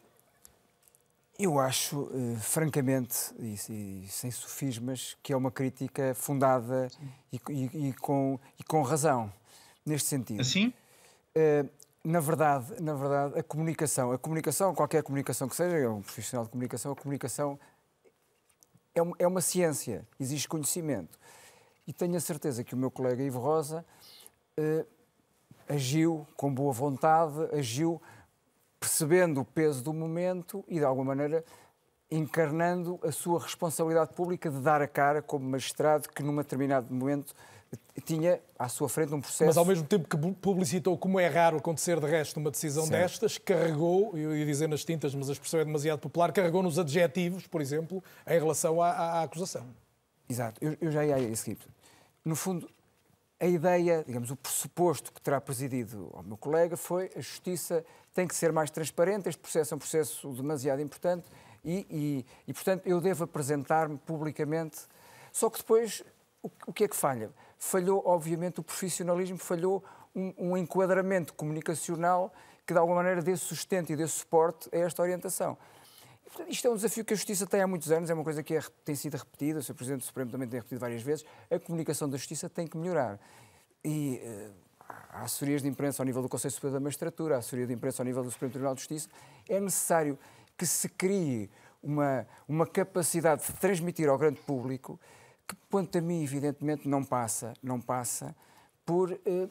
Eu 1.39 1.57
acho, 1.57 2.11
eh, 2.13 2.35
francamente, 2.37 3.33
e, 3.39 3.55
e, 4.03 4.07
sem 4.09 4.29
sofismas, 4.29 5.15
que 5.23 5.31
é 5.31 5.37
uma 5.37 5.49
crítica 5.49 6.13
fundada 6.13 6.89
e, 7.31 7.39
e, 7.87 7.93
com, 7.93 8.37
e 8.59 8.63
com 8.65 8.81
razão, 8.81 9.31
neste 9.85 10.09
sentido. 10.09 10.41
Assim? 10.41 10.73
Eh, 11.33 11.63
na 12.03 12.19
verdade, 12.19 12.81
na 12.81 12.93
verdade, 12.93 13.39
a 13.39 13.43
comunicação, 13.43 14.11
a 14.11 14.17
comunicação, 14.17 14.75
qualquer 14.75 15.01
comunicação 15.01 15.47
que 15.47 15.55
seja, 15.55 15.77
é 15.77 15.87
um 15.87 16.01
profissional 16.01 16.43
de 16.43 16.51
comunicação, 16.51 16.91
a 16.91 16.95
comunicação 16.97 17.57
é, 18.93 19.01
um, 19.01 19.13
é 19.17 19.25
uma 19.25 19.39
ciência, 19.39 20.05
existe 20.19 20.49
conhecimento. 20.49 21.17
E 21.87 21.93
tenho 21.93 22.17
a 22.17 22.19
certeza 22.19 22.61
que 22.61 22.75
o 22.75 22.77
meu 22.77 22.91
colega 22.91 23.23
Ivo 23.23 23.39
Rosa 23.39 23.85
eh, 24.57 24.85
agiu 25.69 26.27
com 26.35 26.53
boa 26.53 26.73
vontade, 26.73 27.47
agiu 27.53 28.01
percebendo 28.79 29.41
o 29.41 29.45
peso 29.45 29.83
do 29.83 29.93
momento 29.93 30.65
e, 30.67 30.79
de 30.79 30.83
alguma 30.83 31.15
maneira, 31.15 31.45
encarnando 32.09 32.99
a 33.03 33.11
sua 33.11 33.39
responsabilidade 33.39 34.13
pública 34.13 34.49
de 34.49 34.59
dar 34.59 34.81
a 34.81 34.87
cara 34.87 35.21
como 35.21 35.47
magistrado 35.47 36.09
que, 36.09 36.23
num 36.23 36.35
determinado 36.35 36.91
momento, 36.93 37.35
tinha 38.03 38.39
à 38.57 38.67
sua 38.67 38.89
frente 38.89 39.13
um 39.13 39.21
processo. 39.21 39.45
Mas 39.45 39.57
ao 39.57 39.65
mesmo 39.65 39.85
tempo 39.85 40.07
que 40.07 40.17
publicitou, 40.17 40.97
como 40.97 41.19
é 41.19 41.27
raro 41.27 41.57
acontecer 41.57 41.99
de 41.99 42.07
resto 42.07 42.39
uma 42.39 42.49
decisão 42.49 42.85
certo. 42.85 42.99
destas, 42.99 43.37
carregou, 43.37 44.17
eu 44.17 44.35
ia 44.35 44.45
dizer 44.45 44.67
nas 44.67 44.83
tintas, 44.83 45.13
mas 45.13 45.29
a 45.29 45.33
expressão 45.33 45.59
é 45.59 45.65
demasiado 45.65 45.99
popular, 45.99 46.31
carregou 46.31 46.63
nos 46.63 46.79
adjetivos, 46.79 47.45
por 47.45 47.61
exemplo, 47.61 48.03
em 48.25 48.39
relação 48.39 48.81
à, 48.81 48.89
à 48.89 49.23
acusação. 49.23 49.67
Exato, 50.27 50.63
eu, 50.63 50.75
eu 50.81 50.91
já 50.91 51.05
ia 51.05 51.15
a 51.15 51.19
esse 51.19 51.55
No 52.25 52.35
fundo, 52.35 52.67
a 53.39 53.45
ideia, 53.45 54.03
digamos, 54.05 54.31
o 54.31 54.35
pressuposto 54.35 55.13
que 55.13 55.21
terá 55.21 55.39
presidido 55.39 56.11
ao 56.13 56.23
meu 56.23 56.37
colega 56.37 56.75
foi 56.75 57.09
a 57.15 57.21
justiça 57.21 57.85
tem 58.13 58.27
que 58.27 58.35
ser 58.35 58.51
mais 58.51 58.69
transparente, 58.69 59.29
este 59.29 59.39
processo 59.39 59.73
é 59.73 59.75
um 59.75 59.79
processo 59.79 60.29
demasiado 60.33 60.81
importante 60.81 61.25
e, 61.63 61.85
e, 61.89 62.25
e 62.47 62.53
portanto, 62.53 62.85
eu 62.85 62.99
devo 62.99 63.23
apresentar-me 63.23 63.97
publicamente. 63.97 64.79
Só 65.31 65.49
que 65.49 65.57
depois, 65.57 66.03
o, 66.41 66.49
o, 66.67 66.73
que 66.73 66.83
é 66.83 66.87
que 66.87 66.95
falha? 66.95 67.31
Falhou, 67.57 68.01
obviamente, 68.05 68.59
o 68.59 68.63
profissionalismo, 68.63 69.37
falhou 69.37 69.83
um, 70.15 70.33
um 70.37 70.57
enquadramento 70.57 71.33
comunicacional 71.33 72.33
que, 72.65 72.73
de 72.73 72.79
alguma 72.79 72.97
maneira, 72.97 73.21
dê 73.21 73.35
sustento 73.35 73.91
e 73.91 73.95
dê 73.95 74.07
suporte 74.07 74.69
a 74.73 74.77
esta 74.79 75.01
orientação. 75.01 75.57
Isto 76.47 76.67
é 76.67 76.71
um 76.71 76.75
desafio 76.75 77.03
que 77.03 77.13
a 77.13 77.15
Justiça 77.15 77.45
tem 77.47 77.61
há 77.61 77.67
muitos 77.67 77.91
anos, 77.91 78.09
é 78.09 78.13
uma 78.13 78.23
coisa 78.23 78.43
que 78.43 78.55
é, 78.55 78.61
tem 78.85 78.95
sido 78.95 79.15
repetida, 79.15 79.59
o 79.59 79.63
Sr. 79.63 79.73
Presidente 79.73 80.01
do 80.01 80.05
Supremo 80.05 80.31
também 80.31 80.47
tem 80.47 80.59
repetido 80.59 80.79
várias 80.79 81.01
vezes, 81.01 81.25
a 81.49 81.59
comunicação 81.59 82.09
da 82.09 82.17
Justiça 82.17 82.49
tem 82.49 82.67
que 82.67 82.77
melhorar. 82.77 83.19
E 83.83 84.21
uh, 84.23 84.53
há 85.09 85.21
assessorias 85.21 85.61
de 85.61 85.67
imprensa 85.67 86.01
ao 86.01 86.05
nível 86.05 86.21
do 86.21 86.29
Conselho 86.29 86.53
Superior 86.53 86.73
da 86.73 86.79
Magistratura, 86.79 87.35
há 87.35 87.37
assessoria 87.39 87.65
de 87.65 87.73
imprensa 87.73 88.01
ao 88.01 88.05
nível 88.05 88.23
do 88.23 88.31
Supremo 88.31 88.51
Tribunal 88.51 88.75
de 88.75 88.81
Justiça, 88.81 89.09
é 89.47 89.59
necessário 89.59 90.17
que 90.57 90.65
se 90.65 90.87
crie 90.89 91.49
uma, 91.81 92.27
uma 92.47 92.67
capacidade 92.67 93.45
de 93.45 93.53
transmitir 93.53 94.07
ao 94.09 94.17
grande 94.17 94.39
público 94.41 94.99
que, 95.47 95.55
quanto 95.69 95.97
a 95.97 96.01
mim, 96.01 96.23
evidentemente, 96.23 96.87
não 96.87 97.03
passa, 97.03 97.53
não 97.63 97.81
passa 97.81 98.35
por 98.85 99.11
uh, 99.11 99.49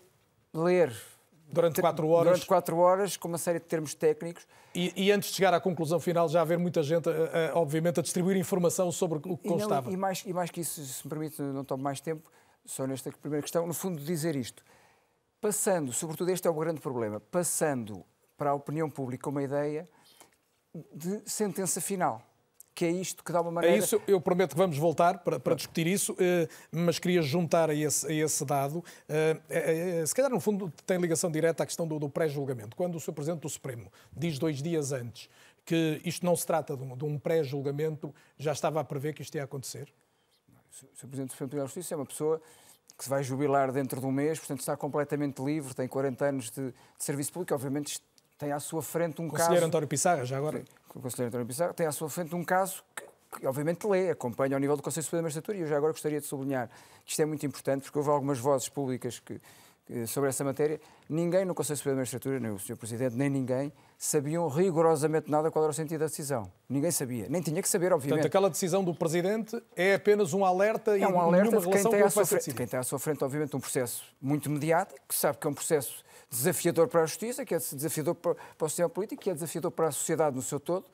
ler 0.53 0.95
Durante 1.51 1.81
quatro 1.81 2.09
horas. 2.09 2.25
Durante 2.25 2.47
quatro 2.47 2.77
horas, 2.79 3.17
com 3.17 3.29
uma 3.29 3.39
série 3.39 3.59
de 3.59 3.65
termos 3.65 3.95
técnicos. 3.95 4.47
E, 4.75 4.93
e 4.97 5.11
antes 5.11 5.31
de 5.31 5.37
chegar 5.37 5.55
à 5.55 5.61
conclusão 5.61 5.99
final, 5.99 6.29
já 6.29 6.43
haver 6.43 6.59
muita 6.59 6.83
gente, 6.83 7.09
uh, 7.09 7.13
obviamente, 7.55 8.01
a 8.01 8.03
distribuir 8.03 8.37
informação 8.37 8.93
sobre 8.93 9.19
o 9.19 9.37
que 9.37 9.49
constava. 9.49 9.89
E, 9.89 9.93
não, 9.93 9.93
e, 9.93 9.97
mais, 9.97 10.25
e 10.27 10.33
mais 10.33 10.51
que 10.51 10.61
isso, 10.61 10.85
se 10.85 11.05
me 11.05 11.11
permite, 11.11 11.41
não 11.41 11.65
tomo 11.65 11.83
mais 11.83 12.01
tempo, 12.01 12.31
só 12.65 12.87
nesta 12.87 13.11
primeira 13.11 13.43
questão, 13.43 13.67
no 13.67 13.73
fundo, 13.73 14.03
dizer 14.03 14.37
isto. 14.37 14.63
Passando, 15.41 15.93
sobretudo 15.93 16.31
este 16.31 16.47
é 16.47 16.51
o 16.51 16.55
grande 16.55 16.81
problema, 16.81 17.21
passando 17.21 18.05
para 18.37 18.51
a 18.51 18.55
opinião 18.55 18.91
pública 18.91 19.29
uma 19.29 19.43
ideia 19.43 19.89
de 20.95 21.23
sentença 21.25 21.81
final 21.81 22.23
que 22.79 22.85
é 22.85 22.91
isto 22.93 23.25
que 23.25 23.33
dá 23.33 23.41
uma 23.41 23.51
maneira... 23.51 23.75
É 23.75 23.79
isso, 23.81 24.01
eu 24.07 24.21
prometo 24.21 24.53
que 24.53 24.57
vamos 24.57 24.79
voltar 24.79 25.19
para, 25.25 25.41
para 25.41 25.57
discutir 25.57 25.85
isso, 25.89 26.15
eh, 26.17 26.47
mas 26.71 27.01
queria 27.01 27.21
juntar 27.21 27.69
a 27.69 27.75
esse, 27.75 28.07
a 28.07 28.13
esse 28.13 28.45
dado. 28.45 28.85
Eh, 29.09 29.41
eh, 29.51 30.07
se 30.07 30.15
calhar, 30.15 30.31
no 30.31 30.39
fundo, 30.39 30.73
tem 30.87 30.97
ligação 30.97 31.29
direta 31.29 31.65
à 31.65 31.67
questão 31.67 31.89
do, 31.89 31.99
do 31.99 32.09
pré-julgamento. 32.09 32.77
Quando 32.77 32.95
o 32.95 33.01
Sr. 33.01 33.15
Presidente 33.15 33.41
do 33.41 33.49
Supremo 33.49 33.91
diz 34.17 34.39
dois 34.39 34.63
dias 34.63 34.93
antes 34.93 35.29
que 35.65 36.01
isto 36.05 36.25
não 36.25 36.37
se 36.37 36.47
trata 36.47 36.77
de 36.77 36.85
um, 36.85 36.97
um 37.03 37.19
pré-julgamento, 37.19 38.15
já 38.37 38.53
estava 38.53 38.79
a 38.79 38.85
prever 38.85 39.13
que 39.13 39.23
isto 39.23 39.35
ia 39.35 39.43
acontecer? 39.43 39.93
O 40.71 40.97
Sr. 40.97 41.09
Presidente 41.09 41.31
do 41.31 41.33
Supremo 41.33 41.49
Tribunal 41.51 41.67
de 41.67 41.75
Justiça 41.75 41.95
é 41.95 41.97
uma 41.97 42.07
pessoa 42.07 42.41
que 42.97 43.03
se 43.03 43.11
vai 43.11 43.25
jubilar 43.25 43.73
dentro 43.73 43.99
de 43.99 44.07
um 44.07 44.13
mês, 44.13 44.39
portanto 44.39 44.61
está 44.61 44.77
completamente 44.77 45.43
livre, 45.43 45.75
tem 45.75 45.89
40 45.89 46.25
anos 46.25 46.51
de, 46.51 46.71
de 46.71 46.75
serviço 46.99 47.33
público, 47.33 47.53
obviamente 47.55 48.01
tem 48.39 48.53
à 48.53 48.61
sua 48.61 48.83
frente 48.83 49.21
um 49.21 49.29
Conselheiro 49.29 49.33
caso... 49.33 49.49
Conselheiro 49.49 49.67
António 49.67 49.89
Pissarra, 49.89 50.25
já 50.25 50.39
agora? 50.39 50.63
O 50.95 51.01
Conselheiro 51.01 51.29
António 51.29 51.47
Pissarra 51.47 51.75
tem 51.75 51.87
à 51.87 51.93
sua 51.93 52.09
frente 52.09 52.35
um 52.35 52.45
caso 52.45 52.85
que, 52.95 53.41
que 53.41 53.47
obviamente 53.47 53.87
lê, 53.87 54.11
acompanha 54.11 54.57
ao 54.57 54.61
nível 54.61 54.77
do 54.77 54.83
Conselho 54.83 55.05
Superior 55.05 55.23
da 55.23 55.25
Magistratura 55.25 55.59
e 55.59 55.61
eu 55.63 55.67
já 55.67 55.77
agora 55.77 55.93
gostaria 55.93 56.21
de 56.21 56.27
sublinhar 56.27 56.71
que 57.05 57.11
isto 57.11 57.21
é 57.21 57.27
muito 57.27 57.45
importante 57.45 57.83
porque 57.83 57.99
houve 57.99 58.11
algumas 58.11 58.39
vozes 58.39 58.69
públicas 58.69 59.19
que, 59.19 59.41
sobre 60.07 60.29
essa 60.29 60.45
matéria. 60.45 60.81
Ninguém 61.09 61.45
no 61.45 61.55
Conselho 61.55 61.77
Superior 61.77 61.97
da 61.97 62.01
Magistratura, 62.01 62.41
nem 62.41 62.51
o 62.51 62.59
Sr. 62.59 62.77
Presidente, 62.77 63.17
nem 63.17 63.31
ninguém, 63.31 63.73
sabiam 63.97 64.47
rigorosamente 64.49 65.31
nada 65.31 65.51
qual 65.51 65.65
era 65.65 65.71
o 65.71 65.75
sentido 65.75 66.01
da 66.01 66.07
decisão. 66.07 66.51
Ninguém 66.69 66.91
sabia. 66.91 67.27
Nem 67.29 67.43
tinha 67.43 67.63
que 67.63 67.69
saber, 67.69 67.93
obviamente. 67.93 68.21
Portanto, 68.21 68.27
aquela 68.27 68.51
decisão 68.51 68.85
do 68.85 68.95
Presidente 68.95 69.61
é 69.75 69.95
apenas 69.95 70.33
um 70.33 70.45
alerta 70.45 70.99
é 70.99 71.07
um 71.07 71.19
alerta 71.19 71.59
de 71.59 71.69
quem 71.69 71.83
tem, 71.85 72.03
à 72.03 72.11
sua 72.11 72.27
frente, 72.27 72.55
quem 72.55 72.67
tem 72.67 72.79
à 72.79 72.83
sua 72.83 72.99
frente, 72.99 73.25
obviamente, 73.25 73.57
um 73.57 73.61
processo 73.61 74.05
muito 74.21 74.51
mediático, 74.51 75.01
que 75.09 75.15
sabe 75.15 75.39
que 75.39 75.47
é 75.47 75.51
um 75.51 75.55
processo 75.55 76.05
desafiador 76.31 76.89
para 76.89 77.03
a 77.03 77.07
justiça, 77.07 77.45
que 77.45 77.55
é 77.55 77.59
desafiador 77.59 78.15
para, 78.15 78.35
para 78.35 78.67
o 78.67 78.69
sistema 78.69 78.89
político, 78.89 79.23
que 79.23 79.31
é 79.31 79.35
desafiador 79.35 79.71
para 79.71 79.89
a 79.89 79.93
sociedade 79.93 80.37
no 80.37 80.43
seu 80.43 80.61
todo, 80.61 80.87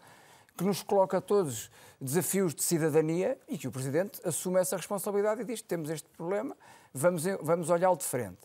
que 0.56 0.64
nos 0.64 0.82
coloca 0.82 1.18
a 1.18 1.20
todos 1.20 1.70
desafios 2.00 2.54
de 2.54 2.62
cidadania 2.62 3.36
e 3.48 3.58
que 3.58 3.66
o 3.66 3.72
Presidente 3.72 4.20
assume 4.24 4.60
essa 4.60 4.76
responsabilidade 4.76 5.42
e 5.42 5.44
diz: 5.44 5.60
temos 5.62 5.90
este 5.90 6.08
problema, 6.16 6.56
vamos, 6.92 7.24
vamos 7.40 7.70
olhá-lo 7.70 7.96
de 7.96 8.04
frente. 8.04 8.38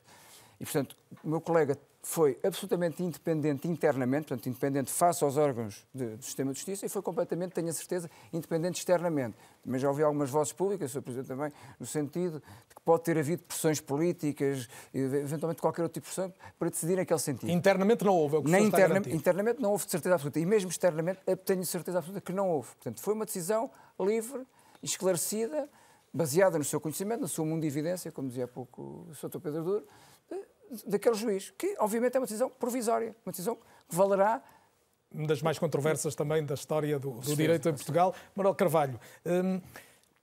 E, 0.60 0.66
portanto, 0.66 0.96
o 1.24 1.30
meu 1.30 1.42
colega 1.42 1.78
foi 2.02 2.40
absolutamente 2.44 3.04
independente 3.04 3.68
internamente, 3.68 4.28
portanto, 4.28 4.48
independente 4.48 4.92
face 4.92 5.24
aos 5.24 5.36
órgãos 5.36 5.86
de, 5.94 6.16
do 6.16 6.24
sistema 6.24 6.52
de 6.52 6.60
justiça 6.60 6.86
e 6.86 6.90
foi 6.90 7.02
completamente, 7.02 7.52
tenho 7.52 7.70
a 7.70 7.74
certeza, 7.74 8.10
independente 8.32 8.80
externamente. 8.80 9.38
Mas 9.66 9.82
já 9.82 9.90
ouvi 9.90 10.02
algumas 10.02 10.30
vozes 10.30 10.54
públicas, 10.54 10.92
Sr. 10.92 11.02
Presidente 11.02 11.28
também, 11.28 11.52
no 11.78 11.86
sentido 11.86 12.40
de 12.40 12.76
que 12.76 12.82
pode 12.86 13.04
ter 13.04 13.18
havido 13.18 13.44
pressões 13.44 13.82
políticas, 13.82 14.70
eventualmente 14.94 15.62
qualquer 15.62 15.84
outro 15.84 16.00
tipo 16.02 16.10
de 16.10 16.16
pressão, 16.16 16.34
para 16.58 16.70
decidir 16.70 16.96
naquele 16.96 17.20
sentido. 17.20 17.52
Internamente 17.52 18.04
não 18.06 18.16
houve, 18.16 18.38
é 18.38 18.40
o 18.40 18.44
que 18.44 18.52
Nem 18.52 18.66
interna 18.66 19.02
internamente 19.08 19.62
não 19.62 19.72
houve 19.72 19.86
de 19.86 19.92
certeza 19.92 20.16
absoluta. 20.16 20.40
E 20.40 20.46
mesmo 20.46 20.70
externamente, 20.70 21.20
tenho 21.46 21.66
certeza 21.66 22.00
absoluta 22.00 22.22
que 22.22 22.32
não 22.32 22.50
houve. 22.50 22.70
Portanto, 22.76 23.02
foi 23.02 23.14
uma 23.14 23.26
decisão 23.26 23.70
livre, 24.00 24.48
esclarecida, 24.82 25.70
baseada 26.14 26.58
no 26.58 26.64
seu 26.64 26.80
conhecimento, 26.80 27.22
na 27.22 27.28
sua 27.28 27.46
mundo 27.46 27.62
de 27.62 27.68
evidência, 27.68 28.12
como 28.12 28.30
dizia 28.30 28.46
há 28.46 28.48
pouco 28.48 29.06
o 29.10 29.14
Sr. 29.14 29.40
Pedro 29.40 29.64
Duro, 29.64 29.88
daquele 30.86 31.16
juiz, 31.16 31.52
que 31.58 31.76
obviamente 31.80 32.16
é 32.16 32.20
uma 32.20 32.26
decisão 32.26 32.50
provisória, 32.50 33.16
uma 33.26 33.32
decisão 33.32 33.56
que 33.56 33.96
valerá 33.96 34.42
uma 35.12 35.28
das 35.28 35.42
mais 35.42 35.58
controversas 35.58 36.14
também 36.14 36.46
da 36.46 36.54
história 36.54 37.00
do, 37.00 37.12
do 37.14 37.36
direito 37.36 37.68
em 37.68 37.74
Portugal. 37.74 38.14
Manuel 38.36 38.54
Carvalho, 38.54 39.00
hum, 39.26 39.60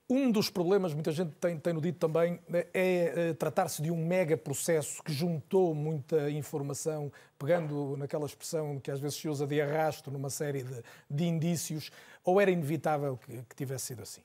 um 0.09 0.31
dos 0.31 0.49
problemas, 0.49 0.93
muita 0.93 1.11
gente 1.11 1.31
tem, 1.35 1.59
tem 1.59 1.73
no 1.73 1.81
dito 1.81 1.99
também, 1.99 2.39
é, 2.53 3.29
é 3.29 3.33
tratar-se 3.33 3.81
de 3.81 3.91
um 3.91 3.97
mega 3.97 4.37
processo 4.37 5.03
que 5.03 5.11
juntou 5.11 5.75
muita 5.75 6.31
informação, 6.31 7.11
pegando 7.37 7.97
naquela 7.97 8.25
expressão 8.25 8.79
que 8.79 8.89
às 8.89 9.01
vezes 9.01 9.17
se 9.17 9.27
usa 9.27 9.45
de 9.45 9.59
arrasto 9.59 10.09
numa 10.09 10.29
série 10.29 10.63
de, 10.63 10.83
de 11.09 11.25
indícios, 11.25 11.91
ou 12.23 12.39
era 12.39 12.49
inevitável 12.49 13.17
que, 13.17 13.43
que 13.49 13.55
tivesse 13.55 13.87
sido 13.87 14.03
assim? 14.03 14.21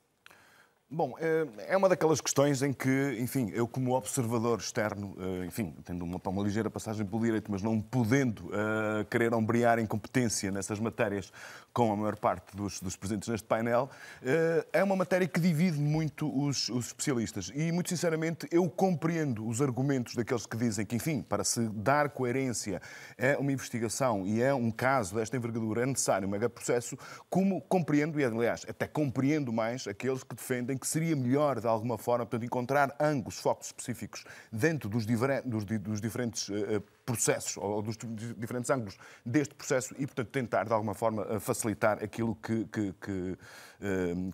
Bom, 0.95 1.15
eh, 1.19 1.47
é 1.69 1.75
uma 1.75 1.89
daquelas 1.89 2.21
questões 2.21 2.63
em 2.63 2.71
que, 2.71 3.17
enfim, 3.19 3.51
eu 3.55 3.67
como 3.67 3.97
observador 3.97 4.59
externo, 4.59 5.17
eh, 5.19 5.47
enfim, 5.47 5.75
tendo 5.87 6.05
uma, 6.05 6.21
uma 6.23 6.43
ligeira 6.43 6.69
passagem 6.69 7.07
pelo 7.07 7.23
direito, 7.23 7.51
mas 7.51 7.63
não 7.63 7.81
podendo 7.81 8.41
uh, 8.49 9.03
querer 9.09 9.33
ombrear 9.33 9.79
em 9.79 9.87
competência 9.87 10.51
nessas 10.51 10.79
matérias 10.79 11.33
com 11.73 11.91
a 11.91 11.97
maior 11.97 12.17
parte 12.17 12.55
dos, 12.55 12.79
dos 12.79 12.95
presentes 12.95 13.27
neste 13.27 13.47
painel, 13.47 13.89
uh, 14.21 14.67
é 14.71 14.85
uma 14.85 14.95
matéria 14.95 15.27
que 15.27 15.41
divide 15.41 15.81
muito 15.81 16.29
os, 16.29 16.69
os, 16.69 16.89
especialistas. 16.89 17.51
E, 17.55 17.73
muito 17.73 17.89
sinceramente, 17.89 18.47
eu 18.51 18.69
compreendo 18.69 19.49
os 19.49 19.63
argumentos 19.63 20.15
daqueles 20.15 20.45
que 20.45 20.59
dizem 20.59 20.85
que, 20.85 20.95
enfim, 20.95 21.23
para 21.23 21.43
se 21.43 21.71
dar 21.71 22.11
coerência 22.11 22.83
a 23.19 23.41
uma 23.41 23.51
investigação 23.51 24.27
e 24.27 24.43
é 24.43 24.53
um 24.53 24.71
caso 24.71 25.15
desta 25.15 25.39
envergadura 25.39 25.85
é 25.85 25.87
necessário 25.87 26.29
um 26.29 26.31
mega 26.31 26.51
processo, 26.51 26.99
como 27.31 27.63
compreendo, 27.63 28.21
e 28.21 28.25
aliás, 28.27 28.67
até 28.69 28.87
compreendo 28.87 29.51
mais 29.51 29.87
aqueles 29.89 30.23
que 30.23 30.35
defendem 30.35 30.82
que 30.83 30.89
seria 30.89 31.15
melhor, 31.15 31.61
de 31.61 31.67
alguma 31.69 31.97
forma, 31.97 32.27
portanto, 32.27 32.45
encontrar 32.45 32.97
ângulos, 32.99 33.39
focos 33.39 33.69
específicos 33.69 34.25
dentro 34.51 34.89
dos, 34.89 35.07
dos, 35.07 35.65
dos 35.65 36.01
diferentes 36.01 36.49
uh, 36.49 36.83
processos 37.07 37.57
ou 37.57 37.81
dos 37.81 37.97
diferentes 38.37 38.69
ângulos 38.69 38.97
deste 39.25 39.55
processo 39.55 39.95
e, 39.97 40.07
portanto, 40.07 40.29
tentar, 40.29 40.65
de 40.65 40.73
alguma 40.73 40.93
forma, 40.95 41.39
facilitar 41.41 42.03
aquilo 42.03 42.35
que, 42.37 42.65
que, 42.67 42.95
que, 43.01 43.39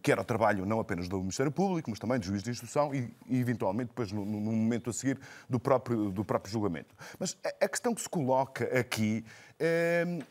que 0.03 0.13
era 0.13 0.21
o 0.21 0.25
trabalho 0.25 0.67
não 0.67 0.81
apenas 0.81 1.09
do 1.09 1.19
Ministério 1.19 1.53
Público, 1.53 1.91
mas 1.91 1.99
também 1.99 2.19
do 2.19 2.27
juiz 2.27 2.43
de 2.43 2.51
instrução 2.51 2.95
e, 2.95 3.15
e 3.27 3.39
eventualmente, 3.39 3.89
depois, 3.89 4.11
no, 4.13 4.25
no, 4.25 4.41
momento 4.41 4.91
a 4.91 4.93
seguir, 4.93 5.19
do 5.49 5.59
próprio, 5.59 6.11
do 6.11 6.25
próprio 6.25 6.51
julgamento. 6.51 6.95
Mas 7.19 7.37
a, 7.45 7.65
a 7.65 7.69
questão 7.69 7.95
que 7.95 8.01
se 8.01 8.09
coloca 8.09 8.65
aqui 8.79 9.25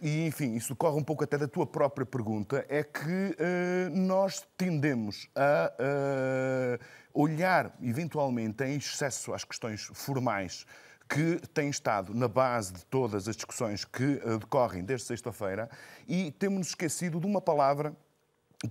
E, 0.02 0.26
enfim, 0.26 0.56
isso 0.56 0.70
decorre 0.70 0.98
um 0.98 1.04
pouco 1.04 1.24
até 1.24 1.38
da 1.38 1.48
tua 1.48 1.68
própria 1.68 2.06
pergunta, 2.06 2.66
é 2.70 2.82
que 2.82 3.02
uh, 3.02 3.90
nós 3.94 4.48
tendemos 4.58 5.28
a 5.36 5.74
uh, 5.74 6.86
olhar, 7.14 7.76
eventualmente, 7.82 8.64
em 8.64 8.78
excesso 8.78 9.34
às 9.34 9.44
questões 9.44 9.90
formais 9.94 10.66
que 11.10 11.40
tem 11.54 11.70
estado 11.70 12.14
na 12.14 12.28
base 12.28 12.74
de 12.74 12.86
todas 12.86 13.28
as 13.28 13.36
discussões 13.36 13.84
que 13.84 14.04
uh, 14.04 14.40
decorrem 14.40 14.84
desde 14.84 15.08
sexta-feira 15.08 15.70
e 16.08 16.32
temos-nos 16.32 16.70
esquecido 16.70 17.20
de 17.20 17.26
uma 17.26 17.42
palavra 17.42 17.94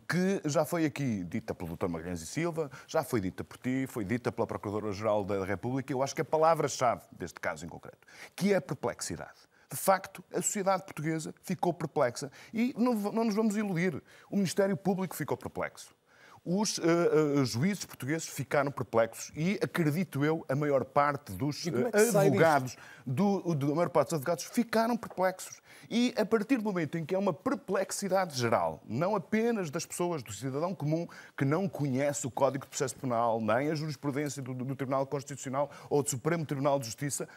que 0.09 0.41
já 0.45 0.65
foi 0.65 0.85
aqui 0.85 1.23
dita 1.25 1.55
pelo 1.55 1.77
Dr. 1.77 1.87
Magalhães 1.87 2.21
e 2.21 2.27
Silva, 2.27 2.71
já 2.89 3.05
foi 3.05 3.21
dita 3.21 3.45
por 3.45 3.57
ti, 3.57 3.87
foi 3.87 4.05
dita 4.05 4.33
pela 4.33 4.47
Procuradora-Geral 4.47 5.25
da 5.25 5.45
República, 5.45 5.93
eu 5.93 6.03
acho 6.03 6.15
que 6.15 6.23
a 6.23 6.25
palavra-chave 6.25 7.03
deste 7.13 7.41
caso 7.41 7.65
em 7.65 7.69
concreto, 7.69 8.07
que 8.35 8.53
é 8.53 8.57
a 8.57 8.61
perplexidade. 8.61 9.47
De 9.71 9.77
facto, 9.77 10.25
a 10.33 10.43
sociedade 10.43 10.85
portuguesa 10.85 11.35
ficou 11.43 11.73
perplexa. 11.75 12.31
E 12.53 12.75
não, 12.77 12.95
não 12.95 13.25
nos 13.25 13.35
vamos 13.35 13.57
iludir, 13.57 14.03
o 14.31 14.37
Ministério 14.37 14.77
Público 14.77 15.17
ficou 15.17 15.37
perplexo 15.37 15.96
os 16.47 16.79
uh, 16.79 16.83
uh, 16.83 17.45
juízes 17.45 17.85
portugueses 17.85 18.29
ficaram 18.29 18.71
perplexos 18.71 19.33
e, 19.35 19.59
acredito 19.61 20.25
eu, 20.25 20.45
a 20.49 20.55
maior 20.55 20.85
parte 20.85 21.33
dos 21.33 21.67
uh, 21.67 21.71
advogados, 22.17 22.77
do, 23.05 23.41
do, 23.53 23.73
a 23.73 23.75
maior 23.75 23.91
parte 23.91 24.11
dos 24.11 24.15
advogados 24.15 24.45
ficaram 24.45 24.97
perplexos. 24.97 25.61
E 25.91 26.15
a 26.17 26.25
partir 26.25 26.59
do 26.59 26.63
momento 26.63 26.97
em 26.97 27.05
que 27.05 27.17
é 27.17 27.19
uma 27.19 27.33
perplexidade 27.33 28.39
geral, 28.39 28.81
não 28.89 29.17
apenas 29.17 29.71
das 29.71 29.85
pessoas, 29.85 30.23
do 30.23 30.33
cidadão 30.33 30.73
comum 30.73 31.09
que 31.37 31.45
não 31.45 31.69
conhece 31.69 32.29
o 32.29 32.31
Código 32.31 32.65
de 32.65 32.71
Processo 32.71 32.95
Penal, 32.97 33.41
nem 33.41 33.71
a 33.71 33.75
jurisprudência 33.75 34.41
do, 34.41 34.55
do 34.55 34.77
Tribunal 34.77 35.05
Constitucional 35.05 35.69
ou 35.91 36.01
do 36.01 36.09
Supremo 36.09 36.47
Tribunal 36.47 36.79
de 36.79 36.87
Justiça, 36.87 37.29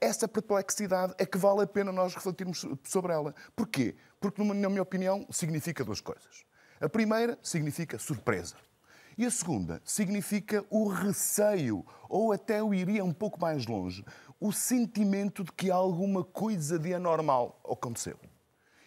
essa 0.00 0.28
perplexidade 0.28 1.14
é 1.18 1.26
que 1.26 1.36
vale 1.36 1.62
a 1.62 1.66
pena 1.66 1.90
nós 1.90 2.14
refletirmos 2.14 2.64
sobre 2.84 3.12
ela. 3.12 3.34
Porquê? 3.56 3.96
Porque, 4.20 4.42
na 4.42 4.68
minha 4.68 4.82
opinião, 4.82 5.26
significa 5.30 5.84
duas 5.84 6.00
coisas. 6.00 6.45
A 6.80 6.88
primeira 6.88 7.38
significa 7.42 7.98
surpresa. 7.98 8.56
E 9.18 9.24
a 9.24 9.30
segunda 9.30 9.80
significa 9.84 10.64
o 10.68 10.88
receio, 10.88 11.84
ou 12.08 12.32
até 12.32 12.60
eu 12.60 12.74
iria 12.74 13.02
um 13.02 13.14
pouco 13.14 13.40
mais 13.40 13.66
longe, 13.66 14.04
o 14.38 14.52
sentimento 14.52 15.42
de 15.42 15.52
que 15.52 15.70
alguma 15.70 16.22
coisa 16.22 16.78
de 16.78 16.92
anormal 16.92 17.58
aconteceu. 17.64 18.18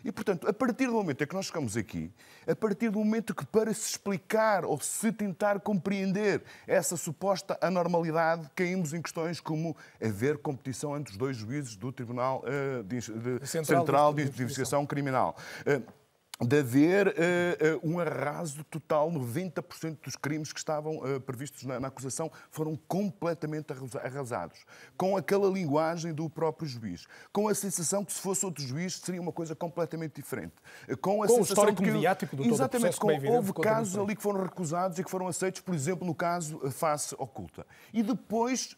E, 0.03 0.11
portanto, 0.11 0.47
a 0.47 0.53
partir 0.53 0.85
do 0.85 0.93
momento 0.93 1.23
em 1.23 1.27
que 1.27 1.35
nós 1.35 1.47
chegamos 1.47 1.75
aqui, 1.75 2.11
a 2.47 2.55
partir 2.55 2.89
do 2.89 2.99
momento 2.99 3.35
que, 3.35 3.45
para 3.45 3.73
se 3.73 3.89
explicar 3.89 4.63
ou 4.63 4.79
se 4.79 5.11
tentar 5.11 5.59
compreender 5.59 6.41
essa 6.65 6.95
suposta 6.95 7.57
anormalidade, 7.59 8.49
caímos 8.55 8.93
em 8.93 9.01
questões 9.01 9.41
como 9.41 9.75
haver 10.01 10.37
competição 10.37 10.95
entre 10.95 11.11
os 11.11 11.17
dois 11.17 11.35
juízes 11.35 11.75
do 11.75 11.91
Tribunal 11.91 12.43
uh, 12.45 12.83
de, 12.83 12.99
de, 12.99 13.47
Central, 13.47 13.79
Central 13.79 14.13
de, 14.13 14.29
de 14.29 14.43
Investigação 14.43 14.85
Criminal. 14.85 15.35
Uh, 15.61 15.98
de 16.41 16.59
haver 16.59 17.07
uh, 17.07 17.11
uh, 17.11 17.89
um 17.89 17.99
arraso 17.99 18.63
total, 18.65 19.11
90% 19.11 19.97
dos 20.03 20.15
crimes 20.15 20.53
que 20.53 20.59
estavam 20.59 20.97
uh, 20.97 21.19
previstos 21.19 21.63
na, 21.63 21.79
na, 21.79 21.89
acusação 21.89 22.31
foram 22.49 22.79
completamente 22.87 23.73
arrasados, 24.01 24.59
com 24.95 25.17
aquela 25.17 25.49
linguagem 25.49 26.13
do 26.13 26.29
próprio 26.29 26.67
juiz, 26.67 27.05
com 27.33 27.49
a 27.49 27.55
sensação 27.55 28.05
que 28.05 28.13
se 28.13 28.21
fosse 28.21 28.45
outro 28.45 28.63
juiz 28.63 28.95
seria 28.95 29.21
uma 29.21 29.33
coisa 29.33 29.53
completamente 29.53 30.15
diferente, 30.15 30.53
com 31.01 31.21
a 31.23 31.27
com 31.27 31.35
sensação 31.35 31.65
o 31.65 31.75
que 31.75 31.81
mediático 31.81 32.35
do 32.35 32.45
exatamente, 32.45 32.97
todo 32.97 33.03
o 33.03 33.19
processo, 33.19 33.27
com, 33.27 33.35
houve 33.35 33.53
casos 33.53 33.97
ali 33.97 34.15
que 34.15 34.21
foram 34.21 34.43
recusados 34.43 34.97
e 34.97 35.03
que 35.03 35.11
foram 35.11 35.27
aceitos, 35.27 35.59
por 35.59 35.75
exemplo, 35.75 36.07
no 36.07 36.15
caso 36.15 36.59
face 36.71 37.13
oculta, 37.17 37.65
e 37.93 38.01
depois 38.01 38.77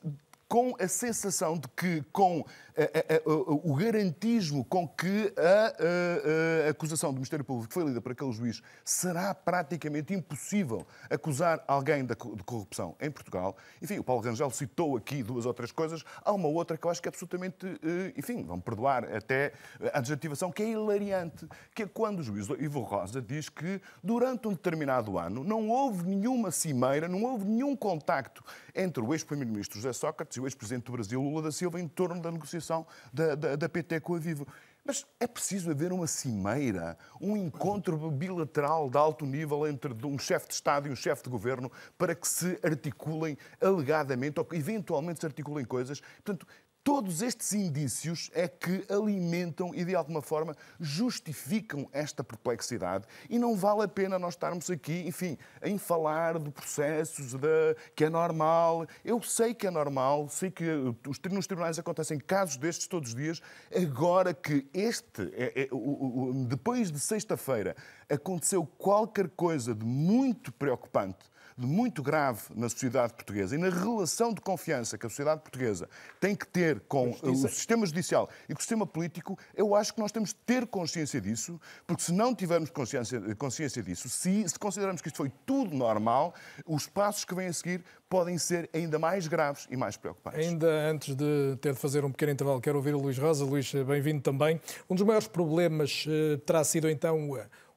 com 0.51 0.75
a 0.77 0.85
sensação 0.85 1.57
de 1.57 1.65
que, 1.69 2.01
com 2.11 2.43
a, 2.75 2.81
a, 2.81 3.17
a, 3.17 3.21
o 3.25 3.73
garantismo 3.73 4.65
com 4.65 4.85
que 4.85 5.33
a, 5.37 6.69
acusação 6.69 7.11
do 7.11 7.15
Ministério 7.15 7.45
Público 7.45 7.73
foi 7.73 7.85
lida 7.85 8.01
por 8.01 8.11
aquele 8.11 8.33
juiz, 8.33 8.61
será 8.83 9.33
praticamente 9.33 10.13
impossível 10.13 10.85
acusar 11.09 11.63
alguém 11.65 12.05
de 12.05 12.15
corrupção 12.15 12.97
em 12.99 13.09
Portugal. 13.09 13.55
Enfim, 13.81 13.97
o 13.99 14.03
Paulo 14.03 14.21
Rangel 14.21 14.49
citou 14.51 14.97
aqui 14.97 15.23
duas 15.23 15.45
ou 15.45 15.53
três 15.53 15.71
coisas. 15.71 16.03
Há 16.21 16.33
uma 16.33 16.49
outra 16.49 16.77
que 16.77 16.85
eu 16.85 16.91
acho 16.91 17.01
que 17.01 17.07
é 17.07 17.11
absolutamente, 17.11 17.65
eh, 17.65 18.13
enfim, 18.17 18.43
vão 18.43 18.59
perdoar 18.59 19.05
até 19.15 19.53
a 19.93 19.99
adjetivação, 19.99 20.51
que 20.51 20.63
é 20.63 20.71
hilariante, 20.71 21.47
que 21.73 21.83
é 21.83 21.87
quando 21.87 22.19
o 22.19 22.23
juiz 22.23 22.47
Ivo 22.59 22.81
Rosa 22.81 23.21
diz 23.21 23.47
que 23.47 23.81
durante 24.03 24.49
um 24.49 24.51
determinado 24.51 25.17
ano 25.17 25.45
não 25.45 25.69
houve 25.69 26.03
nenhuma 26.03 26.51
cimeira, 26.51 27.07
não 27.07 27.23
houve 27.23 27.45
nenhum 27.45 27.73
contacto 27.73 28.43
entre 28.75 29.01
o 29.01 29.13
ex-primeiro-ministro 29.13 29.79
José 29.79 29.93
Sócrates 29.93 30.40
o 30.41 30.47
ex-presidente 30.47 30.85
do 30.85 30.91
Brasil, 30.91 31.21
Lula 31.21 31.43
da 31.43 31.51
Silva, 31.51 31.79
em 31.79 31.87
torno 31.87 32.21
da 32.21 32.31
negociação 32.31 32.85
da, 33.13 33.35
da, 33.35 33.55
da 33.55 33.69
PT 33.69 33.99
com 34.01 34.15
a 34.15 34.19
Vivo. 34.19 34.47
Mas 34.83 35.05
é 35.19 35.27
preciso 35.27 35.69
haver 35.69 35.93
uma 35.93 36.07
cimeira, 36.07 36.97
um 37.19 37.37
encontro 37.37 38.09
bilateral 38.09 38.89
de 38.89 38.97
alto 38.97 39.25
nível 39.25 39.67
entre 39.67 39.93
um 40.05 40.17
chefe 40.17 40.47
de 40.47 40.55
Estado 40.55 40.87
e 40.87 40.91
um 40.91 40.95
chefe 40.95 41.23
de 41.23 41.29
governo 41.29 41.71
para 41.97 42.15
que 42.15 42.27
se 42.27 42.59
articulem 42.63 43.37
alegadamente 43.61 44.39
ou 44.39 44.45
que 44.45 44.55
eventualmente 44.55 45.19
se 45.19 45.25
articulem 45.25 45.63
coisas. 45.63 46.01
Portanto, 46.23 46.47
Todos 46.83 47.21
estes 47.21 47.53
indícios 47.53 48.31
é 48.33 48.47
que 48.47 48.83
alimentam 48.89 49.71
e, 49.75 49.85
de 49.85 49.95
alguma 49.95 50.19
forma, 50.19 50.55
justificam 50.79 51.87
esta 51.93 52.23
perplexidade. 52.23 53.05
E 53.29 53.37
não 53.37 53.55
vale 53.55 53.83
a 53.83 53.87
pena 53.87 54.17
nós 54.17 54.33
estarmos 54.33 54.67
aqui, 54.67 55.03
enfim, 55.05 55.37
em 55.61 55.77
falar 55.77 56.39
de 56.39 56.49
processos, 56.49 57.35
de, 57.35 57.75
que 57.95 58.05
é 58.05 58.09
normal. 58.09 58.87
Eu 59.05 59.21
sei 59.21 59.53
que 59.53 59.67
é 59.67 59.71
normal, 59.71 60.27
sei 60.27 60.49
que 60.49 60.65
os, 61.07 61.19
nos 61.29 61.45
tribunais 61.45 61.77
acontecem 61.77 62.17
casos 62.17 62.57
destes 62.57 62.87
todos 62.87 63.09
os 63.09 63.15
dias. 63.15 63.39
Agora 63.75 64.33
que 64.33 64.67
este, 64.73 65.31
é, 65.33 65.63
é, 65.63 65.67
o, 65.71 66.29
o, 66.29 66.45
depois 66.45 66.91
de 66.91 66.99
sexta-feira, 66.99 67.75
aconteceu 68.09 68.65
qualquer 68.65 69.29
coisa 69.29 69.75
de 69.75 69.85
muito 69.85 70.51
preocupante 70.51 71.30
de 71.57 71.65
muito 71.65 72.01
grave 72.01 72.41
na 72.55 72.69
sociedade 72.69 73.13
portuguesa 73.13 73.55
e 73.55 73.57
na 73.57 73.69
relação 73.69 74.33
de 74.33 74.41
confiança 74.41 74.97
que 74.97 75.05
a 75.05 75.09
sociedade 75.09 75.41
portuguesa 75.41 75.89
tem 76.19 76.35
que 76.35 76.47
ter 76.47 76.79
com 76.81 77.11
o 77.23 77.35
sistema 77.47 77.85
judicial 77.85 78.29
e 78.47 78.53
com 78.53 78.59
o 78.59 78.61
sistema 78.61 78.85
político, 78.85 79.37
eu 79.55 79.75
acho 79.75 79.93
que 79.93 79.99
nós 79.99 80.11
temos 80.11 80.29
de 80.29 80.35
ter 80.35 80.67
consciência 80.67 81.19
disso, 81.19 81.59
porque 81.85 82.03
se 82.03 82.11
não 82.11 82.33
tivermos 82.33 82.69
consciência, 82.69 83.19
consciência 83.35 83.81
disso, 83.81 84.09
se, 84.09 84.47
se 84.47 84.59
considerarmos 84.59 85.01
que 85.01 85.07
isto 85.07 85.17
foi 85.17 85.31
tudo 85.45 85.75
normal, 85.75 86.33
os 86.65 86.87
passos 86.87 87.25
que 87.25 87.33
vêm 87.33 87.47
a 87.47 87.53
seguir 87.53 87.83
podem 88.09 88.37
ser 88.37 88.69
ainda 88.73 88.99
mais 88.99 89.27
graves 89.27 89.67
e 89.71 89.77
mais 89.77 89.95
preocupantes. 89.95 90.45
Ainda 90.45 90.67
antes 90.89 91.15
de 91.15 91.57
ter 91.61 91.73
de 91.73 91.79
fazer 91.79 92.03
um 92.03 92.11
pequeno 92.11 92.33
intervalo, 92.33 92.59
quero 92.59 92.77
ouvir 92.77 92.93
o 92.93 92.99
Luís 92.99 93.17
Rosa. 93.17 93.45
Luís, 93.45 93.71
bem-vindo 93.71 94.21
também. 94.21 94.59
Um 94.89 94.95
dos 94.95 95.05
maiores 95.05 95.27
problemas 95.27 96.05
eh, 96.07 96.37
terá 96.45 96.63
sido 96.63 96.89
então 96.89 97.29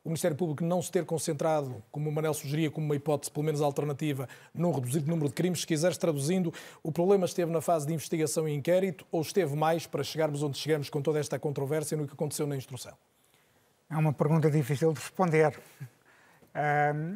o 0.05 0.11
Ministério 0.11 0.37
Público 0.37 0.63
não 0.63 0.83
se 0.83 0.93
ter 0.93 1.05
concentrado, 1.07 1.83
como 1.91 2.11
o 2.11 2.13
Manel 2.13 2.35
sugeria, 2.35 2.71
como 2.71 2.85
uma 2.85 2.95
hipótese, 2.95 3.33
pelo 3.33 3.47
menos 3.47 3.63
alternativa, 3.63 4.29
num 4.53 4.71
reduzido 4.71 5.09
número 5.09 5.29
de 5.29 5.35
crimes, 5.35 5.61
se 5.61 5.67
quiseres 5.67 5.97
traduzindo, 5.97 6.53
o 6.83 6.93
problema 6.93 7.25
esteve 7.25 7.51
na 7.51 7.63
fase 7.63 7.87
de 7.87 7.95
investigação 7.95 8.47
e 8.47 8.55
inquérito 8.55 9.07
ou 9.11 9.23
esteve 9.23 9.57
mais 9.57 9.87
para 9.87 10.05
chegarmos 10.05 10.43
onde 10.43 10.59
chegamos 10.59 10.91
com 10.91 11.01
toda 11.01 11.19
esta 11.19 11.39
controvérsia 11.39 11.97
no 11.97 12.07
que 12.07 12.13
aconteceu 12.13 12.47
na 12.47 12.55
instrução? 12.55 12.93
É 13.89 13.97
uma 13.97 14.13
pergunta 14.13 14.51
difícil 14.51 14.93
de 14.93 15.01
responder. 15.01 15.59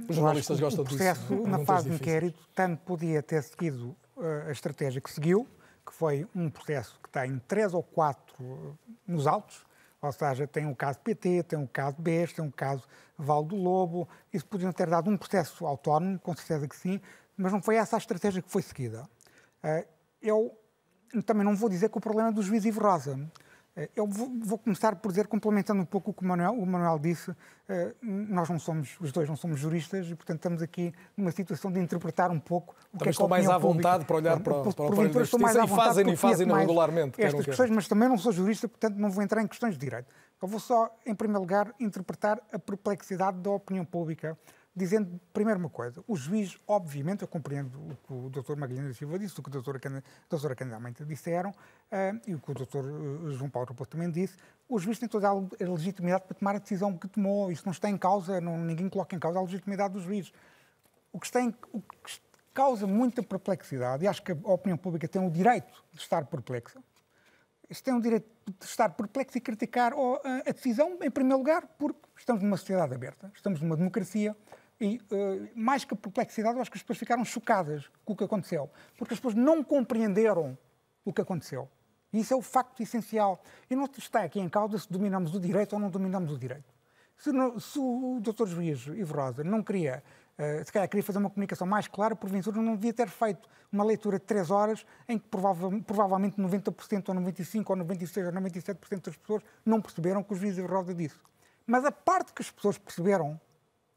Os 0.08 0.16
jornalistas 0.16 0.58
gostam 0.58 0.82
disso. 0.82 0.96
O 0.96 0.98
processo 0.98 1.36
disso, 1.36 1.46
na 1.46 1.58
fase 1.60 1.90
de 1.90 1.94
inquérito 1.94 2.40
tanto 2.54 2.82
podia 2.84 3.22
ter 3.22 3.42
seguido 3.42 3.94
uh, 4.16 4.48
a 4.48 4.50
estratégia 4.50 5.00
que 5.00 5.10
seguiu, 5.10 5.46
que 5.86 5.92
foi 5.92 6.26
um 6.34 6.50
processo 6.50 6.98
que 7.02 7.08
tem 7.10 7.38
três 7.46 7.72
ou 7.72 7.82
quatro 7.82 8.34
uh, 8.42 8.78
nos 9.06 9.26
autos, 9.26 9.67
ou 10.00 10.12
seja, 10.12 10.46
tem 10.46 10.64
um 10.66 10.74
caso 10.74 10.98
PT, 11.00 11.42
tem 11.42 11.58
um 11.58 11.66
caso 11.66 11.96
BES, 11.98 12.32
tem 12.32 12.44
um 12.44 12.50
caso 12.50 12.84
Val 13.16 13.44
do 13.44 13.56
Lobo. 13.56 14.08
Isso 14.32 14.46
podiam 14.46 14.72
ter 14.72 14.88
dado 14.88 15.10
um 15.10 15.16
processo 15.16 15.66
autónomo, 15.66 16.18
com 16.20 16.34
certeza 16.34 16.68
que 16.68 16.76
sim, 16.76 17.00
mas 17.36 17.52
não 17.52 17.60
foi 17.60 17.76
essa 17.76 17.96
a 17.96 17.98
estratégia 17.98 18.40
que 18.40 18.50
foi 18.50 18.62
seguida. 18.62 19.08
Eh, 19.62 19.86
eu 20.22 20.56
também 21.26 21.44
não 21.44 21.56
vou 21.56 21.68
dizer 21.68 21.88
que 21.88 21.98
o 21.98 22.00
problema 22.00 22.28
é 22.28 22.32
do 22.32 22.42
juiz 22.42 22.64
Ivo 22.64 22.80
Rosa. 22.80 23.18
Eh, 23.78 23.88
eu 23.94 24.06
vou, 24.08 24.58
começar 24.58 24.96
por 24.96 25.10
dizer, 25.10 25.28
complementando 25.28 25.80
um 25.80 25.84
pouco 25.84 26.10
o 26.10 26.14
que 26.14 26.24
o 26.24 26.26
Manuel, 26.26 26.52
o 26.52 26.66
Manuel 26.66 26.98
disse, 26.98 27.32
eh, 27.68 27.94
nós 28.02 28.48
não 28.48 28.58
somos, 28.58 28.96
os 29.00 29.12
dois 29.12 29.28
não 29.28 29.36
somos 29.36 29.60
juristas 29.60 30.10
e, 30.10 30.16
portanto, 30.16 30.38
estamos 30.38 30.60
aqui 30.60 30.92
numa 31.16 31.30
situação 31.30 31.70
de 31.70 31.78
interpretar 31.78 32.28
um 32.32 32.40
pouco 32.40 32.74
o 32.92 32.98
também 32.98 33.14
que 33.14 33.20
é 33.20 33.24
que 33.24 33.30
mais 33.30 33.48
à 33.48 33.56
vontade 33.56 34.04
para 34.04 34.16
olhar 34.16 34.40
para, 34.40 34.62
para, 34.62 34.72
para 34.72 34.82
o 34.82 34.86
aparelho 34.88 35.14
da 35.14 35.20
justiça 35.20 35.64
e 35.64 35.68
fazem, 35.68 36.10
e 36.10 36.16
fazem 36.16 36.52
regularmente. 36.52 37.22
Estas 37.22 37.44
questões, 37.44 37.70
mas 37.70 37.86
também 37.86 38.08
não 38.08 38.18
sou 38.18 38.32
jurista, 38.32 38.66
portanto, 38.68 38.96
não 38.96 39.10
vou 39.10 39.22
entrar 39.22 39.42
em 39.42 39.46
questões 39.46 39.74
de 39.74 39.78
direito. 39.78 40.12
Eu 40.42 40.48
vou 40.48 40.58
só, 40.58 40.92
em 41.06 41.14
primeiro 41.14 41.40
lugar, 41.40 41.72
interpretar 41.78 42.40
a 42.52 42.58
perplexidade 42.58 43.38
da 43.38 43.50
opinião 43.50 43.84
pública 43.84 44.36
dizendo, 44.78 45.20
primeiro, 45.32 45.60
uma 45.60 45.68
coisa. 45.68 46.02
O 46.06 46.16
juiz, 46.16 46.56
obviamente, 46.66 47.22
eu 47.22 47.28
compreendo 47.28 47.76
o 47.78 47.96
que 47.96 48.12
o 48.12 48.30
Dr. 48.30 48.56
Magalhães 48.56 48.96
Silva 48.96 49.18
disse, 49.18 49.38
o 49.38 49.42
que 49.42 49.50
a 49.50 49.52
doutora, 49.52 50.54
Candidamente 50.54 51.04
disseram, 51.04 51.50
uh, 51.50 52.20
e 52.26 52.34
o 52.34 52.40
que 52.40 52.50
o 52.50 52.54
Dr. 52.54 52.84
Eh, 53.28 53.32
João 53.32 53.50
Paulo 53.50 53.68
Raposo 53.68 53.90
também 53.90 54.10
disse, 54.10 54.36
o 54.68 54.78
juiz 54.78 54.98
tem 54.98 55.08
toda 55.08 55.28
a 55.28 55.34
legitimidade 55.60 56.24
para 56.24 56.34
tomar 56.34 56.56
a 56.56 56.58
decisão 56.58 56.96
que 56.96 57.08
tomou. 57.08 57.50
Isso 57.50 57.64
não 57.64 57.72
está 57.72 57.90
em 57.90 57.96
causa, 57.96 58.40
não, 58.40 58.56
ninguém 58.58 58.88
coloca 58.88 59.14
em 59.14 59.18
causa 59.18 59.38
a 59.38 59.42
legitimidade 59.42 59.94
do 59.94 60.00
juiz. 60.00 60.32
O 61.12 61.18
que, 61.18 61.26
está 61.26 61.40
em, 61.40 61.54
o 61.72 61.80
que 61.80 62.20
causa 62.54 62.86
muita 62.86 63.22
perplexidade, 63.22 64.04
e 64.04 64.08
acho 64.08 64.22
que 64.22 64.32
a 64.32 64.52
opinião 64.52 64.76
pública 64.76 65.06
tem 65.06 65.24
o 65.24 65.30
direito 65.30 65.72
de 65.92 66.00
estar 66.00 66.24
perplexa, 66.26 66.82
tem 67.84 67.94
o 67.94 68.00
direito 68.00 68.26
de 68.46 68.64
estar 68.64 68.88
perplexo 68.90 69.36
e 69.36 69.40
criticar 69.40 69.92
a 69.94 70.52
decisão, 70.52 70.98
em 71.02 71.10
primeiro 71.10 71.38
lugar, 71.38 71.66
porque 71.78 72.00
estamos 72.16 72.42
numa 72.42 72.56
sociedade 72.56 72.94
aberta, 72.94 73.30
estamos 73.34 73.60
numa 73.60 73.76
democracia, 73.76 74.34
e, 74.80 75.00
uh, 75.10 75.48
mais 75.54 75.84
que 75.84 75.94
perplexidade, 75.94 76.56
eu 76.56 76.62
acho 76.62 76.70
que 76.70 76.76
as 76.76 76.82
pessoas 76.82 76.98
ficaram 76.98 77.24
chocadas 77.24 77.90
com 78.04 78.12
o 78.12 78.16
que 78.16 78.24
aconteceu. 78.24 78.70
Porque 78.96 79.14
as 79.14 79.20
pessoas 79.20 79.34
não 79.34 79.62
compreenderam 79.64 80.56
o 81.04 81.12
que 81.12 81.20
aconteceu. 81.20 81.68
E 82.12 82.20
isso 82.20 82.32
é 82.32 82.36
o 82.36 82.42
facto 82.42 82.80
essencial. 82.80 83.42
E 83.68 83.74
não 83.74 83.84
está 83.84 84.22
aqui 84.22 84.40
em 84.40 84.48
causa 84.48 84.78
se 84.78 84.90
dominamos 84.90 85.34
o 85.34 85.40
direito 85.40 85.72
ou 85.72 85.80
não 85.80 85.90
dominamos 85.90 86.32
o 86.32 86.38
direito. 86.38 86.72
Se, 87.16 87.32
não, 87.32 87.58
se 87.58 87.78
o 87.78 88.20
Dr. 88.22 88.46
Juiz 88.46 88.86
Ivo 88.86 89.14
Rosa 89.14 89.42
não 89.42 89.64
queria, 89.64 90.02
uh, 90.38 90.64
se 90.64 90.72
calhar 90.72 90.88
queria 90.88 91.02
fazer 91.02 91.18
uma 91.18 91.28
comunicação 91.28 91.66
mais 91.66 91.88
clara, 91.88 92.14
porventura 92.14 92.62
não 92.62 92.76
devia 92.76 92.92
ter 92.92 93.08
feito 93.08 93.48
uma 93.72 93.82
leitura 93.82 94.20
de 94.20 94.24
três 94.24 94.48
horas 94.48 94.86
em 95.08 95.18
que 95.18 95.26
prova, 95.26 95.68
provavelmente 95.80 96.40
90% 96.40 97.08
ou 97.08 97.14
95% 97.16 97.70
ou 97.70 97.76
96% 97.76 98.26
ou 98.26 98.32
97% 98.32 99.04
das 99.04 99.16
pessoas 99.16 99.42
não 99.66 99.82
perceberam 99.82 100.20
o 100.20 100.24
que 100.24 100.32
o 100.32 100.36
Juiz 100.36 100.56
Ivo 100.56 100.68
Rosa 100.68 100.94
disse. 100.94 101.18
Mas 101.66 101.84
a 101.84 101.90
parte 101.90 102.32
que 102.32 102.40
as 102.40 102.50
pessoas 102.50 102.78
perceberam 102.78 103.38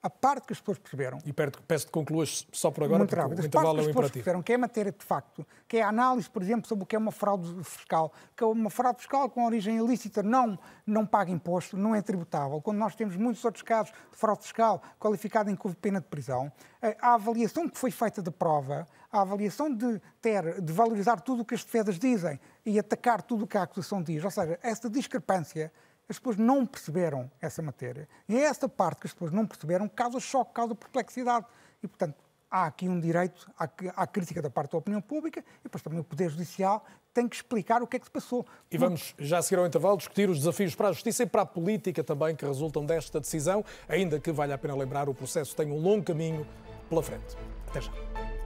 a 0.03 0.09
parte 0.09 0.47
que 0.47 0.53
as 0.53 0.59
pessoas 0.59 0.79
perceberam. 0.79 1.19
E 1.25 1.31
peço 1.31 1.85
que 1.85 1.91
concluas 1.91 2.47
só 2.51 2.71
por 2.71 2.83
agora, 2.83 2.99
Muito 2.99 3.09
porque 3.09 3.21
rápido. 3.21 3.39
o 3.39 3.45
intervalo 3.45 3.79
é 3.79 3.81
um 3.81 3.89
imperativo. 3.89 4.13
perceberam 4.13 4.41
que 4.41 4.53
é 4.53 4.57
matéria 4.57 4.91
de 4.91 5.05
facto, 5.05 5.45
que 5.67 5.77
é 5.77 5.83
a 5.83 5.89
análise, 5.89 6.29
por 6.29 6.41
exemplo, 6.41 6.67
sobre 6.67 6.83
o 6.83 6.87
que 6.87 6.95
é 6.95 6.99
uma 6.99 7.11
fraude 7.11 7.63
fiscal, 7.63 8.11
que 8.35 8.43
é 8.43 8.47
uma 8.47 8.69
fraude 8.69 8.99
fiscal 8.99 9.29
com 9.29 9.45
origem 9.45 9.77
ilícita 9.77 10.23
não, 10.23 10.57
não 10.87 11.05
paga 11.05 11.31
imposto, 11.31 11.77
não 11.77 11.93
é 11.93 12.01
tributável, 12.01 12.59
quando 12.61 12.77
nós 12.77 12.95
temos 12.95 13.15
muitos 13.15 13.45
outros 13.45 13.61
casos 13.63 13.93
de 14.11 14.17
fraude 14.17 14.41
fiscal 14.41 14.81
qualificada 14.99 15.51
em 15.51 15.57
pena 15.79 16.01
de 16.01 16.07
prisão. 16.07 16.51
A 16.99 17.13
avaliação 17.13 17.69
que 17.69 17.77
foi 17.77 17.91
feita 17.91 18.23
da 18.23 18.31
prova, 18.31 18.87
a 19.11 19.21
avaliação 19.21 19.71
de 19.71 20.01
ter, 20.19 20.61
de 20.61 20.73
valorizar 20.73 21.19
tudo 21.21 21.43
o 21.43 21.45
que 21.45 21.53
as 21.53 21.63
defesas 21.63 21.99
dizem 21.99 22.39
e 22.65 22.79
atacar 22.79 23.21
tudo 23.21 23.43
o 23.43 23.47
que 23.47 23.57
a 23.57 23.63
acusação 23.63 24.01
diz, 24.01 24.23
ou 24.23 24.31
seja, 24.31 24.57
essa 24.63 24.89
discrepância 24.89 25.71
as 26.09 26.19
pessoas 26.19 26.37
não 26.37 26.65
perceberam 26.65 27.31
essa 27.39 27.61
matéria. 27.61 28.07
E 28.27 28.37
é 28.37 28.41
essa 28.41 28.67
parte 28.67 29.01
que 29.01 29.07
as 29.07 29.13
pessoas 29.13 29.31
não 29.31 29.45
perceberam 29.45 29.87
causa 29.87 30.19
choque, 30.19 30.53
causa 30.53 30.75
perplexidade. 30.75 31.45
E, 31.81 31.87
portanto, 31.87 32.23
há 32.49 32.65
aqui 32.65 32.89
um 32.89 32.99
direito 32.99 33.49
à, 33.57 33.63
à, 33.95 34.05
crítica 34.05 34.41
da 34.41 34.49
parte 34.49 34.71
da 34.73 34.77
opinião 34.77 35.01
pública 35.01 35.39
e 35.39 35.63
depois 35.63 35.81
também 35.81 35.99
o 35.99 36.03
Poder 36.03 36.29
Judicial 36.29 36.85
tem 37.13 37.27
que 37.27 37.35
explicar 37.37 37.81
o 37.81 37.87
que 37.87 37.95
é 37.95 37.99
que 37.99 38.05
se 38.05 38.11
passou. 38.11 38.45
E 38.69 38.77
vamos, 38.77 39.15
já 39.17 39.37
a 39.37 39.41
seguir 39.41 39.59
ao 39.59 39.65
intervalo, 39.65 39.97
discutir 39.97 40.29
os 40.29 40.39
desafios 40.39 40.75
para 40.75 40.89
a 40.89 40.91
Justiça 40.91 41.23
e 41.23 41.25
para 41.25 41.41
a 41.43 41.45
política 41.45 42.03
também 42.03 42.35
que 42.35 42.45
resultam 42.45 42.85
desta 42.85 43.19
decisão, 43.19 43.63
ainda 43.87 44.19
que 44.19 44.31
vale 44.31 44.53
a 44.53 44.57
pena 44.57 44.75
lembrar, 44.75 45.07
o 45.07 45.13
processo 45.13 45.55
tem 45.55 45.71
um 45.71 45.79
longo 45.79 46.03
caminho 46.03 46.45
pela 46.89 47.01
frente. 47.01 47.37
Até 47.67 47.81
já. 47.81 48.40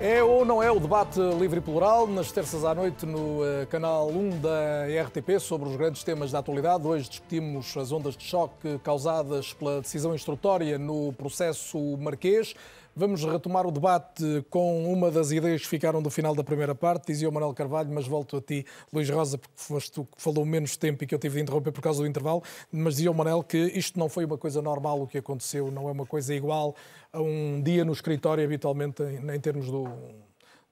É 0.00 0.22
ou 0.22 0.44
não 0.44 0.62
é 0.62 0.70
o 0.70 0.78
debate 0.78 1.18
livre 1.40 1.58
e 1.58 1.60
plural, 1.60 2.06
nas 2.06 2.30
terças 2.30 2.64
à 2.64 2.72
noite 2.72 3.04
no 3.04 3.44
eh, 3.44 3.66
canal 3.66 4.08
1 4.08 4.40
da 4.40 4.86
RTP, 5.06 5.40
sobre 5.40 5.68
os 5.68 5.74
grandes 5.74 6.04
temas 6.04 6.30
da 6.30 6.38
atualidade. 6.38 6.86
Hoje 6.86 7.08
discutimos 7.08 7.76
as 7.76 7.90
ondas 7.90 8.16
de 8.16 8.22
choque 8.22 8.78
causadas 8.84 9.52
pela 9.54 9.80
decisão 9.80 10.14
instrutória 10.14 10.78
no 10.78 11.12
processo 11.14 11.76
Marquês. 11.98 12.54
Vamos 12.98 13.24
retomar 13.24 13.64
o 13.64 13.70
debate 13.70 14.44
com 14.50 14.92
uma 14.92 15.08
das 15.08 15.30
ideias 15.30 15.62
que 15.62 15.68
ficaram 15.68 16.02
do 16.02 16.10
final 16.10 16.34
da 16.34 16.42
primeira 16.42 16.74
parte, 16.74 17.06
dizia 17.06 17.28
o 17.28 17.32
Manuel 17.32 17.54
Carvalho, 17.54 17.88
mas 17.92 18.08
volto 18.08 18.38
a 18.38 18.40
ti, 18.40 18.66
Luís 18.92 19.08
Rosa, 19.08 19.38
porque 19.38 19.54
foste 19.54 19.92
tu 19.92 20.04
que 20.04 20.20
falou 20.20 20.44
menos 20.44 20.76
tempo 20.76 21.04
e 21.04 21.06
que 21.06 21.14
eu 21.14 21.18
tive 21.20 21.36
de 21.36 21.42
interromper 21.42 21.70
por 21.70 21.80
causa 21.80 22.00
do 22.00 22.08
intervalo, 22.08 22.42
mas 22.72 22.96
dizia 22.96 23.08
o 23.08 23.14
Manuel 23.14 23.44
que 23.44 23.56
isto 23.56 23.96
não 24.00 24.08
foi 24.08 24.24
uma 24.24 24.36
coisa 24.36 24.60
normal 24.60 25.00
o 25.00 25.06
que 25.06 25.16
aconteceu, 25.16 25.70
não 25.70 25.88
é 25.88 25.92
uma 25.92 26.06
coisa 26.06 26.34
igual 26.34 26.74
a 27.12 27.22
um 27.22 27.62
dia 27.62 27.84
no 27.84 27.92
escritório 27.92 28.44
habitualmente 28.44 29.00
em, 29.04 29.30
em 29.30 29.38
termos 29.38 29.70
do, 29.70 29.86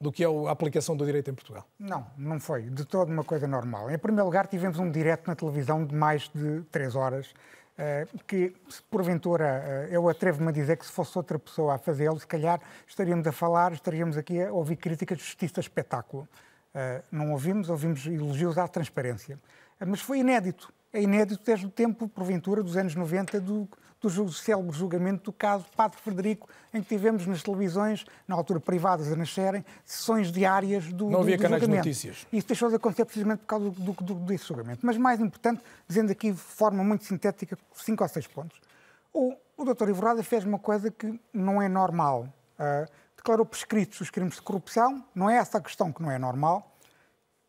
do 0.00 0.10
que 0.10 0.24
é 0.24 0.26
a 0.26 0.50
aplicação 0.50 0.96
do 0.96 1.06
direito 1.06 1.30
em 1.30 1.34
Portugal. 1.34 1.64
Não, 1.78 2.04
não 2.18 2.40
foi 2.40 2.62
de 2.62 2.84
toda 2.84 3.12
uma 3.12 3.22
coisa 3.22 3.46
normal. 3.46 3.88
Em 3.88 3.98
primeiro 3.98 4.24
lugar, 4.24 4.48
tivemos 4.48 4.80
um 4.80 4.90
direto 4.90 5.28
na 5.28 5.36
televisão 5.36 5.86
de 5.86 5.94
mais 5.94 6.28
de 6.34 6.62
três 6.72 6.96
horas, 6.96 7.32
que, 8.26 8.54
porventura, 8.90 9.62
eh, 9.66 9.88
eu 9.90 10.08
atrevo-me 10.08 10.48
a 10.48 10.52
dizer 10.52 10.78
que 10.78 10.86
se 10.86 10.92
fosse 10.92 11.16
outra 11.16 11.38
pessoa 11.38 11.74
a 11.74 11.78
fazê-lo, 11.78 12.18
se 12.18 12.26
calhar 12.26 12.60
estaríamos 12.86 13.26
a 13.26 13.32
falar, 13.32 13.72
estaríamos 13.72 14.16
aqui 14.16 14.42
a 14.42 14.50
ouvir 14.50 14.76
críticas 14.76 15.18
de 15.18 15.24
justiça 15.24 15.60
espetáculo. 15.60 16.26
Eh, 16.74 17.02
não 17.12 17.32
ouvimos, 17.32 17.68
ouvimos 17.68 18.06
elogios 18.06 18.56
à 18.56 18.66
transparência. 18.66 19.38
Mas 19.86 20.00
foi 20.00 20.20
inédito. 20.20 20.72
É 20.92 21.02
inédito 21.02 21.42
desde 21.44 21.66
o 21.66 21.70
tempo, 21.70 22.08
porventura, 22.08 22.62
dos 22.62 22.76
anos 22.76 22.94
90, 22.94 23.40
do, 23.40 23.68
do 24.14 24.32
célebre 24.32 24.76
julgamento 24.76 25.24
do 25.24 25.32
caso 25.32 25.64
Padre 25.76 25.98
Frederico, 25.98 26.48
em 26.72 26.82
que 26.82 26.88
tivemos 26.88 27.26
nas 27.26 27.42
televisões, 27.42 28.04
na 28.26 28.34
altura 28.34 28.60
privadas 28.60 29.10
a 29.10 29.16
nascerem, 29.16 29.64
sessões 29.84 30.30
diárias 30.30 30.92
do 30.92 31.10
Não 31.10 31.20
havia 31.20 31.36
do, 31.36 31.40
do 31.40 31.42
canais 31.42 31.62
de 31.62 31.68
notícias. 31.68 32.26
Isso 32.32 32.46
deixou 32.46 32.68
de 32.68 32.76
acontecer 32.76 33.04
precisamente 33.04 33.40
por 33.40 33.46
causa 33.46 33.70
do, 33.70 33.92
do, 33.92 34.14
desse 34.14 34.46
julgamento. 34.46 34.84
Mas 34.84 34.96
mais 34.96 35.20
importante, 35.20 35.62
dizendo 35.88 36.12
aqui 36.12 36.30
de 36.30 36.38
forma 36.38 36.84
muito 36.84 37.04
sintética, 37.04 37.58
cinco 37.74 38.02
ou 38.02 38.08
seis 38.08 38.26
pontos. 38.26 38.60
O, 39.12 39.34
o 39.56 39.64
doutor 39.64 39.88
Ivo 39.88 40.02
Roda 40.02 40.22
fez 40.22 40.44
uma 40.44 40.58
coisa 40.58 40.90
que 40.90 41.18
não 41.32 41.60
é 41.60 41.68
normal. 41.68 42.28
Uh, 42.58 42.90
declarou 43.16 43.44
prescritos 43.44 44.00
os 44.00 44.10
crimes 44.10 44.36
de 44.36 44.42
corrupção, 44.42 45.04
não 45.14 45.28
é 45.28 45.36
essa 45.36 45.58
a 45.58 45.60
questão 45.60 45.92
que 45.92 46.00
não 46.00 46.10
é 46.10 46.18
normal, 46.18 46.76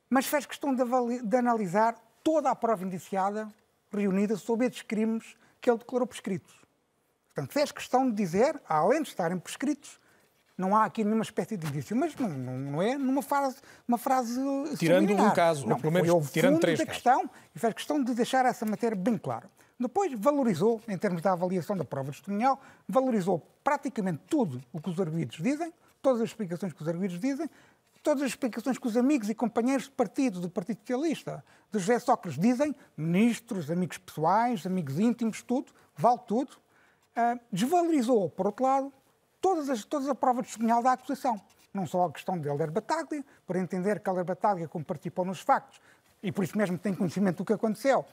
mas 0.10 0.26
fez 0.26 0.46
questão 0.46 0.74
de, 0.74 0.84
de 1.22 1.38
analisar 1.38 1.96
toda 2.24 2.50
a 2.50 2.56
prova 2.56 2.84
indiciada 2.84 3.48
reunida 3.92 4.36
sobre 4.36 4.66
esses 4.66 4.82
crimes 4.82 5.36
que 5.68 5.72
ele 5.72 5.80
declarou 5.80 6.08
prescritos. 6.08 6.56
Portanto, 7.28 7.52
fez 7.52 7.72
questão 7.74 8.10
de 8.10 8.16
dizer, 8.16 8.60
além 8.70 9.04
de 9.04 9.10
estarem 9.10 9.38
prescritos, 9.38 10.00
não 10.58 10.74
há 10.76 10.86
aqui 10.86 11.04
nenhuma 11.04 11.24
espécie 11.24 11.58
de 11.58 11.68
indício, 11.68 11.96
mas 11.96 12.16
não, 12.16 12.30
não, 12.30 12.58
não 12.58 12.82
é 12.82 12.98
numa 12.98 13.22
frase, 13.22 13.58
uma 13.86 13.98
frase 13.98 14.42
Tirando 14.80 15.12
um 15.14 15.32
caso, 15.32 15.68
não, 15.68 15.78
pelo 15.78 15.92
menos 15.92 16.10
foi 16.10 16.32
tirando 16.32 16.60
três 16.60 16.80
da 16.80 16.86
casos. 16.86 17.02
questão 17.04 17.30
e 17.54 17.60
fez 17.60 17.74
questão 17.74 18.02
de 18.02 18.14
deixar 18.14 18.46
essa 18.46 18.66
matéria 18.66 18.96
bem 18.96 19.18
clara. 19.18 19.50
Depois 19.78 20.12
valorizou, 20.18 20.82
em 20.88 20.98
termos 20.98 21.22
da 21.22 21.34
avaliação 21.34 21.76
da 21.78 21.84
prova 21.84 22.12
testemunhal, 22.12 22.60
valorizou 22.88 23.46
praticamente 23.64 24.22
tudo 24.28 24.64
o 24.72 24.82
que 24.82 24.90
os 24.90 25.00
arguidos 25.00 25.38
dizem, 25.38 25.72
todas 26.02 26.22
as 26.22 26.30
explicações 26.30 26.74
que 26.74 26.82
os 26.82 26.88
arguidos 26.88 27.20
dizem, 27.20 27.48
todas 28.08 28.24
as 28.24 28.30
explicações 28.30 28.78
que 28.78 28.88
os 28.88 28.96
amigos 28.96 29.30
e 29.30 29.36
companheiros 29.36 29.88
de 29.88 29.92
partido, 29.92 30.40
do 30.40 30.50
Partido 30.50 30.80
Socialista, 30.80 31.44
de 31.70 31.78
José 31.78 32.00
Sócrates 32.00 32.40
dizem, 32.40 32.74
ministros, 32.96 33.70
amigos 33.70 33.98
pessoais, 33.98 34.66
amigos 34.66 34.98
íntimos, 34.98 35.42
tudo, 35.42 35.74
vale 35.94 36.22
tudo, 36.26 36.52
uh, 36.54 37.38
desvalorizou, 37.52 38.30
por 38.30 38.46
outro 38.46 38.64
lado, 38.64 38.94
todas 39.42 39.70
as, 39.70 39.84
todas 39.84 40.08
a 40.08 40.16
prova 40.16 40.42
testemunhal 40.42 40.82
da 40.82 40.94
acusação. 40.94 41.42
Não 41.74 41.86
só 41.86 42.06
a 42.06 42.12
questão 42.14 42.40
de 42.40 42.48
Helder 42.48 42.72
Bataglia, 42.72 43.26
por 43.46 43.58
entender 43.58 44.00
que 44.00 44.10
Helder 44.10 44.24
Bataglia, 44.24 44.70
como 44.70 44.86
participou 44.86 45.26
nos 45.26 45.42
factos, 45.42 45.82
e 46.24 46.32
por 46.32 46.46
isso 46.46 46.58
mesmo 46.58 46.78
tem 46.78 46.96
conhecimento 46.96 47.40
do 47.40 47.46
que 47.46 47.52
aconteceu, 47.52 48.06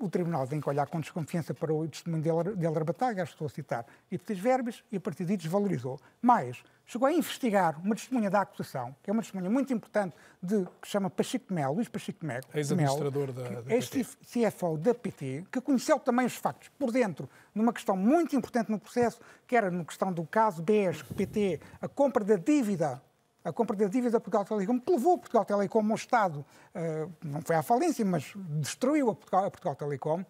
o 0.00 0.08
Tribunal 0.08 0.46
tem 0.46 0.60
que 0.60 0.68
olhar 0.68 0.86
com 0.86 0.98
desconfiança 0.98 1.52
para 1.52 1.72
o 1.72 1.86
testemunho 1.86 2.22
de 2.22 2.64
Helder 2.64 2.84
Bataglia, 2.84 3.22
estou 3.22 3.46
a 3.46 3.50
citar, 3.50 3.86
e 4.10 4.16
pedir 4.16 4.40
verbas, 4.40 4.82
e 4.90 4.96
a 4.96 5.00
partir 5.00 5.26
daí 5.26 5.36
desvalorizou. 5.36 6.00
Mais, 6.22 6.62
chegou 6.86 7.06
a 7.06 7.12
investigar 7.12 7.78
uma 7.84 7.94
testemunha 7.94 8.30
da 8.30 8.40
acusação, 8.40 8.96
que 9.02 9.10
é 9.10 9.12
uma 9.12 9.22
testemunha 9.22 9.50
muito 9.50 9.72
importante, 9.72 10.16
de, 10.42 10.64
que 10.80 10.88
se 10.88 10.92
chama 10.92 11.10
Pachico 11.10 11.52
Mel, 11.52 11.74
Luís 11.74 11.88
Pachico 11.88 12.24
Mel, 12.24 12.40
ex-administrador 12.54 13.32
da, 13.32 13.60
da 13.60 13.74
ex-CFO 13.74 14.78
da 14.78 14.94
PT, 14.94 15.44
que 15.52 15.60
conheceu 15.60 16.00
também 16.00 16.24
os 16.24 16.34
factos 16.34 16.70
por 16.78 16.90
dentro, 16.90 17.28
numa 17.54 17.72
questão 17.72 17.94
muito 17.94 18.34
importante 18.34 18.70
no 18.70 18.80
processo, 18.80 19.20
que 19.46 19.54
era 19.54 19.70
na 19.70 19.84
questão 19.84 20.10
do 20.10 20.24
caso 20.24 20.62
BES, 20.62 21.02
PT, 21.02 21.60
a 21.80 21.88
compra 21.88 22.24
da 22.24 22.36
dívida 22.36 23.02
a 23.44 23.52
compra 23.52 23.76
da 23.76 23.86
dívida 23.86 24.12
da 24.12 24.20
Portugal 24.20 24.44
Telecom, 24.44 24.78
que 24.78 24.92
levou 24.92 25.18
Portugal 25.18 25.44
Telecom 25.44 25.88
ao 25.88 25.94
Estado, 25.94 26.44
uh, 26.74 27.12
não 27.22 27.40
foi 27.42 27.56
à 27.56 27.62
falência, 27.62 28.04
mas 28.04 28.32
destruiu 28.36 29.10
a 29.10 29.14
Portugal, 29.14 29.44
a 29.46 29.50
Portugal 29.50 29.74
Telecom, 29.74 30.24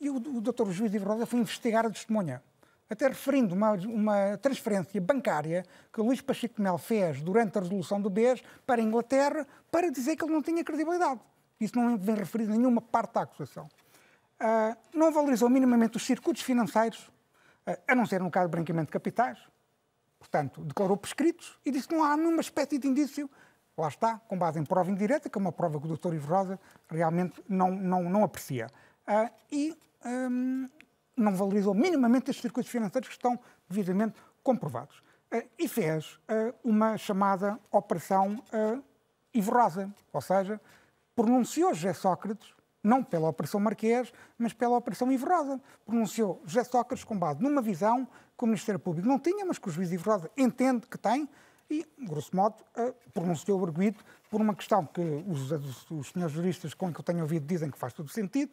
e 0.00 0.10
o, 0.10 0.16
o 0.16 0.40
Dr. 0.40 0.70
Juiz 0.70 0.90
de 0.90 0.98
Rosa 0.98 1.26
foi 1.26 1.40
investigar 1.40 1.86
a 1.86 1.90
testemunha, 1.90 2.42
até 2.90 3.08
referindo 3.08 3.54
uma, 3.54 3.72
uma 3.72 4.36
transferência 4.38 5.00
bancária 5.00 5.64
que 5.92 6.00
o 6.00 6.04
Luís 6.04 6.20
Pacheco 6.20 6.60
Mel 6.60 6.76
fez 6.76 7.22
durante 7.22 7.56
a 7.56 7.60
resolução 7.60 8.00
do 8.00 8.10
BES 8.10 8.42
para 8.66 8.82
a 8.82 8.84
Inglaterra 8.84 9.46
para 9.70 9.90
dizer 9.90 10.16
que 10.16 10.24
ele 10.24 10.32
não 10.32 10.42
tinha 10.42 10.62
credibilidade. 10.62 11.20
Isso 11.58 11.76
não 11.76 11.96
vem 11.96 12.16
referido 12.16 12.52
em 12.52 12.58
nenhuma 12.58 12.82
parte 12.82 13.14
da 13.14 13.22
acusação. 13.22 13.68
Uh, 14.40 14.76
não 14.92 15.12
valorizou 15.12 15.48
minimamente 15.48 15.96
os 15.96 16.04
circuitos 16.04 16.42
financeiros, 16.42 16.98
uh, 17.66 17.78
a 17.86 17.94
não 17.94 18.04
ser 18.04 18.20
no 18.20 18.30
caso 18.30 18.48
de 18.48 18.50
branqueamento 18.50 18.86
de 18.86 18.92
capitais, 18.92 19.38
portanto, 20.22 20.62
declarou 20.62 20.96
prescritos 20.96 21.58
e 21.66 21.70
disse 21.72 21.88
que 21.88 21.96
não 21.96 22.04
há 22.04 22.16
nenhuma 22.16 22.40
espécie 22.40 22.78
de 22.78 22.86
indício. 22.86 23.28
Lá 23.76 23.88
está, 23.88 24.18
com 24.28 24.38
base 24.38 24.60
em 24.60 24.64
prova 24.64 24.90
indireta, 24.90 25.28
que 25.28 25.36
é 25.36 25.40
uma 25.40 25.50
prova 25.50 25.80
que 25.80 25.86
o 25.86 25.96
Dr. 25.96 26.14
Ivo 26.14 26.32
Rosa 26.32 26.60
realmente 26.88 27.42
não, 27.48 27.72
não, 27.72 28.04
não 28.04 28.22
aprecia. 28.22 28.68
Uh, 29.08 29.30
e 29.50 29.76
um, 30.04 30.68
não 31.16 31.34
valorizou 31.34 31.74
minimamente 31.74 32.30
estes 32.30 32.42
circuitos 32.42 32.70
financeiros 32.70 33.08
que 33.08 33.14
estão 33.14 33.38
devidamente 33.68 34.14
comprovados. 34.44 35.02
Uh, 35.34 35.42
e 35.58 35.66
fez 35.66 36.20
uh, 36.28 36.54
uma 36.62 36.96
chamada 36.96 37.58
Operação 37.70 38.42
Ivo 39.34 39.50
Rosa, 39.50 39.92
ou 40.12 40.20
seja, 40.20 40.60
pronunciou 41.16 41.74
José 41.74 41.94
Sócrates 41.94 42.54
não 42.82 43.02
pela 43.02 43.28
Operação 43.28 43.60
Marquês, 43.60 44.12
mas 44.36 44.52
pela 44.52 44.76
Operação 44.76 45.10
Ivo 45.12 45.26
Rosa. 45.26 45.60
Pronunciou 45.86 46.42
José 46.44 46.64
Sócrates 46.64 47.04
com 47.04 47.16
base 47.16 47.42
numa 47.42 47.62
visão 47.62 48.06
que 48.36 48.44
o 48.44 48.46
Ministério 48.46 48.80
Público 48.80 49.06
não 49.06 49.18
tinha, 49.18 49.44
mas 49.44 49.58
que 49.58 49.68
o 49.68 49.70
juiz 49.70 49.92
Ivo 49.92 50.10
Rosa 50.10 50.30
entende 50.36 50.86
que 50.86 50.98
tem, 50.98 51.28
e, 51.70 51.86
grosso 52.00 52.34
modo, 52.36 52.56
uh, 52.76 52.94
pronunciou 53.14 53.58
o 53.60 53.64
arguído 53.64 54.00
por 54.30 54.40
uma 54.40 54.54
questão 54.54 54.84
que 54.84 55.00
os, 55.26 55.50
os, 55.50 55.90
os 55.90 56.08
senhores 56.08 56.34
juristas 56.34 56.74
com 56.74 56.92
que 56.92 57.00
eu 57.00 57.04
tenho 57.04 57.20
ouvido 57.20 57.46
dizem 57.46 57.70
que 57.70 57.78
faz 57.78 57.92
todo 57.92 58.10
sentido, 58.10 58.52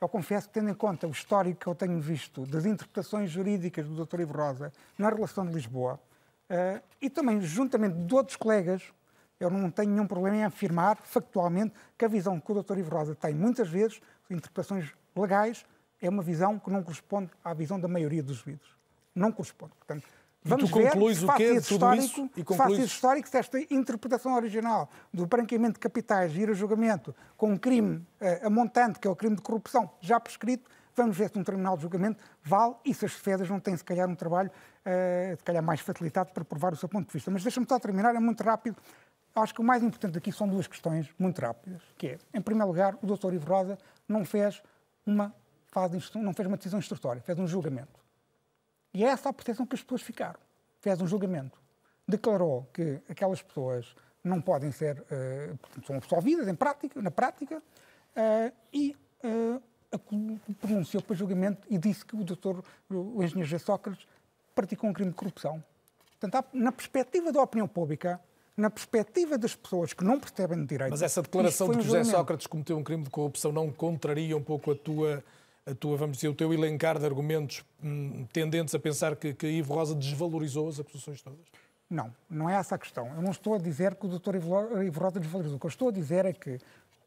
eu 0.00 0.08
confesso 0.08 0.48
que, 0.48 0.54
tendo 0.54 0.70
em 0.70 0.74
conta 0.74 1.06
o 1.06 1.10
histórico 1.10 1.60
que 1.60 1.66
eu 1.66 1.74
tenho 1.74 2.00
visto 2.00 2.44
das 2.46 2.64
interpretações 2.64 3.30
jurídicas 3.30 3.86
do 3.86 4.04
Dr. 4.04 4.20
Ivo 4.20 4.34
Rosa 4.34 4.72
na 4.98 5.08
relação 5.08 5.46
de 5.46 5.52
Lisboa, 5.52 5.98
uh, 6.50 6.82
e 7.00 7.08
também 7.10 7.40
juntamente 7.40 7.96
de 7.96 8.14
outros 8.14 8.36
colegas, 8.36 8.82
eu 9.42 9.50
não 9.50 9.70
tenho 9.70 9.90
nenhum 9.90 10.06
problema 10.06 10.36
em 10.36 10.44
afirmar 10.44 10.98
factualmente 11.02 11.74
que 11.96 12.04
a 12.04 12.08
visão 12.08 12.40
que 12.40 12.52
o 12.52 12.62
Dr. 12.62 12.78
Ivo 12.78 12.90
Rosa 12.90 13.14
tem 13.14 13.34
muitas 13.34 13.68
vezes, 13.68 14.00
interpretações 14.30 14.92
legais, 15.16 15.64
é 16.00 16.08
uma 16.08 16.22
visão 16.22 16.58
que 16.58 16.70
não 16.70 16.82
corresponde 16.82 17.30
à 17.44 17.54
visão 17.54 17.78
da 17.78 17.88
maioria 17.88 18.22
dos 18.22 18.36
juízes. 18.38 18.66
Não 19.14 19.30
corresponde. 19.30 19.72
Portanto, 19.74 20.04
Vamos 20.44 20.70
ver, 20.72 20.90
de 20.90 21.68
tudo 21.68 21.94
isso? 21.94 22.30
E 22.36 22.42
concluís... 22.42 22.84
Histórico, 22.84 23.28
se 23.28 23.38
esta 23.38 23.60
interpretação 23.72 24.34
original 24.34 24.90
do 25.14 25.24
branqueamento 25.24 25.74
de 25.74 25.78
capitais 25.78 26.34
ir 26.36 26.50
a 26.50 26.52
julgamento 26.52 27.14
com 27.36 27.52
um 27.52 27.56
crime 27.56 27.98
uh, 28.20 28.46
amontante, 28.46 28.98
que 28.98 29.06
é 29.06 29.10
o 29.10 29.14
crime 29.14 29.36
de 29.36 29.42
corrupção, 29.42 29.88
já 30.00 30.18
prescrito, 30.18 30.68
vamos 30.96 31.16
ver 31.16 31.30
se 31.30 31.38
um 31.38 31.44
tribunal 31.44 31.76
de 31.76 31.82
julgamento 31.82 32.22
vale 32.42 32.74
e 32.84 32.92
se 32.92 33.04
as 33.04 33.12
defesas 33.12 33.48
não 33.48 33.60
têm, 33.60 33.76
se 33.76 33.84
calhar, 33.84 34.08
um 34.08 34.16
trabalho, 34.16 34.50
uh, 34.50 35.36
se 35.36 35.44
calhar, 35.44 35.62
mais 35.62 35.80
facilitado 35.80 36.32
para 36.32 36.44
provar 36.44 36.72
o 36.72 36.76
seu 36.76 36.88
ponto 36.88 37.06
de 37.06 37.12
vista. 37.12 37.30
Mas 37.30 37.44
deixa-me 37.44 37.66
só 37.68 37.78
terminar, 37.78 38.12
é 38.12 38.18
muito 38.18 38.42
rápido. 38.42 38.76
Acho 39.34 39.54
que 39.54 39.60
o 39.60 39.64
mais 39.64 39.82
importante 39.82 40.18
aqui 40.18 40.30
são 40.30 40.46
duas 40.46 40.66
questões 40.66 41.08
muito 41.18 41.40
rápidas, 41.40 41.80
que 41.96 42.08
é, 42.08 42.18
em 42.34 42.40
primeiro 42.40 42.68
lugar, 42.68 42.98
o 43.02 43.06
doutor 43.06 43.32
Ivo 43.32 43.46
Rosa 43.46 43.78
não 44.06 44.24
fez 44.24 44.62
uma 45.06 45.34
fase 45.68 45.98
não 46.16 46.34
fez 46.34 46.46
uma 46.46 46.56
decisão 46.58 46.78
instrutória, 46.78 47.22
fez 47.22 47.38
um 47.38 47.46
julgamento. 47.46 47.98
E 48.92 49.02
é 49.04 49.08
essa 49.08 49.30
a 49.30 49.32
percepção 49.32 49.64
que 49.64 49.74
as 49.74 49.82
pessoas 49.82 50.02
ficaram. 50.02 50.38
Fez 50.80 51.00
um 51.00 51.06
julgamento. 51.06 51.58
Declarou 52.06 52.68
que 52.74 53.00
aquelas 53.08 53.40
pessoas 53.40 53.96
não 54.22 54.40
podem 54.40 54.70
ser, 54.70 55.00
uh, 55.00 55.84
são 55.86 55.96
absolvidas 55.96 56.46
em 56.46 56.54
prática, 56.54 57.00
na 57.00 57.10
prática, 57.10 57.58
uh, 57.58 58.52
e 58.72 58.94
uh, 59.24 59.62
pronunciou 60.60 61.02
para 61.02 61.16
julgamento 61.16 61.66
e 61.70 61.78
disse 61.78 62.04
que 62.04 62.14
o 62.14 62.22
doutor, 62.22 62.62
o 62.90 63.22
engenheiro 63.22 63.48
G. 63.48 63.58
Sócrates, 63.58 64.06
praticou 64.54 64.90
um 64.90 64.92
crime 64.92 65.10
de 65.10 65.16
corrupção. 65.16 65.64
Portanto, 66.20 66.48
na 66.52 66.70
perspectiva 66.70 67.32
da 67.32 67.42
opinião 67.42 67.66
pública, 67.66 68.20
na 68.56 68.70
perspectiva 68.70 69.38
das 69.38 69.54
pessoas 69.54 69.92
que 69.92 70.04
não 70.04 70.20
percebem 70.20 70.60
de 70.60 70.66
direito... 70.66 70.90
Mas 70.90 71.02
essa 71.02 71.22
declaração 71.22 71.70
de 71.70 71.78
que 71.78 71.84
José 71.84 72.04
Sócrates 72.04 72.46
cometeu 72.46 72.76
um 72.76 72.84
crime 72.84 73.04
de 73.04 73.10
corrupção 73.10 73.52
não 73.52 73.70
contraria 73.70 74.36
um 74.36 74.42
pouco 74.42 74.72
a 74.72 74.74
tua 74.74 75.22
a 75.64 75.74
tua, 75.74 75.96
vamos 75.96 76.16
dizer, 76.16 76.28
o 76.28 76.34
teu 76.34 76.52
elencar 76.52 76.98
de 76.98 77.04
argumentos 77.04 77.64
hum, 77.82 78.26
tendentes 78.32 78.74
a 78.74 78.78
pensar 78.78 79.14
que, 79.14 79.32
que 79.32 79.46
Ivo 79.46 79.74
Rosa 79.74 79.94
desvalorizou 79.94 80.68
as 80.68 80.80
acusações 80.80 81.22
todas? 81.22 81.38
Não, 81.88 82.12
não 82.28 82.48
é 82.48 82.54
essa 82.54 82.74
a 82.74 82.78
questão. 82.78 83.06
Eu 83.14 83.22
não 83.22 83.30
estou 83.30 83.54
a 83.54 83.58
dizer 83.58 83.94
que 83.94 84.06
o 84.06 84.08
Dr. 84.08 84.36
Ivo 84.36 85.00
Rosa 85.00 85.20
desvalorizou. 85.20 85.58
O 85.58 85.60
que 85.60 85.66
eu 85.66 85.68
estou 85.68 85.88
a 85.88 85.92
dizer 85.92 86.24
é 86.24 86.32
que, 86.32 86.58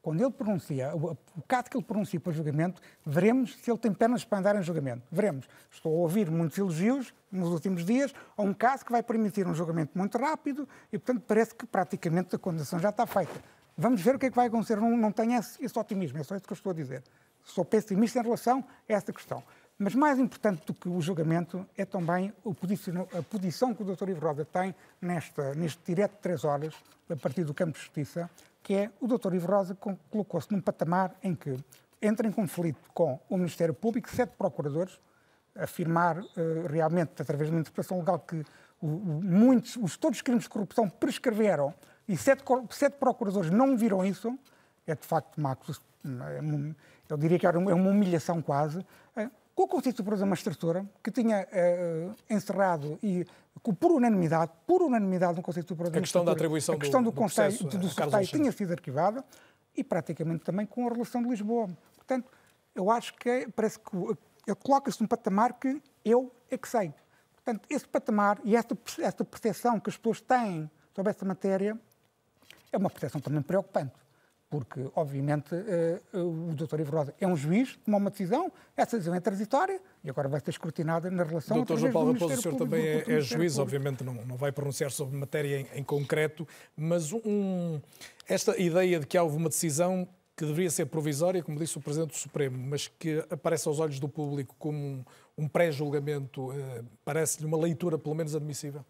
quando 0.05 0.21
ele 0.21 0.29
pronuncia, 0.29 0.95
o, 0.95 1.17
o 1.35 1.41
caso 1.47 1.63
que 1.63 1.75
ele 1.75 1.83
pronuncia 1.83 2.19
para 2.19 2.31
julgamento, 2.31 2.79
veremos 3.03 3.55
se 3.55 3.71
ele 3.71 3.79
tem 3.79 3.91
pernas 3.91 4.23
para 4.23 4.37
andar 4.37 4.55
em 4.55 4.61
julgamento. 4.61 5.01
Veremos. 5.11 5.49
Estou 5.71 5.91
a 5.91 6.01
ouvir 6.01 6.29
muitos 6.29 6.55
elogios 6.59 7.11
nos 7.31 7.49
últimos 7.49 7.83
dias 7.83 8.13
a 8.37 8.43
um 8.43 8.53
caso 8.53 8.85
que 8.85 8.91
vai 8.91 9.01
permitir 9.01 9.47
um 9.47 9.55
julgamento 9.55 9.97
muito 9.97 10.15
rápido 10.19 10.69
e, 10.93 10.99
portanto, 10.99 11.23
parece 11.27 11.55
que 11.55 11.65
praticamente 11.65 12.35
a 12.35 12.37
condenação 12.37 12.77
já 12.77 12.89
está 12.89 13.07
feita. 13.07 13.33
Vamos 13.75 13.99
ver 13.99 14.13
o 14.13 14.19
que 14.19 14.27
é 14.27 14.29
que 14.29 14.35
vai 14.35 14.45
acontecer. 14.45 14.79
Não, 14.79 14.95
não 14.95 15.11
tenho 15.11 15.33
esse, 15.39 15.65
esse 15.65 15.77
otimismo, 15.79 16.19
é 16.19 16.23
só 16.23 16.35
isso 16.35 16.45
que 16.45 16.53
eu 16.53 16.55
estou 16.55 16.69
a 16.69 16.75
dizer 16.75 17.01
sou 17.45 17.63
pessimista 17.63 18.19
em 18.19 18.23
relação 18.23 18.65
a 18.89 18.93
esta 18.93 19.13
questão. 19.13 19.43
Mas 19.77 19.93
mais 19.93 20.17
importante 20.17 20.65
do 20.65 20.73
que 20.73 20.87
o 20.87 21.01
julgamento 21.01 21.65
é 21.77 21.85
também 21.85 22.33
a 22.43 23.21
posição 23.21 23.73
que 23.73 23.83
o 23.83 23.85
Dr. 23.85 24.09
Ivo 24.09 24.21
Roda 24.25 24.45
tem 24.45 24.73
nesta, 25.01 25.53
neste 25.53 25.79
direto 25.85 26.13
de 26.13 26.21
três 26.21 26.43
horas, 26.43 26.73
a 27.09 27.15
partir 27.15 27.43
do 27.43 27.53
campo 27.53 27.73
de 27.73 27.79
justiça, 27.79 28.29
que 28.65 28.73
é 28.73 28.91
o 28.99 29.07
Dr. 29.07 29.35
Ivo 29.35 29.45
Rosa 29.45 29.77
colocou-se 30.09 30.51
num 30.51 30.59
patamar 30.59 31.15
em 31.21 31.35
que 31.35 31.55
entra 32.01 32.27
em 32.27 32.31
conflito 32.31 32.89
com 32.95 33.19
o 33.29 33.37
Ministério 33.37 33.75
Público, 33.75 34.09
sete 34.09 34.31
procuradores, 34.35 34.99
afirmar 35.55 36.17
uh, 36.17 36.25
realmente, 36.67 37.21
através 37.21 37.47
de 37.47 37.55
uma 37.55 37.61
interpretação 37.61 37.99
legal, 37.99 38.17
que 38.17 38.43
o, 38.81 38.87
o, 38.87 39.21
muitos, 39.23 39.75
os, 39.75 39.95
todos 39.97 40.17
os 40.17 40.23
crimes 40.23 40.45
de 40.45 40.49
corrupção 40.49 40.89
prescreveram 40.89 41.75
e 42.07 42.17
sete, 42.17 42.43
sete 42.71 42.93
procuradores 42.93 43.51
não 43.51 43.77
viram 43.77 44.03
isso, 44.03 44.35
é 44.87 44.95
de 44.95 45.05
facto 45.05 45.37
uma 45.37 45.51
acusação 45.51 45.85
eu 47.07 47.17
diria 47.17 47.37
que 47.37 47.45
era 47.45 47.57
uma, 47.57 47.73
humilhação 47.73 48.41
quase, 48.41 48.85
eh, 49.15 49.29
com 49.53 49.63
o 49.63 49.67
Conselho 49.67 49.95
Superior 49.95 50.19
da 50.19 50.25
Magistratura, 50.25 50.85
que 51.03 51.09
tinha 51.09 51.47
uh, 51.47 52.15
encerrado 52.29 52.99
e 53.01 53.25
por 53.73 53.91
unanimidade, 53.91 54.51
por 54.65 54.81
unanimidade 54.81 55.35
no 55.37 55.41
Conselho 55.41 55.67
Superior 55.67 55.91
da 55.91 55.99
a 55.99 56.01
questão 56.01 56.25
da 56.25 56.31
atribuição 56.31 56.75
a 56.75 56.77
questão 56.77 57.01
do, 57.01 57.09
do, 57.09 57.13
do 57.13 57.17
Conselho 57.17 57.57
processo, 57.57 57.77
do, 57.77 57.89
sorteio 57.89 58.27
tinha 58.27 58.51
sido 58.51 58.71
arquivada 58.71 59.23
e 59.75 59.83
praticamente 59.83 60.43
também 60.43 60.65
com 60.65 60.87
a 60.87 60.91
relação 60.91 61.21
de 61.21 61.29
Lisboa. 61.29 61.69
Portanto, 61.95 62.31
eu 62.73 62.89
acho 62.91 63.13
que 63.15 63.29
é, 63.29 63.47
parece 63.47 63.79
que 63.79 63.95
ele 63.95 64.55
coloca-se 64.63 65.01
num 65.01 65.07
patamar 65.07 65.53
que 65.53 65.81
eu 66.03 66.31
é 66.49 66.57
que 66.57 66.67
sei. 66.67 66.93
Portanto, 67.33 67.65
esse 67.69 67.87
patamar 67.87 68.39
e 68.43 68.55
esta, 68.55 68.77
esta 68.99 69.25
percepção 69.25 69.79
que 69.79 69.89
as 69.89 69.97
pessoas 69.97 70.21
têm 70.21 70.69
sobre 70.93 71.09
essa 71.11 71.25
matéria 71.25 71.79
é 72.71 72.77
uma 72.77 72.89
percepção 72.89 73.19
também 73.19 73.41
preocupante 73.41 74.04
porque, 74.49 74.89
obviamente, 74.95 75.53
eh, 75.53 75.99
o 76.13 76.53
Dr. 76.53 76.79
Ivo 76.81 76.91
Rosa 76.91 77.13
é 77.19 77.27
um 77.27 77.35
juiz, 77.35 77.77
tomou 77.83 77.99
uma 77.99 78.09
decisão, 78.09 78.51
essa 78.77 78.97
decisão 78.97 79.15
é 79.15 79.19
transitória 79.19 79.81
e 80.03 80.09
agora 80.09 80.27
vai 80.27 80.39
ser 80.39 80.51
escrutinada 80.51 81.09
na 81.09 81.23
relação... 81.23 81.59
O 81.61 81.65
Dr. 81.65 81.77
João 81.77 81.91
Paulo 81.91 82.13
Raposo, 82.13 82.33
o 82.33 82.41
senhor 82.41 82.57
também 82.57 82.85
é, 82.85 83.11
é 83.11 83.19
juiz, 83.21 83.57
obviamente 83.57 84.03
não, 84.03 84.13
não 84.13 84.37
vai 84.37 84.51
pronunciar 84.51 84.91
sobre 84.91 85.17
matéria 85.17 85.61
em, 85.61 85.79
em 85.79 85.83
concreto, 85.83 86.47
mas 86.75 87.11
um, 87.11 87.81
esta 88.27 88.59
ideia 88.59 88.99
de 88.99 89.07
que 89.07 89.17
houve 89.17 89.35
uma 89.35 89.49
decisão 89.49 90.07
que 90.35 90.45
deveria 90.45 90.69
ser 90.69 90.85
provisória, 90.87 91.41
como 91.41 91.57
disse 91.57 91.77
o 91.77 91.81
Presidente 91.81 92.11
do 92.11 92.17
Supremo, 92.17 92.57
mas 92.57 92.87
que 92.87 93.25
aparece 93.29 93.67
aos 93.67 93.79
olhos 93.79 93.99
do 93.99 94.09
público 94.09 94.53
como 94.59 94.77
um, 94.77 95.05
um 95.37 95.47
pré-julgamento, 95.47 96.51
eh, 96.51 96.83
parece-lhe 97.05 97.45
uma 97.45 97.57
leitura 97.57 97.97
pelo 97.97 98.13
menos 98.13 98.35
admissível? 98.35 98.83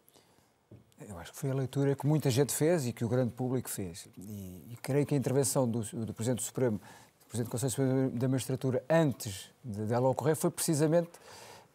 Eu 1.02 1.20
acho 1.20 1.34
que 1.34 1.38
foi 1.38 1.52
a 1.52 1.54
leitura 1.54 1.94
que 1.96 2.08
muita 2.08 2.30
gente 2.30 2.54
fez 2.54 2.88
e 2.88 2.94
que 2.94 3.04
o 3.04 3.10
grande 3.10 3.32
público 3.34 3.70
fez. 3.70 4.08
E, 4.18 4.72
e 4.72 4.78
creio 4.82 5.06
que 5.06 5.14
a 5.14 5.18
intervenção 5.18 5.70
do, 5.70 5.82
do 5.82 6.14
Presidente 6.14 6.38
do 6.38 6.44
Supremo, 6.44 6.78
do 6.78 7.26
Presidente 7.28 7.50
do 7.50 7.52
Conselho 7.52 7.72
Supremo 7.72 8.10
da 8.12 8.28
Magistratura, 8.30 8.84
antes 8.90 9.52
de, 9.64 9.82
dela 9.86 10.08
ocorrer, 10.08 10.38
foi 10.38 10.50
precisamente 10.50 11.10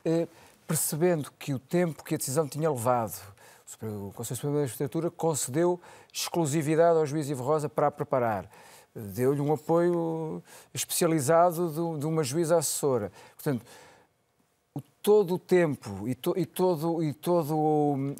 eh, 0.04 0.26
percebendo 0.66 1.30
que 1.38 1.52
o 1.52 1.58
tempo 1.58 2.02
que 2.02 2.14
a 2.14 2.18
decisão 2.18 2.48
tinha 2.48 2.70
levado, 2.70 3.20
o 3.82 4.12
Conselho 4.14 4.36
Supremo 4.36 4.56
da 4.56 4.62
Magistratura 4.62 5.10
concedeu 5.10 5.78
exclusividade 6.12 6.98
ao 6.98 7.04
juiz 7.04 7.28
Ivo 7.28 7.44
Rosa 7.44 7.68
para 7.68 7.88
a 7.88 7.90
preparar. 7.90 8.50
Deu-lhe 8.94 9.40
um 9.40 9.52
apoio 9.52 10.42
especializado 10.72 11.68
de, 11.68 12.00
de 12.00 12.06
uma 12.06 12.24
juíza 12.24 12.56
assessora. 12.56 13.12
Portanto, 13.36 13.64
todo 15.02 15.34
o 15.34 15.38
tempo 15.38 16.06
e, 16.06 16.14
to, 16.14 16.34
e 16.36 16.44
todo, 16.44 17.02
e 17.02 17.12
todo 17.12 17.56
o, 17.56 18.14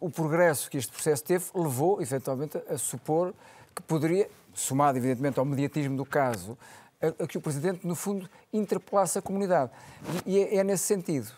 o, 0.00 0.10
progresso 0.10 0.70
que 0.70 0.78
este 0.78 0.92
processo 0.92 1.24
teve 1.24 1.44
levou, 1.54 2.00
eventualmente, 2.00 2.60
a, 2.68 2.78
supor 2.78 3.34
que 3.74 3.82
poderia, 3.82 4.28
somado 4.54 4.98
evidentemente 4.98 5.38
ao 5.38 5.44
mediatismo 5.44 5.96
do 5.96 6.04
caso, 6.04 6.56
a, 7.00 7.24
a 7.24 7.26
que 7.26 7.36
o 7.36 7.40
Presidente, 7.40 7.86
no 7.86 7.94
fundo, 7.94 8.28
interpelasse 8.52 9.18
a 9.18 9.22
comunidade. 9.22 9.72
E, 10.24 10.36
e 10.36 10.38
é, 10.38 10.56
é, 10.56 10.64
nesse 10.64 10.84
sentido, 10.84 11.30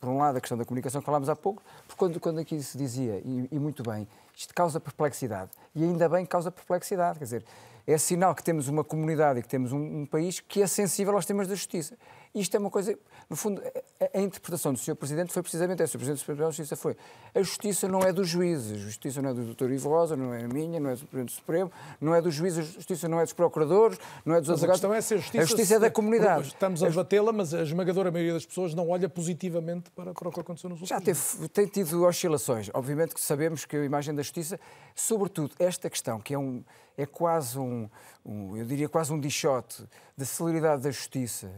por 0.00 0.08
um 0.08 0.18
lado, 0.18 0.38
a 0.38 0.40
questão 0.40 0.58
da 0.58 0.64
comunicação 0.64 1.00
que 1.00 1.06
falámos 1.06 1.28
há 1.28 1.36
pouco, 1.36 1.62
porque 1.86 1.98
quando, 1.98 2.18
quando 2.18 2.40
aqui 2.40 2.60
se 2.62 2.76
dizia, 2.76 3.22
e, 3.24 3.48
e 3.52 3.58
muito 3.58 3.84
bem, 3.84 4.08
isto 4.36 4.52
causa 4.52 4.80
perplexidade, 4.80 5.50
e 5.74 5.84
ainda 5.84 6.08
bem 6.08 6.26
causa 6.26 6.50
perplexidade, 6.50 7.18
quer 7.18 7.24
dizer, 7.24 7.44
é 7.86 7.98
sinal 7.98 8.34
que 8.34 8.42
temos 8.42 8.68
uma 8.68 8.84
comunidade 8.84 9.40
e 9.40 9.42
que 9.42 9.48
temos 9.48 9.72
um, 9.72 10.02
um 10.02 10.06
país 10.06 10.40
que 10.40 10.62
é 10.62 10.66
sensível 10.66 11.14
aos 11.14 11.26
temas 11.26 11.48
da 11.48 11.54
justiça. 11.54 11.96
Isto 12.34 12.56
é 12.56 12.60
uma 12.60 12.70
coisa, 12.70 12.98
no 13.28 13.36
fundo, 13.36 13.62
a, 14.00 14.18
a 14.18 14.20
interpretação 14.22 14.72
do 14.72 14.78
Sr. 14.78 14.94
Presidente 14.94 15.32
foi 15.32 15.42
precisamente 15.42 15.82
essa. 15.82 15.96
O 15.96 15.98
Presidente 15.98 16.16
do 16.16 16.20
Supremo 16.20 16.40
da 16.40 16.46
Justiça 16.46 16.76
foi 16.76 16.96
a 17.34 17.42
justiça 17.42 17.86
não 17.86 18.00
é 18.00 18.10
dos 18.10 18.26
juízes, 18.26 18.72
a 18.72 18.84
justiça 18.84 19.20
não 19.20 19.30
é 19.30 19.34
do 19.34 19.54
Dr. 19.54 19.70
Ivo 19.70 19.90
Rosa, 19.90 20.16
não 20.16 20.32
é 20.32 20.44
a 20.44 20.48
minha, 20.48 20.80
não 20.80 20.88
é 20.88 20.94
do 20.94 21.06
Presidente 21.06 21.28
do 21.28 21.36
Supremo, 21.36 21.70
não 22.00 22.14
é 22.14 22.22
dos 22.22 22.34
juízes, 22.34 22.58
a 22.60 22.62
justiça 22.62 23.06
não 23.06 23.20
é 23.20 23.24
dos 23.24 23.34
procuradores, 23.34 23.98
não 24.24 24.34
é 24.34 24.40
dos 24.40 24.48
advogados. 24.48 24.82
A 24.82 24.88
questão 24.88 24.94
é 24.94 24.98
a 24.98 25.00
justiça, 25.00 25.42
a 25.42 25.44
justiça 25.44 25.74
é 25.74 25.78
da 25.78 25.90
comunidade. 25.90 26.48
Estamos 26.48 26.82
a 26.82 26.88
debatê-la, 26.88 27.32
mas 27.32 27.52
a 27.52 27.62
esmagadora 27.62 28.10
maioria 28.10 28.32
das 28.32 28.46
pessoas 28.46 28.72
não 28.72 28.88
olha 28.88 29.10
positivamente 29.10 29.90
para, 29.90 30.14
para 30.14 30.28
o 30.28 30.32
que 30.32 30.40
aconteceu 30.40 30.70
nos 30.70 30.80
últimos 30.80 30.88
Já 30.88 31.00
teve, 31.00 31.48
tem 31.48 31.66
tido 31.66 32.02
oscilações. 32.04 32.70
Obviamente 32.72 33.14
que 33.14 33.20
sabemos 33.20 33.66
que 33.66 33.76
a 33.76 33.84
imagem 33.84 34.14
da 34.14 34.22
justiça, 34.22 34.58
sobretudo 34.94 35.54
esta 35.58 35.90
questão, 35.90 36.18
que 36.18 36.32
é 36.32 36.38
um 36.38 36.64
é 36.96 37.06
quase 37.06 37.58
um, 37.58 37.88
um, 38.24 38.56
eu 38.56 38.64
diria 38.64 38.88
quase 38.88 39.12
um 39.12 39.18
dichote 39.18 39.84
da 40.16 40.24
celeridade 40.24 40.82
da 40.82 40.90
justiça, 40.90 41.50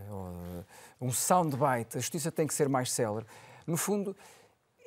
um 1.00 1.12
soundbite, 1.12 1.98
a 1.98 2.00
justiça 2.00 2.32
tem 2.32 2.46
que 2.46 2.54
ser 2.54 2.68
mais 2.68 2.90
célere. 2.90 3.26
No 3.66 3.76
fundo, 3.76 4.16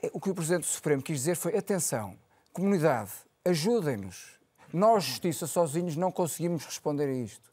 é, 0.02 0.10
o 0.14 0.20
que 0.20 0.30
o 0.30 0.36
Presidente 0.36 0.62
do 0.62 0.68
Supremo 0.68 1.02
quis 1.02 1.20
dizer 1.20 1.36
foi: 1.36 1.56
atenção, 1.56 2.18
comunidade, 2.54 3.12
ajudem-nos. 3.46 4.38
Nós, 4.74 5.04
justiça, 5.04 5.48
sozinhos, 5.48 5.96
não 5.96 6.12
conseguimos 6.12 6.66
responder 6.66 7.06
a 7.06 7.14
isto. 7.14 7.48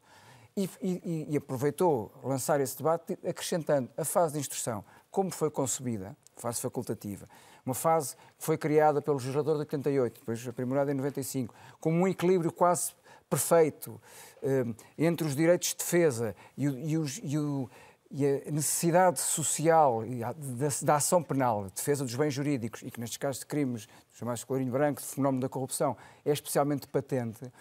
E, 0.56 0.70
e, 0.80 1.26
e, 1.30 1.36
aproveitou 1.36 2.12
lançar 2.22 2.60
esse 2.60 2.76
debate 2.76 3.18
acrescentando 3.26 3.90
a 3.96 4.04
fase 4.04 4.34
de 4.34 4.40
instrução, 4.40 4.84
como 5.10 5.30
foi 5.30 5.50
concebida, 5.50 6.16
fase 6.36 6.60
facultativa, 6.60 7.28
uma 7.66 7.74
fase 7.74 8.14
que 8.38 8.44
foi 8.44 8.56
criada 8.56 9.02
pelo 9.02 9.16
legislador 9.16 9.54
de 9.54 9.60
88, 9.60 10.20
depois 10.20 10.46
aprimorada 10.46 10.92
em 10.92 10.94
95, 10.94 11.52
como 11.80 11.98
um 11.98 12.06
equilíbrio 12.06 12.52
quase 12.52 12.92
perfeito 13.34 14.00
eh, 14.40 14.64
entre 14.96 15.26
os 15.26 15.34
direitos 15.34 15.68
de 15.70 15.76
defesa 15.76 16.36
e, 16.56 16.68
o, 16.68 16.78
e, 16.78 16.96
os, 16.96 17.20
e, 17.22 17.36
o, 17.36 17.68
e 18.10 18.24
a 18.24 18.50
necessidade 18.52 19.18
social 19.18 20.04
da, 20.36 20.68
da, 20.82 20.94
ação 20.94 21.20
penal, 21.20 21.68
defesa 21.74 22.04
dos 22.04 22.14
bens 22.14 22.32
jurídicos, 22.32 22.82
e 22.82 22.90
que 22.92 23.00
nestes 23.00 23.16
casos 23.16 23.40
de 23.40 23.46
crimes, 23.46 23.88
chamados 24.12 24.40
de 24.40 24.46
colorinho 24.46 24.70
branco, 24.70 25.00
de 25.00 25.06
fenómeno 25.06 25.40
da 25.40 25.48
corrupção, 25.48 25.96
é 26.24 26.30
especialmente 26.30 26.86
patente, 26.86 27.52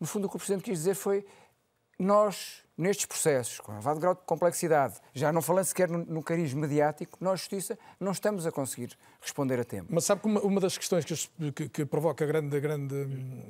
no 0.00 0.06
fundo 0.06 0.26
o 0.26 0.30
que 0.30 0.36
o 0.36 0.38
Presidente 0.38 0.64
quis 0.64 0.78
dizer 0.78 0.94
foi 0.94 1.26
nós, 1.98 2.62
nestes 2.76 3.06
processos, 3.06 3.60
com 3.60 3.72
elevado 3.72 3.98
grau 4.00 4.14
de 4.14 4.20
complexidade, 4.26 4.94
já 5.14 5.32
não 5.32 5.40
falando 5.40 5.64
sequer 5.64 5.88
no, 5.88 5.98
no 5.98 6.22
cariz 6.22 6.52
mediático, 6.52 7.16
nós, 7.20 7.40
Justiça, 7.40 7.78
não 7.98 8.12
estamos 8.12 8.46
a 8.46 8.52
conseguir 8.52 8.96
responder 9.20 9.58
a 9.58 9.64
tempo. 9.64 9.86
Mas 9.90 10.04
sabe 10.04 10.20
que 10.20 10.26
uma, 10.26 10.40
uma 10.40 10.60
das 10.60 10.76
questões 10.76 11.04
que, 11.04 11.52
que, 11.52 11.68
que, 11.68 11.84
provoca 11.86 12.26
grande, 12.26 12.58
grande. 12.60 12.94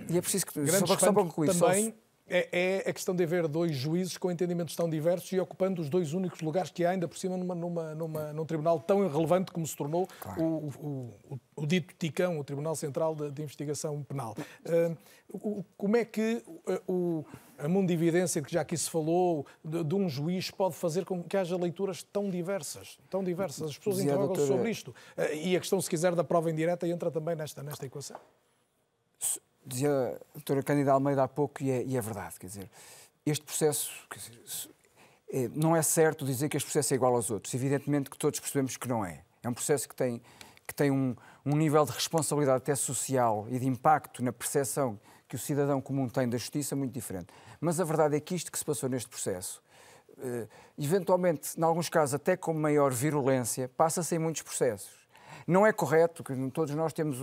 E 0.09 0.17
é 0.17 0.21
preciso 0.21 0.47
que. 0.47 0.61
Grande 0.61 0.87
só, 0.87 0.99
só 0.99 1.13
para 1.13 1.23
concluir, 1.23 1.57
também 1.59 1.95
é, 2.29 2.83
é, 2.85 2.91
a 2.91 2.93
questão 2.93 3.15
de 3.15 3.23
haver 3.23 3.47
dois 3.47 3.77
juízes 3.77 4.17
com 4.19 4.31
entendimentos 4.31 4.75
tão 4.75 4.91
diversos 4.91 5.31
e 5.31 5.39
ocupando 5.39 5.81
os 5.81 5.89
dois 5.89 6.13
únicos 6.13 6.41
lugares 6.41 6.71
que 6.71 6.85
há 6.85 6.91
ainda 6.91 7.07
por 7.07 7.17
cima 7.17 7.37
numa, 7.37 7.55
numa, 7.55 7.95
numa 7.95 8.33
num 8.33 8.45
tribunal 8.45 8.81
tão 8.81 9.05
irrelevante 9.05 9.53
como 9.53 9.65
se 9.67 9.77
tornou 9.77 10.09
claro. 10.21 10.43
o, 10.43 10.69
o, 10.69 11.15
o, 11.31 11.41
o, 11.55 11.67
dito 11.67 11.95
TICão, 11.97 12.39
o 12.39 12.45
Tribunal 12.45 12.75
Central 12.75 13.15
de, 13.15 13.31
de 13.31 13.43
Investigação 13.43 14.03
Penal. 14.03 14.35
Uh, 14.65 15.65
como 15.77 15.97
é 15.97 16.05
que 16.05 16.43
o, 16.89 17.25
a 17.59 17.69
mundividência 17.69 18.41
de 18.41 18.47
que 18.47 18.53
já 18.53 18.61
aqui 18.61 18.77
se 18.77 18.91
falou 18.91 19.47
de, 19.65 19.85
de, 19.85 19.95
um 19.95 20.09
juiz 20.09 20.51
pode 20.51 20.75
fazer 20.75 21.05
com 21.05 21.23
que 21.23 21.37
haja 21.37 21.57
leituras 21.57 22.03
tão 22.03 22.31
diversas, 22.31 22.99
tão 23.11 23.23
diversas? 23.23 23.71
As 23.71 23.79
pessoas 23.79 24.01
interrogam-se 24.01 24.41
doutora... 24.41 24.57
sobre 24.57 24.71
isto. 24.71 24.91
Uh, 25.17 25.35
e 25.35 25.57
a 25.57 25.61
questão, 25.61 25.81
se 25.81 25.89
quiser, 25.89 26.15
da 26.15 26.25
prova 26.25 26.51
indireta 26.51 26.87
entra 26.87 27.11
também 27.11 27.35
nesta, 27.35 27.63
nesta 27.63 27.87
equação 27.87 28.19
dizia 29.67 29.91
a 29.91 30.33
doutora 30.35 30.63
Cândida 30.63 30.93
Almeida 30.93 31.25
há 31.25 31.29
pouco, 31.29 31.63
e 31.63 31.71
é, 31.71 31.83
e 31.83 31.97
é 31.97 32.01
verdade, 32.01 32.39
quer 32.39 32.47
dizer, 32.47 32.71
este 33.25 33.45
processo 33.45 33.91
dizer, 34.15 34.71
é, 35.29 35.49
não 35.49 35.75
é 35.75 35.83
certo 35.83 36.25
dizer 36.25 36.49
que 36.49 36.57
este 36.57 36.67
processo 36.67 36.95
é 36.95 36.97
igual 36.97 37.15
aos 37.15 37.31
outros. 37.31 37.53
Evidentemente 37.53 38.09
que 38.09 38.17
todos 38.17 38.39
percebemos 38.39 38.77
que 38.77 38.87
não 38.87 39.05
é. 39.05 39.25
É 39.43 39.49
um 39.49 39.55
processo 39.55 39.89
que 39.89 39.97
tem, 39.97 40.23
que 40.65 40.73
tem 40.73 40.91
um, 40.91 41.17
um 41.45 41.57
nível 41.57 41.85
de 41.85 41.91
responsabilidade 41.91 42.59
até 42.59 42.75
social 42.77 43.47
e 43.51 43.59
de 43.59 43.67
impacto 43.67 44.23
na 44.23 44.33
percepção 44.33 44.99
que 45.29 45.35
o 45.35 45.39
cidadão 45.39 45.81
comum 45.81 46.09
tem 46.09 46.29
da 46.29 46.39
justiça 46.39 46.77
muito 46.77 46.93
diferente. 46.93 47.27
Mas 47.61 47.81
a 47.81 47.85
verdade 47.85 48.17
é 48.17 48.21
que 48.21 48.35
isto 48.35 48.51
que 48.51 48.59
se 48.59 48.65
passou 48.65 48.89
neste 48.89 49.09
processo, 49.09 49.63
eh, 50.19 50.47
eventualmente, 50.79 51.59
em 51.59 51.63
alguns 51.63 51.89
casos 51.89 52.15
até 52.15 52.37
com 52.37 52.55
maior 52.55 52.93
virulência, 52.93 53.69
passa-se 53.77 54.15
em 54.15 54.19
muitos 54.19 54.43
processos. 54.43 55.07
Não 55.47 55.65
é 55.67 55.73
correto, 55.73 56.25
que 56.25 56.35
todos 56.51 56.75
nós 56.75 56.93
temos 56.93 57.19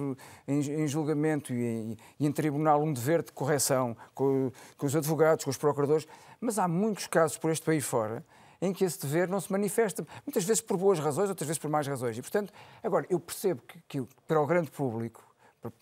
em, 0.47 0.87
julgamento 0.87 1.53
e 1.53 1.97
em, 2.19 2.31
tribunal 2.31 2.81
um 2.81 2.93
dever 2.93 3.21
de 3.21 3.33
correção 3.33 3.97
com, 4.13 4.51
os 4.81 4.95
advogados, 4.95 5.43
com 5.43 5.51
os 5.51 5.57
procuradores, 5.57 6.07
mas 6.39 6.57
há 6.57 6.67
muitos 6.67 7.07
casos 7.07 7.37
por 7.37 7.51
este 7.51 7.65
país 7.65 7.83
fora 7.83 8.23
em 8.61 8.71
que 8.71 8.85
esse 8.85 9.01
dever 9.01 9.27
não 9.27 9.41
se 9.41 9.51
manifesta, 9.51 10.07
muitas 10.25 10.45
vezes 10.45 10.61
por 10.61 10.77
boas 10.77 10.97
razões, 10.97 11.27
outras 11.27 11.45
vezes 11.45 11.59
por 11.59 11.69
más 11.69 11.85
razões. 11.85 12.17
E, 12.17 12.21
portanto, 12.21 12.53
agora, 12.81 13.05
eu 13.09 13.19
percebo 13.19 13.61
que, 13.63 13.81
que 13.89 14.07
para 14.25 14.39
o 14.39 14.47
grande 14.47 14.71
público, 14.71 15.21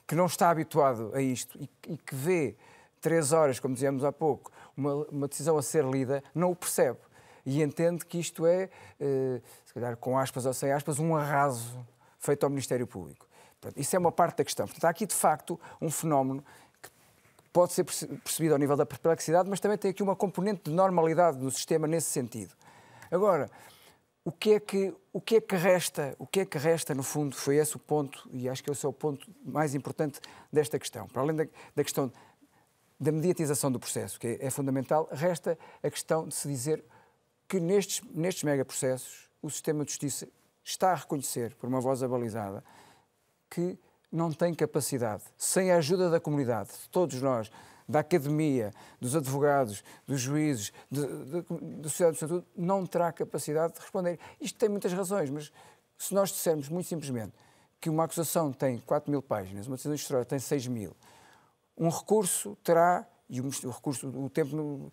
que 0.07 0.15
não 0.15 0.25
está 0.25 0.49
habituado 0.49 1.11
a 1.13 1.21
isto 1.21 1.59
e, 1.59 1.69
e 1.87 1.97
que 1.97 2.15
vê 2.15 2.57
três 3.01 3.33
horas, 3.33 3.59
como 3.59 3.73
dizíamos 3.73 4.05
há 4.05 4.11
pouco, 4.11 4.51
uma, 4.77 4.93
uma, 5.07 5.27
decisão 5.27 5.57
a 5.57 5.61
ser 5.61 5.83
lida, 5.83 6.23
não 6.33 6.51
o 6.51 6.55
percebe. 6.55 6.99
E 7.45 7.61
entende 7.61 8.05
que 8.05 8.19
isto 8.19 8.45
é, 8.45 8.69
eh, 8.99 9.41
se 9.65 9.73
calhar 9.73 9.97
com 9.97 10.17
aspas 10.17 10.45
ou 10.45 10.53
sem 10.53 10.71
aspas, 10.71 10.99
um 10.99 11.15
arraso 11.15 11.83
feito 12.19 12.43
ao 12.43 12.49
Ministério 12.49 12.85
Público. 12.85 13.27
Portanto, 13.59 13.79
isso 13.79 13.95
é 13.95 13.99
uma 13.99 14.11
parte 14.11 14.37
da 14.37 14.43
questão. 14.43 14.67
Portanto, 14.67 14.85
há 14.85 14.89
aqui, 14.89 15.07
de 15.07 15.15
facto, 15.15 15.59
um 15.81 15.89
fenómeno 15.89 16.43
que 16.81 16.89
pode 17.51 17.73
ser 17.73 17.83
percebido 17.83 18.53
ao 18.53 18.59
nível 18.59 18.77
da 18.77 18.85
perplexidade, 18.85 19.49
mas 19.49 19.59
também 19.59 19.77
tem 19.77 19.89
aqui 19.89 20.03
uma 20.03 20.15
componente 20.15 20.69
de 20.69 20.71
normalidade 20.71 21.39
no 21.39 21.49
sistema 21.49 21.87
nesse 21.87 22.09
sentido. 22.11 22.53
Agora, 23.09 23.49
o 24.23 24.31
que 24.31 24.53
é 24.53 24.59
que 24.59 24.93
o 25.11 25.19
que 25.19 25.37
é 25.37 25.41
que 25.41 25.55
resta 25.55 26.15
o 26.19 26.27
que 26.27 26.41
é 26.41 26.45
que 26.45 26.57
resta 26.57 26.93
no 26.93 27.03
fundo 27.03 27.35
foi 27.35 27.55
esse 27.57 27.75
o 27.75 27.79
ponto 27.79 28.29
e 28.31 28.47
acho 28.47 28.63
que 28.63 28.69
esse 28.69 28.85
é 28.85 28.89
o 28.89 28.93
ponto 28.93 29.27
mais 29.43 29.73
importante 29.73 30.19
desta 30.53 30.77
questão 30.77 31.07
para 31.07 31.23
além 31.23 31.35
da, 31.35 31.47
da 31.75 31.83
questão 31.83 32.11
da 33.01 33.11
mediatização 33.11 33.71
do 33.71 33.79
processo 33.79 34.19
que 34.19 34.37
é, 34.39 34.49
fundamental 34.51 35.09
resta 35.11 35.57
a 35.81 35.89
questão 35.89 36.27
de 36.27 36.35
se 36.35 36.47
dizer 36.47 36.85
que 37.47 37.59
nestes 37.59 38.01
nestes 38.13 38.43
megaprocessos 38.43 39.27
o 39.41 39.49
sistema 39.49 39.83
de 39.83 39.89
justiça 39.89 40.27
está 40.63 40.91
a 40.91 40.95
reconhecer, 40.95 41.55
por 41.55 41.67
uma 41.67 41.81
voz 41.81 42.03
abalizada, 42.03 42.63
que 43.49 43.75
não 44.11 44.31
tem 44.31 44.53
capacidade, 44.53 45.23
sem 45.35 45.71
a 45.71 45.77
ajuda 45.77 46.11
da 46.11 46.19
comunidade, 46.19 46.69
de 46.69 46.89
todos 46.89 47.19
nós, 47.21 47.51
da 47.89 48.01
academia, 48.01 48.71
dos 48.99 49.15
advogados, 49.15 49.83
dos 50.05 50.21
juízes, 50.21 50.71
da 50.91 51.01
sociedade 51.89 52.11
do 52.11 52.13
estatuto, 52.13 52.47
não 52.55 52.85
terá 52.85 53.11
capacidade 53.11 53.73
de 53.73 53.79
responder. 53.79 54.19
Isto 54.39 54.59
tem 54.59 54.69
muitas 54.69 54.93
razões, 54.93 55.29
mas 55.31 55.51
se 55.97 56.13
nós 56.13 56.29
dissermos 56.29 56.69
muito 56.69 56.87
simplesmente 56.87 57.33
que 57.79 57.89
uma 57.89 58.03
acusação 58.03 58.53
tem 58.53 58.77
4 58.79 59.09
mil 59.09 59.23
páginas, 59.23 59.65
uma 59.65 59.75
decisão 59.75 59.95
de 59.95 60.25
tem 60.25 60.37
6 60.37 60.67
mil, 60.67 60.95
um 61.77 61.89
recurso 61.89 62.57
terá, 62.63 63.07
e 63.29 63.39
o, 63.41 63.49
recurso, 63.69 64.07
o 64.07 64.29
tempo, 64.29 64.91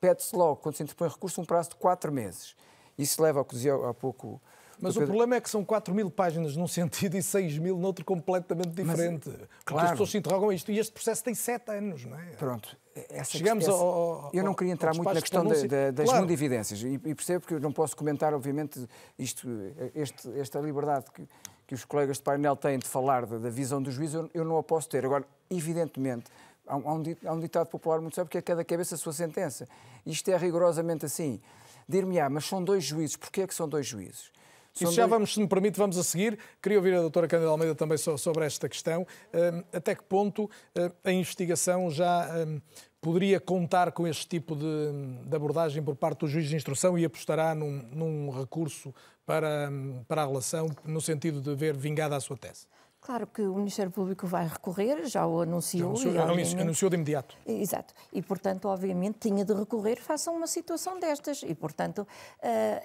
pede-se 0.00 0.34
logo, 0.34 0.56
quando 0.56 0.76
se 0.76 0.82
interpõe 0.82 1.08
recurso, 1.08 1.40
um 1.40 1.44
prazo 1.44 1.70
de 1.70 1.76
4 1.76 2.12
meses. 2.12 2.56
Isso 2.98 3.22
leva 3.22 3.38
ao 3.38 3.44
que 3.44 3.54
dizia 3.54 3.74
há 3.74 3.94
pouco 3.94 4.40
mas 4.82 4.96
o 4.96 5.02
problema 5.02 5.36
é 5.36 5.40
que 5.40 5.48
são 5.48 5.64
4 5.64 5.94
mil 5.94 6.10
páginas 6.10 6.56
num 6.56 6.66
sentido 6.68 7.16
e 7.16 7.22
6 7.22 7.58
mil 7.58 7.78
noutro 7.78 8.04
completamente 8.04 8.70
diferente. 8.70 9.28
Mas, 9.28 9.48
claro. 9.64 9.84
as 9.84 9.90
pessoas 9.92 10.10
se 10.10 10.18
interrogam 10.18 10.52
isto. 10.52 10.72
E 10.72 10.78
este 10.78 10.92
processo 10.92 11.22
tem 11.22 11.34
7 11.34 11.70
anos, 11.70 12.04
não 12.04 12.18
é? 12.18 12.24
Pronto. 12.30 12.76
Essa, 13.08 13.38
Chegamos 13.38 13.64
essa, 13.64 13.72
ao, 13.72 14.30
Eu 14.34 14.42
não 14.42 14.52
queria 14.52 14.72
entrar 14.72 14.92
muito 14.92 15.12
na 15.12 15.20
questão 15.20 15.44
das 15.46 15.64
claro. 16.04 16.20
mundividências. 16.20 16.82
E, 16.82 16.94
e 16.94 17.14
percebo 17.14 17.46
que 17.46 17.54
eu 17.54 17.60
não 17.60 17.72
posso 17.72 17.96
comentar, 17.96 18.34
obviamente, 18.34 18.86
isto, 19.16 19.48
este, 19.94 20.28
esta 20.38 20.58
liberdade 20.60 21.06
que, 21.12 21.26
que 21.66 21.74
os 21.74 21.84
colegas 21.84 22.18
de 22.18 22.22
painel 22.22 22.56
têm 22.56 22.78
de 22.78 22.88
falar 22.88 23.26
da, 23.26 23.48
visão 23.48 23.82
do 23.82 23.90
juiz, 23.90 24.12
eu, 24.14 24.44
não 24.44 24.58
a 24.58 24.62
posso 24.62 24.88
ter. 24.88 25.04
Agora, 25.04 25.24
evidentemente, 25.50 26.24
há 26.66 26.76
um, 26.76 27.40
ditado 27.40 27.68
popular 27.68 28.00
muito 28.00 28.14
sábio 28.14 28.30
que 28.30 28.38
é 28.38 28.42
cada 28.42 28.64
cabeça 28.64 28.94
a 28.94 28.98
sua 28.98 29.12
sentença. 29.12 29.68
Isto 30.04 30.30
é 30.30 30.36
rigorosamente 30.36 31.06
assim. 31.06 31.40
Dir-me-á, 31.88 32.28
mas 32.28 32.44
são 32.44 32.62
dois 32.62 32.84
juízes. 32.84 33.16
Porquê 33.16 33.42
é 33.42 33.46
que 33.46 33.54
são 33.54 33.68
dois 33.68 33.86
juízes? 33.86 34.30
Isso 34.74 34.92
já 34.92 35.06
vamos, 35.06 35.34
se 35.34 35.40
me 35.40 35.46
permite, 35.46 35.78
vamos 35.78 35.98
a 35.98 36.02
seguir. 36.02 36.38
Queria 36.62 36.78
ouvir 36.78 36.94
a 36.94 37.00
doutora 37.00 37.28
Cândida 37.28 37.50
Almeida 37.50 37.74
também 37.74 37.98
sobre 37.98 38.44
esta 38.44 38.68
questão. 38.68 39.06
Hum, 39.34 39.62
até 39.72 39.94
que 39.94 40.02
ponto 40.02 40.44
hum, 40.44 40.90
a 41.04 41.12
investigação 41.12 41.90
já 41.90 42.28
hum, 42.46 42.60
poderia 43.00 43.38
contar 43.38 43.92
com 43.92 44.06
este 44.06 44.26
tipo 44.26 44.56
de, 44.56 45.26
de, 45.26 45.36
abordagem 45.36 45.82
por 45.82 45.94
parte 45.94 46.20
do 46.20 46.28
juiz 46.28 46.48
de 46.48 46.56
instrução 46.56 46.98
e 46.98 47.04
apostará 47.04 47.54
num, 47.54 47.82
num 47.92 48.30
recurso 48.30 48.94
para, 49.26 49.70
para 50.08 50.22
a 50.22 50.26
relação, 50.26 50.68
no 50.84 51.00
sentido 51.00 51.40
de 51.40 51.54
ver 51.54 51.76
vingada 51.76 52.16
a 52.16 52.20
sua 52.20 52.36
tese? 52.36 52.66
Claro 53.04 53.26
que 53.26 53.42
o 53.42 53.56
Ministério 53.56 53.90
Público 53.90 54.28
vai 54.28 54.46
recorrer, 54.46 55.06
já 55.06 55.26
o 55.26 55.40
anunciou. 55.40 55.96
Já 55.96 56.22
anunciou, 56.22 56.60
e, 56.60 56.62
anunciou 56.62 56.88
de 56.88 56.94
imediato. 56.94 57.36
Exato. 57.44 57.92
E, 58.12 58.22
portanto, 58.22 58.66
obviamente, 58.68 59.18
tinha 59.18 59.44
de 59.44 59.52
recorrer 59.52 59.96
face 59.96 60.28
a 60.28 60.32
uma 60.32 60.46
situação 60.46 61.00
destas. 61.00 61.42
E, 61.42 61.52
portanto, 61.52 62.06
uh, 62.06 62.06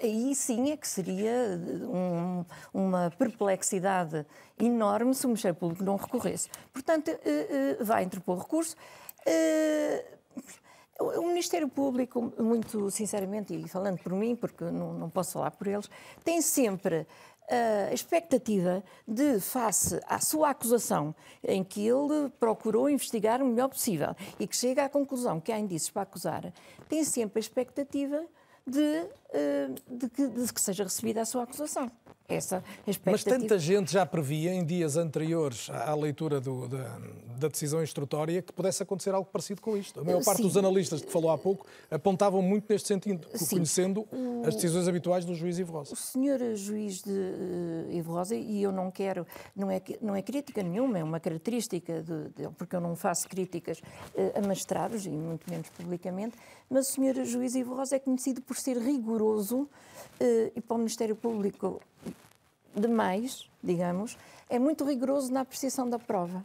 aí 0.02 0.34
sim 0.34 0.72
é 0.72 0.76
que 0.76 0.88
seria 0.88 1.56
um, 1.84 2.44
uma 2.74 3.12
perplexidade 3.16 4.26
enorme 4.58 5.14
se 5.14 5.24
o 5.24 5.28
Ministério 5.28 5.56
Público 5.56 5.84
não 5.84 5.94
recorresse. 5.94 6.48
Portanto, 6.72 7.12
uh, 7.12 7.84
vai 7.84 8.02
interpor 8.02 8.38
recurso. 8.38 8.74
O 11.00 11.28
Ministério 11.28 11.68
Público, 11.68 12.32
muito 12.40 12.90
sinceramente, 12.90 13.54
e 13.54 13.68
falando 13.68 13.98
por 13.98 14.12
mim, 14.14 14.34
porque 14.34 14.64
não, 14.64 14.92
não 14.94 15.08
posso 15.08 15.34
falar 15.34 15.52
por 15.52 15.68
eles, 15.68 15.88
tem 16.24 16.42
sempre 16.42 17.06
a 17.48 17.92
expectativa 17.92 18.82
de, 19.06 19.40
face 19.40 19.98
à 20.06 20.20
sua 20.20 20.50
acusação, 20.50 21.14
em 21.42 21.64
que 21.64 21.86
ele 21.86 22.30
procurou 22.38 22.90
investigar 22.90 23.42
o 23.42 23.46
melhor 23.46 23.68
possível 23.68 24.14
e 24.38 24.46
que 24.46 24.56
chega 24.56 24.84
à 24.84 24.88
conclusão 24.88 25.40
que 25.40 25.50
há 25.50 25.58
indícios 25.58 25.90
para 25.90 26.02
acusar, 26.02 26.52
tem 26.88 27.04
sempre 27.04 27.38
a 27.38 27.40
expectativa 27.40 28.24
de, 28.66 29.06
eh, 29.32 29.70
de, 29.88 30.08
que, 30.10 30.28
de 30.28 30.52
que 30.52 30.60
seja 30.60 30.84
recebida 30.84 31.22
a 31.22 31.24
sua 31.24 31.44
acusação 31.44 31.90
essa 32.28 32.62
expectativa. 32.86 33.10
Mas 33.10 33.24
tanta 33.24 33.58
gente 33.58 33.90
já 33.90 34.04
previa 34.04 34.52
em 34.52 34.64
dias 34.64 34.96
anteriores 34.96 35.70
à 35.70 35.94
leitura 35.94 36.40
do, 36.40 36.68
da, 36.68 36.98
da, 37.38 37.48
decisão 37.48 37.82
instrutória 37.82 38.42
que 38.42 38.52
pudesse 38.52 38.82
acontecer 38.82 39.14
algo 39.14 39.28
parecido 39.32 39.62
com 39.62 39.76
isto. 39.76 40.00
A 40.00 40.04
maior 40.04 40.22
parte 40.22 40.38
Sim. 40.38 40.42
dos 40.42 40.56
analistas 40.56 41.00
que 41.00 41.10
falou 41.10 41.30
há 41.30 41.38
pouco 41.38 41.66
apontavam 41.90 42.42
muito 42.42 42.70
neste 42.70 42.86
sentido, 42.86 43.26
Sim. 43.34 43.56
conhecendo 43.56 44.06
o, 44.12 44.42
as 44.46 44.54
decisões 44.54 44.86
habituais 44.86 45.24
do 45.24 45.34
juiz 45.34 45.58
Ivo 45.58 45.72
Rosa. 45.72 45.94
O 45.94 45.96
senhor 45.96 46.38
juiz 46.54 47.02
de 47.02 47.10
uh, 47.10 47.92
Ivo 47.92 48.12
Rosa, 48.12 48.34
e 48.34 48.62
eu 48.62 48.70
não 48.70 48.90
quero, 48.90 49.26
não 49.56 49.70
é, 49.70 49.80
não 50.02 50.14
é 50.14 50.20
crítica 50.20 50.62
nenhuma, 50.62 50.98
é 50.98 51.04
uma 51.04 51.18
característica, 51.18 52.02
de, 52.02 52.28
de, 52.28 52.48
porque 52.58 52.76
eu 52.76 52.80
não 52.80 52.94
faço 52.94 53.26
críticas 53.26 53.78
uh, 53.78 54.38
a 54.38 54.46
magistrados, 54.46 55.06
e 55.06 55.10
muito 55.10 55.48
menos 55.50 55.70
publicamente, 55.70 56.36
mas 56.68 56.90
o 56.90 56.92
senhor 56.92 57.14
juiz 57.24 57.54
Ivo 57.54 57.74
Rosa 57.74 57.96
é 57.96 57.98
conhecido 57.98 58.42
por 58.42 58.56
ser 58.56 58.76
rigoroso 58.76 59.66
e 60.20 60.60
para 60.60 60.74
o 60.74 60.78
Ministério 60.78 61.16
Público 61.16 61.80
demais, 62.74 63.48
digamos, 63.62 64.16
é 64.48 64.58
muito 64.58 64.84
rigoroso 64.84 65.32
na 65.32 65.40
apreciação 65.40 65.88
da 65.88 65.98
prova. 65.98 66.44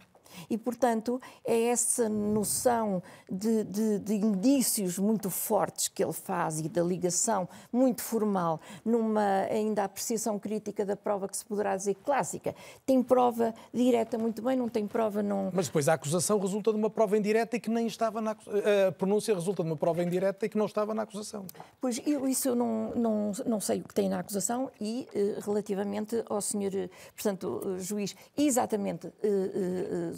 E, 0.50 0.58
portanto, 0.58 1.22
é 1.46 1.64
essa 1.64 2.08
noção 2.10 3.02
de, 3.30 3.64
de, 3.64 4.00
de, 4.00 4.14
indícios 4.16 4.98
muito 4.98 5.30
fortes 5.30 5.88
que 5.88 6.04
ele 6.04 6.14
faz 6.14 6.60
e 6.60 6.70
da 6.70 6.84
ligação 6.84 7.48
muito 7.72 8.02
formal, 8.02 8.60
numa 8.86 9.48
ainda 9.50 9.84
apreciação 9.84 10.38
crítica 10.40 10.86
da 10.86 10.96
prova 10.96 11.28
que 11.28 11.38
se 11.38 11.46
poderá 11.46 11.76
dizer 11.76 11.96
clássica. 11.96 12.56
Tem 12.86 13.02
prova 13.02 13.54
direta 13.74 14.18
muito 14.18 14.42
bem, 14.42 14.58
não 14.58 14.70
tem 14.70 14.88
prova 14.88 15.24
não. 15.24 15.52
Mas 15.54 15.68
depois 15.68 15.88
a 15.88 15.94
acusação 15.94 16.40
resulta 16.40 16.72
de 16.72 16.78
uma 16.78 16.90
prova 16.90 17.18
indireta 17.18 17.58
e 17.58 17.60
que 17.60 17.70
nem 17.70 17.88
estava 17.88 18.22
na 18.22 18.34
a 18.34 18.92
pronúncia 18.92 19.34
resulta 19.34 19.64
de 19.64 19.70
uma 19.70 19.78
prova 19.78 20.04
indireta 20.04 20.46
e 20.46 20.50
que 20.50 20.58
não 20.58 20.66
estava 20.66 20.94
na 20.94 21.04
acusação. 21.04 21.46
Pois 21.80 22.02
eu, 22.06 22.28
isso 22.28 22.48
eu 22.48 22.56
não, 22.56 22.94
não, 22.96 23.32
não 23.46 23.60
sei 23.60 23.80
o 23.80 23.84
que 23.84 23.94
tem 23.94 24.10
na 24.10 24.20
acusação 24.20 24.72
e 24.80 25.08
eh, 25.14 25.40
relativamente 25.42 26.24
ao 26.30 26.42
senhor, 26.42 26.74
eh, 26.76 26.90
portanto, 27.14 27.62
eh, 27.66 27.80
juiz, 27.80 28.16
exatamente 28.38 29.12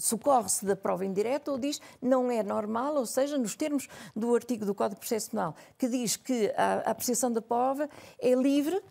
socorre-se 0.05 0.65
da 0.65 0.75
prova 0.75 1.05
indireta 1.05 1.51
ou 1.51 1.57
diz 1.57 1.81
não 2.01 2.31
é 2.31 2.43
normal, 2.43 2.95
ou 2.95 3.05
seja, 3.05 3.37
nos 3.37 3.55
termos 3.55 3.87
do 4.15 4.33
artigo 4.35 4.65
do 4.65 4.75
Código 4.75 5.01
Penal, 5.01 5.55
que 5.77 5.87
diz 5.87 6.15
que 6.15 6.53
a, 6.55 6.87
a 6.87 6.91
apreciação 6.91 7.31
da 7.31 7.41
prova 7.41 7.89
é 8.19 8.33
livre, 8.33 8.81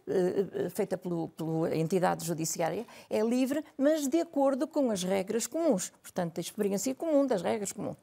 feita 0.71 0.97
pelo, 0.97 1.29
pela 1.29 1.75
entidade 1.77 2.25
judiciária, 2.25 2.87
é 3.09 3.21
livre, 3.21 3.65
mas 3.77 4.09
de 4.09 4.21
acordo 4.21 4.67
com 4.67 4.91
as 4.91 5.03
regras 5.03 5.47
comuns, 5.47 5.93
portanto, 6.03 6.35
da 6.35 6.41
experiência 6.41 6.95
comum, 6.95 7.27
das 7.27 7.43
regras 7.43 7.73
comuns. 7.73 7.97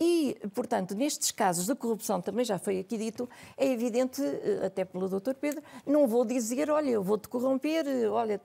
E, 0.00 0.36
portanto, 0.54 0.94
nestes 0.94 1.30
casos 1.30 1.66
de 1.66 1.74
corrupção, 1.74 2.20
também 2.20 2.44
já 2.44 2.58
foi 2.58 2.78
aqui 2.78 2.96
dito, 2.96 3.28
é 3.56 3.66
evidente, 3.66 4.22
eh, 4.22 4.66
até 4.66 4.84
pelo 4.84 5.08
Dr. 5.08 5.34
Pedro, 5.34 5.62
não 5.86 6.06
vou 6.06 6.24
dizer, 6.24 6.70
olha, 6.70 6.90
eu 6.90 7.02
vou-te 7.02 7.28
corromper, 7.28 7.86
eh, 7.86 8.08
olha, 8.08 8.40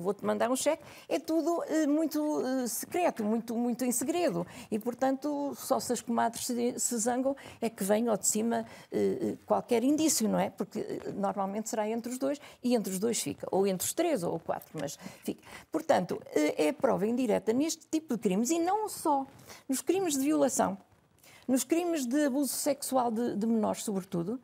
vou-te 0.00 0.24
mandar 0.24 0.50
um 0.50 0.56
cheque. 0.56 0.82
É 1.08 1.18
tudo 1.18 1.62
eh, 1.64 1.86
muito 1.86 2.42
secreto, 2.66 3.22
muito, 3.22 3.54
muito 3.54 3.84
em 3.84 3.92
segredo. 3.92 4.46
E, 4.70 4.78
portanto, 4.78 5.54
só 5.56 5.78
se 5.78 5.92
as 5.92 6.00
comadres 6.00 6.46
se 6.46 6.98
zangam 6.98 7.36
é 7.60 7.70
que 7.70 7.84
vem 7.84 8.08
ao 8.08 8.16
de 8.16 8.26
cima 8.26 8.64
qualquer 9.46 9.82
indício, 9.82 10.28
não 10.28 10.38
é? 10.38 10.50
Porque 10.50 11.00
normalmente 11.14 11.68
será 11.68 11.88
entre 11.88 12.10
os 12.10 12.18
dois 12.18 12.40
e 12.62 12.74
entre 12.74 12.92
os 12.92 12.98
dois 12.98 13.20
fica. 13.20 13.46
Ou 13.50 13.66
entre 13.66 13.86
os 13.86 13.92
três 13.92 14.22
ou 14.22 14.38
quatro, 14.38 14.70
mas 14.74 14.98
fica. 15.24 15.42
Portanto, 15.70 16.20
é 16.34 16.72
prova 16.72 17.06
indireta 17.06 17.52
neste 17.52 17.86
tipo 17.86 18.14
de 18.14 18.20
crimes 18.20 18.50
e 18.50 18.58
não 18.58 18.88
só. 18.88 19.26
Nos 19.68 19.80
crimes 19.80 20.14
de 20.14 20.20
violação, 20.20 20.78
nos 21.50 21.64
crimes 21.64 22.06
de 22.06 22.26
abuso 22.26 22.52
sexual 22.52 23.10
de, 23.10 23.34
de 23.34 23.44
menores, 23.44 23.82
sobretudo, 23.82 24.40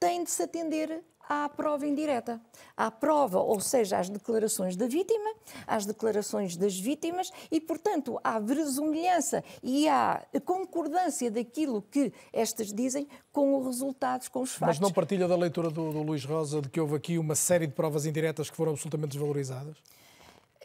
tem 0.00 0.24
de 0.24 0.30
se 0.32 0.42
atender 0.42 1.00
à 1.28 1.48
prova 1.48 1.86
indireta. 1.86 2.40
À 2.76 2.90
prova, 2.90 3.38
ou 3.38 3.60
seja, 3.60 3.96
às 3.98 4.08
declarações 4.08 4.74
da 4.74 4.88
vítima, 4.88 5.30
às 5.64 5.86
declarações 5.86 6.56
das 6.56 6.76
vítimas 6.76 7.30
e, 7.48 7.60
portanto, 7.60 8.18
à 8.24 8.40
verosimilhança 8.40 9.44
e 9.62 9.88
à 9.88 10.20
concordância 10.44 11.30
daquilo 11.30 11.80
que 11.80 12.12
estas 12.32 12.72
dizem 12.72 13.06
com 13.30 13.56
os 13.56 13.64
resultados, 13.64 14.26
com 14.26 14.40
os 14.40 14.50
fatos. 14.50 14.78
Mas 14.78 14.80
não 14.80 14.90
partilha 14.90 15.28
da 15.28 15.36
leitura 15.36 15.70
do, 15.70 15.92
do 15.92 16.02
Luís 16.02 16.24
Rosa 16.24 16.60
de 16.60 16.68
que 16.68 16.80
houve 16.80 16.96
aqui 16.96 17.18
uma 17.18 17.36
série 17.36 17.68
de 17.68 17.72
provas 17.72 18.04
indiretas 18.04 18.50
que 18.50 18.56
foram 18.56 18.72
absolutamente 18.72 19.12
desvalorizadas? 19.12 19.76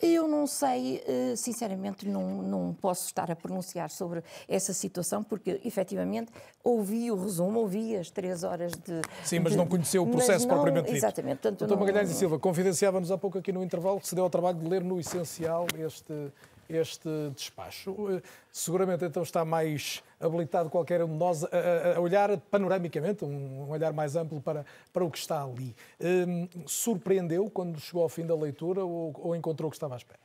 Eu 0.01 0.27
não 0.27 0.45
sei, 0.45 1.03
eh, 1.07 1.35
sinceramente, 1.35 2.07
não, 2.07 2.41
não 2.41 2.73
posso 2.73 3.05
estar 3.05 3.31
a 3.31 3.35
pronunciar 3.35 3.89
sobre 3.89 4.23
essa 4.47 4.73
situação, 4.73 5.23
porque 5.23 5.59
efetivamente 5.65 6.31
ouvi 6.63 7.11
o 7.11 7.15
resumo, 7.15 7.59
ouvi 7.59 7.95
as 7.95 8.09
três 8.09 8.43
horas 8.43 8.71
de. 8.73 9.01
Sim, 9.23 9.39
mas 9.39 9.53
de, 9.53 9.57
não 9.57 9.65
conheceu 9.65 10.03
o 10.03 10.07
processo 10.07 10.47
não, 10.47 10.55
propriamente 10.55 10.87
dito. 10.87 10.97
Exatamente. 10.97 11.37
Portanto, 11.37 11.59
Doutor 11.59 11.79
Magalhães 11.79 12.11
e 12.11 12.13
Silva, 12.13 12.37
confidenciava-nos 12.37 13.11
há 13.11 13.17
pouco 13.17 13.37
aqui 13.37 13.51
no 13.51 13.63
intervalo 13.63 13.99
que 13.99 14.07
se 14.07 14.15
deu 14.15 14.23
ao 14.23 14.29
trabalho 14.29 14.57
de 14.59 14.67
ler 14.67 14.83
no 14.83 14.99
essencial 14.99 15.65
este, 15.77 16.31
este 16.69 17.09
despacho. 17.35 17.95
Eh, 18.11 18.21
seguramente 18.51 19.05
então 19.05 19.23
está 19.23 19.45
mais 19.45 20.03
habilitado 20.19 20.69
qualquer 20.69 21.03
um 21.03 21.07
de 21.07 21.13
nós 21.13 21.43
a, 21.43 21.99
olhar 21.99 22.37
panoramicamente, 22.37 23.23
um, 23.23 23.69
olhar 23.69 23.93
mais 23.93 24.15
amplo 24.15 24.41
para, 24.41 24.65
para 24.91 25.05
o 25.05 25.11
que 25.11 25.17
está 25.17 25.43
ali. 25.43 25.75
Um, 25.99 26.47
surpreendeu 26.65 27.49
quando 27.49 27.79
chegou 27.79 28.03
ao 28.03 28.09
fim 28.09 28.25
da 28.25 28.35
leitura 28.35 28.83
ou, 28.83 29.13
ou 29.17 29.35
encontrou 29.35 29.67
o 29.67 29.71
que 29.71 29.77
estava 29.77 29.95
à 29.95 29.97
espera? 29.97 30.19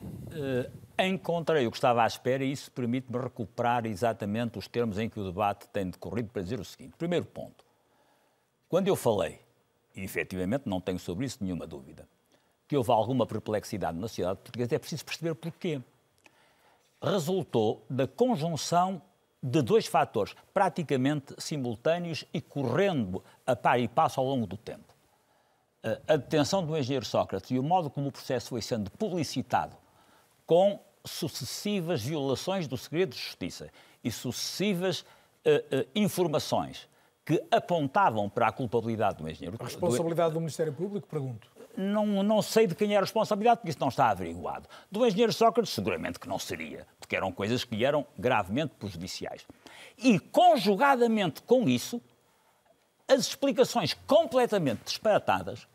Uh, 0.00 0.70
encontrei 1.02 1.66
o 1.66 1.70
que 1.70 1.76
estava 1.76 2.04
à 2.04 2.06
espera 2.06 2.44
e 2.44 2.52
isso 2.52 2.70
permite-me 2.70 3.18
recuperar 3.18 3.84
exatamente 3.84 4.58
os 4.58 4.68
termos 4.68 4.98
em 4.98 5.08
que 5.08 5.18
o 5.18 5.24
debate 5.24 5.68
tem 5.68 5.90
decorrido 5.90 6.30
para 6.30 6.42
dizer 6.42 6.60
o 6.60 6.64
seguinte. 6.64 6.94
Primeiro 6.96 7.24
ponto. 7.26 7.64
Quando 8.68 8.86
eu 8.86 8.94
falei, 8.94 9.40
e 9.96 10.02
efetivamente 10.02 10.68
não 10.68 10.80
tenho 10.80 10.98
sobre 10.98 11.26
isso 11.26 11.38
nenhuma 11.40 11.66
dúvida, 11.66 12.06
que 12.68 12.76
houve 12.76 12.92
alguma 12.92 13.26
perplexidade 13.26 13.96
na 13.96 14.06
sociedade 14.06 14.40
portuguesa, 14.40 14.76
é 14.76 14.78
preciso 14.78 15.04
perceber 15.04 15.34
porquê. 15.34 15.80
Resultou 17.02 17.82
da 17.88 18.06
conjunção 18.06 19.00
de 19.42 19.62
dois 19.62 19.86
fatores 19.86 20.36
praticamente 20.52 21.34
simultâneos 21.38 22.24
e 22.34 22.40
correndo 22.40 23.24
a 23.46 23.56
par 23.56 23.80
e 23.80 23.88
passo 23.88 24.20
ao 24.20 24.26
longo 24.26 24.46
do 24.46 24.56
tempo. 24.56 24.94
A 26.06 26.16
detenção 26.16 26.64
do 26.64 26.76
engenheiro 26.76 27.06
Sócrates 27.06 27.50
e 27.50 27.58
o 27.58 27.62
modo 27.62 27.88
como 27.88 28.08
o 28.08 28.12
processo 28.12 28.50
foi 28.50 28.60
sendo 28.60 28.90
publicitado 28.90 29.74
com 30.44 30.78
sucessivas 31.04 32.02
violações 32.02 32.66
do 32.66 32.76
segredo 32.76 33.14
de 33.14 33.18
justiça 33.18 33.70
e 34.04 34.10
sucessivas 34.10 35.00
uh, 35.00 35.04
uh, 35.78 35.88
informações 35.94 36.88
que 37.24 37.42
apontavam 37.50 38.28
para 38.28 38.48
a 38.48 38.52
culpabilidade 38.52 39.18
do 39.18 39.28
engenheiro. 39.28 39.56
A 39.60 39.64
responsabilidade 39.64 40.30
do... 40.30 40.34
do 40.34 40.40
Ministério 40.40 40.72
Público, 40.72 41.06
pergunto 41.06 41.48
não, 41.76 42.22
não 42.22 42.42
sei 42.42 42.66
de 42.66 42.74
quem 42.74 42.94
é 42.94 42.96
a 42.96 43.00
responsabilidade, 43.00 43.58
porque 43.58 43.70
isso 43.70 43.80
não 43.80 43.88
está 43.88 44.10
averiguado. 44.10 44.68
Do 44.90 45.06
engenheiro 45.06 45.32
Sócrates, 45.32 45.72
seguramente 45.72 46.18
que 46.18 46.28
não 46.28 46.38
seria, 46.38 46.86
porque 46.98 47.16
eram 47.16 47.32
coisas 47.32 47.64
que 47.64 47.76
lhe 47.76 47.84
eram 47.84 48.06
gravemente 48.18 48.74
prejudiciais. 48.78 49.46
E, 49.96 50.18
conjugadamente 50.18 51.42
com 51.42 51.68
isso, 51.68 52.00
as 53.06 53.20
explicações 53.20 53.94
completamente 54.06 54.84
disparatadas 54.84 55.66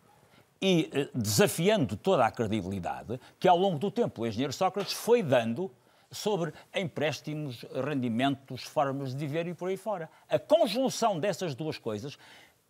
e 0.61 0.89
eh, 0.93 1.09
desafiando 1.13 1.97
toda 1.97 2.25
a 2.25 2.31
credibilidade 2.31 3.19
que, 3.39 3.47
ao 3.47 3.57
longo 3.57 3.79
do 3.79 3.91
tempo, 3.91 4.21
o 4.21 4.27
engenheiro 4.27 4.53
Sócrates 4.53 4.93
foi 4.93 5.23
dando 5.23 5.71
sobre 6.13 6.53
empréstimos, 6.73 7.65
rendimentos, 7.73 8.63
formas 8.63 9.15
de 9.15 9.25
viver 9.25 9.47
e 9.47 9.53
por 9.53 9.69
aí 9.69 9.77
fora. 9.77 10.09
A 10.29 10.37
conjunção 10.37 11.19
dessas 11.19 11.55
duas 11.55 11.77
coisas 11.77 12.17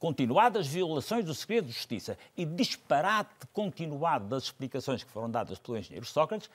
continuadas 0.04 0.68
violações 0.68 1.24
do 1.24 1.34
segredo 1.34 1.68
de 1.68 1.72
justiça 1.72 2.18
e 2.36 2.46
disparate 2.46 3.48
continuado 3.54 4.28
das 4.28 4.44
explicações 4.44 5.02
que 5.02 5.10
foram 5.10 5.32
dadas 5.32 5.58
pelo 5.60 5.78
engenheiro 5.78 6.06
Sócrates, 6.06 6.50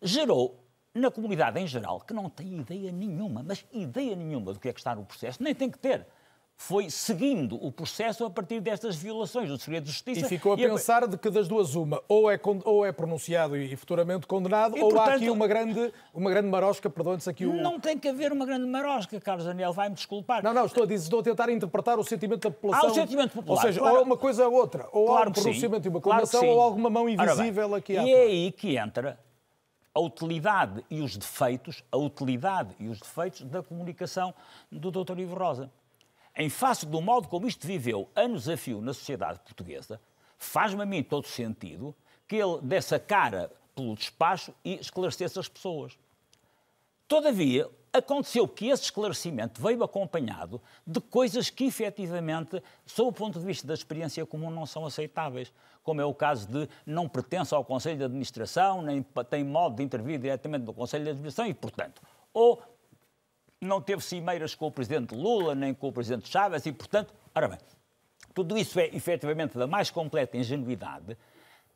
gerou 0.00 0.64
na 0.94 1.10
comunidade 1.10 1.58
em 1.58 1.66
geral, 1.66 2.00
que 2.02 2.14
não 2.14 2.30
tem 2.30 2.60
ideia 2.60 2.92
nenhuma, 2.92 3.42
mas 3.42 3.66
ideia 3.72 4.14
nenhuma 4.14 4.52
do 4.52 4.60
que 4.60 4.68
é 4.68 4.72
que 4.72 4.78
está 4.78 4.94
no 4.94 5.04
processo, 5.04 5.42
nem 5.42 5.52
tem 5.52 5.68
que 5.68 5.80
ter, 5.80 6.06
foi 6.62 6.88
seguindo 6.88 7.56
o 7.56 7.72
processo 7.72 8.24
a 8.24 8.30
partir 8.30 8.60
destas 8.60 8.94
violações 8.94 9.48
do 9.48 9.58
segredo 9.58 9.82
de 9.82 9.90
justiça. 9.90 10.20
E 10.20 10.28
ficou 10.28 10.54
a 10.54 10.56
e 10.56 10.68
pensar 10.68 11.02
a... 11.02 11.06
de 11.06 11.18
que 11.18 11.28
das 11.28 11.48
duas 11.48 11.74
uma, 11.74 12.00
ou 12.08 12.30
é, 12.30 12.38
ou 12.64 12.86
é 12.86 12.92
pronunciado 12.92 13.56
e 13.56 13.74
futuramente 13.74 14.28
condenado, 14.28 14.78
e, 14.78 14.80
ou 14.80 14.88
portanto, 14.88 15.10
há 15.10 15.14
aqui 15.16 15.28
uma 15.28 15.48
grande, 15.48 15.92
uma 16.14 16.30
grande 16.30 16.48
marosca, 16.48 16.88
perdoe-se 16.88 17.28
aqui 17.28 17.44
o... 17.44 17.52
Não 17.52 17.80
tem 17.80 17.98
que 17.98 18.08
haver 18.08 18.30
uma 18.30 18.46
grande 18.46 18.64
marosca, 18.66 19.20
Carlos 19.20 19.44
Daniel, 19.44 19.72
vai-me 19.72 19.96
desculpar. 19.96 20.40
Não, 20.44 20.54
não, 20.54 20.64
estou 20.64 20.84
a, 20.84 20.86
dizer, 20.86 21.02
estou 21.02 21.18
a 21.18 21.22
tentar 21.24 21.50
interpretar 21.50 21.98
o 21.98 22.04
sentimento 22.04 22.42
da 22.42 22.50
população. 22.52 22.88
Ah, 22.88 22.92
o 22.92 22.94
sentimento 22.94 23.32
popular. 23.32 23.56
Ou 23.56 23.60
seja, 23.60 23.80
claro. 23.80 23.96
ou 23.96 24.00
é 24.00 24.04
uma 24.04 24.16
coisa 24.16 24.46
ou 24.46 24.54
outra, 24.54 24.88
ou 24.92 25.06
claro 25.06 25.26
há 25.26 25.30
um 25.30 25.32
pronunciamento 25.32 25.88
e 25.88 25.90
uma 25.90 26.00
condenação, 26.00 26.40
claro 26.40 26.54
ou 26.54 26.60
alguma 26.62 26.88
mão 26.88 27.08
invisível 27.08 27.74
aqui 27.74 27.98
à 27.98 28.04
E 28.04 28.12
é 28.12 28.22
aí 28.22 28.52
que 28.52 28.76
entra 28.76 29.18
a 29.92 30.00
utilidade 30.00 30.84
e 30.88 31.02
os 31.02 31.16
defeitos, 31.16 31.82
a 31.90 31.96
utilidade 31.96 32.72
e 32.78 32.88
os 32.88 33.00
defeitos 33.00 33.42
da 33.42 33.64
comunicação 33.64 34.32
do 34.70 34.92
Dr. 34.92 35.18
Ivo 35.18 35.34
Rosa 35.36 35.68
em 36.36 36.48
face 36.48 36.86
do 36.86 37.00
modo 37.00 37.28
como 37.28 37.46
isto 37.46 37.66
viveu 37.66 38.08
anos 38.14 38.48
a 38.48 38.56
fio 38.56 38.80
na 38.80 38.92
sociedade 38.92 39.38
portuguesa, 39.40 40.00
faz-me 40.38 40.82
a 40.82 40.86
mim 40.86 41.02
todo 41.02 41.26
sentido 41.26 41.94
que 42.26 42.36
ele 42.36 42.60
desse 42.62 42.94
a 42.94 43.00
cara 43.00 43.50
pelo 43.74 43.94
despacho 43.94 44.54
e 44.64 44.74
esclarecesse 44.74 45.38
as 45.38 45.48
pessoas. 45.48 45.98
Todavia, 47.06 47.68
aconteceu 47.92 48.48
que 48.48 48.68
esse 48.68 48.84
esclarecimento 48.84 49.60
veio 49.60 49.84
acompanhado 49.84 50.60
de 50.86 51.00
coisas 51.00 51.50
que, 51.50 51.64
efetivamente, 51.64 52.62
sob 52.86 53.10
o 53.10 53.12
ponto 53.12 53.38
de 53.38 53.44
vista 53.44 53.66
da 53.66 53.74
experiência 53.74 54.24
comum, 54.24 54.50
não 54.50 54.64
são 54.64 54.86
aceitáveis, 54.86 55.52
como 55.82 56.00
é 56.00 56.04
o 56.04 56.14
caso 56.14 56.48
de 56.48 56.68
não 56.86 57.08
pertence 57.08 57.54
ao 57.54 57.64
Conselho 57.64 57.98
de 57.98 58.04
Administração, 58.04 58.80
nem 58.80 59.02
tem 59.28 59.44
modo 59.44 59.76
de 59.76 59.82
intervir 59.82 60.18
diretamente 60.18 60.64
no 60.64 60.72
Conselho 60.72 61.04
de 61.04 61.10
Administração 61.10 61.46
e, 61.46 61.52
portanto, 61.52 62.00
ou 62.32 62.62
não 63.64 63.80
teve 63.80 64.02
cimeiras 64.02 64.54
com 64.54 64.66
o 64.66 64.72
presidente 64.72 65.14
Lula, 65.14 65.54
nem 65.54 65.72
com 65.72 65.88
o 65.88 65.92
presidente 65.92 66.28
Chávez, 66.28 66.66
e, 66.66 66.72
portanto, 66.72 67.14
ora 67.34 67.48
bem, 67.48 67.58
tudo 68.34 68.56
isso 68.58 68.80
é 68.80 68.86
efetivamente 68.86 69.56
da 69.56 69.66
mais 69.66 69.90
completa 69.90 70.36
ingenuidade, 70.36 71.16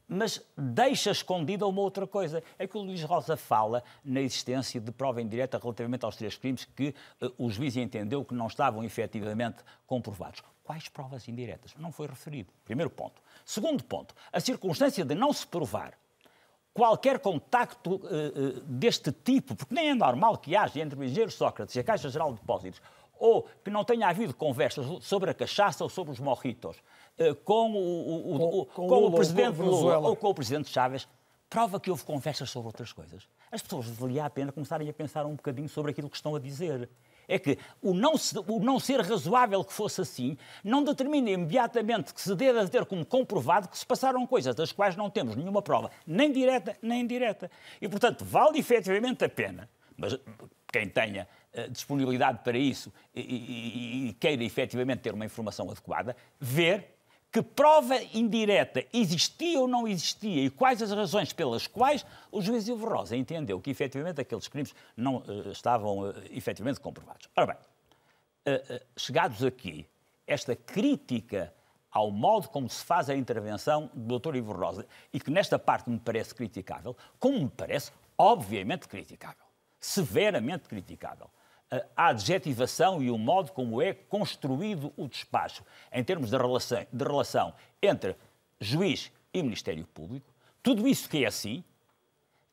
mas 0.08 0.40
deixa 0.56 1.10
escondida 1.10 1.66
uma 1.66 1.80
outra 1.80 2.06
coisa. 2.06 2.42
É 2.58 2.66
que 2.66 2.76
o 2.76 2.80
Luís 2.80 3.02
Rosa 3.02 3.36
fala 3.36 3.82
na 4.04 4.20
existência 4.20 4.80
de 4.80 4.92
prova 4.92 5.20
indireta 5.20 5.58
relativamente 5.58 6.04
aos 6.04 6.16
três 6.16 6.36
crimes 6.36 6.64
que 6.64 6.94
uh, 7.20 7.32
o 7.36 7.50
juiz 7.50 7.76
entendeu 7.76 8.24
que 8.24 8.34
não 8.34 8.46
estavam 8.46 8.84
efetivamente 8.84 9.58
comprovados. 9.86 10.42
Quais 10.62 10.88
provas 10.88 11.26
indiretas? 11.28 11.74
Não 11.76 11.90
foi 11.90 12.06
referido. 12.06 12.52
Primeiro 12.64 12.90
ponto. 12.90 13.20
Segundo 13.44 13.82
ponto, 13.84 14.14
a 14.32 14.40
circunstância 14.40 15.04
de 15.04 15.14
não 15.14 15.32
se 15.32 15.46
provar 15.46 15.94
qualquer 16.76 17.18
contacto 17.18 17.94
uh, 17.94 17.96
uh, 17.96 18.60
deste 18.66 19.10
tipo, 19.10 19.56
porque 19.56 19.74
nem 19.74 19.88
é 19.88 19.94
normal 19.94 20.36
que 20.36 20.54
haja 20.54 20.78
entre 20.78 20.98
o 20.98 21.02
engenheiro 21.02 21.30
Sócrates 21.30 21.74
e 21.74 21.80
a 21.80 21.84
Caixa 21.84 22.10
Geral 22.10 22.34
de 22.34 22.40
Depósitos, 22.40 22.82
ou 23.18 23.48
que 23.64 23.70
não 23.70 23.82
tenha 23.82 24.06
havido 24.06 24.34
conversas 24.34 24.86
sobre 25.02 25.30
a 25.30 25.34
cachaça 25.34 25.82
ou 25.82 25.88
sobre 25.88 26.12
os 26.12 26.20
morritos 26.20 26.76
uh, 27.18 27.34
com 27.36 27.72
o, 27.72 27.78
o, 27.78 28.60
o, 28.60 28.66
com, 28.66 28.86
com 28.86 29.06
o 29.06 29.12
presidente 29.12 29.58
Lula 29.58 29.98
ou 29.98 30.14
com 30.14 30.28
o 30.28 30.34
presidente 30.34 30.68
Chávez, 30.68 31.08
prova 31.48 31.80
que 31.80 31.90
houve 31.90 32.04
conversas 32.04 32.50
sobre 32.50 32.66
outras 32.66 32.92
coisas. 32.92 33.26
As 33.50 33.62
pessoas 33.62 33.88
valia 33.88 34.26
a 34.26 34.30
pena 34.30 34.52
começarem 34.52 34.86
a 34.90 34.92
pensar 34.92 35.24
um 35.24 35.34
bocadinho 35.34 35.68
sobre 35.70 35.92
aquilo 35.92 36.10
que 36.10 36.16
estão 36.16 36.34
a 36.34 36.38
dizer 36.38 36.90
é 37.28 37.38
que 37.38 37.58
o 37.82 37.94
não, 37.94 38.14
o 38.46 38.60
não 38.60 38.78
ser 38.78 39.00
razoável 39.00 39.64
que 39.64 39.72
fosse 39.72 40.00
assim 40.00 40.36
não 40.62 40.82
determina 40.82 41.30
imediatamente 41.30 42.14
que 42.14 42.20
se 42.20 42.34
deve 42.34 42.68
ter 42.68 42.84
como 42.84 43.04
comprovado 43.04 43.68
que 43.68 43.78
se 43.78 43.86
passaram 43.86 44.26
coisas 44.26 44.54
das 44.54 44.72
quais 44.72 44.96
não 44.96 45.10
temos 45.10 45.36
nenhuma 45.36 45.62
prova, 45.62 45.90
nem 46.06 46.32
direta 46.32 46.76
nem 46.82 47.02
indireta. 47.02 47.50
E, 47.80 47.88
portanto, 47.88 48.24
vale 48.24 48.58
efetivamente 48.58 49.24
a 49.24 49.28
pena, 49.28 49.68
mas 49.96 50.18
quem 50.72 50.88
tenha 50.88 51.26
uh, 51.54 51.70
disponibilidade 51.70 52.40
para 52.42 52.58
isso 52.58 52.92
e, 53.14 53.20
e, 53.20 54.08
e 54.08 54.12
queira 54.14 54.44
efetivamente 54.44 55.00
ter 55.00 55.14
uma 55.14 55.24
informação 55.24 55.70
adequada, 55.70 56.16
ver 56.40 56.95
que 57.36 57.42
prova 57.42 58.02
indireta 58.14 58.82
existia 58.94 59.60
ou 59.60 59.68
não 59.68 59.86
existia 59.86 60.46
e 60.46 60.48
quais 60.48 60.80
as 60.80 60.90
razões 60.90 61.34
pelas 61.34 61.66
quais 61.66 62.06
o 62.32 62.40
juiz 62.40 62.66
Ivo 62.66 62.88
Rosa 62.88 63.14
entendeu 63.14 63.60
que 63.60 63.68
efetivamente 63.68 64.18
aqueles 64.18 64.48
crimes 64.48 64.74
não 64.96 65.16
uh, 65.16 65.50
estavam 65.50 65.98
uh, 65.98 66.14
efetivamente 66.30 66.80
comprovados. 66.80 67.28
Ora 67.36 67.46
bem, 67.46 68.54
uh, 68.54 68.80
chegados 68.96 69.44
aqui, 69.44 69.86
esta 70.26 70.56
crítica 70.56 71.52
ao 71.90 72.10
modo 72.10 72.48
como 72.48 72.70
se 72.70 72.82
faz 72.82 73.10
a 73.10 73.14
intervenção 73.14 73.90
do 73.92 74.18
Dr. 74.18 74.36
Ivo 74.36 74.54
Rosa, 74.54 74.86
e 75.12 75.20
que 75.20 75.30
nesta 75.30 75.58
parte 75.58 75.90
me 75.90 75.98
parece 75.98 76.34
criticável, 76.34 76.96
como 77.20 77.38
me 77.38 77.50
parece 77.50 77.92
obviamente 78.16 78.88
criticável, 78.88 79.44
severamente 79.78 80.70
criticável 80.70 81.28
a 81.70 82.08
adjetivação 82.08 83.02
e 83.02 83.10
o 83.10 83.18
modo 83.18 83.52
como 83.52 83.82
é 83.82 83.92
construído 83.92 84.92
o 84.96 85.08
despacho 85.08 85.64
em 85.92 86.04
termos 86.04 86.30
de 86.30 86.36
relação, 86.36 86.86
de 86.92 87.04
relação 87.04 87.54
entre 87.82 88.16
juiz 88.60 89.10
e 89.32 89.42
Ministério 89.42 89.86
Público, 89.86 90.32
tudo 90.62 90.86
isso 90.86 91.08
que 91.08 91.24
é 91.24 91.26
assim, 91.26 91.64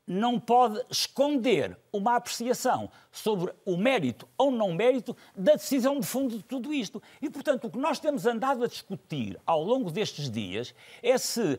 não 0.06 0.40
pode 0.40 0.84
esconder 0.90 1.78
uma 1.92 2.16
apreciação 2.16 2.90
sobre 3.12 3.54
o 3.66 3.78
mérito 3.78 4.28
ou 4.38 4.52
não 4.52 4.74
mérito 4.74 5.16
da 5.36 5.54
decisão 5.54 6.00
de 6.00 6.06
fundo 6.06 6.38
de 6.38 6.44
tudo 6.44 6.74
isto. 6.74 7.02
E, 7.22 7.30
portanto, 7.30 7.66
o 7.66 7.72
que 7.72 7.78
nós 7.78 8.00
temos 8.00 8.26
andado 8.26 8.64
a 8.64 8.68
discutir 8.68 9.40
ao 9.46 9.64
longo 9.64 9.90
destes 9.90 10.30
dias 10.30 10.76
é 11.02 11.18
se 11.18 11.58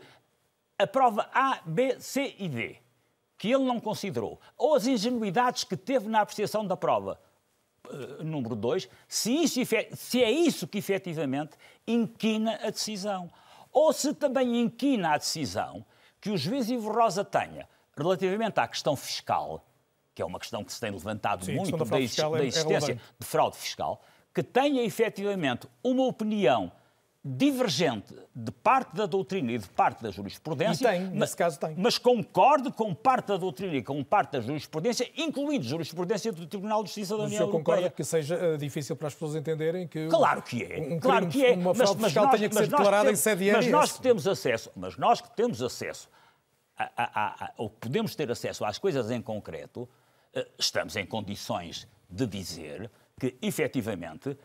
a 0.78 0.86
prova 0.86 1.28
A, 1.32 1.61
B, 1.64 1.98
C 2.00 2.34
e 2.38 2.48
D, 2.48 2.76
que 3.38 3.48
ele 3.50 3.64
não 3.64 3.80
considerou, 3.80 4.38
ou 4.59 4.74
as 4.74 4.86
ingenuidades 4.86 5.64
que 5.64 5.76
teve 5.76 6.09
na 6.09 6.20
apreciação 6.20 6.66
da 6.66 6.76
prova, 6.76 7.18
número 8.22 8.57
dois, 8.57 8.89
se, 9.07 9.32
isso, 9.32 9.61
se 9.95 10.22
é 10.22 10.30
isso 10.30 10.66
que 10.66 10.78
efetivamente 10.78 11.57
inquina 11.87 12.59
a 12.62 12.70
decisão. 12.70 13.30
Ou 13.72 13.93
se 13.93 14.14
também 14.14 14.61
inquina 14.61 15.14
a 15.14 15.18
decisão 15.18 15.85
que 16.20 16.30
o 16.30 16.37
juiz 16.37 16.70
Ivo 16.70 16.91
Rosa 16.91 17.24
tenha 17.24 17.68
relativamente 17.97 18.59
à 18.59 18.66
questão 18.66 18.97
fiscal, 18.97 19.66
que 20.14 20.22
é 20.22 20.24
uma 20.24 20.39
questão 20.39 20.64
que 20.64 20.72
se 20.72 20.80
tem 20.80 20.91
levantado 20.91 21.45
Sim, 21.45 21.57
muito 21.57 21.76
da, 21.76 21.85
da, 21.85 21.99
é 21.99 22.03
existência 22.03 22.93
é 22.93 22.99
de 23.18 23.26
fraude 23.26 23.57
fiscal, 23.57 24.03
que 24.32 24.43
tenha 24.43 24.82
efetivamente 24.82 25.68
uma 25.82 26.05
opinião 26.05 26.72
divergente 27.25 28.14
de 28.35 28.53
parte 28.53 28.95
da 28.95 29.07
doutrina 29.07 29.53
e 29.53 29.59
de 29.59 29.66
parte 29.68 30.03
da 30.03 30.11
jurisprudência. 30.11 30.85
E 30.85 30.91
tem, 30.91 31.01
nesse 31.07 31.16
mas, 31.16 31.35
caso 31.35 31.59
tem. 31.59 31.75
Mas 31.79 31.97
concorde 31.97 32.70
com 32.70 32.95
parte 32.95 33.29
da 33.29 33.39
doutrina 33.39 33.75
e 33.77 33.83
com 33.83 34.05
parte 34.05 34.33
da 34.33 34.41
jurisprudência, 34.43 35.11
incluindo 35.16 35.64
jurisprudência 35.64 36.31
do 36.31 36.47
Tribunal 36.47 36.83
de 36.83 36.91
Justiça 36.91 37.16
da 37.16 37.25
União 37.25 37.41
Europeia. 37.41 37.61
O 37.61 37.64
concorda 37.64 37.91
que 37.91 38.05
seja 38.05 38.37
uh, 38.37 38.59
difícil 38.59 38.95
para 38.95 39.09
as 39.09 39.14
pessoas 39.14 39.37
entenderem 39.37 39.89
que... 39.89 40.07
Claro 40.09 40.43
que 40.43 40.64
é. 40.64 40.79
Um 40.81 41.01
claro 41.01 41.27
que 41.27 41.47
é. 41.47 41.53
Uma 41.55 41.75
fraude 41.75 42.01
mas, 42.03 42.12
fiscal 42.12 42.27
mas 42.27 42.37
tenha 42.37 42.49
que 42.51 42.55
ser 42.57 42.66
declarada 42.66 43.11
em 43.11 43.16
sede 43.16 43.51
Mas 43.53 43.66
nós 43.68 43.93
que 43.93 44.03
temos 44.03 44.29
acesso, 44.29 44.70
mas 44.77 44.99
nós 44.99 45.20
que 45.22 45.35
temos 45.35 45.62
acesso, 45.62 46.11
a, 46.77 46.91
a, 46.97 47.45
a, 47.47 47.53
ou 47.57 47.70
podemos 47.70 48.14
ter 48.14 48.31
acesso 48.31 48.66
às 48.66 48.77
coisas 48.77 49.11
em 49.11 49.22
concreto, 49.22 49.89
uh, 50.37 50.45
estamos 50.59 50.95
em 50.95 51.07
condições 51.07 51.89
de 52.11 52.27
dizer 52.27 52.91
que, 53.18 53.35
efetivamente, 53.41 54.31
eh, 54.31 54.37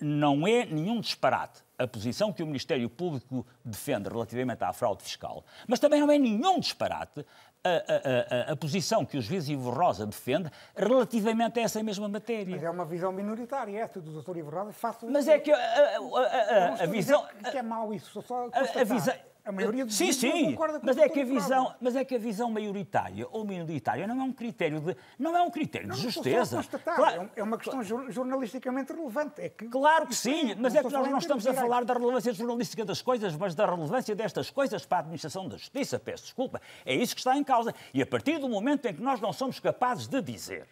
não 0.00 0.46
é 0.46 0.66
nenhum 0.66 1.00
disparate 1.00 1.62
a 1.78 1.86
posição 1.86 2.32
que 2.32 2.42
o 2.42 2.46
Ministério 2.46 2.88
Público 2.88 3.44
defende 3.64 4.08
relativamente 4.08 4.62
à 4.62 4.72
fraude 4.72 5.02
fiscal, 5.02 5.44
mas 5.66 5.80
também 5.80 6.00
não 6.00 6.10
é 6.10 6.18
nenhum 6.18 6.60
disparate 6.60 7.24
a, 7.64 7.68
a, 7.68 8.50
a, 8.50 8.52
a, 8.52 8.56
posição 8.56 9.04
que 9.04 9.16
o 9.16 9.22
juiz 9.22 9.48
Ivo 9.48 9.70
Rosa 9.70 10.04
defende 10.04 10.50
relativamente 10.76 11.60
a 11.60 11.62
essa 11.62 11.82
mesma 11.82 12.08
matéria. 12.08 12.56
Mas 12.56 12.64
é 12.64 12.70
uma 12.70 12.84
visão 12.84 13.12
minoritária 13.12 13.78
essa 13.78 14.00
do 14.00 14.20
Dr. 14.20 14.38
Ivo 14.38 14.50
Rosa. 14.50 14.72
Faço... 14.72 15.08
Mas 15.08 15.28
é 15.28 15.38
que 15.38 15.52
a, 15.52 16.86
visão... 16.86 17.24
Que 17.50 17.58
é 17.58 17.62
mau 17.62 17.94
isso, 17.94 18.20
só 18.22 18.48
a, 18.52 18.84
visão 18.84 19.14
a 19.44 19.50
maioria 19.50 19.84
dos 19.84 19.96
sim, 19.96 20.12
sim, 20.12 20.56
mas 20.82 20.96
é 20.96 21.08
que 21.08 21.20
a 21.20 21.24
visão, 21.24 21.74
mas 21.80 21.96
é 21.96 22.04
que 22.04 22.14
a 22.14 22.18
visão 22.18 22.50
maioritária 22.50 23.26
ou 23.30 23.44
minoritária 23.44 24.06
não 24.06 24.20
é 24.20 24.22
um 24.22 24.32
critério 24.32 24.80
de 24.80 24.96
não 25.18 25.36
é 25.36 25.42
um 25.42 25.50
critério 25.50 25.88
não, 25.88 25.96
de 25.96 26.02
justeza. 26.02 26.62
Claro, 26.84 27.28
é 27.34 27.42
uma 27.42 27.58
questão 27.58 27.82
jornalisticamente 27.82 28.92
relevante. 28.92 29.40
É 29.40 29.48
que, 29.48 29.66
claro 29.66 30.06
que 30.06 30.14
sim, 30.14 30.54
mas 30.54 30.74
é 30.76 30.82
que 30.82 30.92
nós 30.92 31.10
não 31.10 31.18
estamos 31.18 31.46
a 31.46 31.54
falar 31.54 31.84
da 31.84 31.94
relevância 31.94 32.32
jornalística 32.32 32.84
das 32.84 33.02
coisas, 33.02 33.34
mas 33.34 33.54
da 33.54 33.66
relevância 33.66 34.14
destas 34.14 34.48
coisas 34.48 34.86
para 34.86 34.98
a 34.98 35.00
administração 35.00 35.48
da 35.48 35.56
justiça. 35.56 35.98
Peço 35.98 36.24
desculpa. 36.24 36.60
É 36.86 36.94
isso 36.94 37.14
que 37.14 37.20
está 37.20 37.36
em 37.36 37.42
causa. 37.42 37.74
E 37.92 38.00
a 38.00 38.06
partir 38.06 38.38
do 38.38 38.48
momento 38.48 38.86
em 38.86 38.94
que 38.94 39.02
nós 39.02 39.20
não 39.20 39.32
somos 39.32 39.58
capazes 39.58 40.06
de 40.06 40.22
dizer 40.22 40.68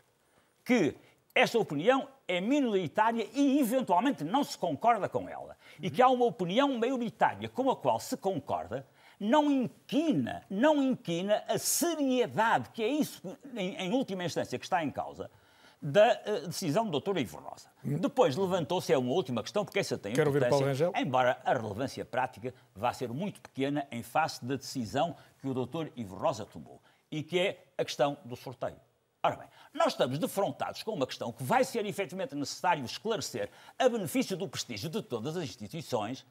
que 0.65 0.95
esta 1.35 1.59
opinião 1.59 2.09
é 2.27 2.41
minoritária 2.41 3.27
e 3.33 3.61
eventualmente 3.61 4.25
não 4.25 4.43
se 4.43 4.57
concorda 4.59 5.09
com 5.09 5.29
ela, 5.29 5.57
e 5.81 5.91
que 5.91 6.03
há 6.03 6.09
uma 6.09 6.25
opinião 6.25 6.77
maioritária 6.79 7.49
com 7.49 7.71
a 7.71 7.77
qual 7.77 8.01
se 8.01 8.17
concorda, 8.17 8.87
não 9.19 9.51
inquina, 9.51 10.43
não 10.49 10.83
inquina 10.83 11.45
a 11.47 11.59
seriedade, 11.59 12.71
que 12.71 12.83
é 12.83 12.89
isso, 12.89 13.23
em, 13.55 13.77
em 13.77 13.93
última 13.93 14.25
instância, 14.25 14.59
que 14.59 14.65
está 14.65 14.83
em 14.83 14.91
causa, 14.91 15.31
da 15.83 16.21
uh, 16.27 16.47
decisão 16.47 16.87
do 16.87 17.01
Dr. 17.01 17.19
Ivo 17.19 17.39
Rosa. 17.39 17.69
Hum. 17.85 17.99
Depois 17.99 18.37
levantou-se, 18.37 18.93
é 18.93 18.99
uma 18.99 19.13
última 19.13 19.43
questão, 19.43 19.65
porque 19.65 19.79
essa 19.79 19.97
tem 19.97 20.13
Quero 20.13 20.31
importância, 20.31 20.91
embora 20.97 21.41
a 21.45 21.55
relevância 21.55 22.05
prática 22.05 22.53
vá 22.75 22.93
ser 22.93 23.09
muito 23.11 23.41
pequena 23.41 23.87
em 23.91 24.03
face 24.03 24.45
da 24.45 24.57
decisão 24.57 25.17
que 25.41 25.49
o 25.49 25.55
Dr. 25.55 25.89
Ivo 25.97 26.17
Rosa 26.17 26.45
tomou, 26.45 26.81
e 27.11 27.23
que 27.23 27.39
é 27.39 27.65
a 27.79 27.85
questão 27.85 28.19
do 28.25 28.37
sorteio. 28.37 28.77
Ora 29.23 29.37
bem, 29.37 29.49
nós 29.75 29.89
estamos 29.93 30.19
defrontados 30.19 30.83
com 30.83 30.93
uma 30.93 31.07
questão 31.07 31.31
que 31.31 31.43
vai 31.43 31.63
ser 31.63 31.85
efetivamente 31.85 32.35
necessário 32.35 32.83
esclarecer 32.85 33.51
a 33.79 33.87
benefício 33.87 34.35
do 34.35 34.49
prestígio 34.49 34.89
de 34.89 35.03
todas 35.03 35.37
as 35.37 35.45
instituições, 35.45 36.25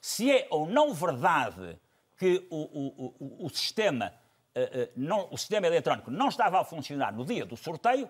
se 0.00 0.30
é 0.30 0.46
ou 0.50 0.64
não 0.64 0.94
verdade 0.94 1.76
que 2.16 2.46
o, 2.48 2.56
o, 2.56 3.14
o, 3.18 3.46
o 3.46 3.50
sistema, 3.50 4.12
uh, 4.54 4.60
uh, 4.60 4.92
não, 4.96 5.28
o 5.32 5.36
sistema 5.36 5.66
eletrónico 5.66 6.08
não 6.08 6.28
estava 6.28 6.60
a 6.60 6.64
funcionar 6.64 7.12
no 7.12 7.24
dia 7.24 7.44
do 7.44 7.56
sorteio, 7.56 8.08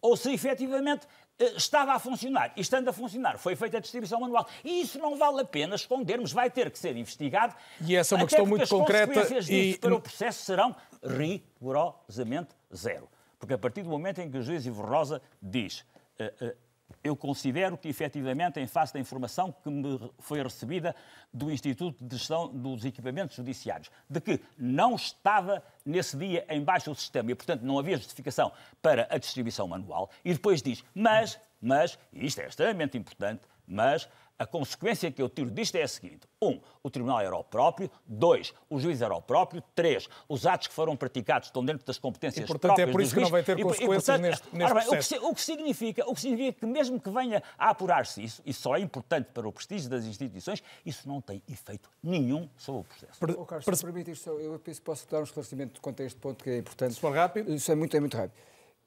ou 0.00 0.16
se 0.16 0.32
efetivamente 0.32 1.04
uh, 1.06 1.56
estava 1.56 1.94
a 1.94 1.98
funcionar. 1.98 2.52
E 2.56 2.60
estando 2.60 2.88
a 2.88 2.92
funcionar, 2.92 3.38
foi 3.38 3.56
feita 3.56 3.78
a 3.78 3.80
distribuição 3.80 4.20
manual. 4.20 4.46
E 4.62 4.82
isso 4.82 5.00
não 5.00 5.18
vale 5.18 5.40
a 5.40 5.44
pena 5.44 5.74
escondermos, 5.74 6.30
vai 6.30 6.48
ter 6.48 6.70
que 6.70 6.78
ser 6.78 6.96
investigado. 6.96 7.52
E 7.80 7.96
essa 7.96 8.14
é 8.14 8.18
uma 8.18 8.26
questão 8.26 8.46
muito 8.46 8.68
concreta. 8.68 9.10
As 9.10 9.18
consequências 9.18 9.46
disso 9.46 9.76
e... 9.76 9.78
para 9.78 9.94
o 9.96 10.00
processo 10.00 10.44
serão 10.44 10.76
rigorosamente 11.02 12.54
zero. 12.72 13.08
Porque 13.44 13.52
a 13.52 13.58
partir 13.58 13.82
do 13.82 13.90
momento 13.90 14.22
em 14.22 14.30
que 14.30 14.38
o 14.38 14.42
juiz 14.42 14.64
Ivo 14.64 14.80
Rosa 14.80 15.20
diz 15.42 15.84
eh, 16.18 16.32
eh, 16.40 16.56
eu 17.02 17.14
considero 17.14 17.76
que, 17.76 17.88
efetivamente, 17.88 18.58
em 18.58 18.66
face 18.66 18.94
da 18.94 18.98
informação 18.98 19.52
que 19.52 19.68
me 19.68 20.00
foi 20.18 20.42
recebida 20.42 20.96
do 21.30 21.50
Instituto 21.50 22.02
de 22.02 22.16
Gestão 22.16 22.48
dos 22.48 22.86
Equipamentos 22.86 23.36
Judiciários, 23.36 23.90
de 24.08 24.18
que 24.18 24.40
não 24.56 24.94
estava 24.94 25.62
nesse 25.84 26.16
dia 26.16 26.46
em 26.48 26.64
baixo 26.64 26.90
o 26.90 26.94
sistema 26.94 27.32
e, 27.32 27.34
portanto, 27.34 27.60
não 27.60 27.78
havia 27.78 27.98
justificação 27.98 28.50
para 28.80 29.06
a 29.10 29.18
distribuição 29.18 29.68
manual, 29.68 30.08
e 30.24 30.32
depois 30.32 30.62
diz, 30.62 30.82
mas, 30.94 31.38
mas, 31.60 31.98
e 32.14 32.24
isto 32.24 32.40
é 32.40 32.46
extremamente 32.46 32.96
importante, 32.96 33.42
mas 33.66 34.08
a 34.38 34.46
consequência 34.46 35.10
que 35.10 35.22
eu 35.22 35.28
tiro 35.28 35.50
disto 35.50 35.76
é 35.76 35.82
a 35.82 35.88
seguinte: 35.88 36.26
um, 36.42 36.60
o 36.82 36.90
Tribunal 36.90 37.20
era 37.20 37.36
o 37.36 37.44
próprio. 37.44 37.90
Dois, 38.06 38.52
o 38.68 38.78
juiz 38.78 39.00
era 39.00 39.14
o 39.14 39.22
próprio. 39.22 39.62
Três, 39.74 40.08
os 40.28 40.46
atos 40.46 40.68
que 40.68 40.74
foram 40.74 40.96
praticados 40.96 41.48
estão 41.48 41.64
dentro 41.64 41.86
das 41.86 41.98
competências 41.98 42.44
e, 42.44 42.46
portanto, 42.46 42.74
próprias 42.74 42.88
é 42.88 42.92
por 42.92 43.00
isso 43.00 43.14
que 43.14 43.20
não 43.20 43.30
vai 43.30 43.42
ter 43.42 43.56
consequências 43.60 43.82
e, 43.82 43.94
portanto, 43.94 44.22
neste, 44.22 44.56
neste 44.56 44.74
bem, 44.74 44.84
processo. 44.84 45.14
O 45.14 45.18
que, 45.20 45.26
o, 45.26 45.34
que 45.34 45.40
significa, 45.40 46.10
o 46.10 46.14
que 46.14 46.20
significa 46.20 46.60
que 46.60 46.66
mesmo 46.66 47.00
que 47.00 47.10
venha 47.10 47.42
a 47.58 47.70
apurar-se 47.70 48.22
isso, 48.22 48.42
isso 48.44 48.62
só 48.62 48.76
é 48.76 48.80
importante 48.80 49.28
para 49.32 49.46
o 49.46 49.52
prestígio 49.52 49.88
das 49.88 50.04
instituições, 50.04 50.62
isso 50.84 51.08
não 51.08 51.20
tem 51.20 51.42
efeito 51.48 51.88
nenhum 52.02 52.48
sobre 52.56 52.80
o 52.80 52.84
processo. 52.84 53.18
Per, 53.20 53.30
oh, 53.38 53.44
Carlos, 53.44 53.64
per... 53.64 53.76
se 53.76 53.84
permite 53.84 54.10
isto, 54.10 54.30
eu 54.30 54.60
posso 54.84 55.08
dar 55.10 55.20
um 55.20 55.24
esclarecimento 55.24 55.80
quanto 55.80 56.02
a 56.02 56.04
este 56.04 56.18
ponto 56.18 56.42
que 56.42 56.50
é 56.50 56.58
importante. 56.58 56.94
Se 56.94 57.00
for 57.00 57.14
rápido. 57.14 57.52
Isso 57.52 57.70
é 57.70 57.74
muito, 57.74 57.96
é 57.96 58.00
muito 58.00 58.16
rápido. 58.16 58.34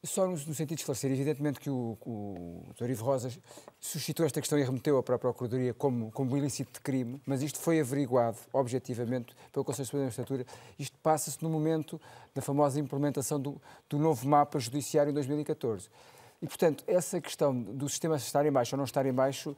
Só 0.03 0.25
no, 0.25 0.31
no 0.31 0.37
sentido 0.37 0.75
de 0.75 0.81
esclarecer, 0.81 1.11
evidentemente 1.11 1.59
que 1.59 1.69
o, 1.69 1.97
o 2.05 2.63
Dr. 2.75 2.91
Ivo 2.91 3.03
Rosa 3.03 3.31
suscitou 3.79 4.25
esta 4.25 4.39
questão 4.39 4.57
e 4.57 4.63
remeteu-a 4.63 5.01
para 5.01 5.15
a 5.15 5.19
Procuradoria 5.19 5.73
como, 5.73 6.11
como 6.11 6.37
ilícito 6.37 6.73
de 6.73 6.81
crime, 6.81 7.19
mas 7.25 7.41
isto 7.41 7.59
foi 7.59 7.79
averiguado 7.79 8.37
objetivamente 8.53 9.35
pelo 9.51 9.65
Conselho 9.65 9.85
Superior 9.85 10.03
da 10.03 10.05
Magistratura. 10.05 10.45
Isto 10.77 10.97
passa-se 10.99 11.41
no 11.41 11.49
momento 11.49 11.99
da 12.33 12.41
famosa 12.41 12.79
implementação 12.79 13.41
do, 13.41 13.59
do 13.89 13.97
novo 13.97 14.27
mapa 14.27 14.59
judiciário 14.59 15.09
em 15.09 15.13
2014. 15.13 15.89
E, 16.41 16.47
portanto, 16.47 16.83
essa 16.85 17.19
questão 17.19 17.59
do 17.59 17.89
sistema 17.89 18.17
estar 18.17 18.45
em 18.45 18.51
baixo 18.51 18.75
ou 18.75 18.77
não 18.77 18.85
estar 18.85 19.05
em 19.05 19.13
baixo 19.13 19.57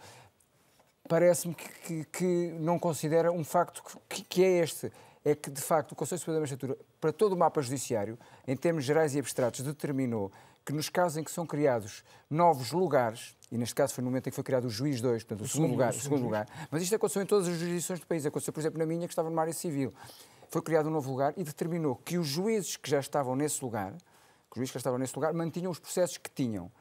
parece-me 1.08 1.54
que, 1.56 1.70
que, 1.70 2.06
que, 2.06 2.56
não 2.60 2.80
considera 2.80 3.32
um 3.32 3.44
facto 3.44 3.84
que, 4.08 4.24
que 4.24 4.44
é 4.44 4.60
este 4.60 4.92
é 5.24 5.36
que, 5.36 5.50
de 5.50 5.62
facto, 5.62 5.92
o 5.92 5.96
Conselho 5.96 6.20
Superior 6.20 6.38
da 6.38 6.42
Magistratura, 6.42 6.78
para 7.00 7.12
todo 7.12 7.34
o 7.34 7.38
mapa 7.38 7.62
judiciário, 7.62 8.18
em 8.48 8.56
termos 8.56 8.84
gerais 8.84 9.16
e 9.16 9.20
abstratos, 9.20 9.62
determinou 9.62 10.32
que 10.66 10.74
nos 10.74 10.90
casos 10.90 11.18
em 11.18 11.24
que 11.24 11.32
são 11.32 11.46
criados 11.46 12.04
novos 12.30 12.72
lugares, 12.72 13.36
e 13.52 13.58
neste 13.58 13.76
caso 13.76 13.94
foi 13.94 14.04
no 14.04 14.10
momento 14.10 14.28
em 14.28 14.30
que 14.30 14.36
foi 14.36 14.44
criado 14.44 14.66
o 14.66 14.70
juiz 14.70 15.02
2, 15.02 15.24
portanto, 15.24 15.42
o, 15.42 15.44
o 15.44 15.48
segundo, 15.48 15.64
segundo, 15.64 15.72
lugar, 15.72 15.94
o 15.94 16.00
segundo 16.00 16.24
lugar, 16.24 16.68
mas 16.70 16.84
isto 16.84 16.96
aconteceu 16.96 17.22
em 17.22 17.26
todas 17.26 17.48
as 17.48 17.58
jurisdições 17.58 18.00
do 18.00 18.06
país, 18.06 18.26
aconteceu, 18.26 18.54
por 18.54 18.60
exemplo, 18.60 18.80
na 18.80 18.86
minha, 18.86 19.08
que 19.08 19.12
estava 19.12 19.30
numa 19.30 19.42
área 19.42 19.54
civil. 19.54 19.94
Foi 20.50 20.62
criado 20.62 20.88
um 20.88 20.92
novo 20.92 21.10
lugar 21.10 21.34
e 21.38 21.44
determinou 21.44 21.96
que 21.96 22.18
os 22.18 22.28
juízes 22.28 22.78
que 22.78 22.90
já 22.90 23.00
estavam 23.00 23.36
nesse 23.36 23.64
lugar, 23.64 23.92
que 23.94 24.54
os 24.54 24.58
juízes 24.58 24.72
que 24.72 24.76
já 24.76 24.80
estavam 24.80 25.00
nesse 25.00 25.16
lugar, 25.16 25.34
mantinham 25.34 25.72
os 25.72 25.80
processos 25.80 26.18
que 26.18 26.30
tinham 26.30 26.72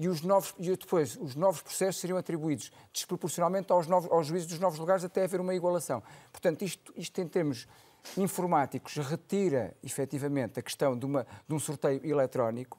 e, 0.00 0.08
os 0.08 0.22
novos, 0.22 0.54
e 0.58 0.70
depois 0.70 1.18
os 1.20 1.36
novos 1.36 1.60
processos 1.60 2.00
seriam 2.00 2.18
atribuídos 2.18 2.72
desproporcionalmente 2.90 3.70
aos, 3.70 3.86
novos, 3.86 4.10
aos 4.10 4.26
juízes 4.26 4.48
dos 4.48 4.58
novos 4.58 4.78
lugares 4.78 5.04
até 5.04 5.24
haver 5.24 5.42
uma 5.42 5.54
igualação. 5.54 6.02
Portanto, 6.32 6.62
isto, 6.62 6.90
isto 6.96 7.20
em 7.20 7.28
termos 7.28 7.68
informáticos 8.16 8.96
retira 8.96 9.74
efetivamente 9.82 10.58
a 10.58 10.62
questão 10.62 10.98
de, 10.98 11.06
uma, 11.06 11.26
de 11.48 11.54
um 11.54 11.58
sorteio 11.58 12.00
eletrónico, 12.04 12.78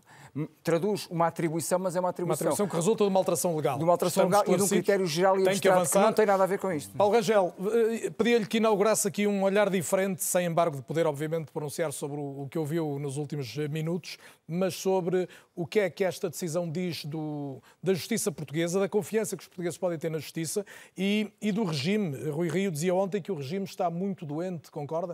traduz 0.64 1.08
uma 1.10 1.28
atribuição, 1.28 1.78
mas 1.78 1.96
é 1.96 2.00
uma 2.00 2.10
atribuição. 2.10 2.48
Uma 2.48 2.54
atribuição 2.54 2.68
que 2.68 2.76
resulta 2.76 3.04
de 3.04 3.10
uma 3.10 3.20
alteração 3.20 3.56
legal. 3.56 3.78
De 3.78 3.84
uma 3.84 3.94
alteração 3.94 4.26
legal 4.26 4.44
e 4.48 4.56
de 4.56 4.64
um 4.64 4.68
critério 4.68 5.06
geral 5.06 5.38
e 5.38 5.48
abstrato 5.48 5.86
que, 5.86 5.92
que, 5.92 6.00
não 6.00 6.14
tem 6.14 6.26
nada 6.26 6.44
a 6.44 6.48
ver 6.48 6.58
com 6.58 6.72
isto. 6.72 6.96
Paulo 6.96 7.14
Rangel, 7.14 7.54
eh, 7.60 8.10
pedia-lhe 8.12 8.46
que 8.46 8.58
inaugurasse 8.58 9.08
aqui 9.08 9.28
um 9.28 9.44
olhar 9.44 9.70
diferente, 9.70 10.24
sem 10.24 10.46
embargo 10.46 10.78
de 10.78 10.84
poder, 10.84 11.06
obviamente, 11.06 11.52
pronunciar 11.52 11.92
sobre 11.92 12.18
o 12.20 12.48
que 12.50 12.58
ouviu 12.58 12.98
nos 12.98 13.18
últimos 13.18 13.58
eh, 13.58 13.68
minutos, 13.68 14.18
mas 14.48 14.74
sobre 14.76 15.28
o 15.54 15.68
que 15.68 15.82
é 15.82 15.90
que 15.90 16.04
esta 16.04 16.30
decisão 16.30 16.70
diz 16.70 17.04
do, 17.04 17.62
da 17.84 17.94
justiça 17.94 18.32
portuguesa, 18.32 18.80
da 18.80 18.88
confiança 18.88 19.36
que 19.36 19.44
os 19.44 19.48
portugueses 19.48 19.78
podem 19.78 20.00
ter 20.00 20.10
na 20.10 20.20
justiça 20.20 20.66
e, 20.98 21.30
e 21.42 21.52
do 21.52 21.66
regime. 21.66 22.30
Rui 22.30 22.48
Rio 22.48 22.72
dizia 22.72 22.96
ontem 22.96 23.22
que 23.22 23.32
o 23.32 23.36
regime 23.36 23.66
está 23.66 23.90
muito 23.90 24.26
doente, 24.26 24.72
concorda? 24.72 25.11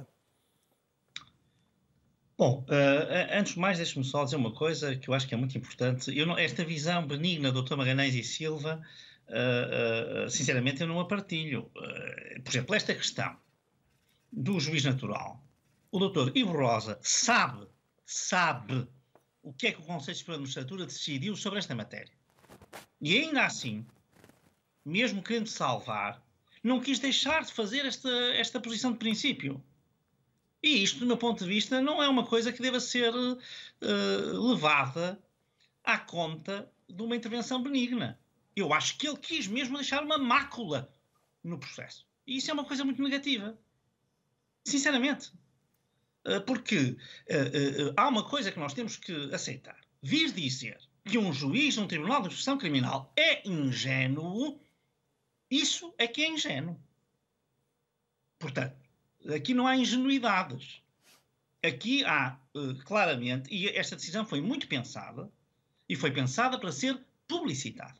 Bom, 2.37 2.63
uh, 2.69 3.37
antes 3.37 3.53
de 3.53 3.59
mais, 3.59 3.77
deixe-me 3.77 4.05
só 4.05 4.23
dizer 4.23 4.35
uma 4.35 4.53
coisa 4.53 4.95
que 4.95 5.09
eu 5.09 5.13
acho 5.13 5.27
que 5.27 5.33
é 5.33 5.37
muito 5.37 5.57
importante. 5.57 6.13
Não, 6.23 6.37
esta 6.37 6.63
visão 6.63 7.05
benigna 7.07 7.51
do 7.51 7.63
Dr. 7.63 7.75
Magalhães 7.75 8.13
e 8.13 8.23
Silva, 8.23 8.79
uh, 9.27 10.25
uh, 10.25 10.29
sinceramente, 10.29 10.81
eu 10.81 10.87
não 10.87 10.99
a 10.99 11.05
partilho. 11.05 11.71
por 12.43 12.51
exemplo, 12.51 12.75
esta 12.75 12.93
questão 12.93 13.35
do 14.31 14.59
juiz 14.59 14.83
natural. 14.83 15.43
O 15.91 15.97
doutor 15.97 16.31
Ivo 16.35 16.51
Rosa 16.51 16.99
sabe, 17.01 17.67
sabe 18.05 18.87
o 19.41 19.51
que 19.51 19.67
é 19.67 19.71
que 19.71 19.79
o 19.79 19.83
Conselho 19.83 20.17
Superior 20.17 20.37
de 20.37 20.41
Magistratura 20.41 20.85
decidiu 20.85 21.35
sobre 21.35 21.57
esta 21.57 21.73
matéria. 21.73 22.13
E 23.01 23.17
ainda 23.17 23.45
assim, 23.45 23.83
mesmo 24.85 25.23
querendo 25.23 25.47
salvar, 25.47 26.21
não 26.63 26.79
quis 26.81 26.99
deixar 26.99 27.43
de 27.43 27.53
fazer 27.53 27.85
esta, 27.85 28.09
esta 28.35 28.59
posição 28.59 28.91
de 28.91 28.99
princípio. 28.99 29.63
E 30.61 30.83
isto, 30.83 30.99
do 30.99 31.05
meu 31.05 31.17
ponto 31.17 31.43
de 31.43 31.49
vista, 31.49 31.81
não 31.81 32.01
é 32.01 32.07
uma 32.07 32.25
coisa 32.25 32.51
que 32.51 32.61
deva 32.61 32.79
ser 32.79 33.13
uh, 33.13 34.49
levada 34.49 35.21
à 35.83 35.97
conta 35.97 36.71
de 36.89 37.01
uma 37.01 37.15
intervenção 37.15 37.61
benigna. 37.61 38.19
Eu 38.55 38.73
acho 38.73 38.97
que 38.97 39.07
ele 39.07 39.17
quis 39.17 39.47
mesmo 39.47 39.77
deixar 39.77 40.03
uma 40.03 40.17
mácula 40.17 40.91
no 41.43 41.59
processo. 41.59 42.05
E 42.25 42.37
isso 42.37 42.49
é 42.49 42.53
uma 42.53 42.65
coisa 42.65 42.83
muito 42.83 43.01
negativa. 43.01 43.57
Sinceramente. 44.65 45.31
Uh, 46.25 46.41
porque 46.45 46.97
uh, 47.29 47.93
há 47.95 48.07
uma 48.07 48.27
coisa 48.27 48.51
que 48.51 48.59
nós 48.59 48.73
temos 48.73 48.97
que 48.97 49.13
aceitar. 49.33 49.79
Vir 50.01 50.31
dizer 50.31 50.79
que 51.05 51.17
um 51.17 51.31
juiz 51.31 51.77
num 51.77 51.87
tribunal 51.87 52.21
de 52.21 52.27
instrução 52.27 52.57
criminal 52.57 53.13
é 53.15 53.47
ingênuo, 53.47 54.59
isso 55.49 55.93
é 55.97 56.07
que 56.07 56.23
é 56.23 56.29
ingênuo. 56.29 56.77
Portanto, 58.39 58.86
Aqui 59.33 59.53
não 59.53 59.67
há 59.67 59.75
ingenuidades. 59.75 60.81
Aqui 61.63 62.03
há, 62.05 62.37
uh, 62.55 62.75
claramente, 62.85 63.53
e 63.53 63.67
esta 63.69 63.95
decisão 63.95 64.25
foi 64.25 64.39
muito 64.39 64.67
pensada, 64.67 65.29
e 65.89 65.95
foi 65.95 66.11
pensada 66.11 66.57
para 66.59 66.71
ser 66.71 66.99
publicitada. 67.27 67.97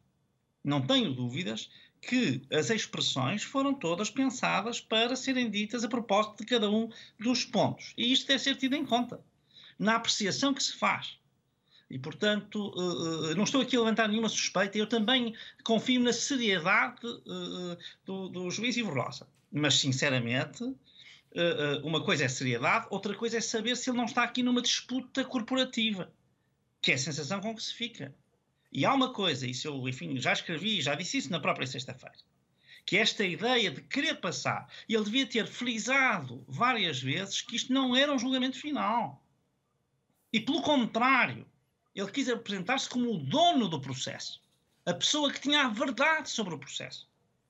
Não 0.64 0.86
tenho 0.86 1.14
dúvidas 1.14 1.70
que 2.02 2.41
as 2.52 2.70
expressões 2.70 3.44
foram 3.44 3.74
todas 3.74 4.10
pensadas 4.10 4.80
para 4.80 5.16
serem 5.16 5.49
ditas 5.49 5.84
a 5.84 5.90
propósito 5.90 6.38
de 6.38 6.45
cada 6.45 6.70
um 6.70 6.90
dos 7.20 7.44
pontos. 7.44 7.94
E 7.98 8.12
isto 8.12 8.28
deve 8.28 8.40
ser 8.40 8.56
tido 8.56 8.76
em 8.76 8.86
conta 8.86 9.20
na 9.80 9.95
apreciação 9.95 10.54
que 10.54 10.64
se 10.64 10.74
faz. 10.74 11.18
E, 11.90 11.98
portanto, 11.98 12.70
uh, 12.76 13.36
não 13.36 13.44
estou 13.44 13.62
aqui 13.62 13.76
a 13.76 13.80
levantar 13.80 14.08
nenhuma 14.08 14.30
suspeita, 14.30 14.78
eu 14.78 14.88
também 14.88 15.34
confio 15.64 16.02
na 16.02 16.12
seriedade 16.12 16.99
do, 18.06 18.30
do 18.30 18.52
juiz 18.52 18.76
Ivo 18.76 18.94
Rosa. 18.94 19.28
Mas, 19.52 19.76
sinceramente, 19.76 20.76
uma 21.84 22.03
coisa 22.03 22.26
é 22.26 22.27
seriedade, 22.27 22.88
outra 22.89 23.14
coisa 23.15 23.38
é 23.38 23.41
saber 23.41 23.76
se 23.76 23.89
ele 23.89 23.97
não 23.97 24.05
está 24.05 24.23
aqui 24.23 24.41
numa 24.41 24.61
disputa 24.61 25.23
corporativa, 25.23 26.11
que 26.81 26.91
é 26.91 26.95
a 26.95 26.97
sensação 26.97 27.39
com 27.39 27.55
que 27.55 27.64
se 27.64 27.73
fica. 27.73 28.15
E 28.72 28.85
há 28.85 28.93
uma 28.93 29.14
coisa, 29.14 29.47
isso 29.47 29.68
eu, 29.68 29.88
enfim, 29.88 30.19
já 30.19 30.34
escrevi, 30.34 30.81
já 30.81 30.95
disse 30.95 31.18
isso 31.18 31.31
na 31.31 31.39
própria 31.39 31.68
sexta-feira, 31.68 32.18
que 32.85 32.97
é 32.97 33.01
esta 33.01 33.23
ideia 33.23 33.72
de 33.72 33.81
querer 33.81 34.15
passar, 34.15 34.68
ele 34.89 35.03
devia 35.03 35.26
ter 35.26 35.47
frisado 35.47 36.43
várias 36.47 37.01
vezes 37.01 37.41
que 37.41 37.55
isto 37.55 37.72
não 37.72 37.95
era 37.95 38.14
um 38.14 38.19
julgamento 38.19 38.59
final. 38.59 39.23
E 40.34 40.39
pelo 40.39 40.61
contrário, 40.61 41.47
ele 41.95 42.11
quis 42.11 42.30
apresentar-se 42.30 42.89
como 42.89 43.14
o 43.14 43.18
dono 43.18 43.68
do 43.68 43.80
processo, 43.80 44.41
a 44.85 44.93
pessoa 44.93 45.31
que 45.31 45.41
tinha 45.41 45.65
a 45.65 45.69
verdade 45.69 46.30
sobre 46.30 46.53
o 46.53 46.59
processo 46.59 47.07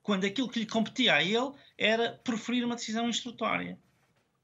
quando 0.07 0.23
aquilo 0.23 0.47
que 0.47 0.59
lhe 0.59 0.65
competia 0.65 1.15
a 1.15 1.21
ele 1.21 1.51
era 1.77 2.13
proferir 2.23 2.63
uma 2.63 2.75
decisão 2.75 3.09
instrutória. 3.09 3.77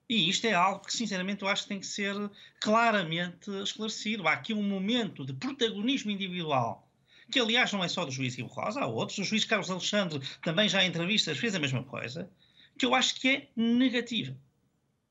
E 0.10 0.30
isto 0.30 0.46
é 0.46 0.52
algo 0.52 0.86
que, 0.86 0.92
sinceramente, 0.92 1.42
eu 1.42 1.48
acho 1.48 1.64
que 1.64 1.70
tem 1.70 1.80
que 1.80 1.88
ser 1.88 2.14
claramente 2.60 3.50
esclarecido. 3.62 4.28
Há 4.28 4.34
aqui 4.34 4.54
um 4.54 4.62
momento 4.62 5.26
de 5.26 5.32
protagonismo 5.32 6.12
individual, 6.12 6.86
que, 7.32 7.40
aliás, 7.40 7.72
não 7.72 7.82
é 7.82 7.88
só 7.88 8.04
do 8.04 8.12
juiz 8.12 8.38
Ivo 8.38 8.50
Rosa, 8.50 8.82
há 8.82 8.86
outros. 8.86 9.20
O 9.20 9.24
juiz 9.24 9.46
Carlos 9.46 9.72
Alexandre 9.72 10.20
também 10.42 10.68
já 10.68 10.84
em 10.84 10.90
entrevistas 10.90 11.38
fez 11.38 11.56
a 11.56 11.60
mesma 11.60 11.82
coisa, 11.82 12.30
que 12.78 12.86
eu 12.86 12.94
acho 12.94 13.16
que 13.16 13.30
é 13.30 13.48
negativa. 13.56 14.36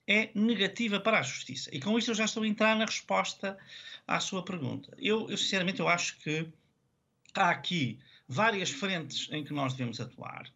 É 0.06 0.28
negativa 0.34 1.00
para 1.00 1.20
a 1.20 1.22
justiça. 1.22 1.74
E 1.74 1.80
com 1.80 1.98
isto 1.98 2.10
eu 2.10 2.14
já 2.14 2.26
estou 2.26 2.42
a 2.42 2.46
entrar 2.46 2.76
na 2.76 2.84
resposta 2.84 3.56
à 4.06 4.20
sua 4.20 4.44
pergunta. 4.44 4.94
Eu, 4.98 5.30
eu 5.30 5.38
sinceramente, 5.38 5.80
eu 5.80 5.88
acho 5.88 6.18
que 6.18 6.46
há 7.34 7.48
aqui 7.48 7.98
várias 8.32 8.70
frentes 8.70 9.28
em 9.30 9.44
que 9.44 9.52
nós 9.52 9.74
devemos 9.74 10.00
atuar. 10.00 10.50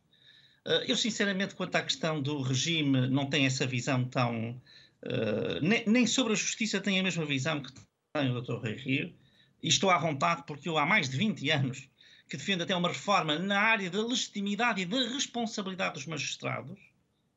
Eh, 0.66 0.84
eu, 0.88 0.96
sinceramente, 0.96 1.54
quanto 1.54 1.76
à 1.76 1.82
questão 1.82 2.20
do 2.20 2.42
regime, 2.42 3.08
não 3.08 3.26
tenho 3.26 3.46
essa 3.46 3.66
visão 3.66 4.04
tão. 4.04 4.60
Uh, 5.02 5.60
nem, 5.62 5.84
nem, 5.86 6.06
sobre 6.06 6.32
a 6.32 6.36
justiça 6.36 6.80
tenho 6.80 7.00
a 7.00 7.04
mesma 7.04 7.24
visão 7.24 7.62
que 7.62 7.70
tem 8.12 8.30
o 8.30 8.40
Dr. 8.40 8.54
Rui 8.54 8.74
Rio, 8.74 9.14
e 9.62 9.68
estou 9.68 9.90
à 9.90 9.98
vontade 9.98 10.42
porque 10.46 10.68
eu 10.68 10.78
há 10.78 10.84
mais 10.84 11.08
de 11.08 11.16
20 11.16 11.48
anos 11.50 11.88
que 12.28 12.36
defendo 12.36 12.62
até 12.62 12.74
uma 12.74 12.88
reforma 12.88 13.38
na 13.38 13.60
área 13.60 13.88
da 13.88 14.04
legitimidade 14.04 14.80
e 14.80 14.86
da 14.86 14.96
responsabilidade 14.96 15.94
dos 15.94 16.06
magistrados, 16.06 16.80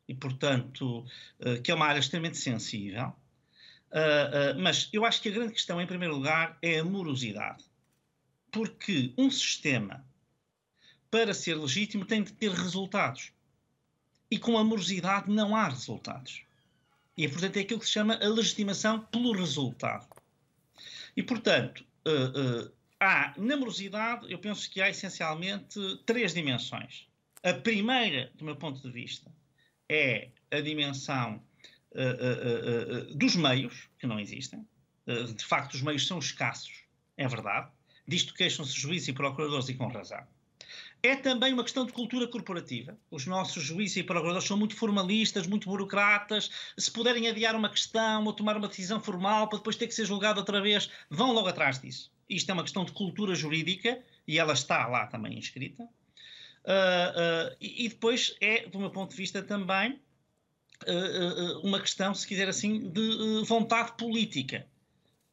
e, 0.07 0.15
portanto, 0.15 1.05
uh, 1.41 1.61
que 1.61 1.69
é 1.69 1.75
uma 1.75 1.85
área 1.85 1.99
extremamente 1.99 2.37
sensível. 2.37 3.13
Mas 4.59 4.87
eu 4.93 5.03
acho 5.03 5.19
que 5.19 5.29
a 5.29 5.31
grande 5.31 5.53
questão, 5.53 5.81
em 5.81 5.87
primeiro 5.87 6.15
lugar, 6.15 6.57
é 6.61 6.77
a 6.77 6.83
morosidade. 6.83 7.63
Porque 8.51 9.13
um 9.17 9.31
sistema 9.31 10.05
para 11.11 11.33
ser 11.33 11.55
legítimo, 11.55 12.05
tem 12.05 12.23
de 12.23 12.33
ter 12.33 12.51
resultados. 12.51 13.31
E 14.29 14.37
com 14.37 14.57
a 14.57 14.63
morosidade 14.63 15.31
não 15.31 15.55
há 15.55 15.67
resultados. 15.67 16.43
E, 17.17 17.27
portanto, 17.27 17.57
é 17.57 17.61
aquilo 17.61 17.79
que 17.79 17.85
se 17.85 17.91
chama 17.91 18.15
a 18.15 18.29
legitimação 18.29 19.01
pelo 19.01 19.33
resultado. 19.33 20.07
E, 21.17 21.23
portanto, 21.23 21.83
uh, 22.07 22.67
uh, 22.67 22.71
há, 22.99 23.33
na 23.37 23.57
morosidade, 23.57 24.31
eu 24.31 24.39
penso 24.39 24.69
que 24.69 24.81
há 24.81 24.89
essencialmente 24.89 25.79
três 26.05 26.33
dimensões. 26.33 27.07
A 27.43 27.53
primeira, 27.53 28.31
do 28.35 28.45
meu 28.45 28.55
ponto 28.55 28.81
de 28.81 28.89
vista, 28.89 29.29
é 29.89 30.29
a 30.51 30.61
dimensão 30.61 31.43
uh, 31.91 33.15
dos 33.15 33.35
meios, 33.35 33.89
que 33.97 34.07
não 34.07 34.19
existem. 34.19 34.65
de 35.35 35.43
facto, 35.43 35.73
os 35.73 35.81
meios 35.81 36.05
são 36.07 36.19
escassos, 36.19 36.83
é 37.17 37.27
verdade. 37.27 37.69
Disto 38.07 38.33
queixam-se 38.33 38.79
juízes 38.79 39.09
e 39.09 39.13
procuradores 39.13 39.67
e 39.69 39.73
com 39.73 39.87
razão. 39.87 40.25
É 41.01 41.15
também 41.15 41.53
uma 41.53 41.63
questão 41.63 41.85
de 41.85 41.93
cultura 41.93 42.27
corporativa. 42.27 42.97
Os 43.09 43.25
nossos 43.25 43.63
juízes 43.63 43.97
e 43.97 44.03
procuradores 44.03 44.45
são 44.45 44.57
muito 44.57 44.75
formalistas, 44.75 45.47
muito 45.47 45.69
burocratas. 45.69 46.51
Se 46.77 46.91
puderem 46.91 47.27
adiar 47.27 47.55
uma 47.55 47.69
questão 47.69 48.25
ou 48.25 48.33
tomar 48.33 48.57
uma 48.57 48.67
decisão 48.67 48.99
formal 48.99 49.47
para 49.47 49.59
depois 49.59 49.77
ter 49.77 49.87
que 49.87 49.93
ser 49.93 50.05
julgado 50.05 50.39
outra 50.39 50.61
vez, 50.61 50.89
vão 51.09 51.31
logo 51.31 51.47
atrás 51.47 51.79
disso. 51.79 52.11
Isto 52.29 52.49
é 52.51 52.53
uma 52.53 52.63
questão 52.63 52.83
de 52.83 52.91
cultura 52.91 53.33
jurídica 53.33 54.01
e 54.27 54.37
ela 54.37 54.53
está 54.53 54.85
lá 54.87 55.07
também 55.07 55.37
inscrita. 55.37 55.83
Uh, 55.83 55.87
uh, 57.51 57.55
e, 57.59 57.87
depois 57.87 58.35
é, 58.41 58.67
do 58.67 58.79
meu 58.79 58.89
ponto 58.89 59.11
de 59.11 59.17
vista, 59.17 59.41
também 59.41 59.99
uh, 60.87 61.59
uma 61.63 61.79
questão, 61.79 62.13
se 62.13 62.27
quiser 62.27 62.49
assim, 62.49 62.89
de 62.89 63.43
vontade 63.45 63.93
política. 63.97 64.67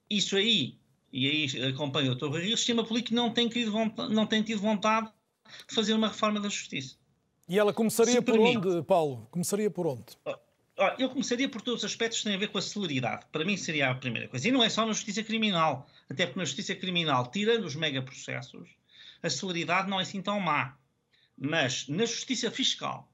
Isso 0.09 0.37
aí, 0.37 0.79
e 1.13 1.29
aí 1.29 1.69
acompanho 1.69 2.13
o 2.13 2.15
Dr. 2.15 2.29
Barril, 2.29 2.55
o 2.55 2.57
sistema 2.57 2.85
político 2.85 3.15
não 3.15 3.31
tem, 3.31 3.49
vontade, 3.69 4.15
não 4.15 4.27
tem 4.27 4.43
tido 4.43 4.61
vontade 4.61 5.09
de 5.09 5.13
fazer 5.69 5.95
uma 5.95 6.09
reforma 6.09 6.41
da 6.41 6.49
justiça. 6.49 6.97
E 7.49 7.59
ela 7.59 7.73
começaria 7.73 8.21
por 8.21 8.39
onde, 8.39 8.83
Paulo? 8.83 9.29
Começaria 9.31 9.71
por 9.71 9.87
onde? 9.87 10.17
Eu 10.99 11.09
começaria 11.09 11.49
por 11.49 11.63
todos 11.63 11.85
os 11.85 11.91
aspectos 11.91 12.19
que 12.19 12.25
têm 12.25 12.35
a 12.35 12.39
ver 12.39 12.49
com 12.49 12.59
a 12.59 12.63
celeridade. 12.63 13.25
Para 13.33 13.45
mim 13.45 13.57
seria 13.57 13.91
a 13.91 13.95
primeira 13.95 14.29
coisa. 14.29 14.47
E 14.47 14.53
não 14.53 14.63
é 14.63 14.69
só 14.69 14.85
na 14.85 14.93
justiça 14.93 15.23
criminal. 15.23 15.89
Até 16.11 16.27
porque 16.27 16.39
na 16.39 16.45
justiça 16.45 16.75
criminal, 16.75 17.31
tirando 17.31 17.65
os 17.65 17.75
megaprocessos, 17.75 18.69
a 19.23 19.31
celeridade 19.31 19.89
não 19.89 19.99
é 19.99 20.03
assim 20.03 20.21
tão 20.21 20.39
má. 20.39 20.77
Mas 21.39 21.89
na 21.89 22.05
justiça 22.05 22.51
fiscal 22.51 23.09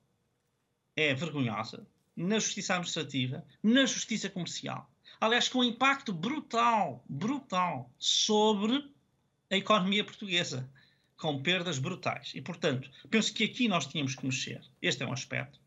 é 0.96 1.14
vergonhosa. 1.14 1.86
Na 2.16 2.38
justiça 2.38 2.74
administrativa, 2.74 3.44
na 3.62 3.86
justiça 3.86 4.28
comercial. 4.28 4.90
Aliás, 5.20 5.48
com 5.48 5.60
um 5.60 5.64
impacto 5.64 6.12
brutal, 6.12 7.04
brutal, 7.08 7.90
sobre 7.98 8.90
a 9.50 9.56
economia 9.56 10.04
portuguesa 10.04 10.68
com 11.22 11.40
perdas 11.40 11.78
brutais. 11.78 12.32
E, 12.34 12.42
portanto, 12.42 12.90
penso 13.08 13.32
que 13.32 13.44
aqui 13.44 13.68
nós 13.68 13.86
tínhamos 13.86 14.16
que 14.16 14.26
mexer. 14.26 14.60
Este 14.82 15.04
é 15.04 15.06
um 15.06 15.12
aspecto. 15.12 15.60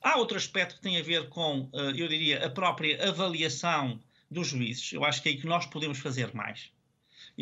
Há 0.00 0.16
outro 0.16 0.38
aspecto 0.38 0.76
que 0.76 0.80
tem 0.80 0.98
a 0.98 1.02
ver 1.02 1.28
com, 1.28 1.68
eh, 1.74 1.92
eu 1.98 2.08
diria, 2.08 2.46
a 2.46 2.48
própria 2.48 3.10
avaliação 3.10 4.00
dos 4.30 4.48
juízes. 4.48 4.90
Eu 4.90 5.04
acho 5.04 5.22
que 5.22 5.28
é 5.28 5.32
aí 5.32 5.38
que 5.38 5.46
nós 5.46 5.66
podemos 5.66 5.98
fazer 5.98 6.34
mais 6.34 6.72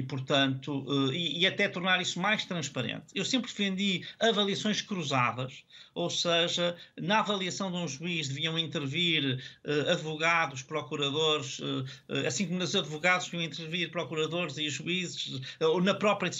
e, 0.00 0.02
portanto, 0.02 0.82
uh, 0.88 1.12
e, 1.12 1.40
e, 1.40 1.46
até 1.46 1.68
tornar 1.68 2.00
isso 2.00 2.18
mais 2.18 2.46
transparente. 2.46 3.04
Eu 3.14 3.22
sempre 3.22 3.50
defendi 3.50 4.02
avaliações 4.18 4.80
cruzadas, 4.80 5.62
ou 5.94 6.08
seja, 6.08 6.74
na 6.98 7.18
avaliação 7.18 7.70
de 7.70 7.76
um 7.76 7.86
juiz 7.86 8.28
deviam 8.28 8.58
intervir 8.58 9.42
uh, 9.62 9.90
advogados, 9.90 10.62
procuradores, 10.62 11.58
uh, 11.58 11.84
assim 12.26 12.46
como 12.46 12.60
nos 12.60 12.74
advogados 12.74 13.26
deviam 13.26 13.42
intervir 13.42 13.90
procuradores 13.90 14.56
e 14.56 14.70
juízes, 14.70 15.38
ou 15.60 15.82
na 15.82 15.92
própria, 15.92 16.30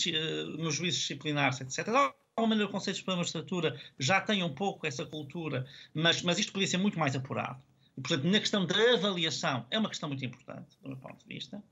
nos 0.57 0.77
juízes 0.77 1.01
disciplinares, 1.01 1.61
etc. 1.61 1.87
Alguma 1.89 2.55
maneira, 2.55 2.71
o 2.71 2.73
Conselho 2.73 2.97
de 2.97 3.07
Magistratura 3.07 3.79
já 3.99 4.23
tem 4.23 4.43
um 4.43 4.55
pouco 4.55 4.87
essa 4.87 5.05
cultura, 5.05 5.67
mas, 5.93 6.23
mas 6.23 6.39
isto 6.39 6.53
podia 6.53 6.67
ser 6.67 6.79
muito 6.79 6.99
mais 6.99 7.15
apurado. 7.15 7.61
Portanto, 8.01 8.25
na 8.25 8.41
questão 8.41 8.67
da 8.67 8.95
avaliação, 8.95 9.67
é 9.71 9.79
uma 9.79 9.89
questão 9.89 10.09
muito 10.09 10.25
importante, 10.25 10.77
do 10.83 10.89
meu 10.89 10.99
ponto 10.99 11.19
de 11.19 11.35
vista. 11.35 11.63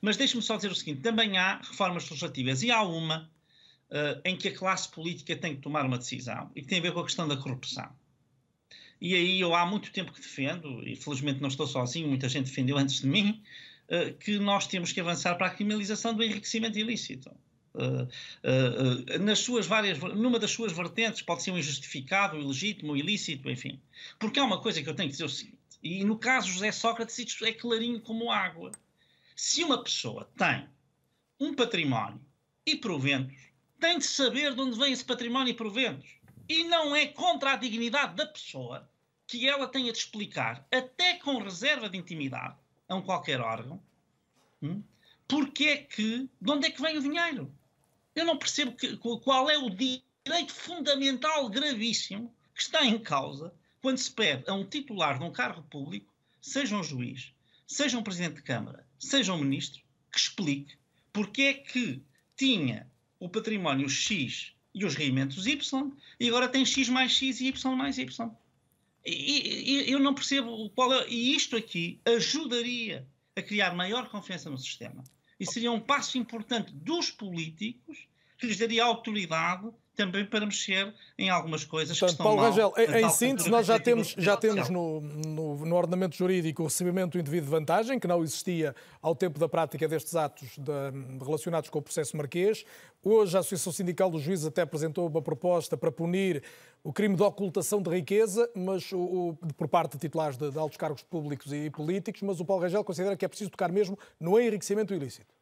Mas 0.00 0.16
deixe-me 0.16 0.42
só 0.42 0.56
dizer 0.56 0.70
o 0.70 0.74
seguinte: 0.74 1.00
também 1.00 1.38
há 1.38 1.58
reformas 1.58 2.08
legislativas, 2.08 2.62
e 2.62 2.70
há 2.70 2.82
uma 2.82 3.30
uh, 3.90 4.20
em 4.24 4.36
que 4.36 4.48
a 4.48 4.56
classe 4.56 4.88
política 4.88 5.36
tem 5.36 5.56
que 5.56 5.62
tomar 5.62 5.84
uma 5.84 5.98
decisão 5.98 6.50
e 6.54 6.62
que 6.62 6.68
tem 6.68 6.78
a 6.78 6.82
ver 6.82 6.92
com 6.92 7.00
a 7.00 7.04
questão 7.04 7.26
da 7.26 7.36
corrupção. 7.36 7.88
E 9.00 9.14
aí 9.14 9.40
eu 9.40 9.54
há 9.54 9.64
muito 9.64 9.92
tempo 9.92 10.12
que 10.12 10.20
defendo, 10.20 10.86
e 10.86 10.96
felizmente 10.96 11.40
não 11.40 11.48
estou 11.48 11.66
sozinho, 11.66 12.08
muita 12.08 12.28
gente 12.28 12.46
defendeu 12.46 12.76
antes 12.76 13.00
de 13.00 13.06
mim, 13.06 13.42
uh, 13.88 14.12
que 14.14 14.38
nós 14.38 14.66
temos 14.66 14.92
que 14.92 15.00
avançar 15.00 15.36
para 15.36 15.46
a 15.46 15.50
criminalização 15.50 16.14
do 16.14 16.22
enriquecimento 16.22 16.78
ilícito. 16.78 17.30
Uh, 17.74 18.08
uh, 18.42 19.18
nas 19.20 19.38
suas 19.38 19.66
várias, 19.66 19.98
numa 19.98 20.40
das 20.40 20.50
suas 20.50 20.72
vertentes, 20.72 21.22
pode 21.22 21.44
ser 21.44 21.52
um 21.52 21.58
injustificado, 21.58 22.36
ilegítimo, 22.36 22.96
ilícito, 22.96 23.48
enfim. 23.48 23.80
Porque 24.18 24.40
há 24.40 24.44
uma 24.44 24.60
coisa 24.60 24.82
que 24.82 24.88
eu 24.88 24.94
tenho 24.94 25.08
que 25.08 25.12
dizer 25.12 25.24
o 25.24 25.28
seguinte: 25.28 25.57
e 25.82 26.04
no 26.04 26.18
caso 26.18 26.48
José 26.48 26.72
Sócrates, 26.72 27.18
isto 27.18 27.44
é 27.44 27.52
clarinho 27.52 28.00
como 28.00 28.30
água. 28.30 28.72
Se 29.36 29.62
uma 29.62 29.82
pessoa 29.82 30.30
tem 30.36 30.68
um 31.38 31.54
património 31.54 32.20
e 32.66 32.76
proventos, 32.76 33.36
tem 33.78 33.98
de 33.98 34.04
saber 34.04 34.54
de 34.54 34.60
onde 34.60 34.78
vem 34.78 34.92
esse 34.92 35.04
património 35.04 35.52
e 35.52 35.56
proventos. 35.56 36.18
E 36.48 36.64
não 36.64 36.96
é 36.96 37.06
contra 37.06 37.52
a 37.52 37.56
dignidade 37.56 38.16
da 38.16 38.26
pessoa 38.26 38.90
que 39.26 39.46
ela 39.46 39.68
tenha 39.68 39.92
de 39.92 39.98
explicar, 39.98 40.66
até 40.72 41.18
com 41.18 41.38
reserva 41.38 41.88
de 41.88 41.98
intimidade, 41.98 42.56
a 42.88 42.96
um 42.96 43.02
qualquer 43.02 43.40
órgão, 43.40 43.80
hum, 44.62 44.82
porque 45.28 45.64
é 45.64 45.76
que, 45.76 46.28
de 46.40 46.50
onde 46.50 46.66
é 46.66 46.70
que 46.70 46.80
vem 46.80 46.96
o 46.96 47.02
dinheiro? 47.02 47.54
Eu 48.14 48.24
não 48.24 48.38
percebo 48.38 48.72
que, 48.72 48.96
qual 48.96 49.50
é 49.50 49.58
o 49.58 49.68
direito 49.68 50.52
fundamental 50.52 51.48
gravíssimo 51.50 52.34
que 52.54 52.62
está 52.62 52.84
em 52.84 52.98
causa 52.98 53.54
quando 53.88 53.96
se 53.96 54.10
pede 54.10 54.44
a 54.50 54.52
um 54.52 54.66
titular 54.66 55.18
de 55.18 55.24
um 55.24 55.32
cargo 55.32 55.62
público, 55.62 56.12
seja 56.42 56.76
um 56.76 56.84
juiz, 56.84 57.32
seja 57.66 57.96
um 57.96 58.02
presidente 58.02 58.34
de 58.34 58.42
Câmara, 58.42 58.86
seja 58.98 59.32
um 59.32 59.38
ministro, 59.38 59.80
que 60.12 60.18
explique 60.18 60.76
porque 61.10 61.40
é 61.40 61.54
que 61.54 62.02
tinha 62.36 62.86
o 63.18 63.30
património 63.30 63.88
X 63.88 64.52
e 64.74 64.84
os 64.84 64.94
rendimentos 64.94 65.46
Y 65.46 65.90
e 66.20 66.28
agora 66.28 66.50
tem 66.50 66.66
X 66.66 66.90
mais 66.90 67.12
X 67.12 67.40
e 67.40 67.46
Y 67.46 67.74
mais 67.74 67.96
Y. 67.96 68.30
E, 69.06 69.86
e, 69.86 69.90
eu 69.90 69.98
não 69.98 70.12
percebo 70.12 70.68
qual 70.74 70.92
é. 70.92 71.08
E 71.08 71.34
isto 71.34 71.56
aqui 71.56 71.98
ajudaria 72.04 73.08
a 73.34 73.40
criar 73.40 73.74
maior 73.74 74.10
confiança 74.10 74.50
no 74.50 74.58
sistema. 74.58 75.02
E 75.40 75.46
seria 75.46 75.72
um 75.72 75.80
passo 75.80 76.18
importante 76.18 76.74
dos 76.74 77.10
políticos 77.10 78.06
que 78.36 78.48
lhes 78.48 78.58
daria 78.58 78.84
autoridade 78.84 79.70
também 79.98 80.24
para 80.24 80.46
mexer 80.46 80.94
em 81.18 81.28
algumas 81.28 81.64
coisas 81.64 81.98
Portanto, 81.98 82.16
que 82.16 82.22
estão 82.22 82.24
Paulo 82.24 82.40
mal, 82.40 82.50
Rangel, 82.50 82.72
em, 82.76 83.04
em 83.04 83.10
síntese, 83.10 83.50
nós 83.50 83.66
já 83.66 83.80
temos, 83.80 84.14
já 84.16 84.36
temos 84.36 84.68
no, 84.68 85.00
no, 85.00 85.66
no, 85.66 85.74
ordenamento 85.74 86.16
jurídico 86.16 86.62
o 86.62 86.66
recebimento 86.66 87.18
indivíduo 87.18 87.46
de 87.46 87.50
vantagem, 87.50 87.98
que 87.98 88.06
não 88.06 88.22
existia 88.22 88.76
ao 89.02 89.16
tempo 89.16 89.40
da 89.40 89.48
prática 89.48 89.88
destes 89.88 90.14
atos 90.14 90.56
de, 90.56 91.24
relacionados 91.24 91.68
com 91.68 91.80
o 91.80 91.82
processo 91.82 92.16
marquês. 92.16 92.64
Hoje 93.02 93.36
a 93.36 93.40
Associação 93.40 93.72
Sindical 93.72 94.08
dos 94.08 94.22
Juízes 94.22 94.46
até 94.46 94.62
apresentou 94.62 95.08
uma 95.08 95.20
proposta 95.20 95.76
para 95.76 95.90
punir 95.90 96.44
o 96.84 96.92
crime 96.92 97.16
de 97.16 97.22
ocultação 97.24 97.82
de 97.82 97.90
riqueza, 97.90 98.48
mas 98.54 98.92
o, 98.92 98.98
o, 99.00 99.38
por 99.56 99.66
parte 99.66 99.94
de 99.94 99.98
titulares 99.98 100.36
de, 100.36 100.48
de 100.48 100.58
altos 100.60 100.76
cargos 100.76 101.02
públicos 101.02 101.52
e 101.52 101.70
políticos, 101.70 102.22
mas 102.22 102.38
o 102.38 102.44
Paulo 102.44 102.62
Rangel 102.62 102.84
considera 102.84 103.16
que 103.16 103.24
é 103.24 103.28
preciso 103.28 103.50
tocar 103.50 103.72
mesmo 103.72 103.98
no 104.20 104.38
enriquecimento 104.38 104.94
ilícito. 104.94 105.37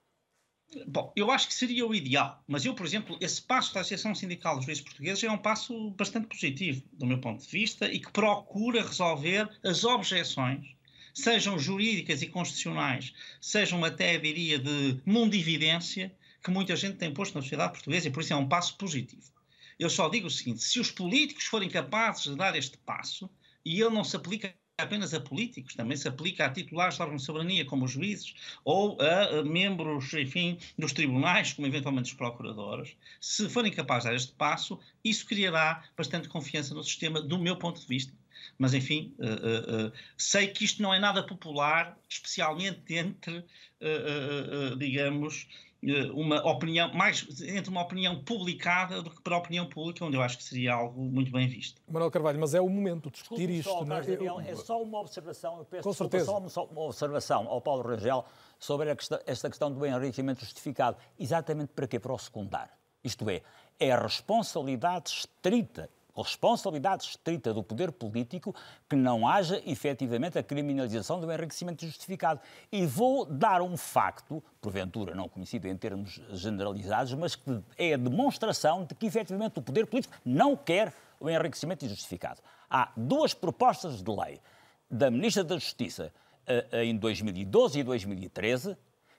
Bom, 0.87 1.13
eu 1.15 1.31
acho 1.31 1.47
que 1.47 1.55
seria 1.55 1.87
o 1.87 1.95
ideal, 1.95 2.43
mas 2.47 2.65
eu, 2.65 2.75
por 2.75 2.85
exemplo, 2.85 3.17
esse 3.21 3.41
passo 3.41 3.73
da 3.73 3.81
Associação 3.81 4.15
Sindical 4.15 4.57
dos 4.57 4.65
Juízes 4.67 4.83
Portugueses 4.83 5.23
é 5.23 5.31
um 5.31 5.39
passo 5.39 5.91
bastante 5.91 6.27
positivo, 6.27 6.83
do 6.93 7.07
meu 7.07 7.21
ponto 7.21 7.41
de 7.43 7.49
vista, 7.49 7.91
e 7.91 8.01
que 8.01 8.11
procura 8.11 8.83
resolver 8.83 9.49
as 9.63 9.85
objeções, 9.85 10.67
sejam 11.15 11.59
jurídicas 11.59 12.21
e 12.21 12.27
constitucionais, 12.27 13.15
sejam 13.41 13.85
até, 13.85 14.19
diria, 14.19 14.59
de 14.59 15.01
mundividência, 15.07 16.15
que 16.43 16.51
muita 16.51 16.75
gente 16.75 16.97
tem 16.99 17.15
posto 17.15 17.37
na 17.37 17.43
sociedade 17.43 17.73
portuguesa, 17.73 18.09
e 18.09 18.11
por 18.11 18.23
isso 18.23 18.33
é 18.33 18.37
um 18.37 18.49
passo 18.49 18.77
positivo. 18.77 19.33
Eu 19.79 19.89
só 19.89 20.09
digo 20.09 20.27
o 20.27 20.31
seguinte: 20.31 20.63
se 20.63 20.81
os 20.81 20.91
políticos 20.91 21.45
forem 21.45 21.69
capazes 21.69 22.25
de 22.25 22.37
dar 22.37 22.57
este 22.57 22.77
passo, 22.79 23.31
e 23.65 23.81
ele 23.81 23.95
não 23.95 24.05
se 24.05 24.17
aplica 24.17 24.55
apenas 24.78 25.15
a 25.15 25.20
políticos, 25.20 25.74
também 25.74 25.97
se 25.97 26.07
aplica 26.07 26.44
a 26.44 26.51
titulares 26.51 26.97
de 26.97 27.03
órgãos 27.03 27.23
de 27.23 27.27
soberania, 27.27 27.65
como 27.65 27.86
os 27.86 27.93
juízes, 27.93 28.35
ou 28.62 28.98
a, 29.01 29.43
membros, 29.43 30.12
enfim, 30.12 30.59
dos 30.78 30.93
tribunais, 30.93 31.55
como 31.55 31.66
eventualmente 31.66 32.11
os 32.11 32.16
procuradores. 32.16 32.94
Se 33.19 33.48
forem 33.48 33.73
capazes 33.73 34.03
de 34.03 34.09
dar 34.11 34.16
este 34.16 34.32
passo, 34.32 34.78
isso 35.03 35.24
criará 35.27 35.82
bastante 35.97 36.28
confiança 36.28 36.74
no 36.74 36.85
sistema, 36.85 37.23
do 37.23 37.39
meu 37.39 37.57
ponto 37.57 37.81
de 37.81 37.86
vista. 37.86 38.12
Mas, 38.59 38.74
enfim, 38.74 39.15
uh, 39.19 39.24
uh, 39.24 39.86
uh, 39.86 39.93
sei 40.16 40.48
que 40.48 40.65
isto 40.65 40.82
não 40.82 40.93
é 40.93 40.98
nada 40.98 41.23
popular, 41.23 41.98
especialmente 42.09 42.94
entre, 42.94 43.44
digamos, 44.78 45.48
uma 46.13 46.45
opinião, 46.49 46.93
mais 46.93 47.27
entre 47.43 47.71
uma 47.71 47.83
opinião 47.83 48.23
publicada 48.23 49.03
do 49.03 49.11
que 49.11 49.21
para 49.23 49.37
a 49.37 49.39
opinião 49.39 49.67
pública, 49.67 50.05
onde 50.05 50.17
eu 50.17 50.23
acho 50.23 50.39
que 50.39 50.45
seria 50.45 50.75
algo 50.75 51.01
muito 51.01 51.31
bem 51.31 51.47
visto. 51.47 51.81
Manuel 51.89 52.11
Carvalho, 52.11 52.39
mas 52.41 52.55
é 52.55 52.61
o 52.61 52.69
momento 52.69 53.11
de 53.11 53.19
discutir 53.19 53.51
isto. 53.51 53.71
Só, 53.71 53.85
não 53.85 53.97
é? 53.97 54.03
Eu... 54.07 54.41
é 54.41 54.55
só 54.57 54.83
uma 54.83 55.01
observação, 55.01 55.59
eu 55.59 55.65
peço 55.65 55.83
Com 55.83 55.91
desculpa, 55.91 56.19
certeza. 56.19 56.51
só 56.51 56.65
uma 56.65 56.83
observação 56.83 57.49
ao 57.49 57.61
Paulo 57.61 57.83
Rangel 57.83 58.25
sobre 58.59 58.95
questão, 58.97 59.21
esta 59.27 59.49
questão 59.49 59.73
do 59.73 59.87
enriquecimento 59.87 60.41
justificado. 60.41 60.97
Exatamente 61.19 61.73
para 61.73 61.87
quê? 61.87 61.99
Para 61.99 62.13
o 62.13 62.19
secundar. 62.19 62.71
Isto 63.05 63.31
é, 63.31 63.43
é 63.79 63.93
a 63.93 64.01
responsabilidade 64.01 65.11
estrita 65.11 65.89
responsabilidade 66.23 67.05
estrita 67.05 67.53
do 67.53 67.63
poder 67.63 67.93
político 67.93 68.55
que 68.89 68.97
não 68.97 69.29
haja 69.29 69.63
efetivamente 69.67 70.39
a 70.39 70.43
criminalização 70.43 71.21
do 71.21 71.31
enriquecimento 71.31 71.85
justificado. 71.85 72.41
E 72.71 72.87
vou 72.87 73.25
dar 73.25 73.63
um 73.63 73.77
facto, 73.77 74.43
porventura 74.61 75.15
não 75.15 75.29
conhecido 75.29 75.69
em 75.69 75.77
termos 75.77 76.21
generalizados, 76.33 77.13
mas 77.15 77.35
que 77.35 77.61
é 77.77 77.95
a 77.95 77.97
demonstração 77.97 78.85
de 78.85 78.95
que 78.95 79.07
efetivamente 79.07 79.59
o 79.59 79.63
poder 79.63 79.87
político 79.87 80.15
não 80.25 80.57
quer 80.57 80.93
o 81.21 81.31
enriquecimento 81.31 81.85
injustificado. 81.85 82.41
Há 82.69 82.91
duas 82.97 83.35
propostas 83.35 84.03
de 84.03 84.11
lei 84.11 84.41
da 84.91 85.11
Ministra 85.11 85.45
da 85.45 85.57
Justiça 85.57 86.13
eh, 86.47 86.85
em 86.85 86.97
2012 86.97 87.81
e 87.81 87.83
2013 87.83 88.77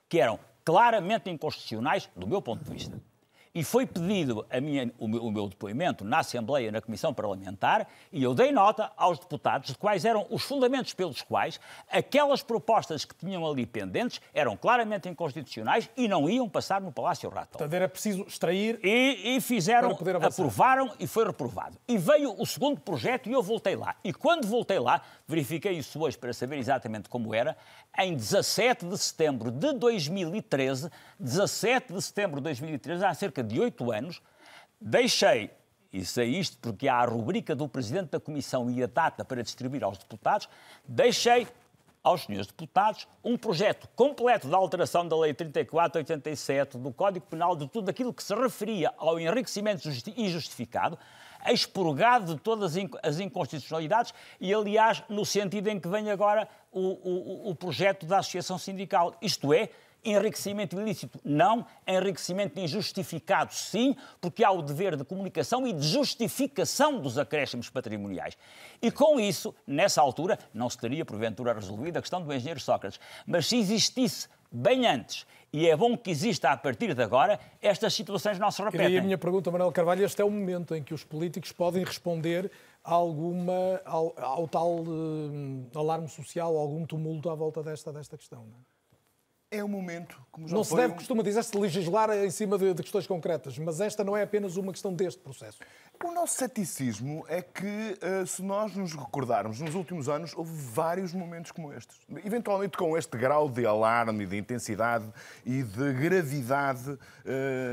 que 0.08 0.20
eram 0.20 0.38
claramente 0.64 1.30
inconstitucionais, 1.30 2.08
do 2.16 2.26
meu 2.26 2.40
ponto 2.40 2.64
de 2.64 2.70
vista 2.70 3.00
e 3.54 3.64
foi 3.64 3.86
pedido 3.86 4.46
a 4.50 4.60
minha, 4.60 4.92
o, 4.98 5.08
meu, 5.08 5.24
o, 5.24 5.30
meu, 5.30 5.48
depoimento 5.48 6.04
na 6.04 6.20
Assembleia, 6.20 6.70
na 6.70 6.80
Comissão 6.80 7.12
Parlamentar, 7.12 7.86
e 8.12 8.22
eu 8.22 8.34
dei 8.34 8.52
nota 8.52 8.90
aos 8.96 9.18
deputados 9.18 9.70
de 9.70 9.78
quais 9.78 10.04
eram 10.04 10.26
os 10.30 10.42
fundamentos 10.42 10.92
pelos 10.94 11.22
quais 11.22 11.60
aquelas 11.90 12.42
propostas 12.42 13.04
que 13.04 13.14
tinham 13.14 13.46
ali 13.46 13.66
pendentes 13.66 14.20
eram 14.32 14.56
claramente 14.56 15.08
inconstitucionais 15.08 15.88
e 15.96 16.08
não 16.08 16.28
iam 16.28 16.48
passar 16.48 16.80
no 16.80 16.92
Palácio 16.92 17.28
Ratão. 17.28 17.58
Portanto, 17.58 17.72
era 17.72 17.88
preciso 17.88 18.22
extrair. 18.22 18.78
E, 18.82 19.36
e 19.36 19.40
fizeram, 19.40 19.96
aprovaram 20.22 20.92
e 20.98 21.06
foi 21.06 21.24
reprovado. 21.24 21.76
E 21.86 21.98
veio 21.98 22.34
o 22.38 22.46
segundo 22.46 22.80
projeto 22.80 23.28
e 23.28 23.32
eu 23.32 23.42
voltei 23.42 23.76
lá. 23.76 23.96
E 24.04 24.12
quando 24.12 24.46
voltei 24.46 24.78
lá, 24.78 25.02
verifiquei 25.26 25.72
isso 25.72 26.00
hoje 26.00 26.16
para 26.16 26.32
saber 26.32 26.58
exatamente 26.58 27.08
como 27.08 27.34
era, 27.34 27.56
em 27.98 28.14
17 28.14 28.86
de 28.86 28.98
setembro 28.98 29.50
de 29.50 29.72
2013, 29.72 30.90
17 31.18 31.92
de 31.92 32.02
setembro 32.02 32.36
de 32.36 32.44
2013, 32.44 33.04
há 33.04 33.14
cerca 33.14 33.37
de 33.42 33.60
oito 33.60 33.90
anos, 33.90 34.20
deixei, 34.80 35.50
e 35.92 36.04
sei 36.04 36.36
isto 36.36 36.58
porque 36.58 36.88
há 36.88 36.96
a 36.96 37.04
rubrica 37.04 37.54
do 37.54 37.68
Presidente 37.68 38.10
da 38.10 38.20
Comissão 38.20 38.70
e 38.70 38.82
a 38.82 38.86
data 38.86 39.24
para 39.24 39.42
distribuir 39.42 39.84
aos 39.84 39.98
deputados, 39.98 40.48
deixei 40.86 41.46
aos 42.02 42.22
senhores 42.22 42.46
deputados 42.46 43.06
um 43.22 43.36
projeto 43.36 43.88
completo 43.94 44.48
de 44.48 44.54
alteração 44.54 45.06
da 45.06 45.16
Lei 45.16 45.34
3487, 45.34 46.78
do 46.78 46.92
Código 46.92 47.26
Penal, 47.26 47.56
de 47.56 47.68
tudo 47.68 47.88
aquilo 47.90 48.14
que 48.14 48.22
se 48.22 48.34
referia 48.34 48.92
ao 48.96 49.18
enriquecimento 49.18 49.88
injustificado, 50.16 50.98
expurgado 51.46 52.34
de 52.34 52.40
todas 52.40 52.74
as 53.02 53.20
inconstitucionalidades 53.20 54.12
e, 54.40 54.52
aliás, 54.52 55.02
no 55.08 55.24
sentido 55.24 55.68
em 55.68 55.78
que 55.78 55.88
vem 55.88 56.10
agora 56.10 56.48
o, 56.72 56.80
o, 56.80 57.50
o 57.50 57.54
projeto 57.54 58.06
da 58.06 58.18
Associação 58.18 58.58
Sindical. 58.58 59.14
Isto 59.20 59.52
é, 59.52 59.70
enriquecimento 60.10 60.80
ilícito, 60.80 61.20
não, 61.24 61.66
enriquecimento 61.86 62.58
injustificado, 62.58 63.52
sim, 63.54 63.96
porque 64.20 64.44
há 64.44 64.50
o 64.50 64.62
dever 64.62 64.96
de 64.96 65.04
comunicação 65.04 65.66
e 65.66 65.72
de 65.72 65.86
justificação 65.86 67.00
dos 67.00 67.18
acréscimos 67.18 67.68
patrimoniais. 67.70 68.36
E 68.80 68.90
com 68.90 69.18
isso, 69.18 69.54
nessa 69.66 70.00
altura, 70.00 70.38
não 70.52 70.68
se 70.68 70.78
teria 70.78 71.04
porventura 71.04 71.52
resolvido 71.52 71.96
a 71.96 72.00
questão 72.00 72.22
do 72.22 72.32
engenheiro 72.32 72.60
Sócrates. 72.60 73.00
Mas 73.26 73.46
se 73.46 73.56
existisse 73.56 74.28
bem 74.50 74.86
antes 74.86 75.26
e 75.52 75.66
é 75.66 75.76
bom 75.76 75.96
que 75.96 76.10
exista 76.10 76.50
a 76.50 76.56
partir 76.56 76.94
de 76.94 77.02
agora, 77.02 77.40
estas 77.60 77.94
situações 77.94 78.38
não 78.38 78.50
se 78.50 78.62
repetem. 78.62 78.94
E 78.94 78.98
a 78.98 79.02
minha 79.02 79.16
pergunta, 79.16 79.50
Manuel 79.50 79.72
Carvalho, 79.72 80.04
este 80.04 80.20
é 80.20 80.24
o 80.24 80.30
momento 80.30 80.74
em 80.74 80.82
que 80.82 80.92
os 80.92 81.04
políticos 81.04 81.52
podem 81.52 81.84
responder 81.84 82.50
a 82.84 82.92
alguma, 82.92 83.80
ao, 83.84 84.14
ao 84.18 84.48
tal 84.48 84.80
uh, 84.80 85.68
alarme 85.74 86.08
social, 86.08 86.56
algum 86.56 86.84
tumulto 86.84 87.30
à 87.30 87.34
volta 87.34 87.62
desta, 87.62 87.92
desta 87.92 88.16
questão. 88.16 88.44
Não 88.44 88.58
é? 88.58 88.77
É 89.50 89.64
o 89.64 89.68
momento, 89.68 90.20
como 90.30 90.46
já 90.46 90.54
Não 90.54 90.62
se 90.62 90.76
deve, 90.76 90.92
um... 90.92 90.96
costuma 90.96 91.22
dizer-se, 91.22 91.56
legislar 91.56 92.10
em 92.10 92.30
cima 92.30 92.58
de, 92.58 92.74
de, 92.74 92.82
questões 92.82 93.06
concretas, 93.06 93.58
mas 93.58 93.80
esta 93.80 94.04
não 94.04 94.14
é 94.14 94.22
apenas 94.22 94.56
uma 94.56 94.72
questão 94.72 94.92
deste 94.92 95.20
processo. 95.20 95.58
O 96.04 96.12
nosso 96.12 96.34
ceticismo 96.34 97.24
é 97.28 97.42
que, 97.42 97.98
eh, 98.00 98.24
se 98.24 98.40
nós 98.40 98.74
nos 98.76 98.94
recordarmos, 98.94 99.60
nos 99.60 99.74
últimos 99.74 100.08
anos 100.08 100.32
houve 100.36 100.52
vários 100.52 101.12
momentos 101.12 101.50
como 101.50 101.72
estes. 101.72 101.98
Eventualmente 102.24 102.78
com 102.78 102.96
este 102.96 103.18
grau 103.18 103.48
de 103.48 103.66
alarme, 103.66 104.24
de 104.24 104.36
intensidade 104.36 105.04
e 105.44 105.62
de 105.62 105.92
gravidade 105.94 106.90
uh, 106.90 106.98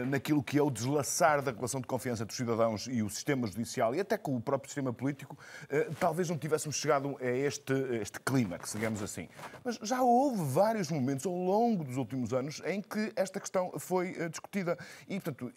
naquilo 0.08 0.42
que 0.42 0.58
é 0.58 0.62
o 0.62 0.72
deslaçar 0.72 1.42
da 1.42 1.52
relação 1.52 1.80
de 1.80 1.86
confiança 1.86 2.26
dos 2.26 2.36
cidadãos 2.36 2.88
e 2.88 3.04
o 3.04 3.10
sistema 3.10 3.46
judicial 3.46 3.94
e 3.94 4.00
até 4.00 4.18
com 4.18 4.36
o 4.36 4.42
próprio 4.42 4.70
sistema 4.70 4.92
político, 4.92 5.38
uh, 5.66 5.96
talvez 6.00 6.28
não 6.28 6.38
tivéssemos 6.38 6.78
chegado 6.78 7.16
a 7.22 7.30
este, 7.30 7.74
este 8.02 8.20
clímax, 8.20 8.74
digamos 8.74 9.04
assim. 9.04 9.30
Mas 9.64 9.76
já 9.84 10.02
houve 10.02 10.44
vários 10.44 10.90
momentos 10.90 11.28
ao 11.28 11.34
longo 11.34 11.84
dos 11.84 11.98
últimos 11.98 12.34
anos 12.34 12.62
em 12.66 12.82
que 12.82 13.14
esta 13.16 13.40
questão 13.40 13.72
foi 13.78 14.30
discutida. 14.30 14.78
E, 15.08 15.20
portanto, 15.20 15.52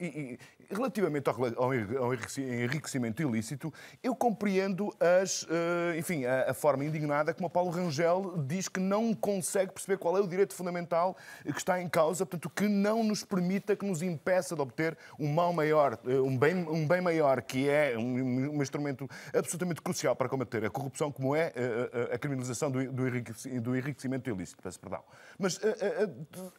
relativamente 0.70 1.28
ao, 1.28 1.74
enriquecimento 1.74 3.22
ilícito, 3.22 3.72
eu 4.02 4.14
compreendo 4.14 4.94
as, 5.00 5.46
eh, 5.48 5.98
enfim, 5.98 6.26
a, 6.26 6.52
forma 6.52 6.84
indignada 6.84 7.32
como 7.32 7.46
o 7.46 7.50
Paulo 7.50 7.70
Rangel 7.70 8.34
diz 8.46 8.68
que 8.68 8.78
não 8.78 9.14
consegue 9.14 9.72
perceber 9.72 9.96
qual 9.96 10.16
é 10.16 10.20
o 10.20 10.26
direito 10.26 10.54
fundamental 10.54 11.16
que 11.42 11.58
está 11.58 11.80
em 11.80 11.88
causa, 11.88 12.26
portanto, 12.26 12.50
que 12.50 12.68
não 12.68 13.02
nos 13.02 13.24
permita, 13.24 13.74
que 13.74 13.86
nos 13.86 14.02
impeça 14.02 14.54
de 14.54 14.60
obter 14.60 14.96
um 15.18 15.32
mal 15.32 15.52
maior, 15.52 15.98
eh, 16.06 16.20
um 16.20 16.36
bem, 16.36 16.54
um 16.54 16.86
bem 16.86 17.00
maior, 17.00 17.40
que 17.40 17.68
é 17.68 17.96
um, 17.96 18.56
um 18.56 18.62
instrumento 18.62 19.08
absolutamente 19.34 19.80
crucial 19.80 20.14
para 20.14 20.28
combater 20.28 20.64
a 20.64 20.70
corrupção, 20.70 21.10
como 21.10 21.34
é 21.34 21.52
a, 21.56 22.12
a, 22.12 22.14
a 22.14 22.18
criminalização 22.18 22.70
do, 22.70 22.92
do, 22.92 23.76
enriquecimento 23.76 24.28
ilícito. 24.28 24.62
Peço 24.62 24.78
perdão. 24.78 25.02
Mas 25.38 25.58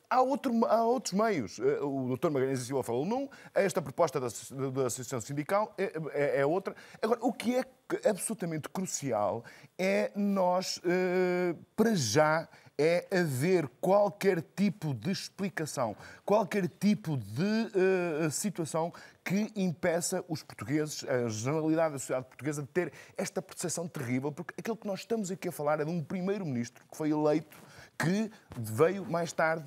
há, 0.09 0.21
outro, 0.21 0.65
há 0.65 0.83
outros 0.83 1.13
meios. 1.13 1.59
O 1.59 2.15
Dr. 2.15 2.29
Magalhães 2.31 2.59
Silva 2.61 2.83
falou 2.83 3.05
num, 3.05 3.29
esta 3.53 3.81
proposta 3.81 3.98
da, 4.07 4.27
da 4.69 4.87
Associação 4.87 5.19
Sindical 5.19 5.73
é, 5.77 5.91
é, 6.13 6.39
é, 6.39 6.45
outra. 6.45 6.75
Agora, 7.01 7.19
o 7.21 7.33
que 7.33 7.55
é 7.55 7.63
absolutamente 8.09 8.69
crucial 8.69 9.43
é 9.77 10.11
nós, 10.15 10.79
eh, 10.85 11.55
para 11.75 11.95
já, 11.95 12.47
é 12.79 13.05
haver 13.11 13.67
qualquer 13.81 14.41
tipo 14.55 14.93
de 14.93 15.11
explicação, 15.11 15.97
qualquer 16.23 16.65
tipo 16.69 17.17
de 17.17 18.23
uh, 18.23 18.31
situação 18.31 18.93
que 19.21 19.51
impeça 19.53 20.23
os 20.29 20.41
portugueses, 20.43 21.03
a 21.03 21.27
generalidade 21.27 21.91
da 21.91 21.99
sociedade 21.99 22.27
portuguesa, 22.27 22.61
de 22.61 22.69
ter 22.69 22.93
esta 23.17 23.41
percepção 23.41 23.85
terrível, 23.85 24.31
porque 24.31 24.53
aquilo 24.57 24.77
que 24.77 24.87
nós 24.87 25.01
estamos 25.01 25.29
aqui 25.29 25.49
a 25.49 25.51
falar 25.51 25.81
é 25.81 25.83
de 25.83 25.91
um 25.91 26.01
primeiro-ministro 26.01 26.81
que 26.89 26.95
foi 26.95 27.11
eleito 27.11 27.57
que 27.99 28.31
veio 28.57 29.05
mais 29.05 29.33
tarde 29.33 29.65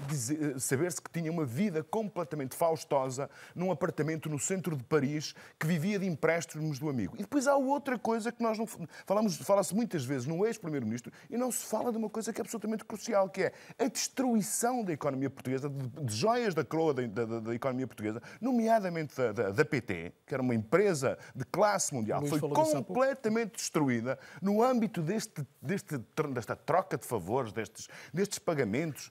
saber-se 0.58 1.02
que 1.02 1.10
tinha 1.10 1.30
uma 1.30 1.44
vida 1.44 1.84
completamente 1.84 2.56
faustosa 2.56 3.28
num 3.54 3.70
apartamento 3.70 4.30
no 4.30 4.38
centro 4.38 4.74
de 4.74 4.82
Paris 4.84 5.34
que 5.58 5.66
vivia 5.66 5.98
de 5.98 6.06
empréstimos 6.06 6.78
do 6.78 6.88
amigo. 6.88 7.14
E 7.16 7.20
depois 7.20 7.46
há 7.46 7.54
outra 7.54 7.98
coisa 7.98 8.32
que 8.32 8.42
nós 8.42 8.58
não 8.58 8.66
falamos, 9.04 9.36
fala-se 9.36 9.74
muitas 9.74 10.04
vezes 10.04 10.26
no 10.26 10.46
ex-primeiro-ministro 10.46 11.12
e 11.28 11.36
não 11.36 11.52
se 11.52 11.66
fala 11.66 11.92
de 11.92 11.98
uma 11.98 12.08
coisa 12.08 12.32
que 12.32 12.40
é 12.40 12.42
absolutamente 12.42 12.86
crucial, 12.86 13.28
que 13.28 13.42
é 13.42 13.52
a 13.78 13.86
destruição 13.86 14.82
da 14.82 14.94
economia 14.94 15.28
portuguesa, 15.28 15.68
de, 15.68 15.88
de 15.88 16.16
joias 16.16 16.54
da 16.54 16.64
coroa 16.64 16.94
da, 16.94 17.06
da, 17.06 17.40
da, 17.40 17.54
economia 17.54 17.86
portuguesa, 17.86 18.22
nomeadamente 18.40 19.14
da, 19.14 19.50
da, 19.50 19.64
PT, 19.64 20.12
que 20.26 20.32
era 20.32 20.42
uma 20.42 20.54
empresa 20.54 21.18
de 21.36 21.44
classe 21.44 21.94
mundial, 21.94 22.24
foi 22.24 22.40
completamente 22.40 23.56
destruída 23.56 24.18
no 24.40 24.62
âmbito 24.62 25.02
deste, 25.02 25.46
deste, 25.60 25.98
desta 26.32 26.56
troca 26.56 26.96
de 26.96 27.06
favores, 27.06 27.52
destes 27.52 27.88
destes 28.22 28.38
pagamentos, 28.38 29.10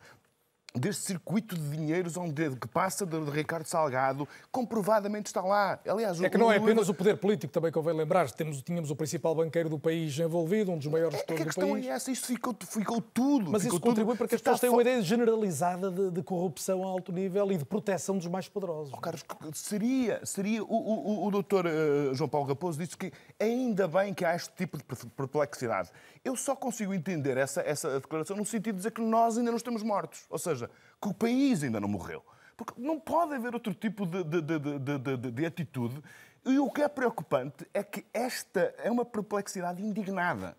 deste 0.74 1.04
circuito 1.04 1.56
de 1.56 1.70
dinheiros 1.70 2.16
onde, 2.16 2.56
que 2.56 2.68
passa 2.68 3.06
de, 3.06 3.20
Ricardo 3.30 3.66
Salgado, 3.66 4.28
comprovadamente 4.52 5.28
está 5.28 5.42
lá. 5.42 5.80
Aliás, 5.86 6.22
é 6.22 6.30
que 6.30 6.38
não 6.38 6.52
é 6.52 6.58
apenas 6.58 6.88
o 6.88 6.94
poder 6.94 7.18
político, 7.18 7.52
também 7.52 7.72
convém 7.72 7.94
lembrar. 7.94 8.30
Temos, 8.32 8.62
tínhamos 8.62 8.90
o 8.90 8.96
principal 8.96 9.36
banqueiro 9.36 9.70
do 9.70 9.78
país 9.78 10.18
envolvido, 10.18 10.72
um 10.72 10.78
dos 10.78 10.88
maiores 10.88 11.18
gestores 11.18 11.42
é, 11.42 11.50
do 11.50 11.54
país. 11.54 11.58
A 11.58 11.76
questão 11.76 11.92
é 11.92 11.96
essa, 11.96 12.12
isto 12.12 12.28
ficou, 12.28 12.56
ficou 12.68 13.02
tudo. 13.02 13.52
Mas 13.52 13.64
ficou 13.64 13.78
isso 13.78 13.86
contribui 13.86 14.16
para 14.16 14.28
que 14.28 14.36
as 14.36 14.42
pessoas 14.42 14.60
tenham 14.60 14.76
uma 14.76 14.82
ideia 14.82 15.02
generalizada 15.02 15.92
de, 15.92 16.12
de, 16.12 16.24
corrupção 16.24 16.84
a 16.84 16.88
alto 16.88 17.12
nível 17.12 17.52
e 17.52 17.58
de 17.58 17.66
proteção 17.66 18.18
dos 18.18 18.28
mais 18.28 18.48
poderosos. 18.48 18.94
Oh, 18.94 18.98
Carlos, 18.98 19.26
seria, 19.54 20.26
seria 20.26 20.64
o, 20.64 20.68
o, 20.68 21.28
o 21.28 21.32
doutor 21.32 21.66
uh, 21.66 22.14
João 22.14 22.30
Paulo 22.30 22.48
Raposo 22.48 22.80
disse 22.80 22.98
que 22.98 23.12
ainda 23.40 23.88
bem 23.88 24.14
que 24.14 24.24
há 24.24 24.36
este 24.36 24.52
tipo 24.56 24.78
de 24.78 24.84
perplexidade. 24.84 25.90
Eu 26.24 26.36
só 26.36 26.56
consigo 26.56 26.94
entender 26.94 27.36
essa, 27.38 27.62
essa 27.62 28.00
declaração 28.00 28.38
no 28.38 28.46
sentido 28.46 28.74
de 28.74 28.78
dizer 28.78 28.92
que 28.92 29.02
nós 29.02 29.38
ainda 29.38 29.52
não 29.52 29.58
estamos 29.58 29.84
mortos. 29.84 30.26
Ou 30.30 30.38
seja, 30.38 30.61
que 31.02 31.08
o 31.08 31.14
país 31.14 31.64
ainda 31.64 31.80
não 31.80 31.88
morreu. 31.88 32.24
Porque 32.56 32.80
não 32.80 33.00
pode 33.00 33.34
haver 33.34 33.54
outro 33.54 33.74
tipo 33.74 34.06
de, 34.06 34.24
de, 34.24 34.42
de, 34.42 35.32
de, 35.32 35.46
atitude. 35.46 36.02
E 36.46 36.60
o 36.60 36.70
que 36.70 36.82
é 36.82 36.88
preocupante 36.88 37.68
é 37.74 37.84
que 37.84 38.06
esta 38.14 38.74
é 38.78 38.92
uma 38.92 39.06
perplexidade 39.06 39.82
indignada. 39.82 40.56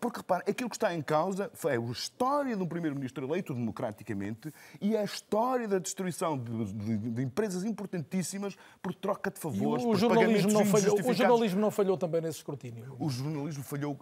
Porque, 0.00 0.18
repare, 0.18 0.44
aquilo 0.48 0.68
que 0.68 0.76
está 0.76 0.94
em 0.94 1.02
causa 1.02 1.50
é 1.66 1.76
a 1.76 1.90
história 1.90 2.56
de 2.56 2.62
um 2.62 2.66
primeiro-ministro 2.66 3.26
eleito 3.26 3.54
democraticamente 3.54 4.52
e 4.80 4.96
a 4.96 5.04
história 5.04 5.68
da 5.68 5.78
destruição 5.78 6.38
de, 6.38 6.72
de, 6.72 6.96
de 7.10 7.22
empresas 7.22 7.64
importantíssimas 7.64 8.56
por 8.82 8.94
troca 8.94 9.30
de 9.30 9.38
favores, 9.38 9.84
e 9.84 9.86
o 9.86 9.94
jornalismo 9.94 10.52
não 10.52 10.64
falhou, 10.64 10.98
O 10.98 11.12
jornalismo 11.12 11.60
não 11.60 11.70
falhou 11.70 11.96
também 11.96 12.20
nesse 12.20 12.38
escrutínio? 12.38 12.96
O 12.98 13.08
jornalismo 13.10 13.62
falhou, 13.62 13.98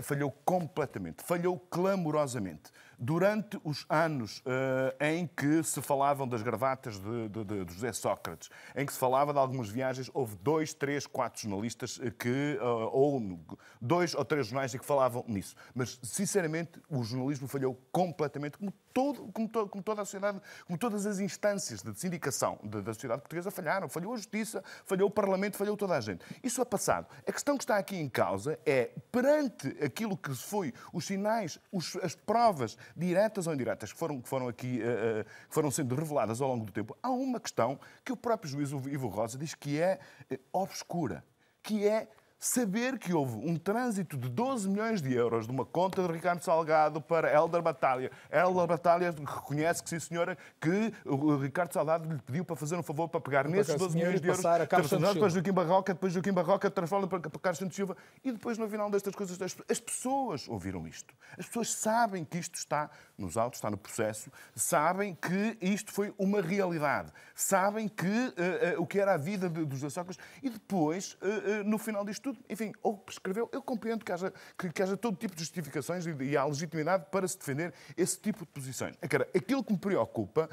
falhou 0.00 0.30
completamente, 0.44 1.22
falhou 1.22 1.58
clamorosamente 1.58 2.70
durante 2.98 3.60
os 3.62 3.84
anos 3.88 4.38
uh, 4.38 5.04
em 5.04 5.26
que 5.26 5.62
se 5.62 5.82
falavam 5.82 6.26
das 6.26 6.42
gravatas 6.42 6.98
de, 6.98 7.28
de, 7.28 7.44
de, 7.44 7.72
José 7.74 7.92
Sócrates, 7.92 8.48
em 8.74 8.86
que 8.86 8.92
se 8.92 8.98
falava 8.98 9.32
de 9.32 9.38
algumas 9.38 9.68
viagens, 9.68 10.10
houve 10.14 10.36
dois, 10.36 10.72
três, 10.72 11.06
quatro 11.06 11.42
jornalistas 11.42 12.00
que, 12.18 12.58
uh, 12.60 12.88
ou 12.92 13.38
dois 13.80 14.14
ou 14.14 14.24
três 14.24 14.46
jornais 14.46 14.72
que 14.72 14.84
falavam 14.84 15.24
nisso. 15.28 15.54
Mas, 15.74 15.98
sinceramente, 16.02 16.80
o 16.88 17.02
jornalismo 17.02 17.46
falhou 17.48 17.78
completamente, 17.92 18.58
como 18.58 18.72
todo, 18.96 19.30
como, 19.30 19.46
to, 19.46 19.68
como 19.68 19.84
toda 19.84 20.00
a 20.00 20.04
sociedade, 20.06 20.40
como 20.66 20.78
todas 20.78 21.04
as 21.04 21.18
instâncias 21.18 21.82
de 21.82 21.92
sindicação 22.00 22.58
da, 22.64 22.80
da 22.80 22.94
sociedade 22.94 23.20
portuguesa 23.20 23.50
falharam. 23.50 23.90
Falhou 23.90 24.14
a 24.14 24.16
Justiça, 24.16 24.64
falhou 24.86 25.08
o 25.08 25.10
Parlamento, 25.10 25.58
falhou 25.58 25.76
toda 25.76 25.94
a 25.94 26.00
gente. 26.00 26.24
Isso 26.42 26.62
é 26.62 26.64
passado. 26.64 27.06
A 27.28 27.30
questão 27.30 27.58
que 27.58 27.64
está 27.64 27.76
aqui 27.76 27.94
em 27.94 28.08
causa 28.08 28.58
é, 28.64 28.90
perante 29.12 29.68
aquilo 29.84 30.16
que 30.16 30.34
foi 30.34 30.72
os 30.94 31.04
sinais, 31.04 31.60
os, 31.70 31.94
as 31.96 32.14
provas 32.14 32.78
diretas 32.96 33.46
ou 33.46 33.52
indiretas 33.52 33.92
que 33.92 33.98
foram, 33.98 34.18
que 34.18 34.30
foram 34.30 34.48
aqui, 34.48 34.80
uh, 34.80 35.26
foram 35.50 35.70
sendo 35.70 35.94
reveladas 35.94 36.40
ao 36.40 36.48
longo 36.48 36.64
do 36.64 36.72
tempo, 36.72 36.96
há 37.02 37.10
uma 37.10 37.38
questão 37.38 37.78
que 38.02 38.12
o 38.12 38.16
próprio 38.16 38.50
juiz 38.50 38.70
Ivo 38.70 39.08
Rosa 39.08 39.36
diz 39.36 39.54
que 39.54 39.78
é 39.78 40.00
uh, 40.32 40.38
obscura, 40.54 41.22
que 41.62 41.86
é 41.86 42.08
saber 42.38 42.98
que 42.98 43.12
houve 43.12 43.36
um 43.36 43.56
trânsito 43.56 44.16
de 44.16 44.28
12 44.28 44.68
milhões 44.68 45.00
de 45.00 45.12
euros 45.12 45.46
de 45.46 45.52
uma 45.52 45.64
conta 45.64 46.02
de 46.02 46.12
Ricardo 46.12 46.42
Salgado 46.42 47.00
para 47.00 47.32
Helder 47.32 47.62
Batalha. 47.62 48.10
Helder 48.30 48.66
Batalha 48.66 49.10
reconhece 49.10 49.82
que, 49.82 49.90
sim, 49.90 49.98
senhora, 49.98 50.36
que 50.60 50.92
o 51.04 51.36
Ricardo 51.36 51.72
Salgado 51.72 52.08
lhe 52.08 52.20
pediu 52.22 52.44
para 52.44 52.56
fazer 52.56 52.76
um 52.76 52.82
favor 52.82 53.08
para 53.08 53.20
pegar 53.20 53.48
nesses 53.48 53.74
12 53.74 53.96
milhões 53.96 54.20
de 54.20 54.28
euros, 54.28 54.42
transformar 54.68 55.14
para 55.14 55.28
Joaquim 55.28 55.52
Barroca, 55.52 55.94
depois 55.94 56.12
Joaquim 56.12 56.32
Barroca 56.32 56.70
transforma 56.70 57.08
para, 57.08 57.20
para 57.20 57.40
Carlos 57.40 57.58
Santos 57.58 57.76
Silva 57.76 57.96
e 58.22 58.30
depois, 58.30 58.58
no 58.58 58.68
final 58.68 58.90
destas 58.90 59.14
coisas, 59.14 59.38
as 59.68 59.80
pessoas 59.80 60.46
ouviram 60.48 60.86
isto. 60.86 61.14
As 61.38 61.46
pessoas 61.46 61.72
sabem 61.72 62.24
que 62.24 62.38
isto 62.38 62.54
está 62.56 62.90
nos 63.16 63.36
autos, 63.36 63.58
está 63.58 63.70
no 63.70 63.78
processo, 63.78 64.30
sabem 64.54 65.14
que 65.14 65.56
isto 65.60 65.92
foi 65.92 66.12
uma 66.18 66.40
realidade, 66.40 67.12
sabem 67.34 67.88
que 67.88 68.06
uh, 68.06 68.78
uh, 68.78 68.82
o 68.82 68.86
que 68.86 69.00
era 69.00 69.14
a 69.14 69.16
vida 69.16 69.48
dos 69.48 69.80
Sócrates 69.92 70.22
e 70.42 70.50
depois, 70.50 71.16
uh, 71.22 71.64
no 71.64 71.78
final 71.78 72.04
disto 72.04 72.25
tudo, 72.26 72.44
enfim, 72.50 72.72
ou 72.82 72.96
prescreveu. 72.96 73.48
Eu 73.52 73.62
compreendo 73.62 74.04
que 74.04 74.10
haja, 74.10 74.32
que, 74.58 74.72
que 74.72 74.82
haja 74.82 74.96
todo 74.96 75.16
tipo 75.16 75.34
de 75.34 75.40
justificações 75.40 76.06
e, 76.06 76.10
e 76.24 76.36
há 76.36 76.44
legitimidade 76.44 77.06
para 77.10 77.28
se 77.28 77.38
defender 77.38 77.72
esse 77.96 78.18
tipo 78.18 78.40
de 78.40 78.46
posições. 78.46 78.96
Agora, 79.00 79.28
aquilo 79.34 79.62
que 79.62 79.72
me 79.72 79.78
preocupa 79.78 80.50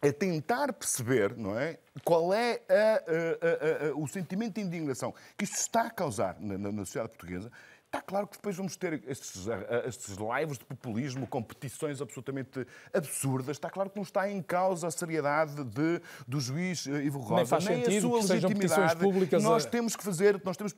é 0.00 0.12
tentar 0.12 0.72
perceber, 0.72 1.36
não 1.36 1.58
é, 1.58 1.78
qual 2.04 2.32
é 2.32 2.60
a, 2.68 3.86
a, 3.86 3.88
a, 3.88 3.96
o 3.96 4.06
sentimento 4.06 4.54
de 4.54 4.60
indignação 4.60 5.14
que 5.36 5.44
isto 5.44 5.56
está 5.56 5.82
a 5.82 5.90
causar 5.90 6.36
na, 6.38 6.58
na, 6.58 6.70
na 6.70 6.84
sociedade 6.84 7.10
portuguesa 7.16 7.50
Está 7.94 8.02
claro 8.02 8.26
que 8.26 8.36
depois 8.36 8.56
vamos 8.56 8.74
ter 8.74 9.04
estes, 9.06 9.46
eh, 9.46 9.84
estes 9.86 10.16
lives 10.16 10.58
de 10.58 10.64
populismo, 10.64 11.28
competições 11.28 12.02
absolutamente 12.02 12.66
absurdas. 12.92 13.56
Está 13.56 13.70
claro 13.70 13.88
que 13.88 13.94
não 13.94 14.02
está 14.02 14.28
em 14.28 14.42
causa 14.42 14.88
a 14.88 14.90
seriedade 14.90 15.62
de, 15.62 16.02
do 16.26 16.40
juiz 16.40 16.88
eh, 16.88 17.04
Ivo 17.04 17.20
Rosa, 17.20 17.36
nem, 17.36 17.46
faz 17.46 17.64
nem 17.66 17.84
sentido 17.84 18.16
a 18.16 18.22
sua 18.22 18.34
legitimidade. 18.34 19.00
Públicas 19.00 19.42
nós 19.44 19.64
a... 19.64 19.70
temos 19.70 19.94
que 19.94 20.02
fazer, 20.02 20.42
nós 20.44 20.56
temos 20.56 20.74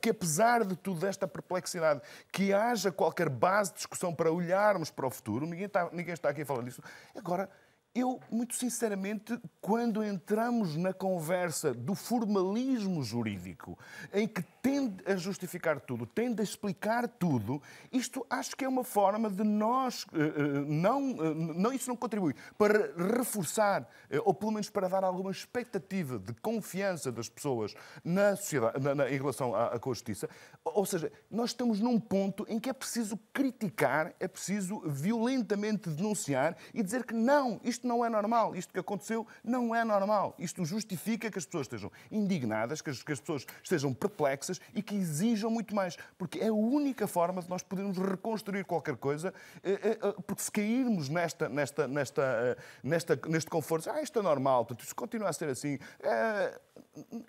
que, 0.00 0.10
apesar 0.10 0.64
de 0.64 0.76
tudo 0.76 1.04
esta 1.04 1.26
perplexidade, 1.26 2.00
que 2.30 2.52
haja 2.52 2.92
qualquer 2.92 3.28
base 3.28 3.72
de 3.72 3.78
discussão 3.78 4.14
para 4.14 4.30
olharmos 4.30 4.88
para 4.88 5.08
o 5.08 5.10
futuro. 5.10 5.44
Ninguém 5.44 5.66
está, 5.66 5.90
ninguém 5.92 6.14
está 6.14 6.28
aqui 6.28 6.42
a 6.42 6.46
falar 6.46 6.62
disso. 6.62 6.80
Agora, 7.16 7.50
eu, 7.94 8.18
muito 8.30 8.54
sinceramente, 8.54 9.38
quando 9.60 10.02
entramos 10.02 10.76
na 10.76 10.94
conversa 10.94 11.74
do 11.74 11.94
formalismo 11.94 13.02
jurídico, 13.02 13.78
em 14.14 14.26
que 14.26 14.42
tende 14.62 15.02
a 15.10 15.16
justificar 15.16 15.80
tudo, 15.80 16.06
tende 16.06 16.40
a 16.40 16.44
explicar 16.44 17.08
tudo, 17.08 17.60
isto 17.92 18.24
acho 18.30 18.56
que 18.56 18.64
é 18.64 18.68
uma 18.68 18.84
forma 18.84 19.28
de 19.28 19.42
nós, 19.42 20.06
eh, 20.14 20.18
eh, 20.18 20.42
não, 20.66 21.10
eh, 21.10 21.34
não 21.34 21.72
isso 21.72 21.88
não 21.88 21.96
contribui 21.96 22.34
para 22.56 22.92
reforçar, 23.16 23.88
ou 24.24 24.32
pelo 24.32 24.52
menos 24.52 24.70
para 24.70 24.88
dar 24.88 25.02
alguma 25.02 25.32
expectativa 25.32 26.18
de 26.18 26.32
confiança 26.34 27.10
das 27.10 27.28
pessoas 27.28 27.74
na 28.04 28.36
sociedade, 28.36 28.80
na, 28.80 28.94
na, 28.94 29.10
em 29.10 29.16
relação 29.16 29.52
à, 29.54 29.74
à 29.74 29.80
justiça. 29.84 30.28
Ou 30.64 30.86
seja, 30.86 31.10
nós 31.28 31.50
estamos 31.50 31.80
num 31.80 31.98
ponto 31.98 32.46
em 32.48 32.60
que 32.60 32.70
é 32.70 32.72
preciso 32.72 33.18
criticar, 33.32 34.14
é 34.20 34.28
preciso 34.28 34.80
violentamente 34.86 35.90
denunciar 35.90 36.56
e 36.72 36.82
dizer 36.82 37.04
que 37.04 37.14
não, 37.14 37.60
isto 37.64 37.86
não 37.86 38.04
é 38.04 38.08
normal, 38.08 38.54
isto 38.54 38.72
que 38.72 38.78
aconteceu 38.78 39.26
não 39.42 39.74
é 39.74 39.84
normal. 39.84 40.36
Isto 40.38 40.64
justifica 40.64 41.30
que 41.30 41.38
as 41.38 41.46
pessoas 41.46 41.66
estejam 41.66 41.90
indignadas, 42.10 42.80
que 42.80 42.90
as, 42.90 43.02
que 43.02 43.12
as 43.12 43.18
pessoas 43.18 43.44
estejam 43.62 43.92
perplexas 43.92 44.51
e 44.74 44.82
que 44.82 44.94
exijam 44.94 45.50
muito 45.50 45.74
mais. 45.74 45.96
Porque 46.18 46.38
é 46.38 46.48
a 46.48 46.52
única 46.52 47.06
forma 47.06 47.42
de 47.42 47.48
nós 47.48 47.62
podermos 47.62 47.98
reconstruir 47.98 48.64
qualquer 48.64 48.96
coisa, 48.96 49.32
eh, 49.62 49.78
eh, 49.82 49.98
eh, 50.02 50.14
porque 50.26 50.42
se 50.42 50.50
cairmos 50.50 51.08
nesta, 51.08 51.48
nesta, 51.48 51.88
nesta, 51.88 52.58
nesta, 52.82 53.20
neste 53.28 53.50
conforto, 53.50 53.90
ah, 53.90 54.02
isto 54.02 54.18
é 54.18 54.22
normal, 54.22 54.64
portanto, 54.64 54.84
isto 54.84 54.94
continua 54.94 55.28
a 55.28 55.32
ser 55.32 55.48
assim, 55.48 55.78
é, 56.00 56.60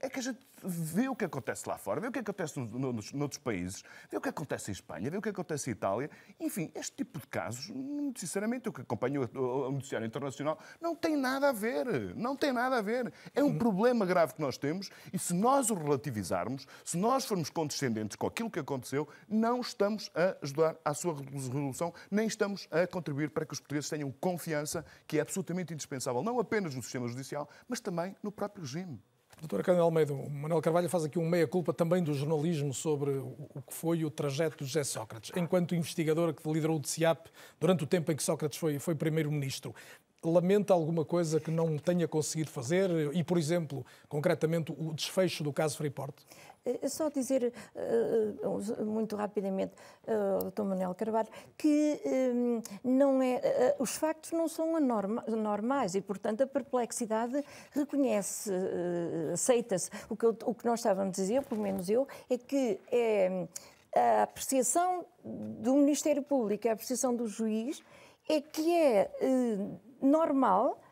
é 0.02 0.10
que 0.10 0.20
a 0.20 0.22
gente 0.22 0.40
vê 0.64 1.08
o 1.08 1.16
que 1.16 1.24
acontece 1.26 1.68
lá 1.68 1.78
fora, 1.78 2.02
vê 2.02 2.08
o 2.08 2.12
que 2.12 2.20
acontece 2.20 2.60
nos, 2.60 3.12
noutros 3.14 3.40
países, 3.40 3.84
vê 4.10 4.18
o 4.18 4.22
que 4.22 4.30
acontece 4.30 4.72
em 4.72 4.74
Espanha, 4.74 5.10
vê 5.10 5.18
o 5.18 5.22
que 5.22 5.30
acontece 5.30 5.70
em 5.70 5.74
Itália. 5.74 6.10
Enfim, 6.40 6.72
este 6.76 6.98
tipo 6.98 7.20
de 7.20 7.28
casos, 7.28 7.72
sinceramente, 8.16 8.68
eu 8.68 8.74
que 8.74 8.82
acompanho 8.82 9.30
o 9.34 9.72
noticiário 9.72 10.06
internacional, 10.06 10.60
não 10.82 10.96
tem 10.96 11.16
nada 11.16 11.50
a 11.50 11.52
ver. 11.52 12.14
Não 12.16 12.36
tem 12.36 12.52
nada 12.52 12.78
a 12.78 12.82
ver. 12.82 13.14
É 13.34 13.44
um 13.44 13.58
problema 13.58 14.06
grave 14.06 14.34
que 14.34 14.42
nós 14.42 14.58
temos 14.58 14.90
e 15.12 15.20
se 15.20 15.34
nós 15.34 15.70
o 15.70 15.76
relativizarmos, 15.76 16.68
se 16.84 16.98
nós 16.98 17.26
formos 17.26 17.50
condescendentes 17.50 18.18
com 18.18 18.28
aquilo 18.28 18.50
que 18.50 18.60
aconteceu, 18.60 19.08
não 19.28 19.62
estamos 19.62 20.12
a 20.14 20.38
ajudar 20.44 20.76
à 20.84 20.94
sua 20.94 21.16
resolução, 21.16 21.94
nem 22.12 22.28
estamos 22.28 22.68
a 22.70 22.86
contribuir 22.86 23.30
para 23.30 23.46
que 23.46 23.54
os 23.54 23.60
portugueses 23.60 23.90
tenham 23.90 24.12
confiança, 24.12 24.86
que 25.08 25.18
é 25.18 25.22
absolutamente 25.22 25.74
indispensável, 25.74 26.22
não 26.22 26.40
apenas 26.40 26.76
no 26.76 26.84
sistema 26.84 27.08
judicial, 27.08 27.50
mas 27.68 27.80
também 27.80 28.16
no 28.22 28.32
próprio 28.32 28.64
regime. 28.64 29.02
Doutora 29.44 29.62
Cândida 29.62 29.84
Almeida, 29.84 30.14
o 30.14 30.30
Manuel 30.30 30.62
Carvalho 30.62 30.88
faz 30.88 31.04
aqui 31.04 31.20
um 31.20 31.28
meia-culpa 31.28 31.74
também 31.74 32.02
do 32.02 32.14
jornalismo 32.14 32.74
sobre 32.74 33.10
o 33.12 33.62
que 33.68 33.74
foi 33.74 34.06
o 34.06 34.10
trajeto 34.10 34.64
de 34.64 34.64
José 34.64 34.86
Sócrates, 34.86 35.34
enquanto 35.36 35.76
investigador 35.76 36.34
que 36.34 36.50
liderou 36.50 36.78
o 36.78 36.80
DCIAP 36.80 37.28
durante 37.60 37.84
o 37.84 37.88
tempo 37.88 38.10
em 38.10 38.16
que 38.16 38.24
Sócrates 38.24 38.58
foi, 38.58 38.80
foi 38.80 38.96
primeiro-ministro. 38.96 39.76
Lamenta 40.24 40.74
alguma 40.74 41.04
coisa 41.04 41.42
que 41.42 41.52
não 41.52 41.78
tenha 41.78 42.08
conseguido 42.08 42.50
fazer 42.50 42.90
e, 43.14 43.22
por 43.22 43.38
exemplo, 43.38 43.86
concretamente, 44.08 44.74
o 44.78 44.94
desfecho 44.94 45.44
do 45.44 45.52
caso 45.52 45.76
Freeport? 45.76 46.16
É 46.66 46.88
só 46.88 47.10
dizer 47.10 47.52
uh, 47.76 48.86
muito 48.86 49.18
rapidamente, 49.18 49.74
uh, 50.08 50.50
Dr. 50.50 50.64
Manuel 50.64 50.96
Carvalho, 50.96 51.28
que 51.58 52.00
um, 52.06 52.62
não 52.84 53.22
é, 53.22 53.76
os 53.80 53.98
factos 53.98 54.32
não 54.32 54.48
são 54.48 54.80
normais 54.80 55.94
e, 55.94 56.02
portanto, 56.02 56.42
a 56.42 56.48
perplexidade 56.48 57.44
reconhece, 57.72 58.50
aceita-se. 59.34 59.90
O, 60.10 60.16
que 60.16 60.26
o 60.26 60.56
que 60.56 60.66
nós 60.66 60.80
estávamos 60.80 61.20
a 61.20 61.22
dizer, 61.22 61.44
pelo 61.44 61.62
menos 61.62 61.90
eu, 61.90 62.08
é 62.30 62.38
que 62.38 62.80
é, 62.90 63.46
a 63.94 64.24
apreciação 64.24 65.06
do 65.24 65.76
Ministério 65.76 66.24
Público, 66.24 66.70
a 66.70 66.72
apreciação 66.72 67.14
do 67.14 67.28
juiz, 67.28 67.84
é 68.30 68.40
que 68.40 68.74
é 68.74 69.12
normal 70.02 70.80
eh, 70.80 70.84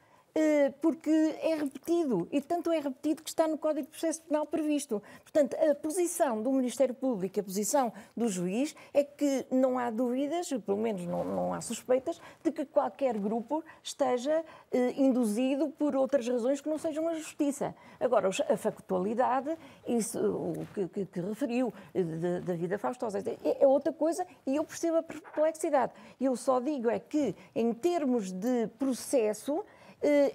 porque 0.82 1.10
é 1.42 1.56
repetido, 1.56 2.28
e 2.32 2.42
tanto 2.42 2.72
é 2.72 2.80
repetido 2.80 3.22
que 3.22 3.30
está 3.30 3.48
no 3.48 3.58
Código 3.58 3.86
de 3.86 3.92
Processo 3.92 4.22
Penal 4.22 4.46
previsto. 4.46 5.02
Portanto, 5.24 5.56
a 5.56 5.76
posição 5.76 6.42
do 6.42 6.52
Ministério 6.52 6.94
Público, 6.94 7.40
a 7.40 7.44
posição 7.44 7.92
do 8.16 8.28
juiz, 8.28 8.76
é 8.94 9.04
que 9.04 9.46
não 9.52 9.78
há 9.78 9.90
dúvidas, 9.90 10.50
pelo 10.66 10.78
menos 10.78 11.06
não, 11.06 11.24
não 11.24 11.54
há 11.54 11.62
suspeitas, 11.62 12.22
de 12.44 12.52
que 12.52 12.66
qualquer 12.66 13.18
grupo 13.18 13.64
esteja 13.84 14.44
eh, 14.72 14.94
induzido 14.98 15.70
por 15.70 15.96
outras 15.96 16.28
razões 16.28 16.62
que 16.62 16.70
não 16.70 16.78
sejam 16.78 17.08
a 17.08 17.14
justiça. 17.16 17.76
Agora, 18.00 18.30
a 18.30 18.58
factualidade, 18.58 19.56
isso 19.88 20.20
o 20.20 20.68
que, 20.74 20.88
que, 20.88 21.06
que 21.06 21.20
referiu 21.20 21.74
eh, 21.94 22.04
da 22.42 22.54
vida 22.54 22.78
faustosa, 22.78 23.20
é, 23.20 23.64
é 23.64 23.68
outra 23.68 23.94
coisa 23.94 24.26
e 24.46 24.56
eu 24.56 24.64
percebo 24.64 24.98
a 24.98 25.04
perplexidade. 25.04 25.94
Eu 26.20 26.36
só 26.36 26.60
digo 26.60 26.90
é 26.90 27.00
que, 27.00 27.36
em 27.56 27.74
termos 27.74 28.32
de 28.32 28.68
processo, 28.80 29.60
eh, 29.60 29.81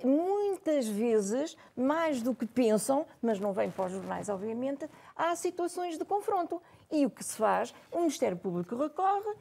muitas 0.05 0.86
vezes, 0.86 1.56
mais 1.76 2.22
do 2.22 2.34
que 2.34 2.47
pensam, 2.47 3.06
mas 3.20 3.40
não 3.40 3.52
vem 3.52 3.70
para 3.70 3.86
os 3.86 3.93
jornais, 3.93 4.28
obviamente, 4.28 4.88
há 5.16 5.34
situações 5.34 5.98
de 5.98 6.05
confronto. 6.05 6.62
E 6.90 7.05
o 7.05 7.10
que 7.10 7.24
se 7.24 7.36
faz? 7.36 7.74
O 7.90 7.98
Ministério 7.98 8.36
Público 8.36 8.76
recorre 8.76 9.34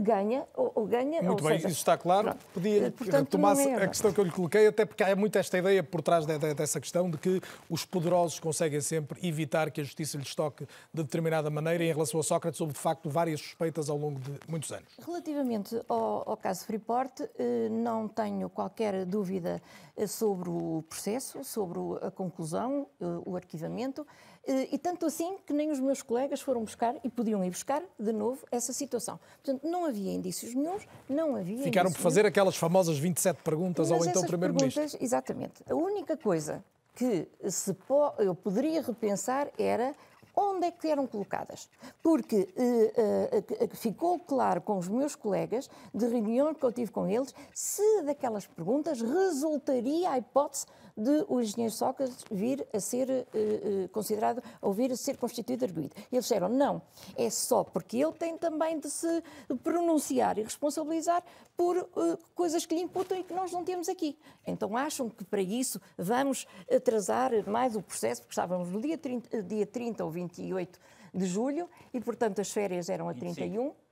ganha 0.00 0.44
ou, 0.54 0.72
ou 0.74 0.86
ganha. 0.86 1.22
Muito 1.22 1.42
ou 1.42 1.48
bem, 1.48 1.58
seja, 1.58 1.68
isso 1.68 1.78
está 1.78 1.96
claro. 1.96 2.28
Pronto. 2.28 2.46
Podia 2.52 2.92
retomar 3.00 3.58
é 3.58 3.74
a 3.74 3.88
questão 3.88 4.12
que 4.12 4.20
eu 4.20 4.24
lhe 4.24 4.30
coloquei, 4.30 4.66
até 4.66 4.84
porque 4.84 5.02
há 5.02 5.14
muito 5.14 5.36
esta 5.38 5.58
ideia 5.58 5.82
por 5.82 6.02
trás 6.02 6.26
de, 6.26 6.38
de, 6.38 6.54
dessa 6.54 6.80
questão 6.80 7.10
de 7.10 7.18
que 7.18 7.40
os 7.68 7.84
poderosos 7.84 8.38
conseguem 8.38 8.80
sempre 8.80 9.26
evitar 9.26 9.70
que 9.70 9.80
a 9.80 9.84
justiça 9.84 10.18
lhes 10.18 10.34
toque 10.34 10.66
de 10.92 11.02
determinada 11.02 11.50
maneira. 11.50 11.84
E 11.84 11.88
em 11.88 11.92
relação 11.92 12.20
a 12.20 12.22
Sócrates, 12.22 12.60
houve 12.60 12.72
de 12.72 12.78
facto 12.78 13.08
várias 13.08 13.40
suspeitas 13.40 13.88
ao 13.88 13.96
longo 13.96 14.18
de 14.20 14.32
muitos 14.48 14.70
anos. 14.72 14.88
Relativamente 15.04 15.80
ao, 15.88 16.30
ao 16.30 16.36
caso 16.36 16.64
Freeport, 16.64 17.20
eh, 17.38 17.68
não 17.70 18.08
tenho 18.08 18.48
qualquer 18.48 19.04
dúvida 19.04 19.62
eh, 19.96 20.06
sobre 20.06 20.48
o 20.48 20.84
processo, 20.88 21.42
sobre 21.42 21.78
a 22.02 22.10
conclusão, 22.10 22.86
eh, 23.00 23.04
o 23.24 23.36
arquivamento. 23.36 24.06
Eh, 24.46 24.68
e 24.72 24.78
tanto 24.78 25.06
assim 25.06 25.36
que 25.44 25.52
nem 25.52 25.70
os 25.70 25.80
meus 25.80 26.02
colegas 26.02 26.40
foram 26.40 26.62
buscar 26.62 26.94
e 27.02 27.10
podiam 27.10 27.44
ir 27.44 27.50
buscar 27.50 27.82
de 27.98 28.12
novo 28.12 28.46
essa 28.50 28.72
situação. 28.72 29.18
Portanto, 29.42 29.68
não 29.68 29.84
havia 29.84 30.12
indícios 30.12 30.54
nenhums, 30.54 30.86
não 31.08 31.34
havia. 31.34 31.64
Ficaram 31.64 31.90
por 31.90 32.00
fazer 32.00 32.22
nenhum. 32.22 32.28
aquelas 32.28 32.56
famosas 32.56 32.98
27 32.98 33.42
perguntas 33.42 33.90
Mas 33.90 34.00
ao 34.00 34.06
então 34.08 34.22
Primeiro-Ministro. 34.22 34.98
Exatamente. 35.00 35.64
A 35.68 35.74
única 35.74 36.16
coisa 36.16 36.64
que 36.94 37.28
se 37.48 37.74
po 37.74 38.12
eu 38.18 38.34
poderia 38.34 38.80
repensar 38.80 39.48
era 39.58 39.94
onde 40.36 40.66
é 40.66 40.70
que 40.70 40.86
eram 40.88 41.06
colocadas? 41.06 41.68
Porque 42.02 42.48
eh, 42.56 43.42
eh, 43.60 43.68
ficou 43.74 44.18
claro 44.18 44.60
com 44.60 44.78
os 44.78 44.86
meus 44.86 45.16
colegas, 45.16 45.68
de 45.94 46.06
reunião 46.06 46.54
que 46.54 46.62
eu 46.62 46.70
tive 46.70 46.90
com 46.92 47.08
eles, 47.08 47.34
se 47.54 48.02
daquelas 48.02 48.46
perguntas 48.46 49.00
resultaria 49.00 50.10
a 50.10 50.18
hipótese 50.18 50.66
de 50.96 51.24
o 51.28 51.40
engenheiro 51.40 51.72
Sócrates 51.72 52.24
vir 52.30 52.66
a 52.72 52.80
ser 52.80 53.10
eh, 53.10 53.88
considerado, 53.92 54.42
ou 54.62 54.72
vir 54.72 54.90
a 54.92 54.96
ser 54.96 55.16
constituído 55.16 55.64
arguído. 55.64 55.94
Eles 56.10 56.24
disseram, 56.24 56.48
não, 56.48 56.80
é 57.16 57.28
só 57.28 57.62
porque 57.62 57.98
ele 57.98 58.12
tem 58.12 58.38
também 58.38 58.78
de 58.78 58.88
se 58.88 59.22
pronunciar 59.62 60.38
e 60.38 60.42
responsabilizar 60.42 61.22
por 61.56 61.76
uh, 61.76 62.18
coisas 62.34 62.64
que 62.64 62.74
lhe 62.74 62.82
imputam 62.82 63.18
e 63.18 63.24
que 63.24 63.34
nós 63.34 63.52
não 63.52 63.64
temos 63.64 63.88
aqui. 63.88 64.18
Então 64.46 64.76
acham 64.76 65.08
que 65.08 65.24
para 65.24 65.42
isso 65.42 65.80
vamos 65.96 66.46
atrasar 66.70 67.30
mais 67.48 67.76
o 67.76 67.82
processo, 67.82 68.22
porque 68.22 68.32
estávamos 68.32 68.68
no 68.70 68.80
dia 68.80 68.98
30, 68.98 69.42
dia 69.42 69.66
30 69.66 70.04
ou 70.04 70.10
28 70.10 70.78
de 71.14 71.26
julho 71.26 71.68
e, 71.92 72.00
portanto, 72.00 72.40
as 72.40 72.50
férias 72.50 72.88
eram 72.88 73.08
a 73.08 73.14
31. 73.14 73.64
25 73.64 73.85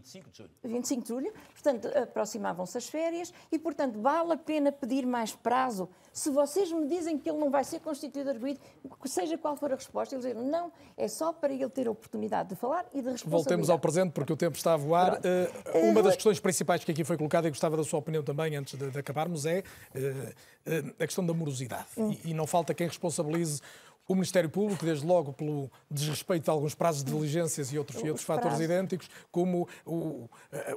de 0.00 0.38
julho. 0.38 0.50
25 0.64 1.02
de 1.02 1.08
julho, 1.08 1.32
portanto, 1.52 1.88
aproximavam-se 1.96 2.78
as 2.78 2.88
férias 2.88 3.32
e, 3.50 3.58
portanto, 3.58 4.00
vale 4.00 4.32
a 4.32 4.36
pena 4.36 4.72
pedir 4.72 5.06
mais 5.06 5.34
prazo. 5.34 5.88
Se 6.12 6.30
vocês 6.30 6.70
me 6.70 6.86
dizem 6.86 7.18
que 7.18 7.30
ele 7.30 7.38
não 7.38 7.50
vai 7.50 7.64
ser 7.64 7.80
constituído 7.80 8.30
arguído, 8.30 8.60
seja 9.06 9.38
qual 9.38 9.56
for 9.56 9.72
a 9.72 9.76
resposta, 9.76 10.14
eles 10.14 10.26
dizem 10.26 10.42
não, 10.42 10.72
é 10.96 11.08
só 11.08 11.32
para 11.32 11.52
ele 11.52 11.68
ter 11.70 11.86
a 11.86 11.90
oportunidade 11.90 12.50
de 12.50 12.56
falar 12.56 12.86
e 12.92 13.00
de 13.00 13.10
responder. 13.10 13.36
Voltemos 13.36 13.70
ao 13.70 13.78
presente, 13.78 14.12
porque 14.12 14.32
o 14.32 14.36
tempo 14.36 14.56
está 14.56 14.74
a 14.74 14.76
voar. 14.76 15.20
Uh, 15.20 15.90
uma 15.90 16.02
das 16.02 16.14
questões 16.14 16.38
principais 16.38 16.84
que 16.84 16.92
aqui 16.92 17.04
foi 17.04 17.16
colocada, 17.16 17.48
e 17.48 17.50
gostava 17.50 17.76
da 17.76 17.84
sua 17.84 17.98
opinião 17.98 18.22
também, 18.22 18.56
antes 18.56 18.78
de, 18.78 18.90
de 18.90 18.98
acabarmos, 18.98 19.46
é 19.46 19.60
uh, 19.94 19.98
uh, 20.00 20.94
a 20.98 21.06
questão 21.06 21.24
da 21.24 21.32
morosidade. 21.32 21.86
Hum. 21.96 22.16
E, 22.24 22.30
e 22.30 22.34
não 22.34 22.46
falta 22.46 22.74
quem 22.74 22.86
responsabilize 22.86 23.60
o 24.06 24.14
Ministério 24.14 24.50
Público, 24.50 24.84
desde 24.84 25.06
logo 25.06 25.32
pelo 25.32 25.70
desrespeito 25.90 26.50
a 26.50 26.54
alguns 26.54 26.74
prazos 26.74 27.04
de 27.04 27.12
diligências 27.12 27.72
e 27.72 27.78
outros, 27.78 28.02
e 28.02 28.08
outros 28.08 28.24
fatores 28.24 28.60
idênticos, 28.60 29.08
como 29.30 29.68
o, 29.86 30.28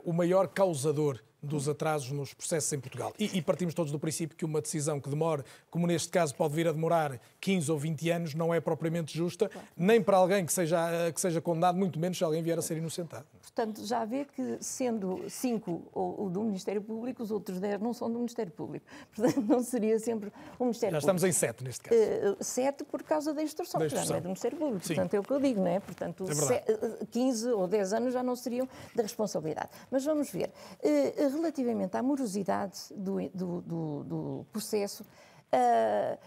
o 0.03 0.13
maior 0.13 0.47
causador 0.47 1.19
dos 1.45 1.69
atrasos 1.69 2.11
nos 2.11 2.33
processos 2.33 2.71
em 2.73 2.79
Portugal. 2.79 3.13
E, 3.17 3.37
e, 3.37 3.41
partimos 3.41 3.73
todos 3.73 3.91
do 3.91 3.99
princípio 3.99 4.35
que 4.35 4.45
uma 4.45 4.61
decisão 4.61 4.99
que 4.99 5.09
demore, 5.09 5.43
como 5.69 5.87
neste 5.87 6.09
caso 6.09 6.35
pode 6.35 6.53
vir 6.53 6.67
a 6.67 6.71
demorar 6.71 7.19
15 7.39 7.71
ou 7.71 7.77
20 7.77 8.09
anos, 8.09 8.33
não 8.33 8.53
é 8.53 8.59
propriamente 8.59 9.15
justa, 9.15 9.49
nem 9.75 10.01
para 10.01 10.17
alguém 10.17 10.45
que 10.45 10.53
seja, 10.53 11.11
que 11.13 11.21
seja 11.21 11.41
condenado, 11.41 11.77
muito 11.77 11.99
menos 11.99 12.17
se 12.17 12.23
alguém 12.23 12.41
vier 12.41 12.57
a 12.57 12.61
ser 12.61 12.77
inocentado. 12.77 13.25
Portanto, 13.41 13.85
já 13.85 14.03
vê 14.03 14.25
que, 14.25 14.57
sendo 14.59 15.23
cinco 15.29 15.83
o, 15.93 16.29
do 16.29 16.43
Ministério 16.43 16.81
Público, 16.81 17.23
os 17.23 17.31
outros 17.31 17.59
10 17.59 17.79
não 17.79 17.93
são 17.93 18.11
do 18.11 18.17
Ministério 18.17 18.51
Público. 18.51 18.85
Portanto, 19.15 19.41
não 19.41 19.63
seria 19.63 19.99
sempre 19.99 20.31
o 20.59 20.65
Ministério 20.65 20.95
já 20.95 20.99
Público. 20.99 21.19
Já 21.19 21.19
estamos 21.19 21.23
em 21.23 21.31
sete, 21.31 21.63
neste 21.63 21.81
caso. 21.83 22.01
Uh, 22.01 22.43
sete 22.43 22.83
por 22.83 23.03
causa 23.03 23.33
da 23.33 23.41
instrução, 23.41 23.79
da 23.79 23.85
instrução. 23.85 24.03
que 24.03 24.07
já 24.07 24.13
não 24.13 24.17
é 24.17 24.21
do 24.21 24.27
Ministério 24.27 24.57
Público. 24.57 24.85
Sim. 24.85 24.95
Portanto, 24.95 25.13
é 25.13 25.19
o 25.19 25.23
que 25.23 25.31
eu 25.31 25.39
digo, 25.39 25.61
não 25.61 25.67
é? 25.67 25.79
Portanto, 25.79 26.25
é 26.51 27.05
15 27.05 27.49
ou 27.49 27.67
10 27.67 27.93
anos 27.93 28.13
já 28.13 28.23
não 28.23 28.35
seriam 28.35 28.67
da 28.93 29.03
responsabilidade. 29.03 29.69
Mas 29.89 30.03
vamos 30.03 30.29
ver. 30.29 30.51
Uh, 30.83 31.29
relativamente 31.35 31.95
à 31.95 32.03
morosidade 32.03 32.79
do, 32.91 33.29
do, 33.29 33.61
do, 33.61 34.03
do 34.03 34.45
processo, 34.51 35.03
uh, 35.03 36.17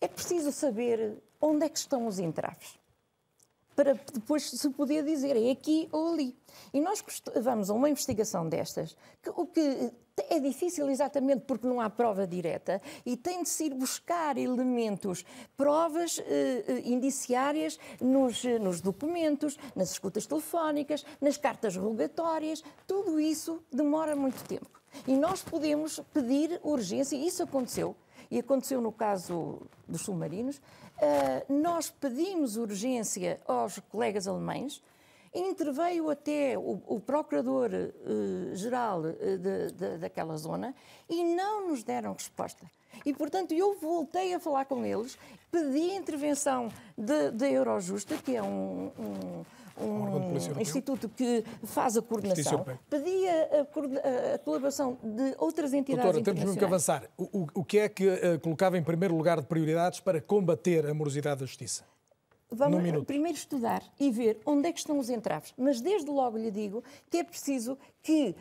é 0.00 0.08
preciso 0.08 0.52
saber 0.52 1.16
onde 1.40 1.64
é 1.64 1.68
que 1.68 1.78
estão 1.78 2.06
os 2.06 2.18
entraves 2.18 2.78
para 3.78 3.94
depois 4.12 4.50
se 4.50 4.70
poder 4.70 5.04
dizer 5.04 5.36
é 5.36 5.52
aqui 5.52 5.88
ou 5.92 6.12
ali. 6.12 6.36
E 6.74 6.80
nós 6.80 7.00
vamos 7.40 7.70
a 7.70 7.74
uma 7.74 7.88
investigação 7.88 8.48
destas, 8.48 8.96
que, 9.22 9.30
o 9.30 9.46
que 9.46 9.92
é 10.28 10.40
difícil 10.40 10.88
exatamente 10.90 11.42
porque 11.46 11.66
não 11.66 11.80
há 11.80 11.88
prova 11.88 12.26
direta 12.26 12.80
e 13.04 13.16
tem 13.16 13.42
de 13.42 13.48
se 13.48 13.64
ir 13.64 13.74
buscar 13.74 14.36
elementos, 14.36 15.24
provas 15.56 16.18
eh, 16.18 16.64
eh 16.66 16.82
indiciárias 16.84 17.78
nos, 18.00 18.44
eh, 18.44 18.58
nos 18.58 18.80
documentos, 18.80 19.58
nas 19.74 19.90
escutas 19.90 20.26
telefónicas, 20.26 21.04
nas 21.20 21.36
cartas 21.36 21.76
rogatórias. 21.76 22.62
Tudo 22.86 23.20
isso 23.20 23.62
demora 23.72 24.14
muito 24.16 24.42
tempo. 24.44 24.78
E 25.06 25.16
nós 25.16 25.42
podemos 25.42 26.00
pedir 26.12 26.60
urgência, 26.62 27.16
e 27.16 27.26
isso 27.26 27.42
aconteceu, 27.42 27.94
e 28.30 28.38
aconteceu 28.38 28.80
no 28.80 28.92
caso 28.92 29.60
dos 29.86 30.02
submarinos, 30.02 30.56
uh, 30.56 31.52
nós 31.52 31.90
pedimos 31.90 32.56
urgência 32.56 33.40
aos 33.46 33.78
colegas 33.90 34.26
alemães, 34.26 34.82
interveio 35.34 36.10
até 36.10 36.58
o, 36.58 36.82
o 36.86 37.00
procurador-geral 37.00 39.02
uh, 39.02 39.06
uh, 39.06 39.98
daquela 39.98 40.36
zona 40.36 40.74
e 41.08 41.24
não 41.24 41.68
nos 41.68 41.82
deram 41.82 42.12
resposta. 42.12 42.70
E, 43.04 43.12
portanto, 43.12 43.52
eu 43.52 43.78
voltei 43.78 44.34
a 44.34 44.40
falar 44.40 44.64
com 44.64 44.84
eles, 44.84 45.16
pedi 45.50 45.92
a 45.92 45.96
intervenção 45.96 46.68
da 46.96 47.48
Eurojusta, 47.48 48.16
que 48.16 48.34
é 48.34 48.42
um, 48.42 48.90
um 48.98 49.44
um 49.80 50.60
instituto 50.60 51.08
que 51.08 51.44
faz 51.64 51.96
a 51.96 52.02
coordenação, 52.02 52.64
pedia 52.90 53.48
a, 53.52 54.34
a, 54.34 54.38
colaboração 54.38 54.98
de 55.02 55.34
outras 55.38 55.72
entidades 55.72 56.12
Doutora, 56.12 56.24
temos 56.24 56.40
mesmo 56.40 56.58
que 56.58 56.64
avançar. 56.64 57.04
O, 57.16 57.42
o, 57.42 57.46
o 57.54 57.64
que 57.64 57.78
é 57.78 57.88
que 57.88 58.06
uh, 58.06 58.40
colocava 58.42 58.76
em 58.76 58.82
primeiro 58.82 59.16
lugar 59.16 59.40
de 59.40 59.46
prioridades 59.46 60.00
para 60.00 60.20
combater 60.20 60.86
a 60.86 60.94
morosidade 60.94 61.40
da 61.40 61.46
justiça? 61.46 61.84
Vamos 62.50 63.04
primeiro 63.04 63.36
estudar 63.36 63.82
e 64.00 64.10
ver 64.10 64.40
onde 64.46 64.68
é 64.68 64.72
que 64.72 64.78
estão 64.78 64.98
os 64.98 65.10
entraves. 65.10 65.52
Mas 65.56 65.80
desde 65.80 66.10
logo 66.10 66.38
lhe 66.38 66.50
digo 66.50 66.82
que 67.10 67.18
é 67.18 67.24
preciso 67.24 67.76
que 68.02 68.34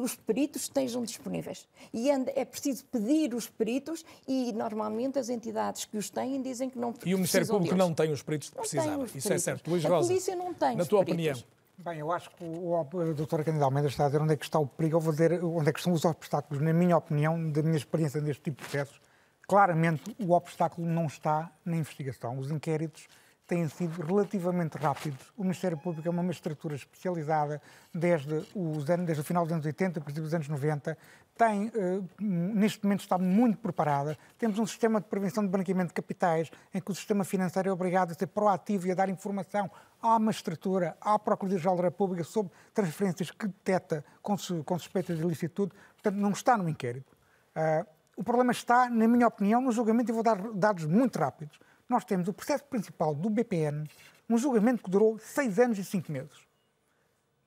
os 0.00 0.14
peritos 0.14 0.62
estejam 0.62 1.02
disponíveis. 1.02 1.68
E 1.92 2.08
é 2.08 2.44
preciso 2.44 2.84
pedir 2.84 3.34
os 3.34 3.48
peritos 3.48 4.04
e 4.28 4.52
normalmente 4.52 5.18
as 5.18 5.28
entidades 5.28 5.84
que 5.84 5.96
os 5.96 6.08
têm 6.08 6.40
dizem 6.40 6.70
que 6.70 6.78
não 6.78 6.92
precisam 6.92 7.10
E 7.10 7.14
o 7.14 7.18
Ministério 7.18 7.46
Público 7.48 7.74
deles. 7.74 7.88
não 7.88 7.94
tem 7.94 8.12
os 8.12 8.22
peritos 8.22 8.50
que 8.50 8.56
precisavam. 8.56 9.04
Isso 9.04 9.12
peritos. 9.12 9.30
é 9.30 9.38
certo. 9.38 9.70
Luís 9.70 9.84
Rosa, 9.84 9.96
a 9.96 10.08
polícia 10.08 10.36
não 10.36 10.54
tem 10.54 10.76
na 10.76 10.84
tua 10.84 11.00
opinião. 11.00 11.36
Bem, 11.78 11.98
eu 12.00 12.10
acho 12.10 12.30
que 12.30 12.44
o, 12.44 12.76
a 12.76 13.12
doutora 13.12 13.44
Candida 13.44 13.64
Almeida 13.64 13.88
está 13.88 14.04
a 14.04 14.06
dizer 14.08 14.20
onde 14.20 14.34
é 14.34 14.36
que 14.36 14.44
está 14.44 14.58
o 14.58 14.66
perigo. 14.66 14.96
Eu 14.96 15.00
vou 15.00 15.12
dizer 15.12 15.42
onde 15.44 15.68
é 15.68 15.72
que 15.72 15.78
estão 15.78 15.92
os 15.92 16.04
obstáculos. 16.04 16.62
Na 16.62 16.72
minha 16.72 16.96
opinião, 16.96 17.50
da 17.50 17.62
minha 17.62 17.76
experiência 17.76 18.20
neste 18.20 18.42
tipo 18.42 18.62
de 18.62 18.68
processos, 18.68 19.00
claramente 19.46 20.14
o 20.20 20.32
obstáculo 20.32 20.86
não 20.86 21.06
está 21.06 21.52
na 21.64 21.76
investigação. 21.76 22.38
Os 22.38 22.50
inquéritos 22.50 23.06
têm 23.48 23.66
sido 23.66 24.02
relativamente 24.02 24.76
rápidos. 24.76 25.32
O 25.34 25.42
Ministério 25.42 25.78
Público 25.78 26.06
é 26.06 26.10
uma 26.10 26.22
magistratura 26.22 26.74
especializada 26.74 27.60
desde, 27.92 28.46
os 28.54 28.88
anos, 28.90 29.06
desde 29.06 29.22
o 29.22 29.24
final 29.24 29.44
dos 29.44 29.52
anos 29.52 29.64
80, 29.64 30.00
princípio 30.02 30.24
dos 30.24 30.34
anos 30.34 30.48
90. 30.48 30.96
Tem, 31.34 31.72
eh, 31.74 32.00
neste 32.20 32.84
momento, 32.84 33.00
está 33.00 33.16
muito 33.16 33.58
preparada. 33.58 34.18
Temos 34.36 34.58
um 34.58 34.66
sistema 34.66 35.00
de 35.00 35.06
prevenção 35.06 35.42
de 35.42 35.48
branqueamento 35.48 35.88
de 35.88 35.94
capitais, 35.94 36.50
em 36.74 36.80
que 36.80 36.90
o 36.90 36.94
sistema 36.94 37.24
financeiro 37.24 37.70
é 37.70 37.72
obrigado 37.72 38.10
a 38.10 38.14
ser 38.14 38.26
proativo 38.26 38.86
e 38.86 38.92
a 38.92 38.94
dar 38.94 39.08
informação 39.08 39.70
à 40.02 40.18
magistratura, 40.18 40.94
à 41.00 41.18
Procuradoria-Geral 41.18 41.76
da 41.76 41.82
República 41.84 42.24
sobre 42.24 42.52
transferências 42.74 43.30
que 43.30 43.46
detecta 43.46 44.04
com, 44.20 44.36
suspeitas 44.36 45.16
de 45.16 45.24
ilicitude. 45.24 45.72
Portanto, 45.94 46.20
não 46.20 46.30
está 46.32 46.58
no 46.58 46.68
inquérito. 46.68 47.16
Uh, 47.56 47.86
o 48.14 48.22
problema 48.22 48.52
está, 48.52 48.90
na 48.90 49.08
minha 49.08 49.26
opinião, 49.26 49.62
no 49.62 49.72
julgamento, 49.72 50.10
e 50.10 50.12
vou 50.12 50.22
dar 50.22 50.36
dados 50.52 50.84
muito 50.84 51.18
rápidos 51.18 51.58
nós 51.88 52.04
temos 52.04 52.28
o 52.28 52.32
processo 52.32 52.64
principal 52.64 53.14
do 53.14 53.30
BPN, 53.30 53.88
um 54.28 54.36
julgamento 54.36 54.82
que 54.82 54.90
durou 54.90 55.18
seis 55.18 55.58
anos 55.58 55.78
e 55.78 55.84
cinco 55.84 56.12
meses. 56.12 56.46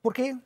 Porquê? 0.02 0.36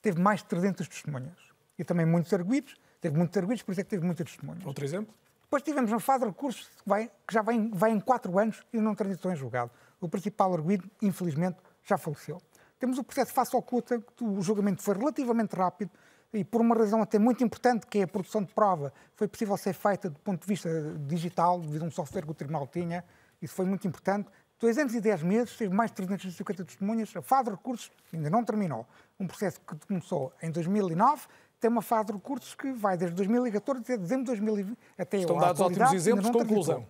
Teve 0.00 0.20
mais 0.20 0.40
de 0.40 0.46
300 0.46 0.86
testemunhas. 0.86 1.36
E 1.78 1.84
também 1.84 2.06
muitos 2.06 2.32
arguidos. 2.32 2.76
Teve 3.00 3.16
muitos 3.16 3.36
arguidos, 3.36 3.62
por 3.62 3.72
isso 3.72 3.80
é 3.80 3.84
que 3.84 3.90
teve 3.90 4.04
muitas 4.04 4.26
testemunhas. 4.30 4.64
Outro 4.64 4.84
exemplo? 4.84 5.12
Depois 5.42 5.62
tivemos 5.62 5.90
uma 5.90 6.00
fase 6.00 6.20
de 6.20 6.30
recursos 6.30 6.66
que, 6.66 6.88
vai, 6.88 7.10
que 7.26 7.32
já 7.32 7.42
vem, 7.42 7.70
vai 7.70 7.90
em 7.90 7.98
quatro 7.98 8.38
anos 8.38 8.62
e 8.72 8.78
não 8.78 8.94
transitou 8.94 9.32
em 9.32 9.36
julgado. 9.36 9.70
O 10.00 10.08
principal 10.08 10.52
arguido, 10.52 10.88
infelizmente, 11.00 11.56
já 11.84 11.96
faleceu. 11.96 12.40
Temos 12.78 12.98
o 12.98 13.04
processo 13.04 13.32
face 13.32 13.56
oculta, 13.56 13.98
que 13.98 14.22
o 14.22 14.40
julgamento 14.40 14.82
foi 14.82 14.96
relativamente 14.96 15.56
rápido, 15.56 15.90
e 16.32 16.44
por 16.44 16.60
uma 16.60 16.74
razão 16.74 17.00
até 17.00 17.18
muito 17.18 17.42
importante, 17.42 17.86
que 17.86 17.98
é 17.98 18.02
a 18.02 18.06
produção 18.06 18.42
de 18.42 18.52
prova, 18.52 18.92
foi 19.16 19.26
possível 19.26 19.56
ser 19.56 19.72
feita 19.72 20.10
do 20.10 20.18
ponto 20.20 20.42
de 20.42 20.46
vista 20.46 20.68
digital, 21.06 21.58
devido 21.60 21.82
a 21.82 21.86
um 21.86 21.90
software 21.90 22.22
que 22.22 22.30
o 22.30 22.34
Tribunal 22.34 22.66
tinha, 22.66 23.04
isso 23.40 23.54
foi 23.54 23.64
muito 23.64 23.86
importante. 23.86 24.28
Dois 24.60 24.76
anos 24.76 24.94
e 24.94 25.00
dez 25.00 25.22
meses, 25.22 25.56
teve 25.56 25.72
mais 25.72 25.90
de 25.90 25.96
350 25.96 26.64
testemunhas, 26.64 27.14
a 27.16 27.22
fase 27.22 27.44
de 27.44 27.50
recursos 27.50 27.90
ainda 28.12 28.28
não 28.28 28.44
terminou. 28.44 28.86
Um 29.18 29.26
processo 29.26 29.60
que 29.60 29.86
começou 29.86 30.32
em 30.42 30.50
2009, 30.50 31.28
tem 31.60 31.70
uma 31.70 31.82
fase 31.82 32.06
de 32.06 32.12
recursos 32.12 32.54
que 32.54 32.72
vai 32.72 32.96
desde 32.96 33.16
2014 33.16 33.80
até 33.80 33.96
dezembro 33.96 34.24
de 34.24 34.26
2020. 34.26 34.78
Até 34.98 35.18
Estão 35.18 35.38
dados 35.38 35.60
ótimos 35.60 35.92
exemplos. 35.92 36.28
Conclusão. 36.30 36.86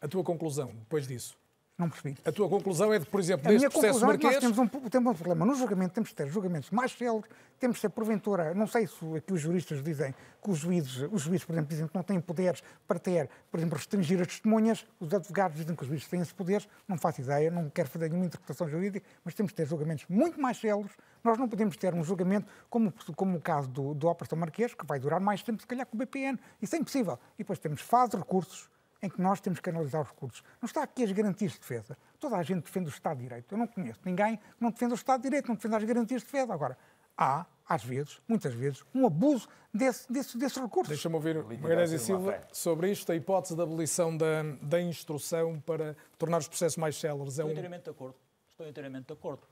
A 0.00 0.08
tua 0.08 0.22
conclusão, 0.22 0.70
depois 0.74 1.06
disso? 1.06 1.41
Não 1.78 1.88
percebi. 1.88 2.16
A 2.24 2.30
tua 2.30 2.48
conclusão 2.48 2.92
é 2.92 2.98
de, 2.98 3.06
por 3.06 3.18
exemplo, 3.18 3.50
neste 3.50 3.68
processo 3.70 4.04
marquês... 4.04 4.36
É 4.36 4.40
nós 4.40 4.54
temos 4.54 4.58
um, 4.58 4.88
temos 4.88 5.12
um 5.12 5.14
problema. 5.14 5.46
No 5.46 5.54
julgamento 5.54 5.94
temos 5.94 6.10
de 6.10 6.14
ter 6.14 6.28
julgamentos 6.28 6.70
mais 6.70 6.92
céleres, 6.92 7.24
temos 7.58 7.76
de 7.76 7.82
ter, 7.82 7.88
porventura, 7.88 8.52
não 8.54 8.66
sei 8.66 8.86
se 8.86 9.16
aqui 9.16 9.32
os 9.32 9.40
juristas 9.40 9.82
dizem 9.82 10.14
que 10.42 10.50
os 10.50 10.58
juízes, 10.58 11.08
os 11.10 11.22
juízes, 11.22 11.44
por 11.44 11.52
exemplo, 11.52 11.70
dizem 11.70 11.86
que 11.86 11.94
não 11.94 12.02
têm 12.02 12.20
poderes 12.20 12.62
para 12.86 12.98
ter, 12.98 13.30
por 13.50 13.58
exemplo, 13.58 13.76
restringir 13.78 14.20
as 14.20 14.26
testemunhas, 14.26 14.84
os 15.00 15.12
advogados 15.14 15.56
dizem 15.56 15.74
que 15.74 15.82
os 15.82 15.88
juízes 15.88 16.08
têm 16.08 16.20
esses 16.20 16.32
poderes, 16.32 16.68
não 16.86 16.98
faço 16.98 17.20
ideia, 17.20 17.50
não 17.50 17.70
quero 17.70 17.88
fazer 17.88 18.08
nenhuma 18.08 18.26
interpretação 18.26 18.68
jurídica, 18.68 19.06
mas 19.24 19.34
temos 19.34 19.50
de 19.52 19.56
ter 19.56 19.66
julgamentos 19.66 20.04
muito 20.08 20.40
mais 20.40 20.58
céleres. 20.58 20.92
Nós 21.24 21.38
não 21.38 21.48
podemos 21.48 21.76
ter 21.76 21.94
um 21.94 22.04
julgamento 22.04 22.46
como, 22.68 22.92
como 23.16 23.38
o 23.38 23.40
caso 23.40 23.68
do, 23.68 23.94
do 23.94 24.08
Operação 24.08 24.36
Marquês, 24.36 24.74
que 24.74 24.84
vai 24.84 24.98
durar 24.98 25.20
mais 25.20 25.42
tempo, 25.42 25.60
se 25.60 25.66
calhar, 25.66 25.86
que 25.86 25.94
o 25.94 25.98
BPN. 25.98 26.38
Isso 26.60 26.74
é 26.74 26.78
impossível. 26.78 27.18
E 27.36 27.38
depois 27.38 27.58
temos 27.58 27.80
fase 27.80 28.10
de 28.10 28.16
recursos, 28.16 28.68
em 29.02 29.10
que 29.10 29.20
nós 29.20 29.40
temos 29.40 29.58
que 29.58 29.68
analisar 29.68 30.00
os 30.00 30.08
recursos. 30.08 30.42
Não 30.60 30.66
está 30.66 30.82
aqui 30.82 31.02
as 31.02 31.10
garantias 31.10 31.52
de 31.52 31.58
defesa. 31.58 31.98
Toda 32.20 32.36
a 32.36 32.42
gente 32.42 32.62
defende 32.62 32.86
o 32.86 32.88
Estado 32.88 33.16
de 33.16 33.24
Direito. 33.24 33.52
Eu 33.52 33.58
não 33.58 33.66
conheço 33.66 34.00
ninguém 34.04 34.36
que 34.36 34.42
não 34.60 34.70
defenda 34.70 34.94
o 34.94 34.94
Estado 34.94 35.22
de 35.22 35.28
Direito, 35.28 35.48
não 35.48 35.56
defenda 35.56 35.76
as 35.76 35.84
garantias 35.84 36.22
de 36.22 36.26
defesa. 36.26 36.54
Agora, 36.54 36.78
há, 37.18 37.44
às 37.68 37.82
vezes, 37.82 38.20
muitas 38.28 38.54
vezes, 38.54 38.84
um 38.94 39.04
abuso 39.04 39.48
desse, 39.74 40.10
desse, 40.10 40.38
desses 40.38 40.56
recursos. 40.56 40.88
Deixa-me 40.88 41.16
ouvir 41.16 41.42
Magalhães 41.42 41.90
e 41.90 41.98
Silva 41.98 42.40
sobre 42.52 42.92
isto, 42.92 43.10
a 43.10 43.16
hipótese 43.16 43.56
da 43.56 43.64
abolição 43.64 44.16
da, 44.16 44.42
da 44.62 44.80
instrução 44.80 45.60
para 45.60 45.96
tornar 46.16 46.38
os 46.38 46.46
processos 46.46 46.76
mais 46.76 46.96
céleres. 46.96 47.38
É 47.38 47.42
Estou 47.42 47.46
um... 47.46 47.50
inteiramente 47.50 47.84
de 47.84 47.90
acordo. 47.90 48.16
Estou 48.48 48.68
inteiramente 48.68 49.06
de 49.06 49.12
acordo. 49.12 49.42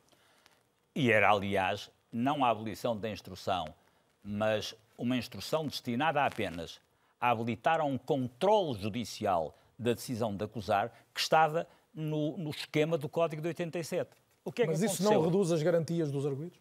E 0.94 1.10
era, 1.10 1.30
aliás, 1.30 1.90
não 2.12 2.44
a 2.44 2.50
abolição 2.50 2.96
da 2.96 3.08
instrução, 3.08 3.74
mas 4.22 4.74
uma 4.98 5.16
instrução 5.16 5.66
destinada 5.66 6.24
apenas 6.24 6.80
a 7.20 7.30
habilitar 7.30 7.80
a 7.80 7.84
um 7.84 7.98
controle 7.98 8.78
judicial 8.80 9.54
da 9.78 9.92
decisão 9.92 10.34
de 10.34 10.44
acusar 10.44 10.92
que 11.14 11.20
estava 11.20 11.66
no, 11.94 12.36
no 12.36 12.50
esquema 12.50 12.96
do 12.96 13.08
Código 13.08 13.42
de 13.42 13.48
87. 13.48 14.10
O 14.44 14.52
que 14.52 14.62
é 14.62 14.66
Mas 14.66 14.80
que 14.80 14.86
isso 14.86 15.02
não 15.02 15.22
reduz 15.22 15.52
as 15.52 15.62
garantias 15.62 16.10
dos 16.10 16.24
arguidos? 16.24 16.58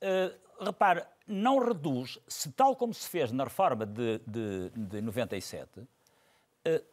Uh, 0.00 0.64
repare, 0.64 1.04
não 1.26 1.58
reduz, 1.58 2.18
se 2.26 2.50
tal 2.52 2.74
como 2.74 2.92
se 2.92 3.08
fez 3.08 3.30
na 3.30 3.44
reforma 3.44 3.86
de, 3.86 4.20
de, 4.26 4.70
de 4.74 5.00
97, 5.00 5.80
uh, 5.80 5.86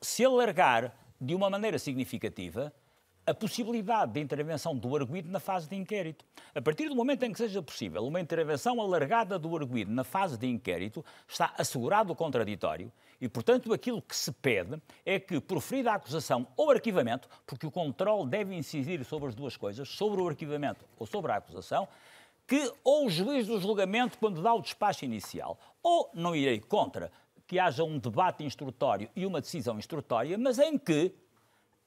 se 0.01 0.23
alargar 0.23 0.95
de 1.19 1.33
uma 1.33 1.49
maneira 1.49 1.79
significativa 1.79 2.73
a 3.25 3.33
possibilidade 3.33 4.13
de 4.13 4.19
intervenção 4.19 4.75
do 4.75 4.95
arguido 4.95 5.29
na 5.29 5.39
fase 5.39 5.69
de 5.69 5.75
inquérito. 5.75 6.25
A 6.55 6.61
partir 6.61 6.89
do 6.89 6.95
momento 6.95 7.23
em 7.23 7.31
que 7.31 7.37
seja 7.37 7.61
possível 7.61 8.05
uma 8.05 8.19
intervenção 8.19 8.81
alargada 8.81 9.37
do 9.37 9.55
arguido 9.55 9.91
na 9.91 10.03
fase 10.03 10.37
de 10.37 10.47
inquérito, 10.47 11.05
está 11.27 11.53
assegurado 11.57 12.11
o 12.11 12.15
contraditório 12.15 12.91
e, 13.21 13.27
portanto, 13.27 13.73
aquilo 13.73 14.01
que 14.01 14.15
se 14.15 14.31
pede 14.31 14.81
é 15.05 15.19
que, 15.19 15.39
proferida 15.39 15.91
a 15.91 15.95
acusação 15.95 16.47
ou 16.55 16.71
arquivamento, 16.71 17.27
porque 17.45 17.67
o 17.67 17.71
controle 17.71 18.27
deve 18.29 18.55
incidir 18.55 19.03
sobre 19.03 19.29
as 19.29 19.35
duas 19.35 19.55
coisas, 19.55 19.87
sobre 19.89 20.21
o 20.21 20.27
arquivamento 20.27 20.85
ou 20.97 21.05
sobre 21.05 21.31
a 21.31 21.35
acusação, 21.35 21.87
que 22.47 22.73
ou 22.83 23.05
o 23.05 23.09
juiz 23.09 23.45
do 23.45 23.59
julgamento, 23.59 24.17
quando 24.17 24.41
dá 24.41 24.53
o 24.53 24.61
despacho 24.61 25.05
inicial, 25.05 25.59
ou 25.83 26.09
não 26.15 26.35
irei 26.35 26.59
contra 26.59 27.11
que 27.45 27.59
haja 27.59 27.83
um 27.83 27.99
debate 27.99 28.43
instrutório 28.43 29.09
e 29.15 29.25
uma 29.25 29.41
decisão 29.41 29.77
instrutória, 29.77 30.37
mas 30.37 30.57
em 30.59 30.77
que, 30.77 31.13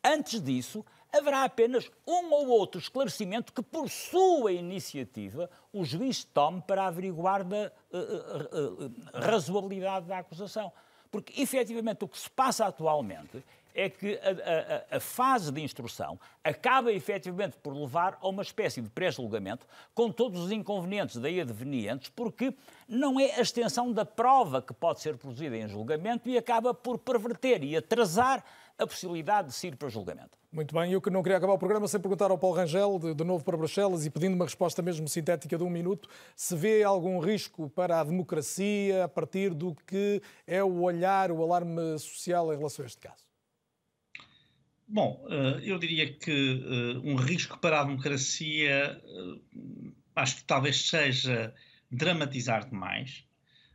antes 0.04 0.40
disso, 0.42 0.84
haverá 1.12 1.44
apenas 1.44 1.90
um 2.06 2.32
ou 2.32 2.48
outro 2.48 2.80
esclarecimento 2.80 3.52
que, 3.52 3.62
por 3.62 3.89
sua 3.90 4.52
iniciativa, 4.52 5.51
o 5.72 5.84
juiz 5.84 6.24
tome 6.24 6.62
para 6.62 6.86
averiguar 6.86 7.44
da 7.44 7.70
uh, 7.93 7.98
uh, 7.98 8.86
uh, 8.86 8.93
razoabilidade 9.12 10.06
da 10.06 10.18
acusação. 10.18 10.72
Porque, 11.10 11.40
efetivamente, 11.40 12.05
o 12.05 12.09
que 12.09 12.18
se 12.18 12.30
passa 12.30 12.64
atualmente 12.64 13.44
é 13.74 13.89
que 13.89 14.18
a, 14.18 14.94
a, 14.94 14.97
a, 14.97 15.01
fase 15.01 15.51
de 15.51 15.60
instrução 15.62 16.18
acaba 16.44 16.93
efetivamente 16.93 17.56
por 17.62 17.74
levar 17.74 18.18
a 18.20 18.28
uma 18.28 18.43
espécie 18.43 18.80
de 18.80 18.89
pré-julgamento 18.89 19.66
com 19.94 20.10
todos 20.10 20.40
os 20.43 20.52
inconvenientes 20.52 21.16
daí 21.16 21.40
advenientes, 21.40 22.10
porque 22.14 22.55
não 22.86 23.18
é 23.18 23.34
a 23.34 23.40
extensão 23.40 23.93
da 23.93 24.05
prova 24.05 24.60
que 24.60 24.74
pode 24.74 25.01
ser 25.01 25.16
produzida 25.16 25.56
em 25.56 25.68
julgamento 25.68 26.28
e 26.28 26.36
acaba 26.36 26.74
por 26.74 26.98
perverter 26.98 27.64
e 27.64 27.76
atrasar 27.76 28.44
a 28.82 28.86
possibilidade 28.86 29.48
de 29.48 29.54
se 29.54 29.68
ir 29.68 29.76
para 29.76 29.88
julgamento. 29.88 30.38
Muito 30.52 30.74
bem, 30.74 30.92
eu 30.92 31.00
que 31.00 31.09
não 31.09 31.22
queria 31.22 31.38
acabar 31.38 31.54
o 31.54 31.59
programa 31.59 31.88
sem 31.88 31.98
perguntar 31.98 32.30
ao 32.30 32.36
Paulo 32.36 32.56
Rangel, 32.56 32.98
de, 32.98 33.14
de 33.14 33.24
novo 33.24 33.42
para 33.42 33.56
Bruxelas, 33.56 34.04
e 34.04 34.10
pedindo 34.10 34.34
uma 34.34 34.44
resposta 34.44 34.82
mesmo 34.82 35.09
sintética 35.09 35.56
de 35.56 35.64
um 35.64 35.70
minuto, 35.70 36.09
se 36.36 36.54
vê 36.54 36.82
algum 36.82 37.18
risco 37.18 37.70
para 37.70 38.00
a 38.00 38.04
democracia 38.04 39.04
a 39.04 39.09
partir 39.09 39.54
do 39.54 39.74
que 39.86 40.20
é 40.46 40.62
o 40.62 40.82
olhar, 40.82 41.30
o 41.30 41.42
alarme 41.42 41.98
social 41.98 42.52
em 42.52 42.56
relação 42.56 42.84
a 42.84 42.86
este 42.86 43.00
caso? 43.00 43.24
Bom, 44.86 45.24
eu 45.62 45.78
diria 45.78 46.12
que 46.12 47.00
um 47.02 47.14
risco 47.14 47.59
para 47.59 47.80
a 47.80 47.84
democracia 47.84 49.00
acho 50.14 50.36
que 50.36 50.44
talvez 50.44 50.88
seja 50.88 51.54
dramatizar 51.90 52.68
demais, 52.68 53.24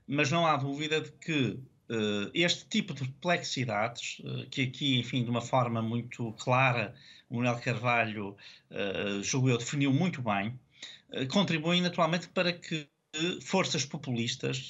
mas 0.05 0.31
não 0.31 0.45
há 0.45 0.55
dúvida 0.55 1.01
de 1.01 1.11
que 1.11 1.59
este 2.33 2.65
tipo 2.67 2.93
de 2.93 3.01
perplexidades, 3.01 4.21
que 4.51 4.63
aqui, 4.63 4.99
enfim, 4.99 5.23
de 5.23 5.29
uma 5.29 5.41
forma 5.41 5.81
muito 5.81 6.33
clara, 6.33 6.93
o 7.29 7.35
Manuel 7.35 7.59
Carvalho, 7.59 8.35
julgo 9.23 9.49
eu, 9.49 9.57
definiu 9.57 9.93
muito 9.93 10.21
bem, 10.21 10.59
contribuem 11.29 11.81
naturalmente 11.81 12.27
para 12.29 12.51
que 12.51 12.87
forças 13.41 13.85
populistas 13.85 14.69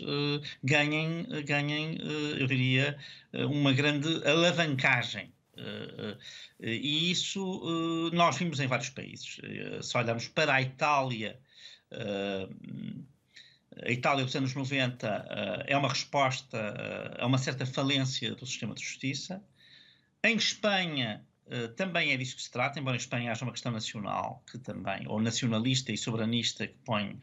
ganhem, 0.64 1.26
ganhem 1.45 1.98
eu 2.39 2.48
diria, 2.48 2.98
uma 3.34 3.73
grande 3.73 4.07
alavancagem 4.27 5.34
e 6.60 7.11
isso 7.11 8.11
nós 8.14 8.38
vimos 8.38 8.60
em 8.60 8.68
vários 8.68 8.89
países. 8.89 9.39
Se 9.81 9.98
olharmos 9.98 10.27
para 10.27 10.53
a 10.53 10.61
Itália, 10.61 11.39
a 13.84 13.91
Itália 13.91 14.26
dos 14.26 14.36
anos 14.36 14.54
90 14.54 15.66
é 15.68 15.78
uma 15.78 15.90
resposta 15.90 17.16
a 17.20 17.26
uma 17.26 17.38
certa 17.38 17.66
falência 17.66 18.36
do 18.36 18.45
sistema 18.45 18.74
de 18.74 18.84
justiça. 18.84 19.44
Em 20.24 20.36
Espanha 20.36 21.26
também 21.78 22.12
é 22.12 22.18
disso 22.18 22.36
que 22.36 22.41
se 22.41 22.52
trata, 22.52 22.78
embora 22.80 22.98
em 22.98 22.99
Espanha 22.99 23.32
haja 23.32 23.45
uma 23.45 23.54
questão 23.54 23.72
nacional 23.72 24.44
que 24.52 24.58
também, 24.58 25.08
ou 25.08 25.22
nacionalista 25.22 25.94
e 25.94 25.98
soberanista, 25.98 26.68
que 26.68 26.76
põe 26.84 27.18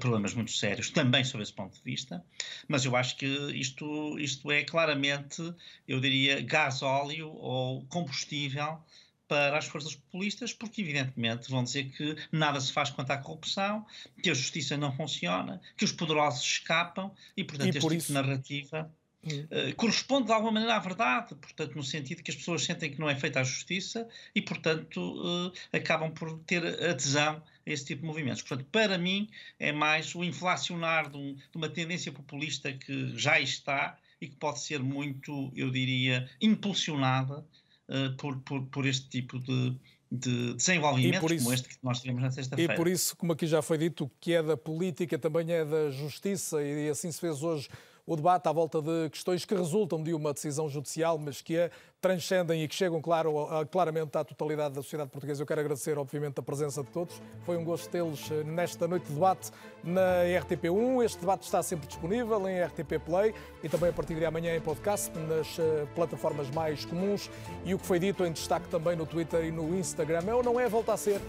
problemas 0.00 0.34
muito 0.34 0.52
sérios 0.52 0.90
também 0.90 1.24
sob 1.24 1.42
esse 1.42 1.52
ponto 1.52 1.74
de 1.74 1.82
vista, 1.82 2.22
mas 2.68 2.84
eu 2.84 2.94
acho 2.94 3.16
que 3.16 3.26
isto, 3.26 4.18
isto 4.18 4.50
é 4.50 4.64
claramente, 4.64 5.54
eu 5.88 5.98
diria, 5.98 6.42
gás 6.42 6.82
óleo 6.82 7.30
ou 7.30 7.86
combustível 7.86 8.82
para 9.30 9.56
as 9.56 9.66
forças 9.66 9.94
populistas, 9.94 10.52
porque 10.52 10.80
evidentemente 10.82 11.48
vão 11.48 11.62
dizer 11.62 11.84
que 11.96 12.16
nada 12.32 12.60
se 12.60 12.72
faz 12.72 12.90
quanto 12.90 13.12
à 13.12 13.16
corrupção, 13.16 13.86
que 14.20 14.28
a 14.28 14.34
justiça 14.34 14.76
não 14.76 14.90
funciona, 14.92 15.60
que 15.76 15.84
os 15.84 15.92
poderosos 15.92 16.42
escapam 16.42 17.12
e, 17.36 17.44
portanto, 17.44 17.66
E 17.66 17.70
este 17.70 17.80
por 17.80 17.90
tipo 17.92 17.98
isso- 18.02 18.08
de 18.08 18.12
narrativa 18.14 18.92
Uh, 19.22 19.74
corresponde 19.76 20.28
de 20.28 20.32
alguma 20.32 20.50
maneira 20.52 20.76
à 20.76 20.78
verdade, 20.78 21.34
portanto, 21.34 21.74
no 21.74 21.84
sentido 21.84 22.22
que 22.22 22.30
as 22.30 22.36
pessoas 22.38 22.64
sentem 22.64 22.90
que 22.90 22.98
não 22.98 23.06
é 23.06 23.14
feita 23.14 23.38
a 23.38 23.44
justiça 23.44 24.08
e, 24.34 24.40
portanto, 24.40 24.96
uh, 24.98 25.52
acabam 25.76 26.10
por 26.10 26.38
ter 26.46 26.64
adesão 26.88 27.36
a 27.66 27.70
esse 27.70 27.84
tipo 27.84 28.00
de 28.00 28.06
movimentos. 28.06 28.40
Portanto, 28.40 28.66
para 28.72 28.96
mim, 28.96 29.28
é 29.58 29.72
mais 29.72 30.14
o 30.14 30.24
inflacionar 30.24 31.10
de, 31.10 31.18
um- 31.18 31.34
de 31.34 31.54
uma 31.54 31.68
tendência 31.68 32.10
populista 32.10 32.72
que 32.72 33.12
já 33.14 33.38
está 33.38 33.98
e 34.22 34.26
que 34.26 34.36
pode 34.36 34.60
ser 34.60 34.80
muito, 34.82 35.52
eu 35.54 35.70
diria, 35.70 36.26
impulsionada 36.40 37.44
uh, 37.90 38.16
por, 38.16 38.36
por, 38.40 38.62
por 38.66 38.86
este 38.86 39.08
tipo 39.08 39.38
de, 39.38 39.76
de 40.10 40.54
desenvolvimentos 40.54 41.30
isso- 41.32 41.44
como 41.44 41.54
este 41.54 41.68
que 41.68 41.76
nós 41.82 42.00
tivemos 42.00 42.22
na 42.22 42.28
E 42.28 42.32
sexta-feira. 42.32 42.74
por 42.74 42.88
isso, 42.88 43.16
como 43.16 43.32
aqui 43.32 43.46
já 43.46 43.60
foi 43.60 43.76
dito, 43.78 44.04
o 44.04 44.10
que 44.20 44.32
é 44.32 44.42
da 44.42 44.56
política 44.56 45.18
também 45.18 45.50
é 45.52 45.64
da 45.64 45.90
justiça, 45.90 46.62
e 46.62 46.88
assim 46.88 47.10
se 47.12 47.20
fez 47.20 47.42
hoje 47.42 47.68
o 48.10 48.16
debate 48.16 48.48
à 48.48 48.52
volta 48.52 48.82
de 48.82 49.08
questões 49.08 49.44
que 49.44 49.54
resultam 49.54 50.02
de 50.02 50.12
uma 50.12 50.32
decisão 50.32 50.68
judicial, 50.68 51.16
mas 51.16 51.40
que 51.40 51.56
a 51.56 51.70
transcendem 52.00 52.64
e 52.64 52.66
que 52.66 52.74
chegam 52.74 53.00
claro, 53.00 53.32
claramente 53.70 54.18
à 54.18 54.24
totalidade 54.24 54.74
da 54.74 54.82
sociedade 54.82 55.10
portuguesa. 55.10 55.40
Eu 55.40 55.46
quero 55.46 55.60
agradecer, 55.60 55.96
obviamente, 55.96 56.40
a 56.40 56.42
presença 56.42 56.82
de 56.82 56.90
todos. 56.90 57.22
Foi 57.46 57.56
um 57.56 57.62
gosto 57.62 57.88
tê-los 57.88 58.28
eh, 58.32 58.42
nesta 58.42 58.88
noite 58.88 59.06
de 59.06 59.12
debate 59.12 59.52
na 59.84 60.24
RTP1. 60.24 61.04
Este 61.04 61.20
debate 61.20 61.44
está 61.44 61.62
sempre 61.62 61.86
disponível 61.86 62.48
em 62.48 62.60
RTP 62.60 62.98
Play 63.06 63.32
e 63.62 63.68
também 63.68 63.90
a 63.90 63.92
partir 63.92 64.16
de 64.16 64.26
amanhã 64.26 64.56
em 64.56 64.60
podcast 64.60 65.16
nas 65.16 65.56
eh, 65.60 65.86
plataformas 65.94 66.50
mais 66.50 66.84
comuns. 66.84 67.30
E 67.64 67.74
o 67.74 67.78
que 67.78 67.86
foi 67.86 68.00
dito 68.00 68.26
em 68.26 68.32
destaque 68.32 68.68
também 68.68 68.96
no 68.96 69.06
Twitter 69.06 69.44
e 69.44 69.52
no 69.52 69.72
Instagram 69.78 70.24
é 70.26 70.34
ou 70.34 70.42
não 70.42 70.58
é, 70.58 70.68
volta 70.68 70.92
a 70.92 70.96
ser 70.96 71.20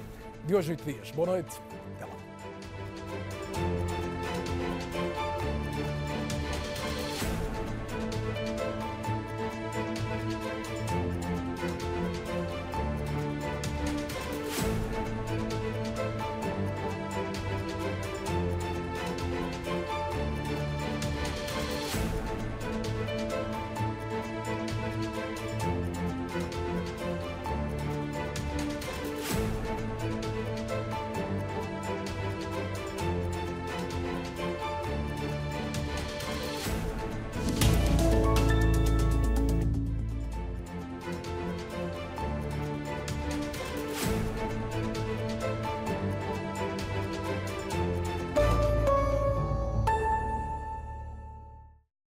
de 0.47 0.55
hoje 0.55 0.71
oito 0.71 0.83
dias. 0.83 1.11
Boa 1.11 1.27
noite. 1.27 1.80